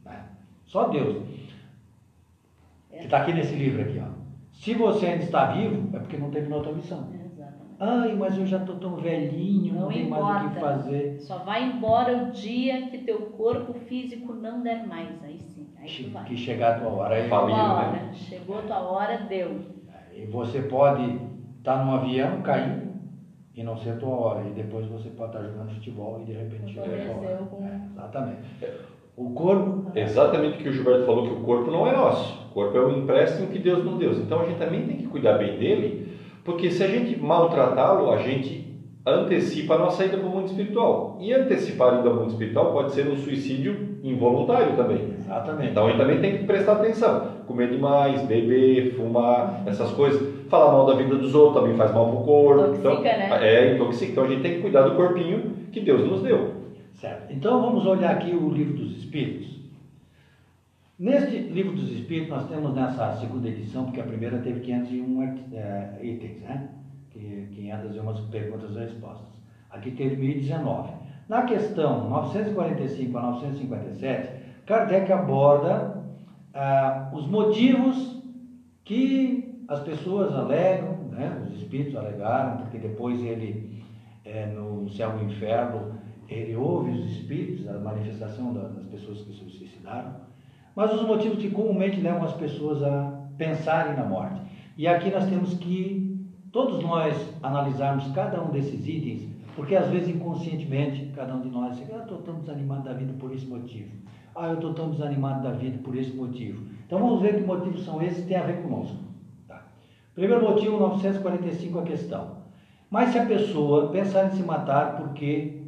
né? 0.05 0.25
Só 0.65 0.87
Deus. 0.89 1.23
Que 2.91 3.05
está 3.05 3.21
aqui 3.21 3.33
nesse 3.33 3.55
livro 3.55 3.81
aqui, 3.81 3.99
ó. 3.99 4.11
Se 4.51 4.73
você 4.75 5.07
ainda 5.07 5.23
está 5.23 5.45
vivo, 5.53 5.95
é 5.95 5.99
porque 5.99 6.17
não 6.17 6.29
terminou 6.29 6.59
a 6.59 6.63
tua 6.63 6.73
missão. 6.73 7.07
Exatamente. 7.13 7.75
Ai, 7.79 8.13
mas 8.15 8.37
eu 8.37 8.45
já 8.45 8.57
estou 8.57 8.75
tão 8.75 8.95
velhinho, 8.97 9.73
não, 9.73 9.81
Não 9.83 9.87
tem 9.89 10.07
mais 10.07 10.45
o 10.45 10.49
que 10.49 10.59
fazer. 10.59 11.19
Só 11.21 11.39
vai 11.39 11.63
embora 11.63 12.15
o 12.25 12.31
dia 12.31 12.87
que 12.87 12.99
teu 12.99 13.21
corpo 13.31 13.73
físico 13.73 14.33
não 14.33 14.61
der 14.61 14.85
mais. 14.85 15.09
Aí 15.23 15.39
sim, 15.39 15.67
aí 15.79 15.89
tu 16.03 16.11
vai. 16.11 16.25
Que 16.25 16.37
chegar 16.37 16.75
a 16.75 16.79
tua 16.79 16.89
hora. 16.89 17.15
Aí, 17.15 17.27
Fala. 17.27 17.47
Tua 17.47 17.57
Família, 17.57 17.89
hora. 18.03 18.13
Chegou 18.13 18.59
a 18.59 18.61
tua 18.61 18.79
hora, 18.79 19.17
deu. 19.27 19.61
e 20.15 20.25
você 20.25 20.61
pode 20.61 21.19
estar 21.57 21.83
num 21.83 21.93
avião, 21.93 22.41
cair 22.43 22.90
e 23.55 23.63
não 23.63 23.77
ser 23.77 23.91
a 23.91 23.95
tua 23.95 24.09
hora. 24.09 24.47
E 24.47 24.51
depois 24.51 24.85
você 24.87 25.09
pode 25.09 25.35
estar 25.35 25.47
jogando 25.47 25.73
futebol 25.73 26.19
e 26.21 26.25
de 26.25 26.33
repente 26.33 26.79
a 26.79 26.83
tua 26.83 27.15
hora. 27.17 27.37
com- 27.49 27.65
É, 27.65 27.79
exatamente. 27.93 28.39
O 29.17 29.29
corpo 29.31 29.91
Exatamente 29.93 30.57
o 30.57 30.63
que 30.63 30.69
o 30.69 30.73
Gilberto 30.73 31.05
falou, 31.05 31.27
que 31.27 31.33
o 31.33 31.41
corpo 31.41 31.69
não 31.69 31.85
é 31.85 31.91
nosso. 31.95 32.47
O 32.49 32.53
corpo 32.53 32.77
é 32.77 32.85
um 32.85 32.97
empréstimo 32.99 33.47
que 33.47 33.59
Deus 33.59 33.83
nos 33.83 33.99
deu. 33.99 34.13
Então 34.13 34.39
a 34.41 34.45
gente 34.45 34.57
também 34.57 34.85
tem 34.87 34.97
que 34.97 35.07
cuidar 35.07 35.37
bem 35.37 35.57
dele, 35.59 36.17
porque 36.45 36.71
se 36.71 36.81
a 36.83 36.87
gente 36.87 37.19
maltratá-lo, 37.19 38.09
a 38.09 38.17
gente 38.17 38.70
antecipa 39.05 39.75
a 39.75 39.79
nossa 39.79 40.05
ida 40.05 40.17
para 40.17 40.27
o 40.27 40.29
mundo 40.29 40.47
espiritual. 40.47 41.17
E 41.19 41.33
antecipar 41.33 41.93
a 41.93 41.99
ida 41.99 42.09
ao 42.09 42.15
mundo 42.15 42.29
espiritual 42.29 42.71
pode 42.71 42.91
ser 42.91 43.07
um 43.07 43.17
suicídio 43.17 43.99
involuntário 44.03 44.75
também. 44.75 45.15
Exatamente. 45.17 45.71
Então 45.71 45.85
a 45.85 45.89
gente 45.89 45.99
também 45.99 46.19
tem 46.19 46.37
que 46.37 46.43
prestar 46.45 46.73
atenção. 46.73 47.31
Comer 47.47 47.69
demais, 47.69 48.21
beber, 48.23 48.93
fumar, 48.95 49.63
essas 49.65 49.91
coisas. 49.91 50.21
Falar 50.49 50.71
mal 50.71 50.85
da 50.85 50.95
vida 50.95 51.15
dos 51.15 51.33
outros 51.33 51.61
também 51.61 51.77
faz 51.77 51.93
mal 51.93 52.07
para 52.07 52.19
o 52.19 52.23
corpo. 52.23 52.75
Intoxica, 52.75 53.09
então, 53.09 53.39
né? 53.39 53.39
É, 53.41 53.75
intoxica. 53.75 54.11
Então 54.11 54.23
a 54.23 54.27
gente 54.27 54.41
tem 54.41 54.55
que 54.55 54.61
cuidar 54.61 54.81
do 54.83 54.95
corpinho 54.95 55.53
que 55.71 55.79
Deus 55.79 56.05
nos 56.05 56.21
deu. 56.21 56.61
Certo. 56.93 57.33
Então 57.33 57.61
vamos 57.61 57.85
olhar 57.85 58.11
aqui 58.11 58.31
o 58.31 58.49
livro 58.49 58.73
dos 58.73 58.97
Espíritos. 58.97 59.49
Neste 60.99 61.35
livro 61.35 61.71
dos 61.71 61.91
Espíritos, 61.91 62.29
nós 62.29 62.47
temos 62.47 62.75
nessa 62.75 63.13
segunda 63.13 63.47
edição, 63.47 63.85
porque 63.85 63.99
a 63.99 64.03
primeira 64.03 64.37
teve 64.37 64.59
501 64.59 65.23
eh, 65.51 65.99
itens, 66.03 66.41
né? 66.41 66.69
Que- 67.11 67.47
501 67.53 68.27
perguntas 68.29 68.71
e 68.75 68.79
respostas. 68.79 69.27
Aqui 69.69 69.91
teve 69.91 70.15
1019. 70.15 70.91
Na 71.29 71.43
questão 71.43 72.09
945 72.09 73.17
a 73.17 73.21
957, 73.21 74.29
Kardec 74.65 75.11
aborda 75.11 76.01
ah, 76.53 77.09
os 77.13 77.25
motivos 77.27 78.21
que 78.83 79.63
as 79.67 79.79
pessoas 79.81 80.33
alegam, 80.33 80.97
né? 81.11 81.41
os 81.47 81.55
espíritos 81.61 81.95
alegaram, 81.95 82.57
porque 82.57 82.77
depois 82.77 83.21
ele, 83.23 83.81
eh, 84.25 84.47
no 84.47 84.89
céu 84.89 85.13
e 85.17 85.23
no 85.23 85.31
inferno, 85.31 85.93
ele 86.27 86.55
ouve 86.55 86.91
os 86.91 87.11
espíritos, 87.11 87.67
a 87.69 87.79
manifestação 87.79 88.53
da- 88.53 88.67
das 88.67 88.85
pessoas 88.87 89.21
que 89.21 89.31
se 89.33 89.49
suicidaram, 89.57 90.13
mas 90.75 90.93
os 90.93 91.05
motivos 91.07 91.37
que 91.37 91.49
comumente 91.51 92.01
levam 92.01 92.23
as 92.23 92.33
pessoas 92.33 92.83
a 92.83 93.17
pensarem 93.37 93.95
na 93.95 94.03
morte. 94.05 94.41
E 94.77 94.87
aqui 94.87 95.09
nós 95.09 95.25
temos 95.29 95.53
que, 95.53 96.10
todos 96.51 96.83
nós, 96.83 97.15
analisarmos 97.41 98.07
cada 98.13 98.41
um 98.41 98.49
desses 98.49 98.87
itens, 98.87 99.29
porque 99.55 99.75
às 99.75 99.87
vezes 99.89 100.09
inconscientemente, 100.09 101.11
cada 101.15 101.35
um 101.35 101.41
de 101.41 101.49
nós, 101.49 101.77
diz, 101.77 101.89
ah, 101.91 101.97
eu 101.97 102.01
estou 102.01 102.21
tão 102.21 102.39
desanimado 102.39 102.83
da 102.83 102.93
vida 102.93 103.13
por 103.19 103.33
esse 103.33 103.45
motivo. 103.45 103.91
Ah, 104.35 104.47
eu 104.47 104.55
estou 104.55 104.73
tão 104.73 104.91
desanimado 104.91 105.43
da 105.43 105.51
vida 105.51 105.77
por 105.83 105.95
esse 105.95 106.15
motivo. 106.15 106.65
Então 106.85 106.99
vamos 106.99 107.21
ver 107.21 107.35
que 107.35 107.41
motivos 107.41 107.83
são 107.83 108.01
esses 108.01 108.21
que 108.21 108.27
têm 108.27 108.37
a 108.37 108.43
ver 108.43 108.61
conosco. 108.61 108.97
Tá? 109.47 109.63
Primeiro 110.15 110.43
motivo, 110.43 110.79
945, 110.79 111.79
a 111.79 111.83
questão. 111.83 112.41
Mas 112.89 113.09
se 113.09 113.19
a 113.19 113.25
pessoa 113.25 113.89
pensar 113.89 114.27
em 114.27 114.31
se 114.31 114.43
matar 114.43 114.97
porque 114.97 115.61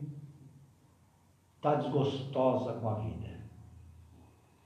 está 1.55 1.75
desgostosa 1.75 2.73
com 2.73 2.89
a 2.89 2.95
vida, 2.95 3.29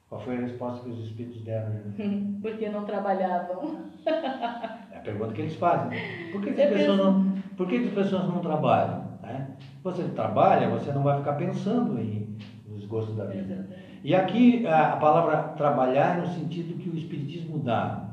qual 0.10 0.22
foi 0.22 0.38
a 0.38 0.42
resposta 0.42 0.84
que 0.84 0.90
os 0.90 1.06
espíritos 1.06 1.42
deram? 1.44 1.72
Juliana? 1.74 2.40
Porque 2.42 2.70
não 2.70 2.86
trabalhavam. 2.86 3.90
Pergunta 5.08 5.34
que 5.34 5.42
eles 5.42 5.56
fazem. 5.56 5.98
Por 6.34 6.42
que, 6.42 6.52
que 6.52 6.62
as, 6.62 6.70
pessoas 6.70 6.98
não, 6.98 7.34
por 7.56 7.66
que, 7.66 7.80
que 7.80 7.88
as 7.88 7.94
pessoas 7.94 8.28
não 8.28 8.40
trabalham? 8.40 9.08
né? 9.24 9.48
Você 9.82 10.04
trabalha, 10.04 10.68
você 10.68 10.92
não 10.92 11.02
vai 11.02 11.18
ficar 11.18 11.34
pensando 11.34 11.98
em 11.98 12.36
nos 12.68 12.86
gostos 12.86 13.16
da 13.16 13.24
vida. 13.24 13.54
Exatamente. 13.54 14.02
E 14.04 14.14
aqui 14.14 14.68
a, 14.68 14.98
palavra 14.98 15.38
trabalhar 15.56 16.18
no 16.18 16.28
sentido 16.28 16.78
que 16.78 16.90
o 16.90 16.98
Espiritismo 16.98 17.60
dá 17.60 18.04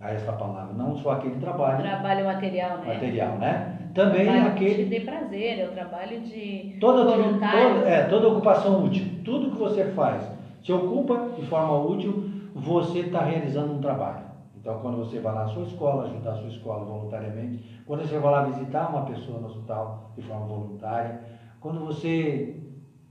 a 0.00 0.10
essa 0.10 0.32
palavra, 0.32 0.74
não 0.74 0.96
só 0.96 1.12
aquele 1.12 1.36
trabalho 1.36 1.84
Trabalho 1.84 2.24
material, 2.24 2.78
né? 2.78 2.94
material, 2.94 3.38
né? 3.38 3.78
Também 3.94 4.24
trabalho 4.24 4.48
aquele 4.48 4.84
dê 4.86 5.00
prazer, 5.00 5.60
é 5.60 5.68
o 5.68 5.70
trabalho 5.70 6.20
de 6.20 6.76
Toda, 6.80 7.04
toda, 7.04 7.88
é, 7.88 8.04
toda 8.06 8.28
ocupação 8.28 8.84
útil, 8.84 9.06
tudo 9.24 9.52
que 9.52 9.58
você 9.58 9.84
faz, 9.92 10.28
se 10.64 10.72
ocupa 10.72 11.28
de 11.38 11.46
forma 11.46 11.78
útil, 11.78 12.28
você 12.56 13.00
está 13.00 13.22
realizando 13.22 13.74
um 13.74 13.80
trabalho. 13.80 14.29
Então, 14.60 14.78
quando 14.80 14.98
você 14.98 15.18
vai 15.20 15.34
lá 15.34 15.44
na 15.44 15.48
sua 15.48 15.62
escola, 15.62 16.04
ajudar 16.04 16.32
a 16.32 16.36
sua 16.36 16.48
escola 16.48 16.84
voluntariamente, 16.84 17.64
quando 17.86 18.02
você 18.06 18.18
vai 18.18 18.30
lá 18.30 18.42
visitar 18.44 18.88
uma 18.90 19.06
pessoa 19.06 19.40
no 19.40 19.46
hospital 19.46 20.12
de 20.16 20.22
forma 20.22 20.44
voluntária, 20.46 21.20
quando 21.60 21.80
você 21.80 22.56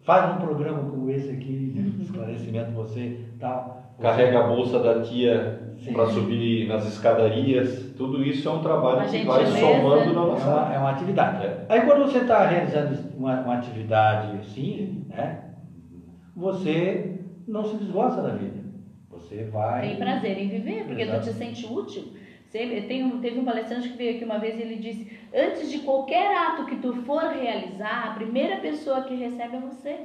faz 0.02 0.36
um 0.36 0.38
programa 0.40 0.84
como 0.90 1.10
esse 1.10 1.30
aqui, 1.32 1.72
de 1.76 2.04
esclarecimento 2.04 2.72
você 2.72 3.20
tal. 3.40 3.78
você- 3.98 4.04
Carrega 4.04 4.40
a 4.40 4.48
bolsa 4.48 4.80
da 4.80 5.02
tia 5.02 5.60
para 5.92 6.06
subir 6.08 6.68
nas 6.68 6.86
escadarias. 6.86 7.92
Tudo 7.98 8.24
isso 8.24 8.48
é 8.48 8.52
um 8.52 8.62
trabalho 8.62 9.00
Uma 9.00 9.06
que 9.08 9.26
vai 9.26 9.46
somando 9.46 10.06
na 10.06 10.22
É 10.22 10.26
nossa 10.26 10.48
uma, 10.50 10.74
é 10.74 10.78
uma 10.80 10.90
atividade. 10.92 11.46
É. 11.46 11.66
Aí 11.68 11.82
quando 11.82 12.04
você 12.10 12.20
está 12.20 12.46
realizando 12.46 12.98
uma, 13.18 13.42
uma 13.42 13.56
atividade 13.56 14.38
assim, 14.38 15.04
né, 15.10 15.46
você 16.36 17.20
não 17.48 17.66
se 17.66 17.76
desgosta 17.78 18.22
da 18.22 18.30
vida. 18.30 18.69
Você 19.10 19.44
vai. 19.46 19.88
Tem 19.90 19.98
prazer 19.98 20.38
em 20.38 20.48
viver, 20.48 20.86
porque 20.86 21.02
Exato. 21.02 21.26
tu 21.26 21.32
te 21.32 21.34
sente 21.34 21.66
útil. 21.66 22.14
Tem 22.52 23.04
um, 23.04 23.20
teve 23.20 23.40
um 23.40 23.46
palestrante 23.46 23.90
que 23.90 23.98
veio 23.98 24.16
aqui 24.16 24.26
uma 24.26 24.40
vez 24.40 24.58
e 24.58 24.64
ele 24.64 24.78
disse: 24.78 25.20
antes 25.34 25.70
de 25.70 25.80
qualquer 25.80 26.36
ato 26.36 26.66
que 26.66 26.78
tu 26.78 26.94
for 27.04 27.24
realizar, 27.24 28.08
a 28.08 28.14
primeira 28.14 28.58
pessoa 28.58 29.04
que 29.04 29.14
recebe 29.14 29.58
é 29.58 29.60
você. 29.60 30.00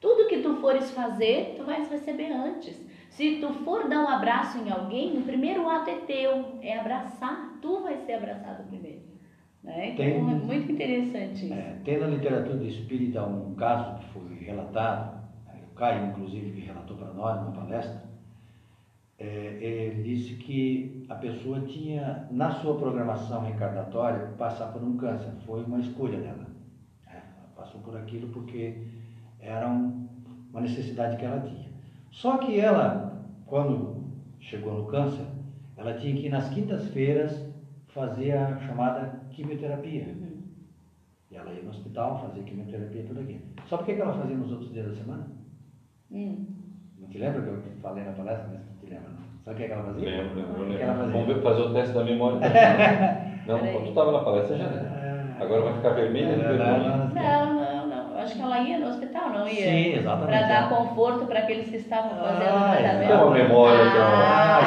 Tudo 0.00 0.28
que 0.28 0.38
tu 0.38 0.54
fores 0.56 0.90
fazer, 0.92 1.54
tu 1.56 1.64
vais 1.64 1.90
receber 1.90 2.32
antes. 2.32 2.86
Se 3.10 3.38
tu 3.40 3.52
for 3.64 3.88
dar 3.88 4.00
um 4.04 4.08
abraço 4.08 4.58
em 4.58 4.70
alguém, 4.70 5.18
o 5.18 5.22
primeiro 5.22 5.68
ato 5.68 5.90
é 5.90 5.96
teu, 5.96 6.58
é 6.62 6.78
abraçar. 6.78 7.58
Tu 7.60 7.80
vai 7.80 7.96
ser 7.98 8.12
abraçado 8.14 8.68
primeiro. 8.68 9.02
Né? 9.62 9.90
Então 9.90 10.04
Tem- 10.04 10.16
é 10.16 10.20
muito 10.20 10.72
interessante 10.72 11.46
isso. 11.46 11.52
É, 11.54 11.76
tem 11.84 11.98
na 11.98 12.06
literatura 12.06 12.62
espírita 12.64 13.24
um 13.24 13.54
caso 13.54 13.98
que 13.98 14.08
foi 14.12 14.38
relatado, 14.38 15.20
né, 15.46 15.60
o 15.70 15.74
Caio, 15.74 16.06
inclusive, 16.06 16.52
que 16.52 16.60
relatou 16.60 16.96
para 16.96 17.12
nós 17.12 17.40
numa 17.40 17.52
palestra. 17.52 18.08
É, 19.18 19.58
ele 19.60 20.02
disse 20.04 20.34
que 20.34 21.04
a 21.08 21.14
pessoa 21.16 21.60
tinha, 21.62 22.28
na 22.30 22.52
sua 22.52 22.76
programação 22.78 23.42
reencarnatória, 23.42 24.26
passar 24.38 24.72
por 24.72 24.82
um 24.82 24.96
câncer. 24.96 25.30
Foi 25.44 25.64
uma 25.64 25.80
escolha 25.80 26.18
dela. 26.20 26.46
né? 27.06 27.22
Ela 27.38 27.48
passou 27.56 27.80
por 27.80 27.96
aquilo 27.96 28.28
porque 28.28 28.86
era 29.40 29.68
um- 29.68 30.06
uma 30.50 30.60
necessidade 30.60 31.16
que 31.16 31.24
ela 31.24 31.40
tinha. 31.40 31.68
Só 32.10 32.38
que 32.38 32.60
ela, 32.60 33.24
quando 33.46 34.04
chegou 34.40 34.72
no 34.74 34.86
câncer, 34.86 35.26
ela 35.76 35.94
tinha 35.94 36.14
que 36.14 36.26
ir 36.26 36.30
nas 36.30 36.48
quintas-feiras 36.50 37.44
fazer 37.88 38.32
a 38.32 38.58
chamada 38.60 39.20
quimioterapia. 39.30 40.04
Uhum. 40.06 40.42
E 41.30 41.36
ela 41.36 41.52
ia 41.52 41.62
no 41.62 41.70
hospital, 41.70 42.20
fazia 42.20 42.42
quimioterapia 42.44 43.02
e 43.02 43.06
tudo 43.06 43.20
aquilo. 43.20 43.40
Sabe 43.68 43.82
o 43.82 43.86
que 43.86 43.92
ela 43.92 44.12
fazia 44.14 44.36
nos 44.36 44.52
outros 44.52 44.72
dias 44.72 44.86
da 44.86 44.94
semana? 44.94 45.26
Hum. 46.10 46.46
Não 46.98 47.08
te 47.08 47.18
lembra 47.18 47.42
que 47.42 47.48
eu 47.48 47.62
falei 47.82 48.04
na 48.04 48.12
palestra? 48.12 48.62
Te 48.77 48.77
lembra, 48.88 49.08
não. 49.10 49.28
Sabe 49.44 49.56
o 49.56 49.58
que 49.60 49.66
que 49.66 49.72
ela 49.72 49.82
fazia? 49.84 50.10
Lembro, 50.10 50.34
lembro, 50.36 50.62
O 50.62 50.66
que 50.66 50.82
ela 50.82 50.92
lembro. 50.92 50.96
fazia? 50.98 51.12
Vamos 51.20 51.26
ver, 51.34 51.42
fazer 51.42 51.60
o 51.62 51.72
teste 51.72 51.94
da 51.94 52.04
memória. 52.04 52.38
Não, 53.48 53.56
Peraí. 53.60 53.72
quando 53.72 53.84
tu 53.84 53.88
estava 53.88 54.12
na 54.12 54.18
palestra 54.18 54.56
já, 54.58 54.64
né? 54.68 55.34
Agora 55.40 55.62
vai 55.62 55.72
ficar 55.74 55.90
vermelha 55.90 56.36
não, 56.36 56.58
não, 56.58 56.78
não. 56.78 57.14
Não, 57.14 57.54
não, 57.54 57.86
não. 57.86 58.18
Acho 58.18 58.34
que 58.34 58.42
ela 58.42 58.58
ia 58.58 58.78
no 58.78 58.88
hospital, 58.88 59.30
não 59.30 59.48
ia? 59.48 59.64
Sim, 59.64 59.94
exatamente. 59.94 60.36
Para 60.36 60.48
dar 60.48 60.68
conforto 60.68 61.24
para 61.26 61.38
aqueles 61.38 61.70
que 61.70 61.76
estavam 61.76 62.10
fazendo 62.10 62.42
Ah, 62.42 62.70
o 62.72 62.74
É 62.74 62.82
tratamento. 62.82 63.24
uma 63.24 63.30
memória 63.34 63.80
Ah, 63.96 64.60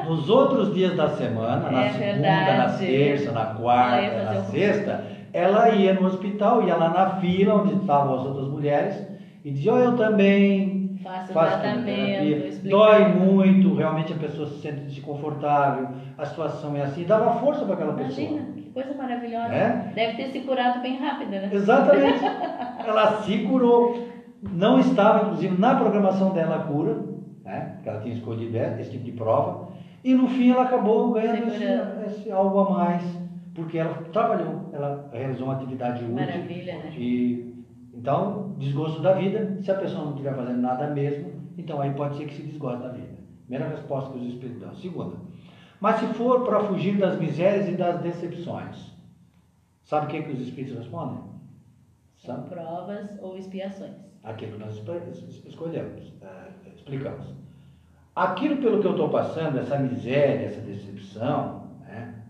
Ah, 0.00 0.04
Nos 0.08 0.28
outros 0.28 0.74
dias 0.74 0.96
da 0.96 1.08
semana, 1.10 1.70
na 1.70 1.84
É 1.84 1.90
segunda, 1.92 2.20
verdade. 2.22 2.56
na 2.58 2.68
terça, 2.78 3.32
na 3.32 3.44
quarta, 3.46 4.24
na 4.24 4.34
sexta, 4.44 5.04
ela 5.32 5.68
ia 5.68 5.92
no 5.94 6.06
hospital, 6.06 6.62
ia 6.64 6.74
lá 6.74 6.88
na 6.88 7.06
fila 7.20 7.54
onde 7.62 7.74
estavam 7.74 8.14
as 8.18 8.24
outras 8.24 8.48
mulheres 8.48 9.06
e 9.44 9.52
dizia, 9.52 9.72
"Ó, 9.74 9.78
eu 9.78 9.94
também 9.94 10.79
Faço 11.02 11.32
faço 11.32 11.60
tratamento, 11.60 12.68
dói 12.68 13.08
muito, 13.08 13.74
realmente 13.74 14.12
a 14.12 14.16
pessoa 14.16 14.46
se 14.48 14.60
sente 14.60 14.82
desconfortável, 14.82 15.88
a 16.18 16.26
situação 16.26 16.76
é 16.76 16.82
assim, 16.82 17.04
dava 17.04 17.40
força 17.40 17.64
para 17.64 17.74
aquela 17.74 17.94
pessoa. 17.94 18.26
Imagina, 18.26 18.52
que 18.52 18.70
coisa 18.70 18.94
maravilhosa. 18.94 19.54
É? 19.54 19.92
Deve 19.94 20.16
ter 20.16 20.28
se 20.30 20.40
curado 20.40 20.82
bem 20.82 20.98
rápido, 20.98 21.30
né? 21.30 21.48
Exatamente. 21.50 22.20
Ela 22.86 23.22
se 23.22 23.38
curou. 23.38 24.08
Não 24.42 24.78
estava, 24.78 25.24
inclusive, 25.24 25.58
na 25.58 25.74
programação 25.74 26.32
dela 26.32 26.56
a 26.56 26.64
cura, 26.64 26.96
né? 27.44 27.72
Porque 27.74 27.88
ela 27.88 28.00
tinha 28.00 28.14
escolhido 28.14 28.56
esse 28.56 28.90
tipo 28.90 29.04
de 29.04 29.12
prova. 29.12 29.68
E 30.02 30.14
no 30.14 30.28
fim 30.28 30.50
ela 30.50 30.62
acabou 30.62 31.12
ganhando 31.12 31.48
esse, 31.48 31.64
esse 32.06 32.30
algo 32.30 32.58
a 32.60 32.70
mais, 32.70 33.02
porque 33.54 33.76
ela 33.76 33.92
trabalhou, 34.10 34.70
ela 34.72 35.10
realizou 35.12 35.46
uma 35.46 35.56
atividade 35.56 36.02
útil. 36.04 36.14
Maravilha, 36.14 36.72
né? 36.74 36.92
E 36.96 37.49
então, 38.00 38.54
desgosto 38.56 39.02
da 39.02 39.12
vida, 39.12 39.58
se 39.60 39.70
a 39.70 39.74
pessoa 39.74 40.04
não 40.04 40.12
estiver 40.12 40.34
fazendo 40.34 40.62
nada 40.62 40.88
mesmo, 40.88 41.34
então 41.58 41.82
aí 41.82 41.92
pode 41.92 42.16
ser 42.16 42.24
que 42.24 42.34
se 42.34 42.42
desgoste 42.42 42.82
da 42.82 42.88
vida. 42.88 43.20
Primeira 43.46 43.68
resposta 43.68 44.10
que 44.10 44.18
os 44.18 44.32
espíritos 44.32 44.62
dão. 44.62 44.74
Segunda, 44.74 45.16
mas 45.78 46.00
se 46.00 46.06
for 46.14 46.46
para 46.46 46.64
fugir 46.64 46.96
das 46.96 47.20
misérias 47.20 47.68
e 47.68 47.72
das 47.72 48.00
decepções, 48.00 48.96
sabe 49.84 50.06
o 50.06 50.08
que, 50.08 50.22
que 50.22 50.32
os 50.32 50.40
espíritos 50.40 50.78
respondem? 50.78 51.22
São 52.16 52.36
Sabe? 52.36 52.48
provas 52.48 53.10
ou 53.20 53.36
expiações. 53.36 53.92
Aquilo 54.24 54.52
que 54.52 54.58
nós 54.58 54.76
escolhemos, 55.46 56.12
eh, 56.22 56.48
explicamos. 56.74 57.34
Aquilo 58.16 58.62
pelo 58.62 58.80
que 58.80 58.86
eu 58.86 58.92
estou 58.92 59.10
passando, 59.10 59.58
essa 59.58 59.78
miséria, 59.78 60.46
essa 60.46 60.60
decepção, 60.62 61.68
né? 61.80 62.24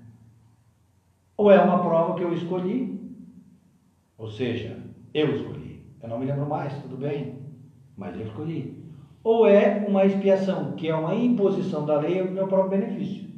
ou 1.37 1.49
é 1.51 1.61
uma 1.61 1.81
prova 1.81 2.17
que 2.17 2.25
eu 2.25 2.33
escolhi, 2.33 3.01
ou 4.19 4.29
seja, 4.29 4.77
eu 5.15 5.35
escolhi. 5.35 5.60
Eu 6.03 6.09
não 6.09 6.19
me 6.19 6.27
lembro 6.27 6.49
mais, 6.49 6.73
tudo 6.75 6.97
bem, 6.97 7.35
mas 7.97 8.15
eu 8.17 8.27
escolhi. 8.27 8.83
Ou 9.23 9.47
é 9.47 9.85
uma 9.87 10.05
expiação, 10.07 10.73
que 10.73 10.89
é 10.89 10.95
uma 10.95 11.15
imposição 11.15 11.85
da 11.85 11.99
lei 11.99 12.21
ao 12.21 12.27
meu 12.27 12.47
próprio 12.47 12.81
benefício. 12.81 13.29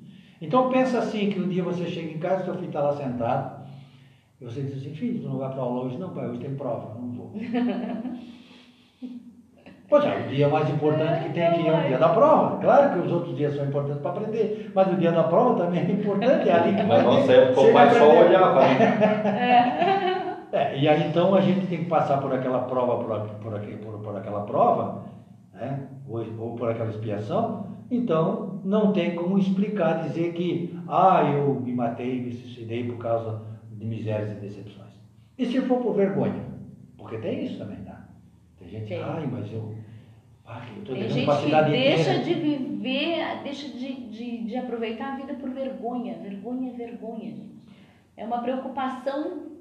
Então 0.40 0.70
pensa 0.70 0.98
assim, 0.98 1.30
que 1.30 1.40
um 1.40 1.48
dia 1.48 1.62
você 1.62 1.86
chega 1.86 2.12
em 2.12 2.18
casa, 2.18 2.44
seu 2.44 2.54
filho 2.54 2.66
está 2.66 2.80
lá 2.80 2.92
sentado, 2.92 3.62
e 4.40 4.44
você 4.44 4.62
diz 4.62 4.78
assim, 4.78 4.94
filho, 4.94 5.22
tu 5.22 5.28
não 5.28 5.38
vai 5.38 5.50
para 5.50 5.60
aula 5.60 5.84
hoje? 5.84 5.98
Não, 5.98 6.10
pai, 6.10 6.28
hoje 6.28 6.40
tem 6.40 6.54
prova, 6.54 6.94
não 7.00 7.12
vou. 7.12 7.32
Pois 9.92 10.06
é, 10.06 10.20
o 10.20 10.22
dia 10.22 10.48
mais 10.48 10.70
importante 10.70 11.24
que 11.24 11.34
tem 11.34 11.46
aqui 11.46 11.68
é 11.68 11.70
o 11.70 11.86
dia 11.86 11.98
da 11.98 12.08
prova. 12.08 12.56
Claro 12.62 12.92
que 12.94 13.06
os 13.06 13.12
outros 13.12 13.36
dias 13.36 13.54
são 13.54 13.66
importantes 13.66 14.00
para 14.00 14.12
aprender, 14.12 14.72
mas 14.74 14.90
o 14.90 14.96
dia 14.96 15.12
da 15.12 15.24
prova 15.24 15.54
também 15.62 15.80
é 15.80 15.90
importante. 15.90 16.48
É 16.48 16.52
ali 16.54 16.74
que 16.74 16.80
época 16.80 17.10
você 17.10 17.50
o 17.52 17.54
pai 17.54 17.72
vai 17.72 17.90
só 17.90 18.04
aprender. 18.06 18.24
olhava, 18.24 18.60
né? 18.62 19.98
É, 20.52 20.78
e 20.78 20.86
aí 20.86 21.08
então 21.08 21.34
a 21.34 21.40
gente 21.40 21.66
tem 21.66 21.78
que 21.84 21.88
passar 21.88 22.20
por 22.20 22.32
aquela 22.34 22.60
prova, 22.60 23.02
por, 23.02 23.34
por, 23.36 23.54
aqu- 23.56 23.78
por, 23.78 23.98
por 24.00 24.16
aquela 24.16 24.42
prova, 24.42 25.04
né? 25.54 25.88
ou, 26.06 26.22
ou 26.38 26.56
por 26.56 26.70
aquela 26.70 26.90
expiação, 26.90 27.66
então 27.90 28.60
não 28.64 28.92
tem 28.92 29.14
como 29.14 29.38
explicar, 29.38 30.02
dizer 30.06 30.32
que 30.34 30.78
ah, 30.86 31.22
eu 31.34 31.54
me 31.54 31.72
matei, 31.72 32.20
me 32.20 32.32
suicidei 32.32 32.84
por 32.84 32.98
causa 32.98 33.40
de 33.72 33.84
misérias 33.86 34.30
e 34.32 34.34
decepções. 34.34 34.92
E 35.38 35.46
se 35.46 35.60
for 35.62 35.78
por 35.80 35.94
vergonha? 35.94 36.44
Porque 36.98 37.16
tem 37.16 37.44
isso 37.44 37.58
também, 37.58 37.78
tá? 37.78 38.04
Tem 38.58 38.68
gente, 38.68 38.88
Tem. 38.88 39.02
ai, 39.02 39.26
mas 39.30 39.50
eu. 39.52 39.74
Ai, 40.44 40.68
eu 40.76 40.80
estou 40.80 40.94
Tem 40.94 41.08
gente 41.08 41.26
que 41.26 41.70
deixa 41.70 42.14
inteira. 42.14 42.22
de 42.22 42.34
viver, 42.34 43.42
deixa 43.42 43.68
de, 43.68 43.94
de, 44.10 44.44
de 44.44 44.56
aproveitar 44.56 45.14
a 45.14 45.16
vida 45.16 45.34
por 45.34 45.48
vergonha. 45.50 46.18
Vergonha, 46.22 46.72
vergonha, 46.74 47.30
gente. 47.30 47.52
É 48.16 48.24
uma 48.26 48.38
preocupação 48.42 49.51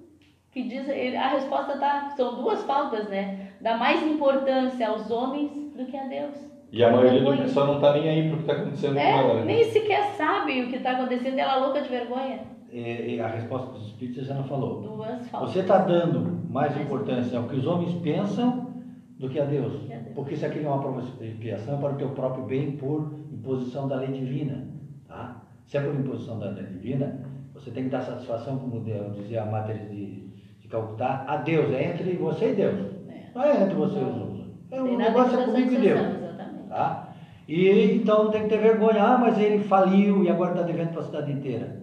que 0.51 0.63
diz. 0.63 0.87
A 1.15 1.27
resposta 1.29 1.77
tá. 1.77 2.09
São 2.15 2.35
duas 2.35 2.63
faltas, 2.63 3.07
né? 3.09 3.51
Dá 3.61 3.77
mais 3.77 4.05
importância 4.05 4.87
aos 4.87 5.09
homens 5.09 5.51
do 5.75 5.85
que 5.85 5.97
a 5.97 6.05
Deus. 6.05 6.51
E 6.71 6.83
a 6.83 6.91
maioria 6.91 7.21
do 7.21 7.37
pessoal 7.37 7.67
não 7.67 7.75
está 7.75 7.93
nem 7.93 8.07
aí 8.07 8.29
pro 8.29 8.37
que 8.37 8.43
está 8.43 8.53
acontecendo 8.53 8.93
com 8.93 8.99
ela, 8.99 9.31
É, 9.31 9.35
né? 9.35 9.45
nem 9.45 9.63
sequer 9.65 10.03
sabe 10.15 10.61
o 10.61 10.69
que 10.69 10.77
está 10.77 10.91
acontecendo, 10.91 11.37
ela 11.37 11.57
é 11.57 11.59
louca 11.59 11.81
de 11.81 11.89
vergonha. 11.89 12.39
E, 12.71 13.15
e 13.15 13.19
a 13.19 13.27
resposta 13.27 13.73
dos 13.73 13.87
espíritos 13.87 14.25
já 14.25 14.33
não 14.35 14.45
falou. 14.45 14.81
Duas 14.81 15.27
faltas. 15.29 15.51
Você 15.51 15.59
está 15.59 15.79
dando 15.79 16.21
mais 16.49 16.71
Mais 16.71 16.85
importância 16.85 17.37
ao 17.37 17.45
que 17.49 17.57
os 17.57 17.67
homens 17.67 17.93
pensam 17.95 18.71
do 19.19 19.29
que 19.29 19.37
a 19.37 19.43
Deus. 19.43 19.83
Que 19.85 19.93
a 19.93 19.97
Deus. 19.97 20.15
Porque 20.15 20.33
isso 20.35 20.45
aqui 20.45 20.63
é 20.63 20.67
uma 20.67 20.79
prova 20.79 21.01
de 21.01 21.27
expiação 21.27 21.75
é 21.77 21.81
para 21.81 21.93
o 21.93 21.97
teu 21.97 22.09
próprio 22.11 22.45
bem 22.45 22.71
por 22.77 23.13
imposição 23.31 23.89
da 23.89 23.97
lei 23.97 24.11
divina. 24.13 24.65
Tá? 25.07 25.41
Se 25.65 25.77
é 25.77 25.81
por 25.81 25.93
imposição 25.93 26.39
da 26.39 26.51
lei 26.51 26.63
divina, 26.63 27.19
você 27.53 27.69
tem 27.71 27.83
que 27.83 27.89
dar 27.89 28.01
satisfação, 28.01 28.57
como 28.57 28.79
dizia 29.13 29.43
a 29.43 29.45
Mater 29.45 29.89
de, 29.89 30.30
de 30.71 30.77
Calcutá, 30.77 31.25
a 31.27 31.37
Deus. 31.37 31.73
É 31.73 31.83
entre 31.89 32.13
você 32.13 32.51
e 32.51 32.55
Deus. 32.55 32.79
É. 33.09 33.35
Não 33.35 33.43
é 33.43 33.63
entre 33.63 33.75
você 33.75 33.99
e 33.99 34.03
outros. 34.03 34.41
É, 34.71 34.75
nada 34.77 34.97
negócio 34.97 35.39
é 35.39 35.45
comigo 35.45 35.73
e 35.73 35.77
Deus. 35.77 35.99
Exatamente. 35.99 36.69
Tá? 36.69 37.13
E 37.47 37.69
então 37.95 38.23
não 38.23 38.31
tem 38.31 38.43
que 38.43 38.49
ter 38.49 38.59
vergonha. 38.59 39.03
Ah, 39.03 39.17
mas 39.17 39.37
ele 39.37 39.63
faliu 39.65 40.23
e 40.23 40.29
agora 40.29 40.51
está 40.51 40.63
devendo 40.63 40.91
para 40.91 41.01
a 41.01 41.05
cidade 41.05 41.31
inteira. 41.31 41.81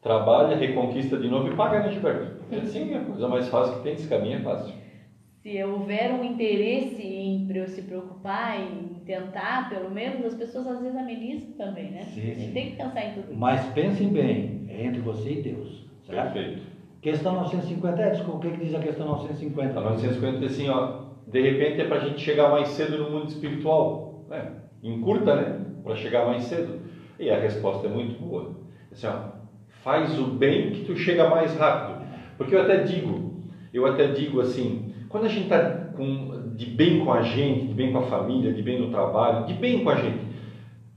Trabalha, 0.00 0.56
reconquista 0.56 1.16
de 1.16 1.28
novo 1.28 1.52
e 1.52 1.56
paga, 1.56 1.80
né, 1.80 1.90
Gilberto? 1.90 2.36
É 2.52 2.58
assim, 2.58 2.94
a 2.94 3.00
coisa 3.00 3.26
mais 3.26 3.48
fácil 3.48 3.76
que 3.76 3.82
tem, 3.82 3.94
esse 3.94 4.08
caminho 4.08 4.38
é 4.38 4.42
fácil. 4.42 4.72
Se 5.42 5.64
houver 5.64 6.12
um 6.12 6.22
interesse 6.22 7.02
em 7.02 7.48
se 7.66 7.82
preocupar, 7.82 8.60
em 8.60 9.00
tentar, 9.04 9.68
pelo 9.68 9.90
menos, 9.90 10.24
as 10.24 10.34
pessoas 10.34 10.66
às 10.68 10.80
vezes 10.80 10.96
amenizam 10.96 11.52
também, 11.56 11.90
né? 11.90 12.02
Sim, 12.02 12.20
A 12.20 12.24
gente 12.24 12.40
sim. 12.40 12.52
tem 12.52 12.70
que 12.70 12.76
pensar 12.76 13.04
em 13.04 13.14
tudo. 13.14 13.34
Mas 13.34 13.64
pensem 13.72 14.08
bem, 14.08 14.66
é 14.68 14.84
entre 14.84 15.00
você 15.00 15.32
e 15.32 15.42
Deus. 15.42 15.86
Certo? 16.06 16.32
Perfeito. 16.32 16.75
Questão 17.06 17.34
950, 17.34 18.02
é, 18.02 18.10
desculpa, 18.10 18.36
o 18.36 18.40
que, 18.40 18.50
que 18.50 18.64
diz 18.64 18.74
a 18.74 18.80
questão 18.80 19.06
950? 19.06 19.78
A 19.78 19.80
950 19.80 20.44
assim, 20.44 20.68
ó, 20.68 21.02
de 21.28 21.40
repente 21.40 21.80
é 21.80 21.84
para 21.84 21.98
a 21.98 22.00
gente 22.00 22.20
chegar 22.20 22.50
mais 22.50 22.66
cedo 22.70 22.98
no 22.98 23.08
mundo 23.08 23.28
espiritual, 23.28 24.24
né? 24.28 24.54
Encurta, 24.82 25.36
né? 25.36 25.60
Para 25.84 25.94
chegar 25.94 26.26
mais 26.26 26.42
cedo. 26.42 26.80
E 27.20 27.30
a 27.30 27.38
resposta 27.38 27.86
é 27.86 27.90
muito 27.90 28.20
boa. 28.20 28.56
Assim, 28.90 29.06
ó, 29.06 29.20
faz 29.84 30.18
o 30.18 30.24
bem 30.24 30.72
que 30.72 30.84
tu 30.84 30.96
chega 30.96 31.30
mais 31.30 31.56
rápido. 31.56 32.04
Porque 32.36 32.56
eu 32.56 32.62
até 32.62 32.82
digo, 32.82 33.40
eu 33.72 33.86
até 33.86 34.08
digo 34.08 34.40
assim, 34.40 34.92
quando 35.08 35.26
a 35.26 35.28
gente 35.28 35.44
está 35.44 35.92
de 36.56 36.66
bem 36.66 37.04
com 37.04 37.12
a 37.12 37.22
gente, 37.22 37.68
de 37.68 37.74
bem 37.74 37.92
com 37.92 37.98
a 37.98 38.06
família, 38.06 38.52
de 38.52 38.62
bem 38.62 38.80
no 38.80 38.90
trabalho, 38.90 39.46
de 39.46 39.54
bem 39.54 39.84
com 39.84 39.90
a 39.90 39.94
gente, 39.94 40.25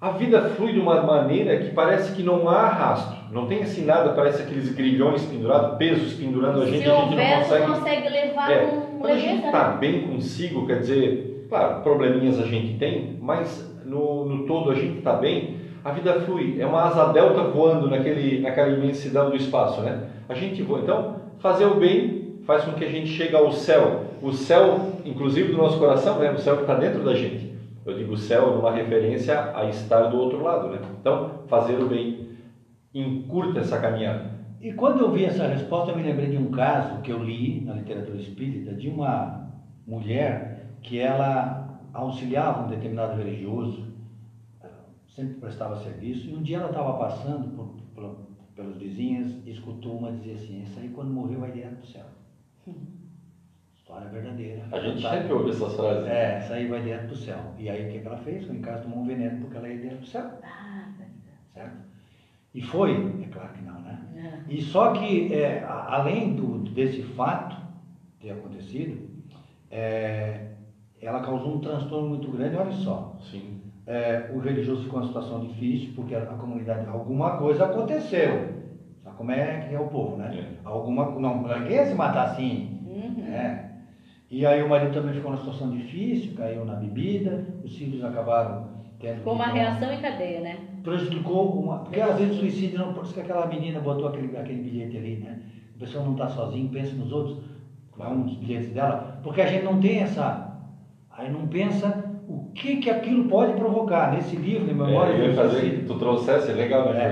a 0.02 0.12
vida 0.12 0.42
flui 0.56 0.72
de 0.74 0.80
uma 0.80 1.02
maneira 1.02 1.58
que 1.60 1.72
parece 1.72 2.16
que 2.16 2.24
não 2.24 2.48
há 2.48 2.68
rastro. 2.68 3.18
Não 3.32 3.46
tem 3.48 3.62
assim 3.62 3.84
nada, 3.86 4.12
parece 4.14 4.42
aqueles 4.42 4.74
grilhões 4.74 5.24
pendurados, 5.26 5.78
pesos 5.78 6.14
pendurando 6.14 6.62
a 6.62 6.66
gente, 6.66 6.84
Se 6.84 6.90
a 6.90 6.96
gente 6.96 7.12
houver, 7.12 7.30
não 7.30 7.44
consegue. 7.44 7.66
consegue 7.68 8.10
levar 8.10 8.52
É, 8.52 8.64
um 8.66 9.00
quando 9.00 9.12
a 9.14 9.20
gente 9.20 9.46
está 9.46 9.70
né? 9.70 9.78
bem 9.80 10.02
consigo, 10.08 10.66
quer 10.66 10.80
dizer, 10.80 11.46
claro, 11.50 11.82
probleminhas 11.82 12.40
a 12.40 12.46
gente 12.46 12.78
tem, 12.78 13.18
mas 13.22 13.70
no, 13.86 14.26
no 14.26 14.46
todo 14.48 14.72
a 14.72 14.76
gente 14.76 15.00
está 15.00 15.14
bem, 15.14 15.58
a 15.84 15.92
vida 15.92 16.14
flui. 16.22 16.58
É 16.60 16.66
uma 16.66 16.84
asa 16.84 17.12
delta 17.12 17.44
voando 17.44 17.90
naquele, 17.90 18.40
naquela 18.40 18.70
imensidão 18.70 19.30
do 19.30 19.36
espaço, 19.36 19.82
né? 19.82 20.04
A 20.28 20.34
gente 20.34 20.62
voa. 20.64 20.80
Então, 20.80 21.16
fazer 21.40 21.66
o 21.66 21.76
bem 21.76 22.36
faz 22.46 22.64
com 22.64 22.72
que 22.74 22.84
a 22.86 22.90
gente 22.90 23.08
chegue 23.10 23.36
ao 23.36 23.52
céu. 23.52 24.06
O 24.22 24.32
céu, 24.32 24.94
inclusive 25.06 25.52
do 25.52 25.58
nosso 25.58 25.78
coração, 25.78 26.20
né? 26.20 26.32
O 26.32 26.38
céu 26.40 26.56
que 26.56 26.62
está 26.64 26.74
dentro 26.76 27.04
da 27.04 27.14
gente. 27.14 27.49
Eu 27.86 27.98
digo 27.98 28.18
céu 28.18 28.56
numa 28.56 28.72
referência 28.72 29.56
a 29.56 29.66
estar 29.66 30.08
do 30.08 30.18
outro 30.18 30.44
lado, 30.44 30.70
né? 30.70 30.80
Então, 31.00 31.44
fazer 31.48 31.80
o 31.80 31.88
bem 31.88 32.30
encurta 32.94 33.60
essa 33.60 33.80
caminhada. 33.80 34.40
E 34.62 34.74
quando 34.74 35.00
eu 35.00 35.12
vi 35.12 35.26
essa 35.26 35.48
resposta, 35.48 35.92
eu 35.92 35.98
me 35.98 36.04
lembrei 36.04 36.30
de 36.30 36.38
um 36.38 36.52
caso 36.52 37.02
que 37.02 37.12
eu 37.12 37.24
li 37.24 37.62
na 37.62 37.74
literatura 37.74 38.18
espírita 38.18 38.74
de 38.74 38.90
uma 38.90 39.50
mulher 39.88 40.68
que 40.82 41.00
ela 41.00 41.80
auxiliava 41.94 42.66
um 42.66 42.70
determinado 42.70 43.18
religioso, 43.18 43.88
sempre 45.16 45.36
prestava 45.36 45.78
serviço, 45.78 46.30
e 46.30 46.36
um 46.36 46.42
dia 46.42 46.58
ela 46.58 46.70
estava 46.70 46.98
passando 46.98 47.56
por, 47.56 47.76
por, 47.96 48.16
pelos 48.56 48.78
vizinhos 48.78 49.36
e 49.46 49.52
escutou 49.52 49.98
uma 49.98 50.12
dizer 50.12 50.34
assim: 50.34 50.62
Essa 50.62 50.82
aí 50.82 50.90
quando 50.90 51.12
morreu 51.12 51.40
vai 51.40 51.52
direto 51.52 51.76
para 51.76 51.84
o 51.84 51.88
céu. 51.88 52.06
História 53.90 54.08
verdadeira. 54.08 54.62
A 54.72 54.80
gente 54.80 55.02
Sabe? 55.02 55.18
sempre 55.18 55.34
ouve 55.34 55.50
essas 55.50 55.74
frases. 55.76 56.06
É, 56.06 56.38
essa 56.38 56.54
aí 56.54 56.68
vai 56.68 56.80
direto 56.80 57.06
para 57.06 57.14
o 57.14 57.18
céu. 57.18 57.56
E 57.58 57.68
aí 57.72 57.88
o 57.88 57.92
que 57.92 58.00
que 58.00 58.06
ela 58.08 58.18
fez? 58.18 58.46
Foi 58.46 58.56
em 58.56 58.62
casa 58.62 58.84
tomou 58.84 59.00
um 59.00 59.04
veneno 59.04 59.40
porque 59.42 59.58
ela 59.58 59.68
ia 59.68 59.78
direto 59.80 59.96
para 59.98 60.04
o 60.04 60.08
céu, 60.08 60.26
Ah, 60.44 60.86
certo? 61.52 61.78
E 62.54 62.62
foi? 62.62 63.20
É 63.24 63.26
claro 63.26 63.52
que 63.52 63.64
não, 63.64 63.80
né? 63.82 64.00
é. 64.48 64.54
E 64.54 64.62
só 64.62 64.92
que, 64.94 65.34
é, 65.34 65.64
além 65.64 66.36
do, 66.36 66.60
desse 66.60 67.02
fato 67.02 67.58
ter 68.20 68.30
acontecido, 68.30 69.10
é, 69.72 70.42
ela 71.02 71.22
causou 71.22 71.56
um 71.56 71.60
transtorno 71.60 72.10
muito 72.10 72.30
grande. 72.30 72.56
Olha 72.58 72.72
só, 72.72 73.18
Sim. 73.32 73.58
é, 73.88 74.30
o 74.32 74.38
religioso 74.38 74.84
ficou 74.84 75.00
em 75.00 75.02
uma 75.02 75.08
situação 75.08 75.40
difícil 75.40 75.94
porque 75.96 76.14
a, 76.14 76.20
a 76.20 76.36
comunidade, 76.36 76.86
alguma 76.88 77.38
coisa 77.40 77.66
aconteceu. 77.66 78.60
Sabe 79.04 79.16
como 79.18 79.32
é 79.32 79.58
que 79.62 79.74
é 79.74 79.80
o 79.80 79.88
povo, 79.88 80.16
né? 80.16 80.48
Alguma, 80.64 81.06
não, 81.20 81.42
ninguém 81.42 81.74
ia 81.78 81.86
se 81.86 81.96
matar 81.96 82.26
assim, 82.26 82.76
Uhum. 82.86 83.24
né? 83.24 83.69
E 84.32 84.46
aí 84.46 84.62
o 84.62 84.70
marido 84.70 84.94
também 84.94 85.14
ficou 85.14 85.32
numa 85.32 85.40
situação 85.42 85.72
difícil, 85.72 86.34
caiu 86.36 86.64
na 86.66 86.76
bebida, 86.76 87.46
os 87.64 87.76
filhos 87.76 88.04
acabaram 88.04 88.68
tendo 89.00 89.18
Ficou 89.18 89.34
uma 89.34 89.50
que- 89.52 89.58
reação 89.58 89.92
em 89.92 90.00
cadeia, 90.02 90.42
né? 90.42 90.58
prejudicou 90.84 91.52
uma. 91.62 91.80
Porque 91.80 92.00
às 92.00 92.18
vezes 92.18 92.38
suicídio 92.38 92.80
não. 92.80 92.94
Por 92.94 93.04
isso 93.04 93.14
que 93.14 93.20
aquela 93.22 93.46
menina 93.48 93.80
botou 93.80 94.08
aquele, 94.08 94.36
aquele 94.38 94.62
bilhete 94.62 94.98
ali, 94.98 95.16
né? 95.18 95.40
A 95.76 95.80
pessoa 95.80 96.04
não 96.06 96.14
está 96.14 96.30
sozinha, 96.30 96.70
pensa 96.72 96.96
nos 96.96 97.12
outros. 97.12 97.38
É 98.00 98.08
um 98.08 98.22
dos 98.22 98.36
bilhetes 98.36 98.72
dela. 98.72 99.20
Porque 99.24 99.42
a 99.42 99.46
gente 99.48 99.66
não 99.66 99.80
tem 99.80 100.00
essa. 100.00 100.58
Aí 101.12 101.30
não 101.32 101.48
pensa 101.48 102.06
o 102.30 102.46
que, 102.54 102.78
que 102.78 102.90
aquilo 102.90 103.26
pode 103.28 103.54
provocar. 103.54 104.14
Nesse 104.14 104.36
livro, 104.38 104.66
de 104.68 104.74
Memória 104.74 105.14
É, 105.14 105.20
eu 105.20 105.26
ia 105.32 105.34
fazer 105.36 105.80
que 105.80 105.86
tu 105.86 105.96
trouxesse, 106.00 106.52
é 106.52 106.54
legal, 106.54 106.94
né, 106.94 107.04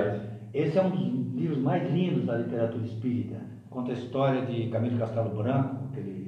É. 0.53 0.59
Esse 0.61 0.77
é 0.77 0.81
um 0.81 0.89
dos 0.91 1.35
livros 1.35 1.57
mais 1.59 1.91
lindos 1.91 2.25
da 2.25 2.37
literatura 2.37 2.85
espírita. 2.85 3.35
Conta 3.69 3.91
a 3.91 3.93
história 3.95 4.43
de 4.45 4.67
Camilo 4.69 4.97
Castelo 4.97 5.29
Branco, 5.35 5.75
aquele 5.91 6.26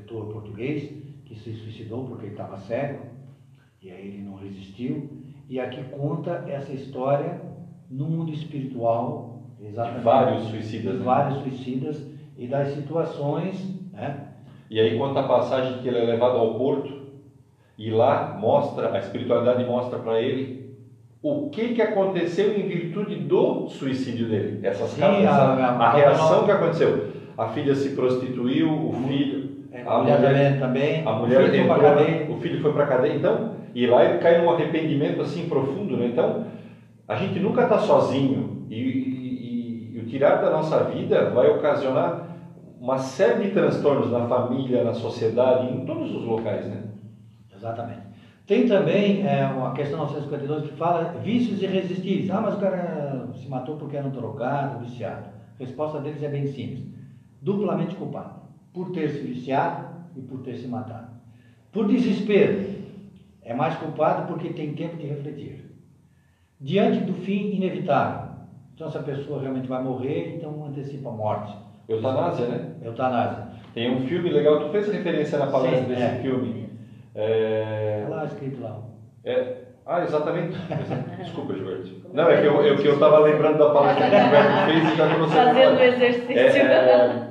escritor 0.00 0.26
português 0.32 0.90
que 1.26 1.34
se 1.36 1.52
suicidou 1.54 2.04
porque 2.04 2.26
ele 2.26 2.32
estava 2.32 2.56
cego 2.58 3.00
e 3.82 3.90
aí 3.90 4.08
ele 4.08 4.22
não 4.22 4.34
resistiu. 4.36 5.10
E 5.48 5.58
aqui 5.60 5.82
conta 5.84 6.44
essa 6.48 6.72
história 6.72 7.40
no 7.88 8.04
mundo 8.06 8.32
espiritual, 8.32 9.40
exatamente. 9.60 9.98
De 9.98 10.04
vários 10.04 10.44
suicidas, 10.44 10.92
De 10.94 10.98
né? 10.98 11.04
vários 11.04 11.42
suicidas 11.42 12.04
e 12.36 12.46
das 12.46 12.68
situações, 12.68 13.74
né? 13.92 14.26
E 14.70 14.80
aí 14.80 14.96
conta 14.96 15.20
a 15.20 15.26
passagem 15.26 15.78
que 15.82 15.88
ele 15.88 15.98
é 15.98 16.04
levado 16.04 16.38
ao 16.38 16.56
porto 16.56 17.00
e 17.76 17.90
lá 17.90 18.36
mostra, 18.38 18.94
a 18.94 18.98
espiritualidade 18.98 19.64
mostra 19.64 19.98
para 19.98 20.20
ele 20.20 20.60
o 21.22 21.50
que, 21.50 21.74
que 21.74 21.82
aconteceu 21.82 22.56
em 22.56 22.66
virtude 22.66 23.16
do 23.16 23.68
suicídio 23.68 24.28
dele. 24.28 24.60
Essas 24.62 24.90
Sim, 24.90 25.00
causas, 25.00 25.26
a- 25.26 25.54
a, 25.54 25.86
a- 25.88 25.92
reação 25.92 26.44
que 26.44 26.50
aconteceu. 26.50 27.08
A 27.36 27.48
filha 27.48 27.74
se 27.74 27.90
prostituiu, 27.90 28.70
o 28.88 28.92
filho, 28.92 29.39
É, 29.72 29.82
a 29.82 29.94
a 29.94 29.98
mulher 29.98 30.18
mulher, 30.18 30.58
também, 30.58 31.02
a 31.06 31.12
mulher 31.12 31.40
o 31.40 31.44
filho 31.44 31.64
foi 31.66 31.76
entrou, 31.76 31.94
cadeia. 31.94 32.32
o 32.32 32.36
filho 32.36 32.60
foi 32.60 32.72
para 32.72 32.84
cadeia, 32.84 33.12
então, 33.12 33.54
e 33.74 33.86
lá 33.86 34.04
ele 34.04 34.18
cai 34.18 34.42
num 34.42 34.50
arrependimento 34.50 35.20
assim 35.22 35.48
profundo, 35.48 35.96
né? 35.96 36.06
Então, 36.06 36.44
a 37.06 37.14
gente 37.16 37.38
nunca 37.40 37.62
está 37.62 37.78
sozinho 37.78 38.66
e, 38.68 38.76
e- 38.76 39.96
e 39.96 39.98
o 40.00 40.06
tirar 40.06 40.36
da 40.36 40.50
nossa 40.50 40.82
vida 40.84 41.30
vai 41.30 41.48
ocasionar 41.48 42.26
uma 42.80 42.98
série 42.98 43.38
de 43.46 43.48
transtornos 43.48 44.10
na 44.10 44.22
família, 44.22 44.82
na 44.82 44.92
sociedade, 44.94 45.66
em 45.66 45.84
todos 45.84 46.12
os 46.12 46.24
locais, 46.24 46.66
né? 46.66 46.82
Exatamente. 47.54 48.08
Tem 48.46 48.64
também 48.64 49.22
é, 49.22 49.42
a 49.42 49.70
questão 49.70 49.98
952 49.98 50.62
que 50.62 50.72
fala 50.72 51.04
vícios 51.14 51.60
irresistíveis. 51.62 52.30
Ah, 52.30 52.40
mas 52.40 52.54
o 52.54 52.58
cara 52.58 53.28
se 53.32 53.48
matou 53.48 53.76
porque 53.76 53.96
era 53.96 54.06
um 54.06 54.10
drogado, 54.10 54.76
viciado. 54.76 55.28
A 55.58 55.58
resposta 55.58 56.00
deles 56.00 56.22
é 56.22 56.28
bem 56.28 56.46
simples. 56.46 56.84
Duplamente 57.40 57.94
culpado. 57.94 58.39
Por 58.72 58.92
ter 58.92 59.08
se 59.10 59.20
viciado 59.20 59.88
e 60.16 60.20
por 60.20 60.40
ter 60.42 60.56
se 60.56 60.66
matado. 60.66 61.08
Por 61.72 61.86
desespero. 61.86 62.80
É 63.42 63.54
mais 63.54 63.74
culpado 63.76 64.26
porque 64.28 64.50
tem 64.50 64.74
tempo 64.74 64.96
de 64.96 65.06
refletir. 65.06 65.64
Diante 66.60 67.00
do 67.00 67.14
fim 67.14 67.50
inevitável. 67.54 68.30
Então, 68.74 68.88
essa 68.88 69.00
pessoa 69.00 69.40
realmente 69.40 69.68
vai 69.68 69.82
morrer, 69.82 70.36
então 70.36 70.64
antecipa 70.64 71.08
a 71.08 71.12
morte. 71.12 71.54
Eutanásia, 71.88 72.46
né? 72.46 72.74
Eutanásia. 72.82 73.48
Tem 73.74 73.90
um 73.90 74.06
filme 74.06 74.30
legal, 74.30 74.60
tu 74.60 74.68
fez 74.70 74.90
referência 74.92 75.38
na 75.38 75.46
palestra 75.46 75.82
Sim, 75.82 75.88
desse 75.88 76.02
é. 76.02 76.18
filme. 76.22 76.68
É, 77.14 78.00
Está 78.04 78.14
lá 78.16 78.24
escrito 78.24 78.60
lá. 78.62 78.78
é- 79.24 79.56
ah, 79.86 80.04
exatamente. 80.04 80.56
Desculpa, 81.18 81.54
Gilberto. 81.54 81.90
Não, 82.14 82.30
é 82.30 82.40
que 82.40 82.46
eu, 82.46 82.62
eu, 82.62 82.76
que 82.76 82.86
eu 82.86 82.98
tava 82.98 83.18
lembrando 83.20 83.58
da 83.58 83.70
palestra 83.70 84.08
que 84.08 84.16
o 84.16 84.20
Gilberto 84.20 84.64
fez 84.66 84.92
e 84.92 84.96
já 84.96 85.14
trouxe 85.14 85.38
a 85.38 85.44
Fazendo 85.44 85.80
exercício. 85.80 86.38
É, 86.38 86.46
é, 86.46 87.29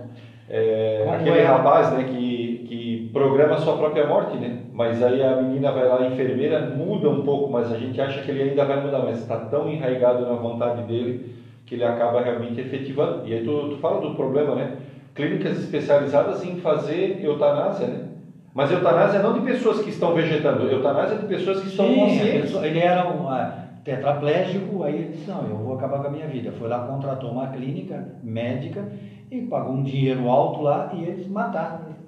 é, 0.50 1.02
Como 1.04 1.16
aquele 1.16 1.39
é? 1.39 1.45
rapaz 1.45 1.91
né, 1.91 2.06
que, 2.06 2.66
que 2.68 3.10
programa 3.14 3.56
a 3.56 3.60
sua 3.60 3.78
própria 3.78 4.08
morte, 4.08 4.36
né? 4.38 4.64
Mas 4.74 5.02
aí 5.04 5.22
a 5.22 5.36
menina 5.36 5.72
vai 5.72 5.88
lá, 5.88 6.00
a 6.00 6.08
enfermeira, 6.08 6.62
muda 6.62 7.10
um 7.10 7.22
pouco, 7.22 7.52
mas 7.52 7.72
a 7.72 7.78
gente 7.78 8.02
acha 8.02 8.22
que 8.22 8.32
ele 8.32 8.50
ainda 8.50 8.66
vai 8.66 8.82
mudar, 8.82 9.00
mas 9.00 9.20
está 9.20 9.38
tão 9.38 9.70
enraizado 9.70 10.26
na 10.26 10.34
vontade 10.34 10.84
dele 10.84 11.36
que 11.66 11.76
ele 11.76 11.84
acaba 11.84 12.22
realmente 12.22 12.60
efetivando. 12.60 13.28
E 13.28 13.34
aí 13.34 13.43
tu, 13.43 13.70
tu 13.70 13.78
fala 13.78 14.02
do 14.02 14.16
problema, 14.16 14.56
né? 14.56 14.78
Clínicas 15.14 15.60
especializadas 15.60 16.43
em 16.43 16.56
fazer 16.56 17.24
eutanásia, 17.24 17.88
né? 17.88 18.06
Mas 18.52 18.72
eutanásia 18.72 19.22
não 19.22 19.34
de 19.34 19.41
pessoas 19.41 19.82
que 19.82 19.91
estão 19.91 20.16
vegetando, 20.16 20.68
eutanásia 20.68 21.18
de 21.18 21.28
pessoas 21.28 21.60
que 21.62 21.68
estão 21.68 21.86
Sim, 21.86 22.00
conscientes. 22.00 22.56
ele 22.56 22.80
era 22.80 23.08
um 23.08 23.30
ah, 23.30 23.54
tetraplégico, 23.84 24.84
aí 24.84 24.95
ele 24.95 25.08
disse, 25.10 25.30
não, 25.30 25.47
eu 25.47 25.58
vou 25.58 25.76
acabar 25.76 26.00
com 26.00 26.08
a 26.08 26.10
minha 26.10 26.28
vida. 26.28 26.52
Foi 26.54 26.68
lá, 26.68 26.80
contratou 26.80 27.30
uma 27.32 27.47
clínica 27.47 28.04
médica 28.24 28.86
e 29.32 29.41
pagou 29.41 29.73
um 29.73 29.84
dinheiro 29.84 30.30
alto 30.30 30.61
lá 30.61 30.91
e 30.93 31.03
eles 31.03 31.27
mataram. 31.27 31.86
ele. 31.86 31.99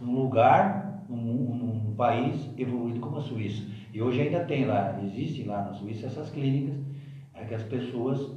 Num- 0.00 0.22
lugar, 0.22 1.04
num, 1.08 1.54
num 1.54 1.94
país 1.94 2.48
evoluído 2.56 3.00
como 3.00 3.16
a 3.16 3.20
Suíça. 3.20 3.62
E 3.92 4.00
hoje 4.00 4.22
ainda 4.22 4.40
tem 4.44 4.64
lá, 4.64 4.98
existe 5.02 5.44
lá 5.44 5.62
na 5.62 5.72
Suíça 5.72 6.06
essas 6.06 6.30
clínicas 6.30 6.74
é 7.34 7.44
que 7.44 7.54
as 7.54 7.62
pessoas 7.62 8.30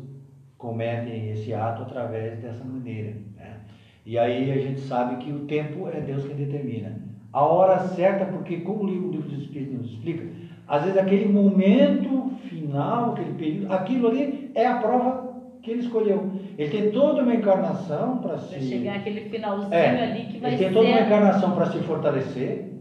cometem 0.57 1.29
esse 1.29 1.53
ato 1.53 1.83
através 1.83 2.39
dessa 2.39 2.63
maneira. 2.63 3.17
Né? 3.35 3.59
E 4.05 4.17
aí 4.17 4.51
a 4.51 4.57
gente 4.57 4.79
sabe 4.79 5.23
que 5.23 5.31
o 5.31 5.45
tempo 5.45 5.87
é 5.87 5.99
Deus 6.01 6.25
quem 6.25 6.35
determina. 6.35 7.03
A 7.31 7.43
hora 7.43 7.79
certa, 7.79 8.25
porque 8.25 8.57
como 8.57 8.83
o 8.83 8.87
livro 8.87 9.11
dos 9.11 9.31
Espíritos 9.31 9.77
nos 9.77 9.91
explica, 9.91 10.25
às 10.67 10.83
vezes 10.83 10.97
aquele 10.97 11.27
momento 11.27 12.31
final, 12.49 13.11
aquele 13.11 13.33
período, 13.33 13.73
aquilo 13.73 14.07
ali 14.07 14.51
é 14.55 14.65
a 14.65 14.77
prova 14.77 15.34
que 15.65 15.71
ele 15.71 15.79
escolheu. 15.81 16.31
Ele 16.57 16.69
tem 16.69 16.91
toda 16.91 17.23
uma 17.23 17.33
encarnação 17.33 18.19
para 18.19 18.37
se. 18.37 18.61
Chegar 18.61 18.97
aquele 18.97 19.21
finalzinho 19.29 19.73
É, 19.73 20.03
ali 20.03 20.25
que 20.27 20.37
vai 20.37 20.51
ele 20.51 20.57
tem 20.59 20.67
ser. 20.69 20.73
toda 20.73 20.87
uma 20.87 20.99
encarnação 21.01 21.51
para 21.55 21.65
se 21.65 21.79
fortalecer. 21.79 22.71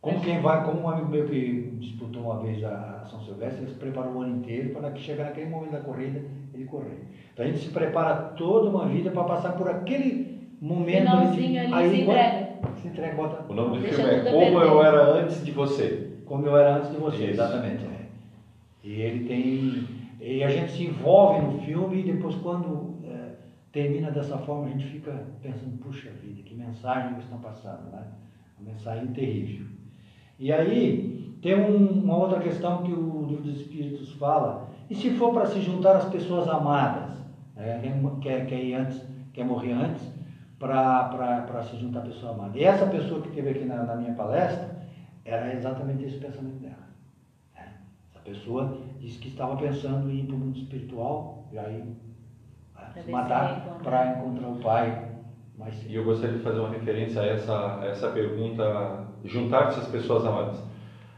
Como 0.00 0.20
quem 0.20 0.40
vai, 0.40 0.64
como 0.64 0.80
um 0.82 0.88
amigo 0.88 1.08
meu 1.08 1.26
que 1.26 1.72
disputou 1.80 2.22
uma 2.22 2.38
vez 2.40 2.62
a 2.64 3.04
São 3.10 3.20
Silvestre, 3.20 3.62
ele 3.64 3.72
se 3.72 3.76
preparou 3.78 4.14
o 4.14 4.20
ano 4.22 4.36
inteiro 4.36 4.70
para 4.70 4.90
que 4.92 5.00
chegar 5.02 5.24
naquele 5.24 5.50
momento 5.50 5.72
da 5.72 5.80
corrida, 5.80 6.22
ele 6.54 6.64
correr. 6.64 7.02
Então 7.34 7.44
a 7.44 7.48
gente 7.48 7.58
se 7.60 7.70
prepara 7.70 8.14
toda 8.14 8.70
uma 8.70 8.86
vida 8.86 9.10
para 9.10 9.24
passar 9.24 9.52
por 9.52 9.68
aquele 9.68 10.38
momento. 10.60 11.00
Finalzinho 11.00 11.60
ali, 11.60 11.68
se 11.68 12.04
quando- 12.04 12.16
entrega. 12.16 12.48
Se 12.80 12.88
entrega, 12.88 13.16
bota 13.16 13.52
O 13.52 13.54
nome 13.54 13.76
do 13.78 13.82
Deixa 13.82 13.96
filme 13.96 14.10
é 14.12 14.18
Como 14.30 14.38
perder. 14.38 14.54
Eu 14.68 14.82
Era 14.84 15.14
Antes 15.14 15.44
de 15.44 15.50
Você. 15.50 16.08
como 16.24 16.46
eu 16.46 16.56
era 16.56 16.76
antes 16.76 16.90
de 16.90 16.96
você, 16.96 17.16
Isso. 17.24 17.30
exatamente. 17.32 17.84
é. 17.84 17.98
E 18.84 19.00
ele 19.00 19.24
tem. 19.26 19.97
E 20.20 20.42
a 20.42 20.48
gente 20.48 20.72
se 20.72 20.84
envolve 20.84 21.40
no 21.40 21.60
filme 21.60 22.00
e 22.00 22.12
depois 22.12 22.34
quando 22.36 22.96
é, 23.04 23.34
termina 23.72 24.10
dessa 24.10 24.36
forma 24.38 24.66
a 24.66 24.70
gente 24.70 24.86
fica 24.86 25.12
pensando, 25.40 25.78
puxa 25.78 26.10
vida, 26.10 26.42
que 26.42 26.54
mensagem 26.54 27.14
que 27.14 27.20
estão 27.20 27.38
passando, 27.38 27.90
né? 27.92 28.04
Uma 28.58 28.72
mensagem 28.72 29.06
terrível. 29.08 29.66
E 30.38 30.52
aí 30.52 31.36
tem 31.40 31.54
um, 31.54 32.02
uma 32.02 32.16
outra 32.16 32.40
questão 32.40 32.82
que 32.82 32.92
o 32.92 33.26
livro 33.26 33.44
dos 33.44 33.60
Espíritos 33.60 34.12
fala, 34.14 34.68
e 34.90 34.94
se 34.94 35.10
for 35.10 35.32
para 35.32 35.46
se 35.46 35.60
juntar 35.60 35.96
às 35.96 36.06
pessoas 36.06 36.48
amadas, 36.48 37.16
né? 37.54 37.80
quer, 38.20 38.46
quer 38.46 38.62
ir 38.62 38.74
antes, 38.74 39.00
quer 39.32 39.44
morrer 39.44 39.72
antes, 39.72 40.02
para 40.58 41.62
se 41.62 41.76
juntar 41.76 42.00
à 42.00 42.02
pessoa 42.02 42.32
amada. 42.32 42.58
E 42.58 42.64
essa 42.64 42.86
pessoa 42.86 43.22
que 43.22 43.30
teve 43.30 43.50
aqui 43.50 43.64
na, 43.64 43.84
na 43.84 43.94
minha 43.94 44.14
palestra, 44.14 44.76
era 45.24 45.54
exatamente 45.54 46.04
esse 46.04 46.16
pensamento 46.18 46.58
dela. 46.60 46.87
Pessoa 48.28 48.78
disse 49.00 49.18
que 49.18 49.28
estava 49.28 49.56
pensando 49.56 50.10
em 50.10 50.20
ir 50.20 50.26
para 50.26 50.34
o 50.34 50.38
mundo 50.38 50.58
espiritual 50.58 51.48
e 51.52 51.58
aí 51.58 51.82
né, 52.74 53.02
se 53.02 53.10
matar 53.10 53.78
para 53.82 54.18
encontrar 54.18 54.48
o 54.48 54.56
pai 54.56 55.08
cedo. 55.72 55.90
E 55.90 55.94
eu 55.94 56.04
gostaria 56.04 56.36
de 56.36 56.42
fazer 56.42 56.60
uma 56.60 56.70
referência 56.70 57.20
a 57.20 57.26
essa, 57.26 57.80
a 57.80 57.86
essa 57.86 58.10
pergunta, 58.10 59.06
juntar-se 59.24 59.80
às 59.80 59.88
pessoas 59.88 60.24
amadas. 60.24 60.62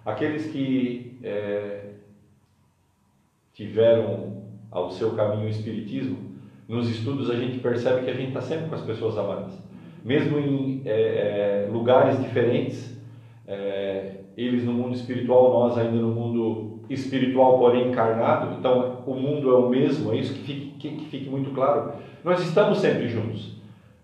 Aqueles 0.05 0.51
que 0.51 1.19
é, 1.23 1.91
tiveram 3.53 4.43
ao 4.71 4.91
seu 4.91 5.15
caminho 5.15 5.47
o 5.47 5.51
Espiritismo, 5.51 6.31
nos 6.69 6.89
estudos 6.89 7.29
a 7.29 7.35
gente 7.35 7.59
percebe 7.59 8.05
que 8.05 8.11
a 8.11 8.15
gente 8.15 8.29
está 8.29 8.41
sempre 8.41 8.69
com 8.69 8.75
as 8.75 8.83
pessoas 8.83 9.19
amadas. 9.19 9.53
Mesmo 10.05 10.39
em 10.39 10.83
é, 10.87 11.67
é, 11.67 11.69
lugares 11.71 12.19
diferentes, 12.23 12.97
é, 13.47 14.21
eles 14.37 14.65
no 14.65 14.73
mundo 14.73 14.95
espiritual, 14.95 15.53
nós 15.53 15.77
ainda 15.77 16.01
no 16.01 16.15
mundo 16.15 16.80
espiritual, 16.91 17.59
porém 17.59 17.89
encarnado, 17.89 18.57
então 18.59 18.99
o 19.07 19.15
mundo 19.15 19.49
é 19.49 19.55
o 19.55 19.69
mesmo, 19.69 20.13
é 20.13 20.17
isso 20.17 20.35
que 20.35 20.41
fique, 20.41 20.67
que, 20.79 20.91
que 20.97 21.05
fique 21.07 21.31
muito 21.31 21.53
claro. 21.53 21.93
Nós 22.25 22.41
estamos 22.41 22.79
sempre 22.79 23.09
juntos. 23.09 23.55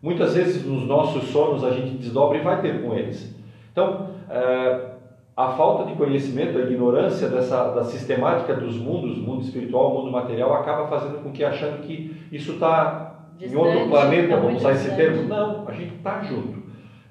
Muitas 0.00 0.34
vezes 0.34 0.64
nos 0.64 0.86
nossos 0.86 1.24
sonhos 1.24 1.64
a 1.64 1.70
gente 1.70 1.96
desdobra 1.96 2.38
e 2.38 2.42
vai 2.42 2.62
ter 2.62 2.80
com 2.80 2.94
eles. 2.94 3.34
Então, 3.72 4.10
é, 4.30 4.90
a 5.36 5.48
falta 5.48 5.90
de 5.90 5.96
conhecimento, 5.96 6.56
a 6.56 6.62
ignorância 6.62 7.28
dessa, 7.28 7.72
da 7.72 7.82
sistemática 7.82 8.54
dos 8.54 8.76
mundos, 8.76 9.18
mundo 9.18 9.42
espiritual, 9.42 9.92
mundo 9.92 10.10
material, 10.12 10.54
acaba 10.54 10.86
fazendo 10.86 11.22
com 11.22 11.32
que 11.32 11.44
achando 11.44 11.82
que 11.82 12.16
isso 12.30 12.52
está 12.52 13.26
em 13.40 13.54
outro 13.56 13.88
planeta, 13.88 14.28
tá 14.28 14.36
vamos 14.36 14.60
usar 14.60 14.72
esse 14.72 14.94
termo. 14.94 15.24
Não, 15.24 15.66
a 15.66 15.72
gente 15.72 15.96
está 15.96 16.22
junto. 16.22 16.62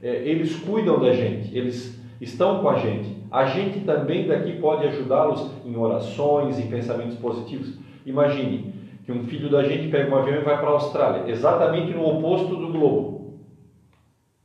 É, 0.01 0.07
eles 0.27 0.55
cuidam 0.55 0.99
da 0.99 1.11
gente, 1.11 1.55
eles 1.55 2.01
estão 2.21 2.61
com 2.61 2.69
a 2.69 2.77
gente. 2.77 3.14
A 3.31 3.45
gente 3.45 3.81
também 3.81 4.27
daqui 4.27 4.53
pode 4.53 4.87
ajudá-los 4.87 5.51
em 5.65 5.75
orações, 5.75 6.59
em 6.59 6.67
pensamentos 6.67 7.17
positivos. 7.17 7.77
Imagine 8.05 8.73
que 9.05 9.11
um 9.11 9.23
filho 9.23 9.49
da 9.49 9.63
gente 9.63 9.89
pega 9.89 10.13
um 10.13 10.17
avião 10.17 10.37
e 10.37 10.43
vai 10.43 10.57
para 10.57 10.67
a 10.67 10.73
Austrália, 10.73 11.29
exatamente 11.29 11.93
no 11.93 12.05
oposto 12.05 12.55
do 12.55 12.71
globo. 12.71 13.15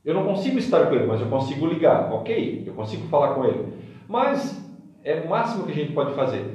Eu 0.03 0.13
não 0.13 0.23
consigo 0.23 0.57
estar 0.57 0.87
com 0.87 0.95
ele, 0.95 1.05
mas 1.05 1.21
eu 1.21 1.27
consigo 1.27 1.67
ligar, 1.67 2.11
ok? 2.11 2.63
Eu 2.65 2.73
consigo 2.73 3.07
falar 3.07 3.35
com 3.35 3.45
ele. 3.45 3.65
Mas 4.07 4.59
é 5.03 5.21
o 5.21 5.29
máximo 5.29 5.65
que 5.65 5.71
a 5.71 5.75
gente 5.75 5.93
pode 5.93 6.13
fazer. 6.13 6.45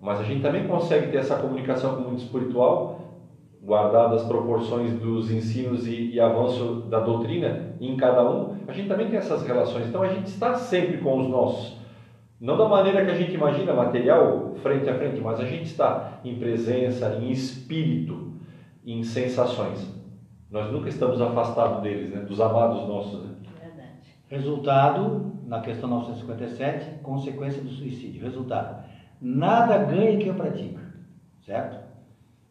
Mas 0.00 0.20
a 0.20 0.24
gente 0.24 0.42
também 0.42 0.66
consegue 0.66 1.10
ter 1.10 1.18
essa 1.18 1.36
comunicação 1.36 1.94
com 1.94 2.02
o 2.02 2.04
mundo 2.10 2.18
espiritual, 2.18 2.99
guardadas 3.62 4.22
as 4.22 4.28
proporções 4.28 4.92
dos 4.94 5.30
ensinos 5.30 5.86
e, 5.86 6.12
e 6.12 6.20
avanço 6.20 6.86
da 6.88 7.00
doutrina 7.00 7.74
em 7.80 7.96
cada 7.96 8.28
um. 8.28 8.56
A 8.66 8.72
gente 8.72 8.88
também 8.88 9.08
tem 9.08 9.18
essas 9.18 9.42
relações. 9.46 9.86
Então 9.86 10.02
a 10.02 10.08
gente 10.08 10.26
está 10.26 10.54
sempre 10.54 10.98
com 10.98 11.20
os 11.20 11.28
nossos. 11.28 11.78
Não 12.40 12.56
da 12.56 12.66
maneira 12.66 13.04
que 13.04 13.10
a 13.10 13.14
gente 13.14 13.34
imagina, 13.34 13.74
material, 13.74 14.54
frente 14.62 14.88
a 14.88 14.94
frente, 14.94 15.20
mas 15.20 15.38
a 15.40 15.44
gente 15.44 15.64
está 15.64 16.20
em 16.24 16.36
presença, 16.36 17.18
em 17.20 17.30
espírito, 17.30 18.32
em 18.84 19.02
sensações. 19.02 19.86
Nós 20.50 20.72
nunca 20.72 20.88
estamos 20.88 21.20
afastados 21.20 21.82
deles, 21.82 22.10
né? 22.10 22.22
dos 22.22 22.40
amados 22.40 22.88
nossos. 22.88 23.24
Né? 23.24 23.34
Verdade. 23.60 23.90
Resultado, 24.26 25.32
na 25.44 25.60
questão 25.60 25.90
957, 25.90 27.02
consequência 27.02 27.62
do 27.62 27.68
suicídio. 27.68 28.22
Resultado, 28.22 28.84
nada 29.20 29.76
ganha 29.76 30.18
quem 30.18 30.32
pratica, 30.32 30.80
certo? 31.44 31.89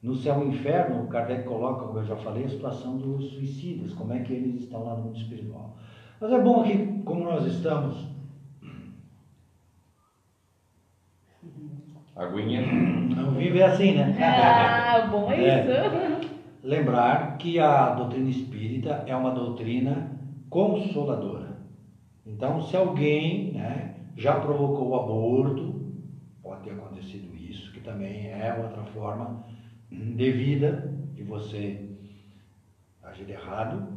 No 0.01 0.15
céu 0.15 0.43
e 0.43 0.47
inferno, 0.47 1.03
o 1.03 1.07
Kardec 1.07 1.43
coloca, 1.43 1.85
como 1.85 1.99
eu 1.99 2.05
já 2.05 2.15
falei, 2.15 2.45
a 2.45 2.49
situação 2.49 2.97
dos 2.97 3.31
suicidas, 3.31 3.93
como 3.93 4.13
é 4.13 4.19
que 4.19 4.31
eles 4.31 4.61
estão 4.61 4.83
lá 4.83 4.95
no 4.95 5.03
mundo 5.03 5.17
espiritual. 5.17 5.75
Mas 6.21 6.31
é 6.31 6.41
bom 6.41 6.63
que, 6.63 7.01
como 7.03 7.23
nós 7.23 7.45
estamos. 7.45 8.07
Aguinha. 12.15 12.61
Não 12.61 13.31
vive 13.31 13.61
assim, 13.61 13.93
né? 13.93 14.15
Ah, 14.21 15.07
bom 15.07 15.31
é, 15.31 15.43
é. 15.43 15.59
isso 15.61 16.29
lembrar 16.63 17.37
que 17.37 17.59
a 17.59 17.91
doutrina 17.91 18.29
espírita 18.29 19.03
é 19.05 19.15
uma 19.15 19.31
doutrina 19.31 20.19
consoladora. 20.49 21.57
Então, 22.25 22.61
se 22.61 22.75
alguém 22.75 23.51
né, 23.53 23.95
já 24.15 24.35
provocou 24.39 24.89
o 24.89 24.95
aborto, 24.95 25.81
pode 26.41 26.63
ter 26.63 26.71
acontecido 26.71 27.35
isso, 27.35 27.71
que 27.71 27.79
também 27.79 28.27
é 28.27 28.53
outra 28.61 28.83
forma 28.83 29.43
devida 29.91 30.93
de 31.13 31.23
você 31.23 31.89
agir 33.03 33.29
errado, 33.29 33.87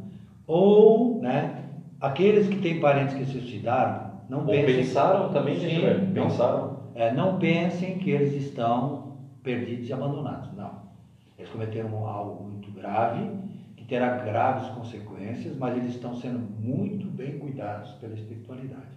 ou 0.47 1.21
né, 1.21 1.65
aqueles 2.01 2.47
que 2.47 2.57
têm 2.57 2.79
parentes 2.79 3.15
que 3.15 3.25
se 3.25 3.31
suicidaram, 3.31 4.21
não 4.29 4.39
ou 4.39 4.45
pensem, 4.45 4.75
pensaram 4.75 5.31
também, 5.31 5.59
sim, 5.59 6.11
pensaram. 6.13 6.83
É, 6.95 7.11
não 7.11 7.39
pensem 7.39 7.97
que 7.97 8.09
eles 8.09 8.33
estão 8.33 9.17
perdidos 9.41 9.89
e 9.89 9.93
abandonados, 9.93 10.53
não. 10.53 10.83
Eles 11.37 11.51
cometeram 11.51 12.05
algo 12.07 12.43
muito 12.43 12.71
grave, 12.71 13.29
que 13.75 13.85
terá 13.85 14.17
graves 14.17 14.69
consequências, 14.69 15.57
mas 15.57 15.75
eles 15.75 15.95
estão 15.95 16.15
sendo 16.15 16.39
muito 16.39 17.07
bem 17.07 17.37
cuidados 17.39 17.91
pela 17.93 18.13
espiritualidade. 18.13 18.93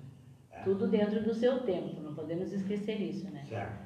É. 0.51 0.61
Tudo 0.61 0.87
dentro 0.87 1.23
do 1.23 1.35
seu 1.35 1.61
tempo, 1.61 2.01
não 2.03 2.15
podemos 2.15 2.53
esquecer 2.53 3.01
isso, 3.01 3.31
né? 3.31 3.43
Certo. 3.49 3.86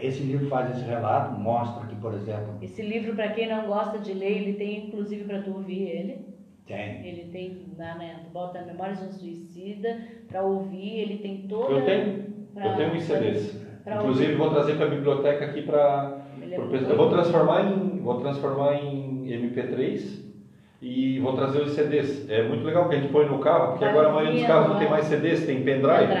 Esse 0.00 0.22
livro 0.22 0.48
faz 0.48 0.76
esse 0.76 0.84
relato, 0.84 1.38
mostra 1.38 1.86
que, 1.86 1.96
por 1.96 2.14
exemplo. 2.14 2.54
Esse 2.60 2.82
livro, 2.82 3.14
para 3.14 3.28
quem 3.28 3.48
não 3.48 3.66
gosta 3.66 3.98
de 3.98 4.12
ler, 4.12 4.42
ele 4.42 4.52
tem 4.54 4.88
inclusive 4.88 5.24
para 5.24 5.42
tu 5.42 5.52
ouvir 5.52 5.88
ele. 5.88 6.26
Tem. 6.66 7.06
Ele 7.06 7.30
tem 7.30 7.66
na, 7.78 7.94
né, 7.94 8.20
tu 8.24 8.30
bota 8.30 8.62
Memórias 8.62 8.98
de 8.98 9.06
um 9.06 9.12
Suicida 9.12 9.98
para 10.28 10.42
ouvir, 10.42 11.00
ele 11.00 11.18
tem 11.18 11.46
toda. 11.48 11.72
Eu 11.72 11.84
tenho, 11.84 12.24
pra, 12.52 12.66
eu 12.66 12.76
tenho 12.76 12.94
um 12.94 13.00
CDs. 13.00 13.62
Inclusive 13.86 14.32
ouvir. 14.32 14.36
vou 14.36 14.50
trazer 14.50 14.76
para 14.76 14.86
a 14.86 14.90
biblioteca 14.90 15.44
aqui 15.44 15.62
para 15.62 16.18
é 16.42 16.58
eu 16.58 16.96
vou 16.96 17.08
transformar 17.08 17.62
em 17.62 18.00
vou 18.00 18.20
transformar 18.20 18.74
em 18.74 19.26
MP3 19.26 20.24
e 20.82 21.18
vou 21.20 21.34
trazer 21.34 21.62
os 21.62 21.72
CDs. 21.72 22.28
É 22.28 22.42
muito 22.42 22.64
legal 22.64 22.88
que 22.88 22.96
a 22.96 22.98
gente 22.98 23.10
põe 23.10 23.26
no 23.26 23.38
carro, 23.38 23.70
porque 23.70 23.84
agora 23.84 24.08
a 24.08 24.12
maioria 24.12 24.38
dos 24.38 24.46
carros 24.46 24.68
não 24.68 24.78
tem 24.78 24.90
mais 24.90 25.06
CDs, 25.06 25.46
tem 25.46 25.62
pendrive. 25.62 26.12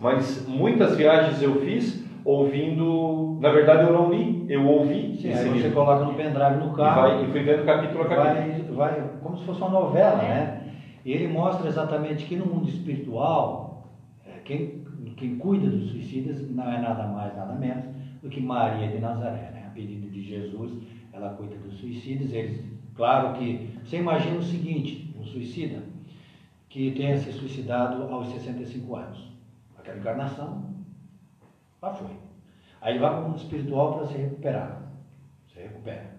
Mas 0.00 0.46
muitas 0.48 0.96
viagens 0.96 1.42
eu 1.42 1.60
fiz 1.60 2.02
ouvindo, 2.30 3.38
na 3.40 3.50
verdade 3.50 3.88
eu 3.88 3.92
não 3.92 4.12
li, 4.12 4.46
eu 4.48 4.66
ouvi. 4.66 5.16
Sim, 5.16 5.32
aí 5.32 5.48
você 5.48 5.70
coloca 5.70 6.04
no 6.04 6.14
pendrive 6.14 6.64
no 6.64 6.72
carro. 6.72 7.08
E, 7.08 7.10
vai, 7.10 7.24
e 7.24 7.32
fui 7.32 7.42
vendo 7.42 7.64
capítulo 7.64 8.02
a 8.02 8.08
capítulo. 8.08 8.76
Vai, 8.76 9.00
vai, 9.00 9.10
como 9.22 9.36
se 9.36 9.44
fosse 9.44 9.60
uma 9.60 9.70
novela, 9.70 10.22
é. 10.22 10.28
né? 10.28 10.60
E 11.04 11.12
ele 11.12 11.28
mostra 11.28 11.66
exatamente 11.66 12.26
que 12.26 12.36
no 12.36 12.46
mundo 12.46 12.68
espiritual, 12.68 13.88
é, 14.24 14.38
quem, 14.44 14.84
quem 15.16 15.36
cuida 15.38 15.68
dos 15.68 15.90
suicidas 15.90 16.48
não 16.50 16.70
é 16.70 16.80
nada 16.80 17.06
mais, 17.06 17.34
nada 17.34 17.54
menos 17.54 17.84
do 18.22 18.28
que 18.28 18.40
Maria 18.40 18.88
de 18.88 18.98
Nazaré, 18.98 19.50
né? 19.52 19.70
pedido 19.74 20.10
de 20.10 20.22
Jesus, 20.22 20.72
ela 21.12 21.30
cuida 21.30 21.56
dos 21.56 21.78
suicidas. 21.78 22.32
Eles, 22.32 22.62
claro 22.94 23.38
que 23.38 23.70
você 23.82 23.96
imagina 23.96 24.36
o 24.36 24.42
seguinte: 24.42 25.14
um 25.18 25.24
suicida 25.24 25.82
que 26.68 26.92
tenha 26.92 27.16
se 27.16 27.32
suicidado 27.32 28.04
aos 28.12 28.28
65 28.28 28.94
anos, 28.94 29.32
aquela 29.78 29.98
encarnação, 29.98 30.79
lá 31.82 31.92
foi. 31.94 32.16
Aí 32.80 32.92
ele 32.92 33.00
vai 33.00 33.10
para 33.10 33.20
o 33.20 33.24
mundo 33.24 33.38
espiritual 33.38 33.94
para 33.94 34.06
se 34.06 34.16
recuperar. 34.16 34.82
Se 35.52 35.60
recupera, 35.60 36.10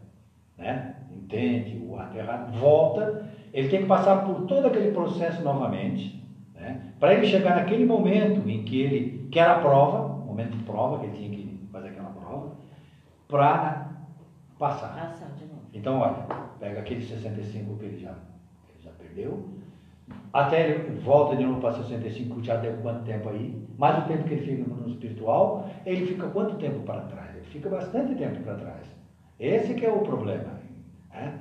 né? 0.57 0.95
Entende 1.11 1.83
o 1.85 1.97
ato 1.97 2.17
errado, 2.17 2.57
volta. 2.59 3.29
Ele 3.53 3.69
tem 3.69 3.81
que 3.81 3.87
passar 3.87 4.25
por 4.25 4.45
todo 4.45 4.67
aquele 4.67 4.91
processo 4.91 5.41
novamente, 5.43 6.23
né? 6.53 6.93
Para 6.99 7.13
ele 7.13 7.25
chegar 7.25 7.55
naquele 7.55 7.85
momento 7.85 8.47
em 8.47 8.63
que 8.63 8.81
ele 8.81 9.27
quer 9.31 9.47
a 9.47 9.59
prova, 9.59 10.07
momento 10.25 10.57
de 10.57 10.63
prova 10.63 10.99
que 10.99 11.05
ele 11.05 11.17
tinha 11.17 11.29
que 11.29 11.41
para 13.31 13.89
passar. 14.59 14.93
Passar 14.93 15.31
de 15.37 15.45
novo. 15.45 15.61
Então, 15.73 15.99
olha, 15.99 16.27
pega 16.59 16.81
aquele 16.81 17.01
65 17.01 17.77
que 17.77 17.85
ele 17.85 17.97
já, 17.97 18.11
ele 18.11 18.83
já 18.83 18.91
perdeu, 18.91 19.49
até 20.33 20.69
ele 20.69 20.99
volta 21.01 21.35
de 21.35 21.43
novo 21.43 21.59
para 21.59 21.73
65, 21.73 22.43
já 22.43 22.55
deu 22.55 22.73
quanto 22.81 23.03
tempo 23.03 23.29
aí? 23.29 23.61
Mais 23.77 23.97
o 24.03 24.07
tempo 24.07 24.23
que 24.23 24.33
ele 24.35 24.45
fica 24.45 24.69
no 24.69 24.75
mundo 24.75 24.89
espiritual, 24.89 25.69
ele 25.85 26.05
fica 26.05 26.27
quanto 26.27 26.55
tempo 26.55 26.79
para 26.81 27.01
trás? 27.01 27.35
Ele 27.35 27.45
fica 27.45 27.69
bastante 27.69 28.15
tempo 28.15 28.39
para 28.41 28.55
trás. 28.55 28.87
Esse 29.39 29.73
que 29.73 29.85
é 29.85 29.89
o 29.91 29.99
problema. 29.99 30.59
Né? 31.13 31.33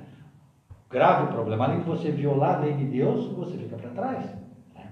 Grave 0.89 1.31
problema. 1.31 1.65
Além 1.65 1.79
de 1.79 1.85
você 1.85 2.11
violar 2.11 2.55
a 2.57 2.59
lei 2.59 2.73
de 2.73 2.85
Deus, 2.85 3.27
você 3.27 3.57
fica 3.57 3.77
para 3.77 3.89
trás. 3.91 4.25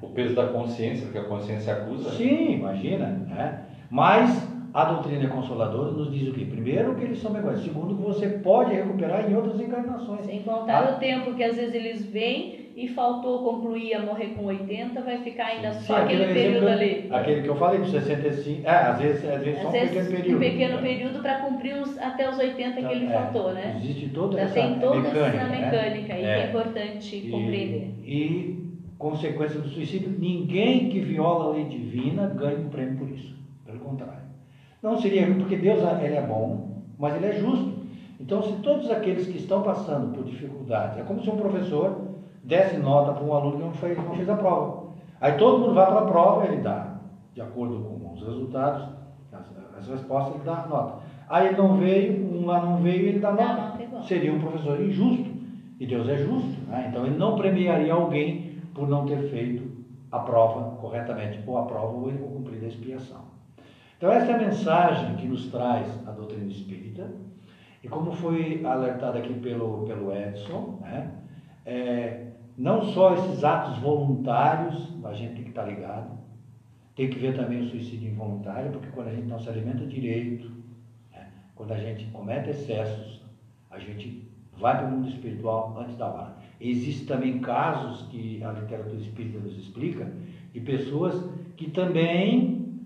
O 0.02 0.08
peso 0.10 0.34
da 0.34 0.48
consciência, 0.48 1.10
que 1.12 1.18
a 1.18 1.26
consciência 1.26 1.74
acusa. 1.74 2.12
Sim, 2.12 2.54
imagina. 2.54 3.08
Né? 3.08 3.66
Mas 3.90 4.48
a 4.74 4.86
doutrina 4.86 5.28
consoladora 5.28 5.92
nos 5.92 6.10
diz 6.10 6.30
o 6.30 6.34
quê? 6.34 6.46
Primeiro, 6.46 6.96
que 6.96 7.04
eles 7.04 7.20
são 7.20 7.32
megóides. 7.32 7.64
Segundo, 7.64 7.98
que 7.98 8.02
você 8.04 8.30
pode 8.30 8.74
recuperar 8.74 9.30
em 9.30 9.36
outras 9.36 9.60
encarnações. 9.60 10.26
Sem 10.26 10.42
contar 10.44 10.88
Ah. 10.88 10.96
o 10.96 11.00
tempo 11.00 11.34
que 11.34 11.44
às 11.44 11.58
vezes 11.58 11.74
eles 11.74 12.06
vêm 12.06 12.59
e 12.80 12.88
faltou 12.88 13.44
concluir 13.44 13.94
a 13.94 14.00
morrer 14.06 14.28
com 14.36 14.46
80, 14.46 15.02
vai 15.02 15.18
ficar 15.18 15.48
ainda 15.48 15.74
Sim, 15.74 15.86
só 15.86 15.98
aquele 15.98 16.24
exemplo 16.24 16.42
período 16.42 16.68
ali. 16.70 17.08
Aquele 17.12 17.42
que 17.42 17.48
eu 17.50 17.56
falei, 17.58 17.80
dos 17.82 17.92
65. 17.92 18.66
É, 18.66 18.70
às 18.72 19.00
vezes, 19.00 19.30
às 19.30 19.44
vezes 19.44 19.62
só 19.62 19.68
Às 19.68 19.74
um 19.74 19.80
vezes, 19.80 19.90
pequeno 19.90 20.16
período. 20.16 20.36
um 20.36 20.40
pequeno 20.40 20.78
É. 20.78 20.82
período 20.82 21.22
para 21.22 21.40
cumprir 21.42 21.74
os, 21.82 21.98
até 21.98 22.30
os 22.30 22.38
80 22.38 22.82
que 22.82 22.94
ele 22.94 23.06
É, 23.06 23.10
faltou, 23.10 23.54
né? 23.54 23.76
Existe 23.78 24.10
toda 24.10 24.38
Já 24.38 24.44
essa 24.44 24.54
tem 24.54 24.80
toda 24.80 24.96
mecânica. 25.02 25.28
essa 25.38 25.48
né? 25.48 25.60
mecânica 25.72 26.14
aí 26.14 26.24
É. 26.24 26.36
que 26.36 26.42
é 26.42 26.48
importante 26.48 27.28
compreender. 27.30 27.94
E, 28.04 28.14
e, 28.14 28.70
consequência 28.98 29.60
do 29.60 29.68
suicídio, 29.68 30.10
ninguém 30.18 30.88
que 30.90 31.02
viola 31.02 31.46
a 31.46 31.50
lei 31.50 31.66
divina 31.66 32.28
ganha 32.28 32.60
um 32.60 32.70
prêmio 32.70 32.98
por 32.98 33.10
isso. 33.10 33.36
Pelo 33.66 33.80
contrário. 33.80 34.24
Não 34.82 34.98
seria, 34.98 35.28
porque 35.36 35.58
Deus 35.58 35.80
ele 36.02 36.16
é 36.16 36.22
bom, 36.22 36.82
mas 36.98 37.14
ele 37.16 37.26
é 37.26 37.34
justo. 37.34 37.78
Então, 38.20 38.42
se 38.42 38.54
todos 38.62 38.90
aqueles 38.90 39.28
que 39.28 39.38
estão 39.38 39.62
passando 39.64 40.14
por 40.14 40.24
dificuldades, 40.24 40.98
é 40.98 41.02
como 41.04 41.22
se 41.22 41.30
um 41.30 41.36
professor 41.38 42.09
desse 42.50 42.78
nota 42.78 43.14
para 43.14 43.24
um 43.24 43.34
aluno 43.34 43.58
que 43.58 43.64
não 43.64 43.74
fez, 43.74 43.98
não 43.98 44.16
fez 44.16 44.28
a 44.28 44.36
prova. 44.36 44.90
Aí 45.22 45.34
todo 45.34 45.60
mundo 45.60 45.76
vai 45.76 45.86
para 45.86 46.00
a 46.00 46.06
prova, 46.06 46.46
ele 46.46 46.58
dá, 46.58 46.96
de 47.36 47.42
acordo 47.42 47.80
com 47.80 48.14
os 48.14 48.26
resultados, 48.26 48.90
as, 49.32 49.46
as 49.78 49.88
respostas, 49.88 50.34
ele 50.34 50.44
dá 50.44 50.66
nota. 50.68 51.04
Aí 51.30 51.48
ele 51.48 51.58
não 51.58 51.78
veio, 51.78 52.36
um 52.36 52.48
lá 52.48 52.66
não 52.66 52.78
veio, 52.78 53.08
ele 53.08 53.20
dá 53.20 53.32
nota. 53.32 53.78
não. 53.92 54.02
Seria 54.02 54.34
um 54.34 54.40
professor 54.40 54.82
injusto. 54.82 55.30
E 55.80 55.86
Deus 55.86 56.10
é 56.10 56.18
justo. 56.18 56.60
Né? 56.68 56.88
Então 56.90 57.06
ele 57.06 57.18
não 57.18 57.36
premiaria 57.36 57.94
alguém 57.94 58.58
por 58.74 58.90
não 58.90 59.06
ter 59.06 59.30
feito 59.30 59.70
a 60.12 60.20
prova 60.20 60.76
corretamente, 60.78 61.40
ou 61.46 61.58
a 61.60 61.66
prova 61.66 61.94
ou 61.94 62.10
ele 62.10 62.18
cumprir 62.18 62.64
a 62.64 62.68
expiação. 62.68 63.22
Então 63.96 64.12
essa 64.12 64.32
é 64.32 64.36
a 64.36 64.40
mensagem 64.40 65.16
que 65.18 65.28
nos 65.28 65.52
traz 65.52 65.88
a 66.08 66.12
doutrina 66.12 66.50
espírita. 66.50 67.12
E 67.84 67.88
como 67.88 68.12
foi 68.12 68.66
alertado 68.66 69.20
aqui 69.20 69.34
pelo, 69.36 69.86
pelo 69.86 70.12
Edson, 70.12 70.80
né? 70.82 71.12
É, 71.66 72.29
não 72.60 72.84
só 72.84 73.14
esses 73.14 73.42
atos 73.42 73.78
voluntários, 73.80 74.94
a 75.06 75.14
gente 75.14 75.36
tem 75.36 75.44
que 75.44 75.50
estar 75.52 75.64
ligado, 75.64 76.12
tem 76.94 77.10
que 77.10 77.18
ver 77.18 77.34
também 77.34 77.62
o 77.62 77.70
suicídio 77.70 78.12
involuntário, 78.12 78.70
porque 78.72 78.90
quando 78.90 79.08
a 79.08 79.14
gente 79.14 79.28
não 79.28 79.40
se 79.40 79.48
alimenta 79.48 79.86
direito, 79.86 80.52
né? 81.10 81.30
quando 81.56 81.72
a 81.72 81.78
gente 81.78 82.04
comete 82.08 82.50
excessos, 82.50 83.22
a 83.70 83.80
gente 83.80 84.30
vai 84.58 84.78
para 84.78 84.88
o 84.88 84.92
mundo 84.92 85.08
espiritual 85.08 85.74
antes 85.80 85.96
da 85.96 86.08
hora. 86.08 86.36
Existem 86.60 87.06
também 87.06 87.40
casos 87.40 88.06
que 88.10 88.44
a 88.44 88.52
literatura 88.52 88.98
espírita 88.98 89.40
nos 89.40 89.58
explica, 89.58 90.12
de 90.52 90.60
pessoas 90.60 91.16
que 91.56 91.72
também 91.72 92.78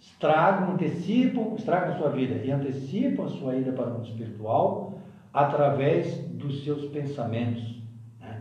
estragam, 0.00 0.72
antecipam, 0.72 1.54
estragam 1.54 1.94
a 1.94 1.98
sua 1.98 2.08
vida 2.08 2.42
e 2.42 2.50
antecipam 2.50 3.26
a 3.26 3.28
sua 3.28 3.56
ida 3.56 3.72
para 3.72 3.90
o 3.90 3.92
mundo 3.92 4.06
espiritual 4.06 4.98
através 5.34 6.16
dos 6.28 6.64
seus 6.64 6.86
pensamentos 6.86 7.77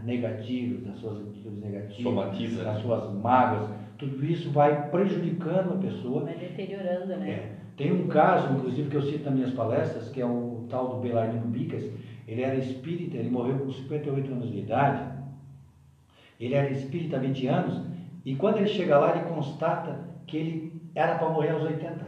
negativos, 0.07 0.83
das 0.87 0.97
suas 0.97 1.19
atitudes 1.19 1.59
negativas, 1.59 2.03
Somatiza. 2.03 2.63
das 2.63 2.81
suas 2.81 3.13
mágoas. 3.13 3.69
Tudo 3.99 4.25
isso 4.25 4.49
vai 4.51 4.89
prejudicando 4.89 5.73
a 5.73 5.77
pessoa 5.77 6.23
Vai 6.23 6.35
deteriorando, 6.35 7.07
né? 7.17 7.29
é. 7.29 7.57
Tem 7.75 7.91
um 7.91 8.07
caso, 8.07 8.53
inclusive, 8.53 8.89
que 8.89 8.95
eu 8.95 9.03
cito 9.03 9.25
nas 9.25 9.33
minhas 9.35 9.51
palestras, 9.51 10.09
que 10.09 10.19
é 10.19 10.25
o 10.25 10.65
tal 10.67 10.95
do 10.95 11.01
Belarmino 11.01 11.45
Bicas. 11.45 11.83
Ele 12.27 12.41
era 12.41 12.55
espírita, 12.55 13.17
ele 13.17 13.29
morreu 13.29 13.59
com 13.59 13.71
58 13.71 14.31
anos 14.31 14.51
de 14.51 14.59
idade. 14.59 15.03
Ele 16.39 16.55
era 16.55 16.71
espírita 16.71 17.17
há 17.17 17.19
20 17.19 17.47
anos. 17.47 17.81
E 18.25 18.35
quando 18.35 18.57
ele 18.57 18.67
chega 18.67 18.97
lá, 18.97 19.15
ele 19.15 19.29
constata 19.29 19.99
que 20.25 20.37
ele 20.37 20.81
era 20.95 21.15
para 21.15 21.29
morrer 21.29 21.51
aos 21.51 21.63
80. 21.63 22.05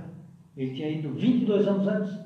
Ele 0.58 0.74
tinha 0.74 0.90
ido 0.90 1.10
22 1.14 1.68
anos 1.68 1.88
antes. 1.88 2.20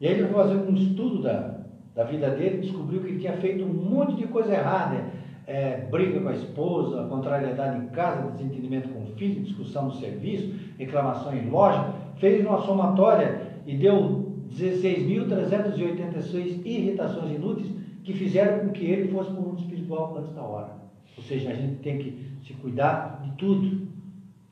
E 0.00 0.06
aí 0.06 0.14
ele 0.14 0.28
foi 0.28 0.34
fazer 0.34 0.54
um 0.54 0.74
estudo 0.74 1.22
da, 1.22 1.55
da 1.96 2.04
vida 2.04 2.30
dele, 2.30 2.58
descobriu 2.58 3.00
que 3.00 3.08
ele 3.08 3.18
tinha 3.18 3.32
feito 3.38 3.64
um 3.64 3.72
monte 3.72 4.14
de 4.16 4.28
coisa 4.28 4.52
errada. 4.52 5.04
É, 5.46 5.86
briga 5.90 6.20
com 6.20 6.28
a 6.28 6.32
esposa, 6.32 7.04
contrariedade 7.04 7.78
em 7.78 7.86
casa, 7.88 8.30
desentendimento 8.32 8.88
com 8.88 9.04
o 9.04 9.06
filho, 9.16 9.42
discussão 9.42 9.86
no 9.86 9.92
serviço, 9.92 10.52
reclamação 10.76 11.34
em 11.34 11.48
loja. 11.48 11.94
Fez 12.16 12.44
uma 12.44 12.60
somatória 12.62 13.40
e 13.64 13.74
deu 13.76 14.26
16.386 14.50 16.66
irritações 16.66 17.34
inúteis 17.34 17.70
que 18.02 18.12
fizeram 18.12 18.66
com 18.66 18.72
que 18.72 18.84
ele 18.84 19.08
fosse 19.08 19.30
para 19.30 19.40
o 19.40 19.42
mundo 19.42 19.60
espiritual 19.60 20.18
antes 20.18 20.34
da 20.34 20.42
hora. 20.42 20.76
Ou 21.16 21.22
seja, 21.22 21.50
a 21.50 21.54
gente 21.54 21.76
tem 21.76 21.98
que 21.98 22.26
se 22.46 22.52
cuidar 22.54 23.20
de 23.24 23.30
tudo. 23.32 23.86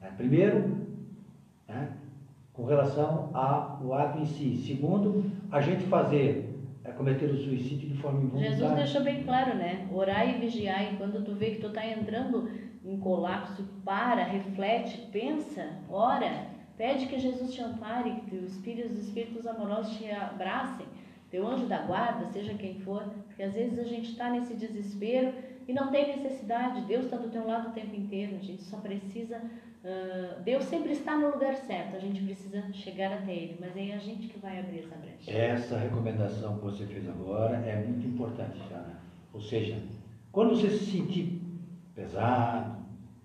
né? 0.00 0.12
Primeiro, 0.16 0.76
né, 1.68 1.92
com 2.52 2.64
relação 2.64 3.30
ao 3.32 3.94
ato 3.94 4.18
em 4.18 4.26
si. 4.26 4.56
Segundo, 4.56 5.24
a 5.50 5.60
gente 5.60 5.84
fazer, 5.84 6.53
é, 6.84 6.92
cometer 6.92 7.30
o 7.30 7.36
suicídio 7.36 7.88
de 7.88 7.96
forma 7.96 8.22
involuntária. 8.22 8.50
Jesus 8.50 8.74
deixou 8.74 9.02
bem 9.02 9.24
claro, 9.24 9.54
né? 9.56 9.88
Orar 9.92 10.28
e 10.28 10.38
vigiar. 10.38 10.92
E 10.92 10.96
quando 10.96 11.24
tu 11.24 11.34
vê 11.34 11.52
que 11.52 11.60
tu 11.60 11.70
tá 11.70 11.86
entrando 11.86 12.50
em 12.84 12.98
colapso, 12.98 13.64
para, 13.84 14.24
reflete, 14.24 15.08
pensa, 15.10 15.66
ora, 15.88 16.46
pede 16.76 17.06
que 17.06 17.18
Jesus 17.18 17.54
te 17.54 17.62
ampare, 17.62 18.20
que 18.28 18.36
os 18.36 18.52
espíritos, 18.52 18.92
os 18.92 19.06
espíritos 19.06 19.46
amorosos 19.46 19.96
te 19.96 20.10
abracem, 20.10 20.86
teu 21.30 21.46
anjo 21.46 21.66
da 21.66 21.78
guarda, 21.78 22.26
seja 22.26 22.54
quem 22.54 22.78
for, 22.80 23.02
porque 23.26 23.42
às 23.42 23.54
vezes 23.54 23.78
a 23.78 23.84
gente 23.84 24.10
está 24.10 24.30
nesse 24.30 24.54
desespero 24.54 25.32
e 25.66 25.72
não 25.72 25.90
tem 25.90 26.16
necessidade. 26.16 26.82
Deus 26.82 27.06
está 27.06 27.16
do 27.16 27.30
teu 27.30 27.46
lado 27.46 27.70
o 27.70 27.72
tempo 27.72 27.96
inteiro. 27.96 28.36
A 28.36 28.44
gente 28.44 28.62
só 28.62 28.76
precisa. 28.76 29.40
Ah, 29.84 30.40
Deus 30.42 30.64
sempre 30.64 30.92
está 30.92 31.16
no 31.16 31.30
lugar 31.30 31.54
certo. 31.56 31.96
A 31.96 31.98
gente 31.98 32.22
precisa 32.22 32.62
chegar 32.72 33.12
até 33.12 33.32
Ele, 33.32 33.56
mas 33.60 33.76
é 33.76 33.92
a 33.92 33.98
gente 33.98 34.28
que 34.28 34.38
vai 34.38 34.58
abrir 34.58 34.78
essa 34.80 34.96
brecha. 34.96 35.30
Essa 35.30 35.78
recomendação 35.78 36.56
que 36.56 36.64
você 36.64 36.86
fez 36.86 37.06
agora 37.08 37.56
é 37.56 37.84
muito 37.84 38.06
importante, 38.06 38.58
Jana. 38.70 38.98
Ou 39.32 39.40
seja, 39.40 39.78
quando 40.32 40.56
você 40.56 40.70
se 40.70 40.86
sentir 40.86 41.42
pesado, 41.94 42.76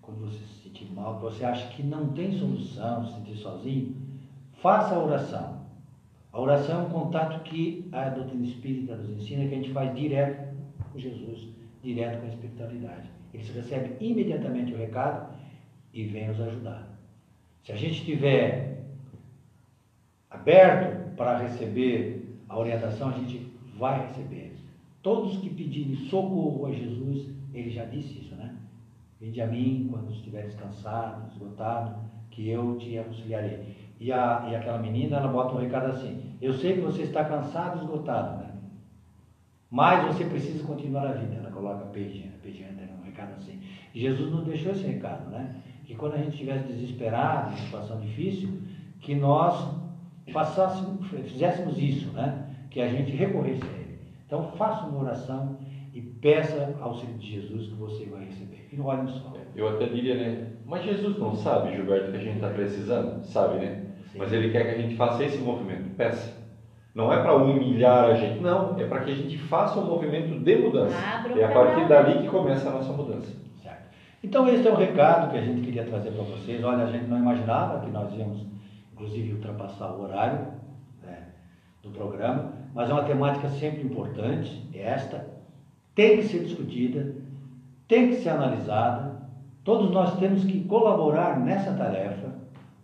quando 0.02 0.20
você 0.20 0.38
se 0.38 0.62
sentir 0.64 0.92
mal, 0.92 1.16
que 1.16 1.22
você 1.22 1.44
acha 1.44 1.66
que 1.68 1.82
não 1.82 2.08
tem 2.12 2.38
solução, 2.38 3.06
se 3.06 3.14
sentir 3.14 3.36
sozinho, 3.36 3.96
faça 4.60 4.94
a 4.94 5.02
oração. 5.02 5.60
A 6.32 6.40
oração 6.40 6.82
é 6.82 6.86
um 6.86 6.90
contato 6.90 7.42
que 7.42 7.88
a 7.90 8.10
doutrina 8.10 8.44
espírita 8.44 8.96
nos 8.96 9.10
ensina 9.10 9.48
que 9.48 9.54
a 9.54 9.58
gente 9.58 9.72
faz 9.72 9.96
direto 9.96 10.54
com 10.92 10.98
Jesus, 10.98 11.48
direto 11.82 12.20
com 12.20 12.26
a 12.26 12.28
espiritualidade. 12.28 13.10
Eles 13.32 13.48
recebem 13.48 13.96
imediatamente 14.00 14.74
o 14.74 14.76
recado 14.76 15.39
e 15.92 16.04
vêm 16.04 16.28
nos 16.28 16.40
ajudar. 16.40 16.88
Se 17.62 17.72
a 17.72 17.76
gente 17.76 17.98
estiver 18.00 18.84
aberto 20.30 21.14
para 21.16 21.38
receber 21.38 22.38
a 22.48 22.58
orientação, 22.58 23.08
a 23.08 23.12
gente 23.12 23.52
vai 23.76 24.06
receber. 24.06 24.56
Todos 25.02 25.38
que 25.38 25.50
pedirem 25.50 25.96
socorro 26.08 26.66
a 26.66 26.72
Jesus, 26.72 27.28
ele 27.54 27.70
já 27.70 27.84
disse 27.84 28.18
isso, 28.18 28.34
né? 28.34 28.54
Vinde 29.20 29.40
a 29.40 29.46
mim 29.46 29.88
quando 29.90 30.12
estiveres 30.12 30.54
cansado, 30.54 31.30
esgotado, 31.32 31.96
que 32.30 32.48
eu 32.48 32.76
te 32.78 32.96
auxiliarei. 32.98 33.76
E, 33.98 34.12
a, 34.12 34.48
e 34.50 34.56
aquela 34.56 34.78
menina, 34.78 35.18
ela 35.18 35.28
bota 35.28 35.54
um 35.54 35.58
recado 35.58 35.90
assim: 35.90 36.36
Eu 36.40 36.54
sei 36.54 36.74
que 36.74 36.80
você 36.80 37.02
está 37.02 37.24
cansado 37.24 37.80
esgotado, 37.80 38.42
né? 38.42 38.50
Mas 39.70 40.06
você 40.06 40.24
precisa 40.24 40.66
continuar 40.66 41.06
a 41.06 41.12
vida. 41.12 41.36
Ela 41.36 41.50
coloca 41.50 41.84
pedindo, 41.86 42.32
pedindo, 42.42 42.80
um 42.98 43.04
recado 43.04 43.34
assim. 43.34 43.60
Jesus 43.94 44.30
nos 44.30 44.44
deixou 44.44 44.72
esse 44.72 44.86
recado, 44.86 45.30
né? 45.30 45.54
Que 45.90 45.96
quando 45.96 46.14
a 46.14 46.18
gente 46.18 46.34
estivesse 46.34 46.68
desesperado, 46.68 47.52
em 47.52 47.56
situação 47.56 47.98
difícil, 47.98 48.48
que 49.00 49.12
nós 49.12 49.74
passássemos, 50.32 51.04
fizéssemos 51.08 51.76
isso, 51.78 52.12
né? 52.12 52.46
Que 52.70 52.80
a 52.80 52.86
gente 52.86 53.10
recorresse 53.10 53.64
a 53.64 53.76
Ele. 53.76 53.98
Então 54.24 54.52
faça 54.52 54.86
uma 54.86 55.00
oração 55.00 55.58
e 55.92 56.00
peça 56.00 56.76
auxílio 56.80 57.18
de 57.18 57.32
Jesus 57.32 57.66
que 57.66 57.74
você 57.74 58.04
vai 58.06 58.24
receber. 58.24 58.68
E 58.72 58.76
não 58.76 58.86
olhe 58.86 59.02
no 59.02 59.08
sol. 59.08 59.36
Eu 59.56 59.68
até 59.68 59.86
diria, 59.86 60.14
né? 60.14 60.52
Mas 60.64 60.84
Jesus 60.84 61.18
não 61.18 61.34
sabe, 61.34 61.74
Gilberto, 61.74 62.12
que 62.12 62.18
a 62.18 62.20
gente 62.20 62.36
está 62.36 62.50
precisando? 62.50 63.24
Sabe, 63.24 63.58
né? 63.58 63.86
Sim. 64.12 64.18
Mas 64.18 64.32
ele 64.32 64.52
quer 64.52 64.62
que 64.66 64.80
a 64.80 64.82
gente 64.82 64.94
faça 64.94 65.24
esse 65.24 65.38
movimento. 65.38 65.96
Peça. 65.96 66.38
Não 66.94 67.12
é 67.12 67.20
para 67.20 67.34
humilhar 67.34 68.04
a 68.04 68.14
gente, 68.14 68.40
não. 68.40 68.78
É 68.78 68.86
para 68.86 69.00
que 69.00 69.10
a 69.10 69.16
gente 69.16 69.36
faça 69.38 69.80
um 69.80 69.86
movimento 69.86 70.38
de 70.38 70.56
mudança. 70.56 70.94
É 71.36 71.44
a 71.46 71.50
partir 71.50 71.82
canal. 71.82 71.88
dali 71.88 72.22
que 72.22 72.28
começa 72.28 72.68
a 72.68 72.72
nossa 72.74 72.92
mudança. 72.92 73.49
Então 74.22 74.46
esse 74.48 74.68
é 74.68 74.70
o 74.70 74.76
recado 74.76 75.30
que 75.30 75.38
a 75.38 75.40
gente 75.40 75.62
queria 75.62 75.84
trazer 75.84 76.10
para 76.10 76.24
vocês. 76.24 76.62
Olha, 76.62 76.84
a 76.84 76.92
gente 76.92 77.06
não 77.06 77.18
imaginava 77.18 77.80
que 77.80 77.90
nós 77.90 78.12
íamos, 78.14 78.46
inclusive, 78.92 79.32
ultrapassar 79.32 79.92
o 79.92 80.02
horário 80.02 80.46
né, 81.02 81.28
do 81.82 81.90
programa, 81.90 82.52
mas 82.74 82.90
é 82.90 82.92
uma 82.92 83.04
temática 83.04 83.48
sempre 83.48 83.82
importante, 83.82 84.68
esta, 84.74 85.26
tem 85.94 86.18
que 86.18 86.24
ser 86.24 86.44
discutida, 86.44 87.14
tem 87.88 88.08
que 88.08 88.16
ser 88.16 88.28
analisada. 88.30 89.20
Todos 89.64 89.90
nós 89.90 90.18
temos 90.18 90.44
que 90.44 90.64
colaborar 90.64 91.40
nessa 91.40 91.72
tarefa, 91.72 92.34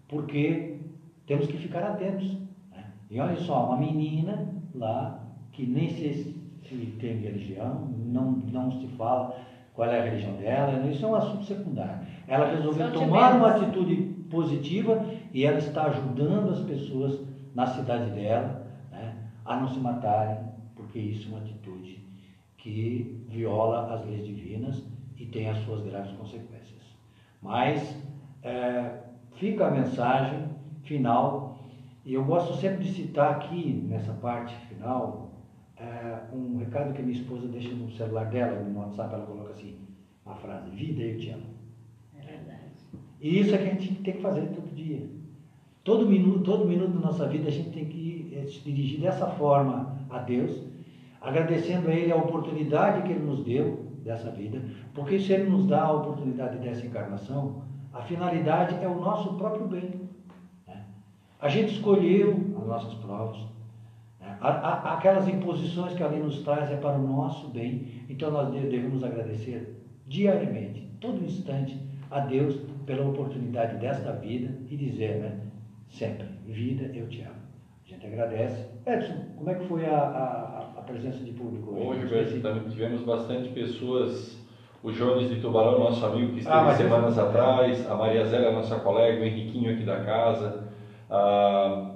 porque 0.08 0.80
temos 1.26 1.46
que 1.46 1.58
ficar 1.58 1.82
atentos. 1.82 2.32
né? 2.70 2.84
E 3.10 3.20
olha 3.20 3.36
só, 3.36 3.66
uma 3.66 3.76
menina 3.76 4.48
lá, 4.74 5.22
que 5.52 5.66
nem 5.66 5.90
sei 5.90 6.14
se 6.14 6.46
tem 6.98 7.18
religião, 7.18 7.88
não, 7.96 8.32
não 8.32 8.72
se 8.72 8.88
fala 8.88 9.36
qual 9.76 9.90
é 9.90 10.00
a 10.00 10.04
religião 10.04 10.32
dela, 10.36 10.86
isso 10.88 11.04
é 11.04 11.08
um 11.08 11.14
assunto 11.14 11.44
secundário. 11.44 12.06
Ela 12.26 12.50
resolveu 12.50 12.88
São 12.88 12.92
de 12.92 12.98
tomar 12.98 13.36
uma 13.36 13.50
atitude 13.50 13.96
positiva 14.30 15.04
e 15.32 15.44
ela 15.44 15.58
está 15.58 15.84
ajudando 15.84 16.50
as 16.50 16.60
pessoas 16.60 17.20
na 17.54 17.66
cidade 17.66 18.10
dela, 18.12 18.66
né, 18.90 19.14
a 19.44 19.60
não 19.60 19.68
se 19.68 19.78
matarem, 19.78 20.38
porque 20.74 20.98
isso 20.98 21.28
é 21.28 21.32
uma 21.32 21.44
atitude 21.44 22.02
que 22.56 23.22
viola 23.28 23.94
as 23.94 24.04
leis 24.06 24.26
divinas 24.26 24.82
e 25.18 25.26
tem 25.26 25.50
as 25.50 25.58
suas 25.58 25.82
graves 25.82 26.12
consequências. 26.12 26.82
Mas 27.42 28.02
é, 28.42 29.02
fica 29.34 29.66
a 29.66 29.70
mensagem 29.70 30.48
final, 30.84 31.58
e 32.04 32.14
eu 32.14 32.24
gosto 32.24 32.54
sempre 32.56 32.84
de 32.84 32.92
citar 32.92 33.32
aqui, 33.32 33.84
nessa 33.88 34.12
parte 34.14 34.54
final, 34.66 35.25
é, 35.78 36.20
um 36.32 36.58
recado 36.58 36.94
que 36.94 37.02
minha 37.02 37.18
esposa 37.18 37.46
deixa 37.48 37.68
no 37.74 37.90
celular 37.92 38.26
dela, 38.26 38.62
no 38.62 38.78
WhatsApp, 38.78 39.14
ela 39.14 39.26
coloca 39.26 39.50
assim, 39.50 39.76
uma 40.24 40.34
frase, 40.34 40.70
vida 40.70 41.02
eu 41.02 41.18
te 41.18 41.30
amo. 41.30 41.42
É 42.18 42.22
verdade. 42.24 42.60
E 43.20 43.40
isso 43.40 43.54
é 43.54 43.58
que 43.58 43.68
a 43.68 43.74
gente 43.74 43.94
tem 44.02 44.14
que 44.14 44.22
fazer 44.22 44.46
todo 44.48 44.74
dia. 44.74 45.06
Todo 45.84 46.06
minuto, 46.06 46.40
todo 46.40 46.66
minuto 46.66 46.94
da 46.94 47.06
nossa 47.06 47.28
vida 47.28 47.48
a 47.48 47.52
gente 47.52 47.70
tem 47.70 47.84
que 47.84 48.32
eh, 48.34 48.46
se 48.46 48.60
dirigir 48.60 49.00
dessa 49.00 49.28
forma 49.28 49.96
a 50.10 50.18
Deus, 50.18 50.64
agradecendo 51.20 51.88
a 51.88 51.94
Ele 51.94 52.10
a 52.10 52.16
oportunidade 52.16 53.02
que 53.02 53.12
Ele 53.12 53.24
nos 53.24 53.44
deu 53.44 53.86
dessa 54.02 54.30
vida, 54.30 54.60
porque 54.94 55.18
se 55.18 55.32
Ele 55.32 55.48
nos 55.48 55.66
dá 55.66 55.82
a 55.82 55.92
oportunidade 55.92 56.58
dessa 56.58 56.84
encarnação, 56.84 57.62
a 57.92 58.02
finalidade 58.02 58.74
é 58.82 58.88
o 58.88 59.00
nosso 59.00 59.34
próprio 59.34 59.68
bem. 59.68 60.00
Né? 60.66 60.84
A 61.40 61.48
gente 61.48 61.74
escolheu 61.74 62.34
as 62.60 62.66
nossas 62.66 62.94
provas, 62.94 63.38
aquelas 64.40 65.28
imposições 65.28 65.94
que 65.94 66.02
a 66.02 66.08
lei 66.08 66.20
nos 66.20 66.42
traz 66.42 66.70
é 66.70 66.76
para 66.76 66.98
o 66.98 67.06
nosso 67.06 67.48
bem, 67.48 68.04
então 68.08 68.30
nós 68.30 68.52
devemos 68.52 69.02
agradecer 69.02 69.82
diariamente, 70.06 70.90
todo 71.00 71.24
instante, 71.24 71.78
a 72.10 72.20
Deus 72.20 72.56
pela 72.84 73.06
oportunidade 73.06 73.76
desta 73.78 74.12
vida 74.12 74.54
e 74.70 74.76
dizer, 74.76 75.16
né, 75.16 75.40
sempre, 75.88 76.26
vida, 76.46 76.90
eu 76.94 77.08
te 77.08 77.22
amo. 77.22 77.46
A 77.84 77.88
gente 77.88 78.06
agradece. 78.06 78.66
Edson, 78.86 79.14
como 79.36 79.50
é 79.50 79.54
que 79.54 79.64
foi 79.66 79.86
a, 79.86 79.96
a, 79.96 80.78
a 80.78 80.82
presença 80.82 81.18
de 81.24 81.32
público 81.32 81.72
hoje? 81.72 82.04
Hoje, 82.12 82.42
tivemos 82.70 83.02
bastante 83.02 83.48
pessoas 83.50 84.36
o 84.82 84.92
Jones 84.92 85.28
de 85.28 85.40
Tubarão, 85.40 85.80
nosso 85.80 86.04
amigo 86.06 86.32
que 86.32 86.38
esteve 86.38 86.56
ah, 86.56 86.74
semanas 86.74 87.18
atrás, 87.18 87.90
a 87.90 87.94
Maria 87.96 88.24
Zélia, 88.24 88.52
nossa 88.52 88.76
colega, 88.76 89.20
o 89.20 89.24
Henriquinho 89.24 89.72
aqui 89.72 89.84
da 89.84 90.04
casa, 90.04 90.68
a, 91.10 91.95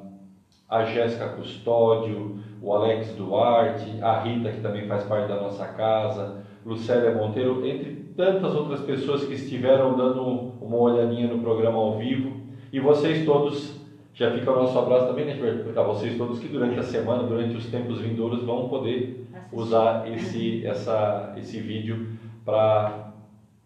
a 0.71 0.85
Jéssica 0.85 1.31
Custódio, 1.31 2.39
o 2.63 2.73
Alex 2.73 3.13
Duarte, 3.17 4.01
a 4.01 4.21
Rita, 4.21 4.53
que 4.53 4.61
também 4.61 4.87
faz 4.87 5.03
parte 5.03 5.29
da 5.29 5.41
nossa 5.41 5.67
casa, 5.67 6.45
Lucélia 6.65 7.13
Monteiro, 7.13 7.67
entre 7.67 7.97
tantas 8.17 8.55
outras 8.55 8.81
pessoas 8.83 9.25
que 9.25 9.35
estiveram 9.35 9.97
dando 9.97 10.23
uma 10.61 10.77
olhadinha 10.77 11.27
no 11.27 11.43
programa 11.43 11.79
ao 11.79 11.99
vivo. 11.99 12.41
E 12.73 12.79
vocês 12.79 13.25
todos, 13.25 13.81
já 14.15 14.31
fica 14.31 14.53
o 14.53 14.63
nosso 14.63 14.79
abraço 14.79 15.09
também, 15.09 15.25
né, 15.25 15.35
Gilberto? 15.35 15.73
Para 15.73 15.83
vocês 15.83 16.17
todos 16.17 16.39
que 16.39 16.47
durante 16.47 16.79
a 16.79 16.85
semana, 16.85 17.25
durante 17.25 17.57
os 17.57 17.67
tempos 17.67 18.01
vindouros, 18.01 18.45
vão 18.45 18.69
poder 18.69 19.27
usar 19.53 20.09
esse, 20.09 20.65
essa, 20.65 21.35
esse 21.37 21.59
vídeo 21.59 22.11
para 22.45 23.13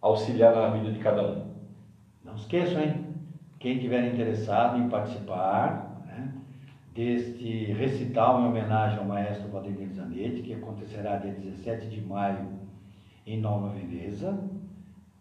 auxiliar 0.01 0.55
na 0.55 0.68
vida 0.68 0.90
de 0.90 1.01
cada 1.01 1.22
um. 1.22 1.43
Não 2.24 2.35
esqueçam, 2.35 2.81
hein? 2.81 3.05
Quem 3.59 3.78
tiver 3.78 4.06
interessado 4.06 4.78
em 4.78 4.89
participar 4.89 5.93
deste 6.94 7.72
recital 7.72 8.40
em 8.40 8.46
homenagem 8.46 8.98
ao 8.98 9.04
maestro 9.04 9.48
Valdemir 9.48 9.92
Zanetti, 9.92 10.42
que 10.42 10.54
acontecerá 10.54 11.16
dia 11.16 11.32
17 11.32 11.88
de 11.88 12.00
maio 12.00 12.46
em 13.26 13.40
Nova 13.40 13.68
Veneza, 13.70 14.38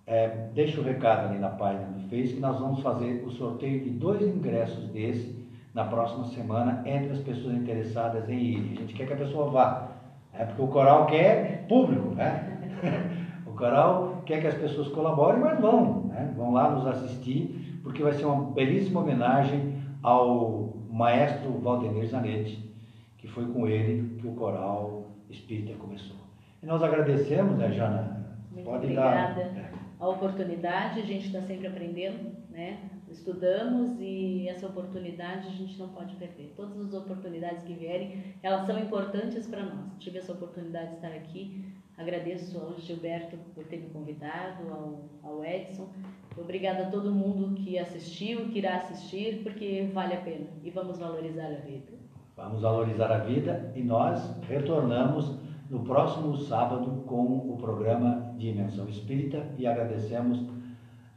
é, 0.06 0.50
deixa 0.54 0.80
o 0.80 0.84
recado 0.84 1.30
ali 1.30 1.40
na 1.40 1.50
página 1.50 1.88
do 1.88 2.02
Face 2.10 2.34
que 2.34 2.40
nós 2.40 2.60
vamos 2.60 2.82
fazer 2.82 3.24
o 3.26 3.32
sorteio 3.32 3.84
de 3.84 3.90
dois 3.90 4.22
ingressos 4.22 4.88
desse 4.90 5.44
na 5.74 5.86
próxima 5.86 6.26
semana 6.26 6.84
entre 6.86 7.14
as 7.14 7.20
pessoas 7.20 7.56
interessadas 7.56 8.30
em 8.30 8.38
ir. 8.38 8.72
A 8.74 8.82
gente 8.82 8.94
quer 8.94 9.08
que 9.08 9.14
a 9.14 9.18
pessoa 9.18 9.50
vá, 9.50 9.88
é 10.34 10.46
porque 10.46 10.62
o 10.62 10.68
coral 10.68 11.08
quer 11.08 11.66
público, 11.68 12.10
né? 12.16 12.50
O 13.46 13.56
coral 13.56 14.24
quer 14.26 14.42
que 14.42 14.48
as 14.48 14.56
pessoas 14.56 14.88
colaborem, 14.88 15.40
mas 15.40 15.60
vão, 15.60 16.06
né? 16.06 16.34
vão 16.36 16.54
lá 16.54 16.72
nos 16.72 16.88
assistir, 16.88 17.80
porque 17.84 18.02
vai 18.02 18.12
ser 18.12 18.26
uma 18.26 18.52
belíssima 18.52 19.02
homenagem 19.02 19.76
ao 20.02 20.63
maestro 20.94 21.52
Valdemir 21.60 22.08
Zanetti, 22.08 22.72
que 23.18 23.28
foi 23.28 23.46
com 23.52 23.68
ele 23.68 24.16
que 24.20 24.28
o 24.28 24.36
coral 24.36 25.08
espírita 25.30 25.74
começou. 25.80 26.16
E 26.62 26.66
nós 26.66 26.84
agradecemos, 26.84 27.58
né, 27.58 27.72
Jana? 27.72 28.24
Muito 28.52 28.66
Pode 28.66 28.86
obrigada. 28.86 29.44
Dar, 29.44 29.60
é. 29.60 29.72
A 30.00 30.08
oportunidade, 30.08 31.00
a 31.00 31.06
gente 31.06 31.26
está 31.26 31.42
sempre 31.42 31.68
aprendendo, 31.68 32.32
né? 32.50 32.78
Estudamos 33.10 34.00
e 34.00 34.48
essa 34.48 34.68
oportunidade 34.68 35.48
a 35.48 35.52
gente 35.52 35.78
não 35.80 35.90
pode 35.90 36.16
perder. 36.16 36.54
Todas 36.56 36.80
as 36.80 36.94
oportunidades 36.94 37.64
que 37.64 37.74
vierem, 37.74 38.36
elas 38.42 38.66
são 38.66 38.78
importantes 38.80 39.48
para 39.48 39.64
nós. 39.64 39.98
Tive 40.00 40.20
essa 40.20 40.34
oportunidade 40.34 40.90
de 40.90 40.96
estar 40.96 41.10
aqui 41.10 41.74
Agradeço 41.98 42.60
ao 42.60 42.80
Gilberto 42.80 43.38
por 43.54 43.66
ter 43.66 43.78
me 43.78 43.90
convidado, 43.90 44.68
ao, 44.72 45.10
ao 45.24 45.46
Edson. 45.46 45.90
Obrigada 46.38 46.84
a 46.84 46.90
todo 46.90 47.12
mundo 47.12 47.56
que 47.56 47.78
assistiu, 47.78 48.50
que 48.50 48.58
irá 48.58 48.76
assistir, 48.76 49.42
porque 49.44 49.90
vale 49.94 50.16
a 50.16 50.22
pena 50.22 50.48
e 50.64 50.70
vamos 50.70 50.98
valorizar 50.98 51.46
a 51.46 51.66
vida. 51.66 51.94
Vamos 52.36 52.62
valorizar 52.62 53.12
a 53.12 53.20
vida 53.20 53.72
e 53.76 53.84
nós 53.84 54.42
retornamos 54.48 55.38
no 55.70 55.84
próximo 55.84 56.36
sábado 56.36 57.04
com 57.08 57.54
o 57.54 57.58
programa 57.58 58.34
Dimensão 58.38 58.88
Espírita 58.90 59.48
e 59.58 59.68
agradecemos 59.68 60.40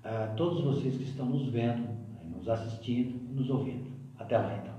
a 0.04 0.28
todos 0.36 0.62
vocês 0.62 0.96
que 0.96 1.04
estão 1.04 1.26
nos 1.26 1.48
vendo, 1.48 1.88
nos 2.24 2.48
assistindo, 2.48 3.18
nos 3.34 3.50
ouvindo. 3.50 3.90
Até 4.18 4.38
lá 4.38 4.56
então. 4.56 4.76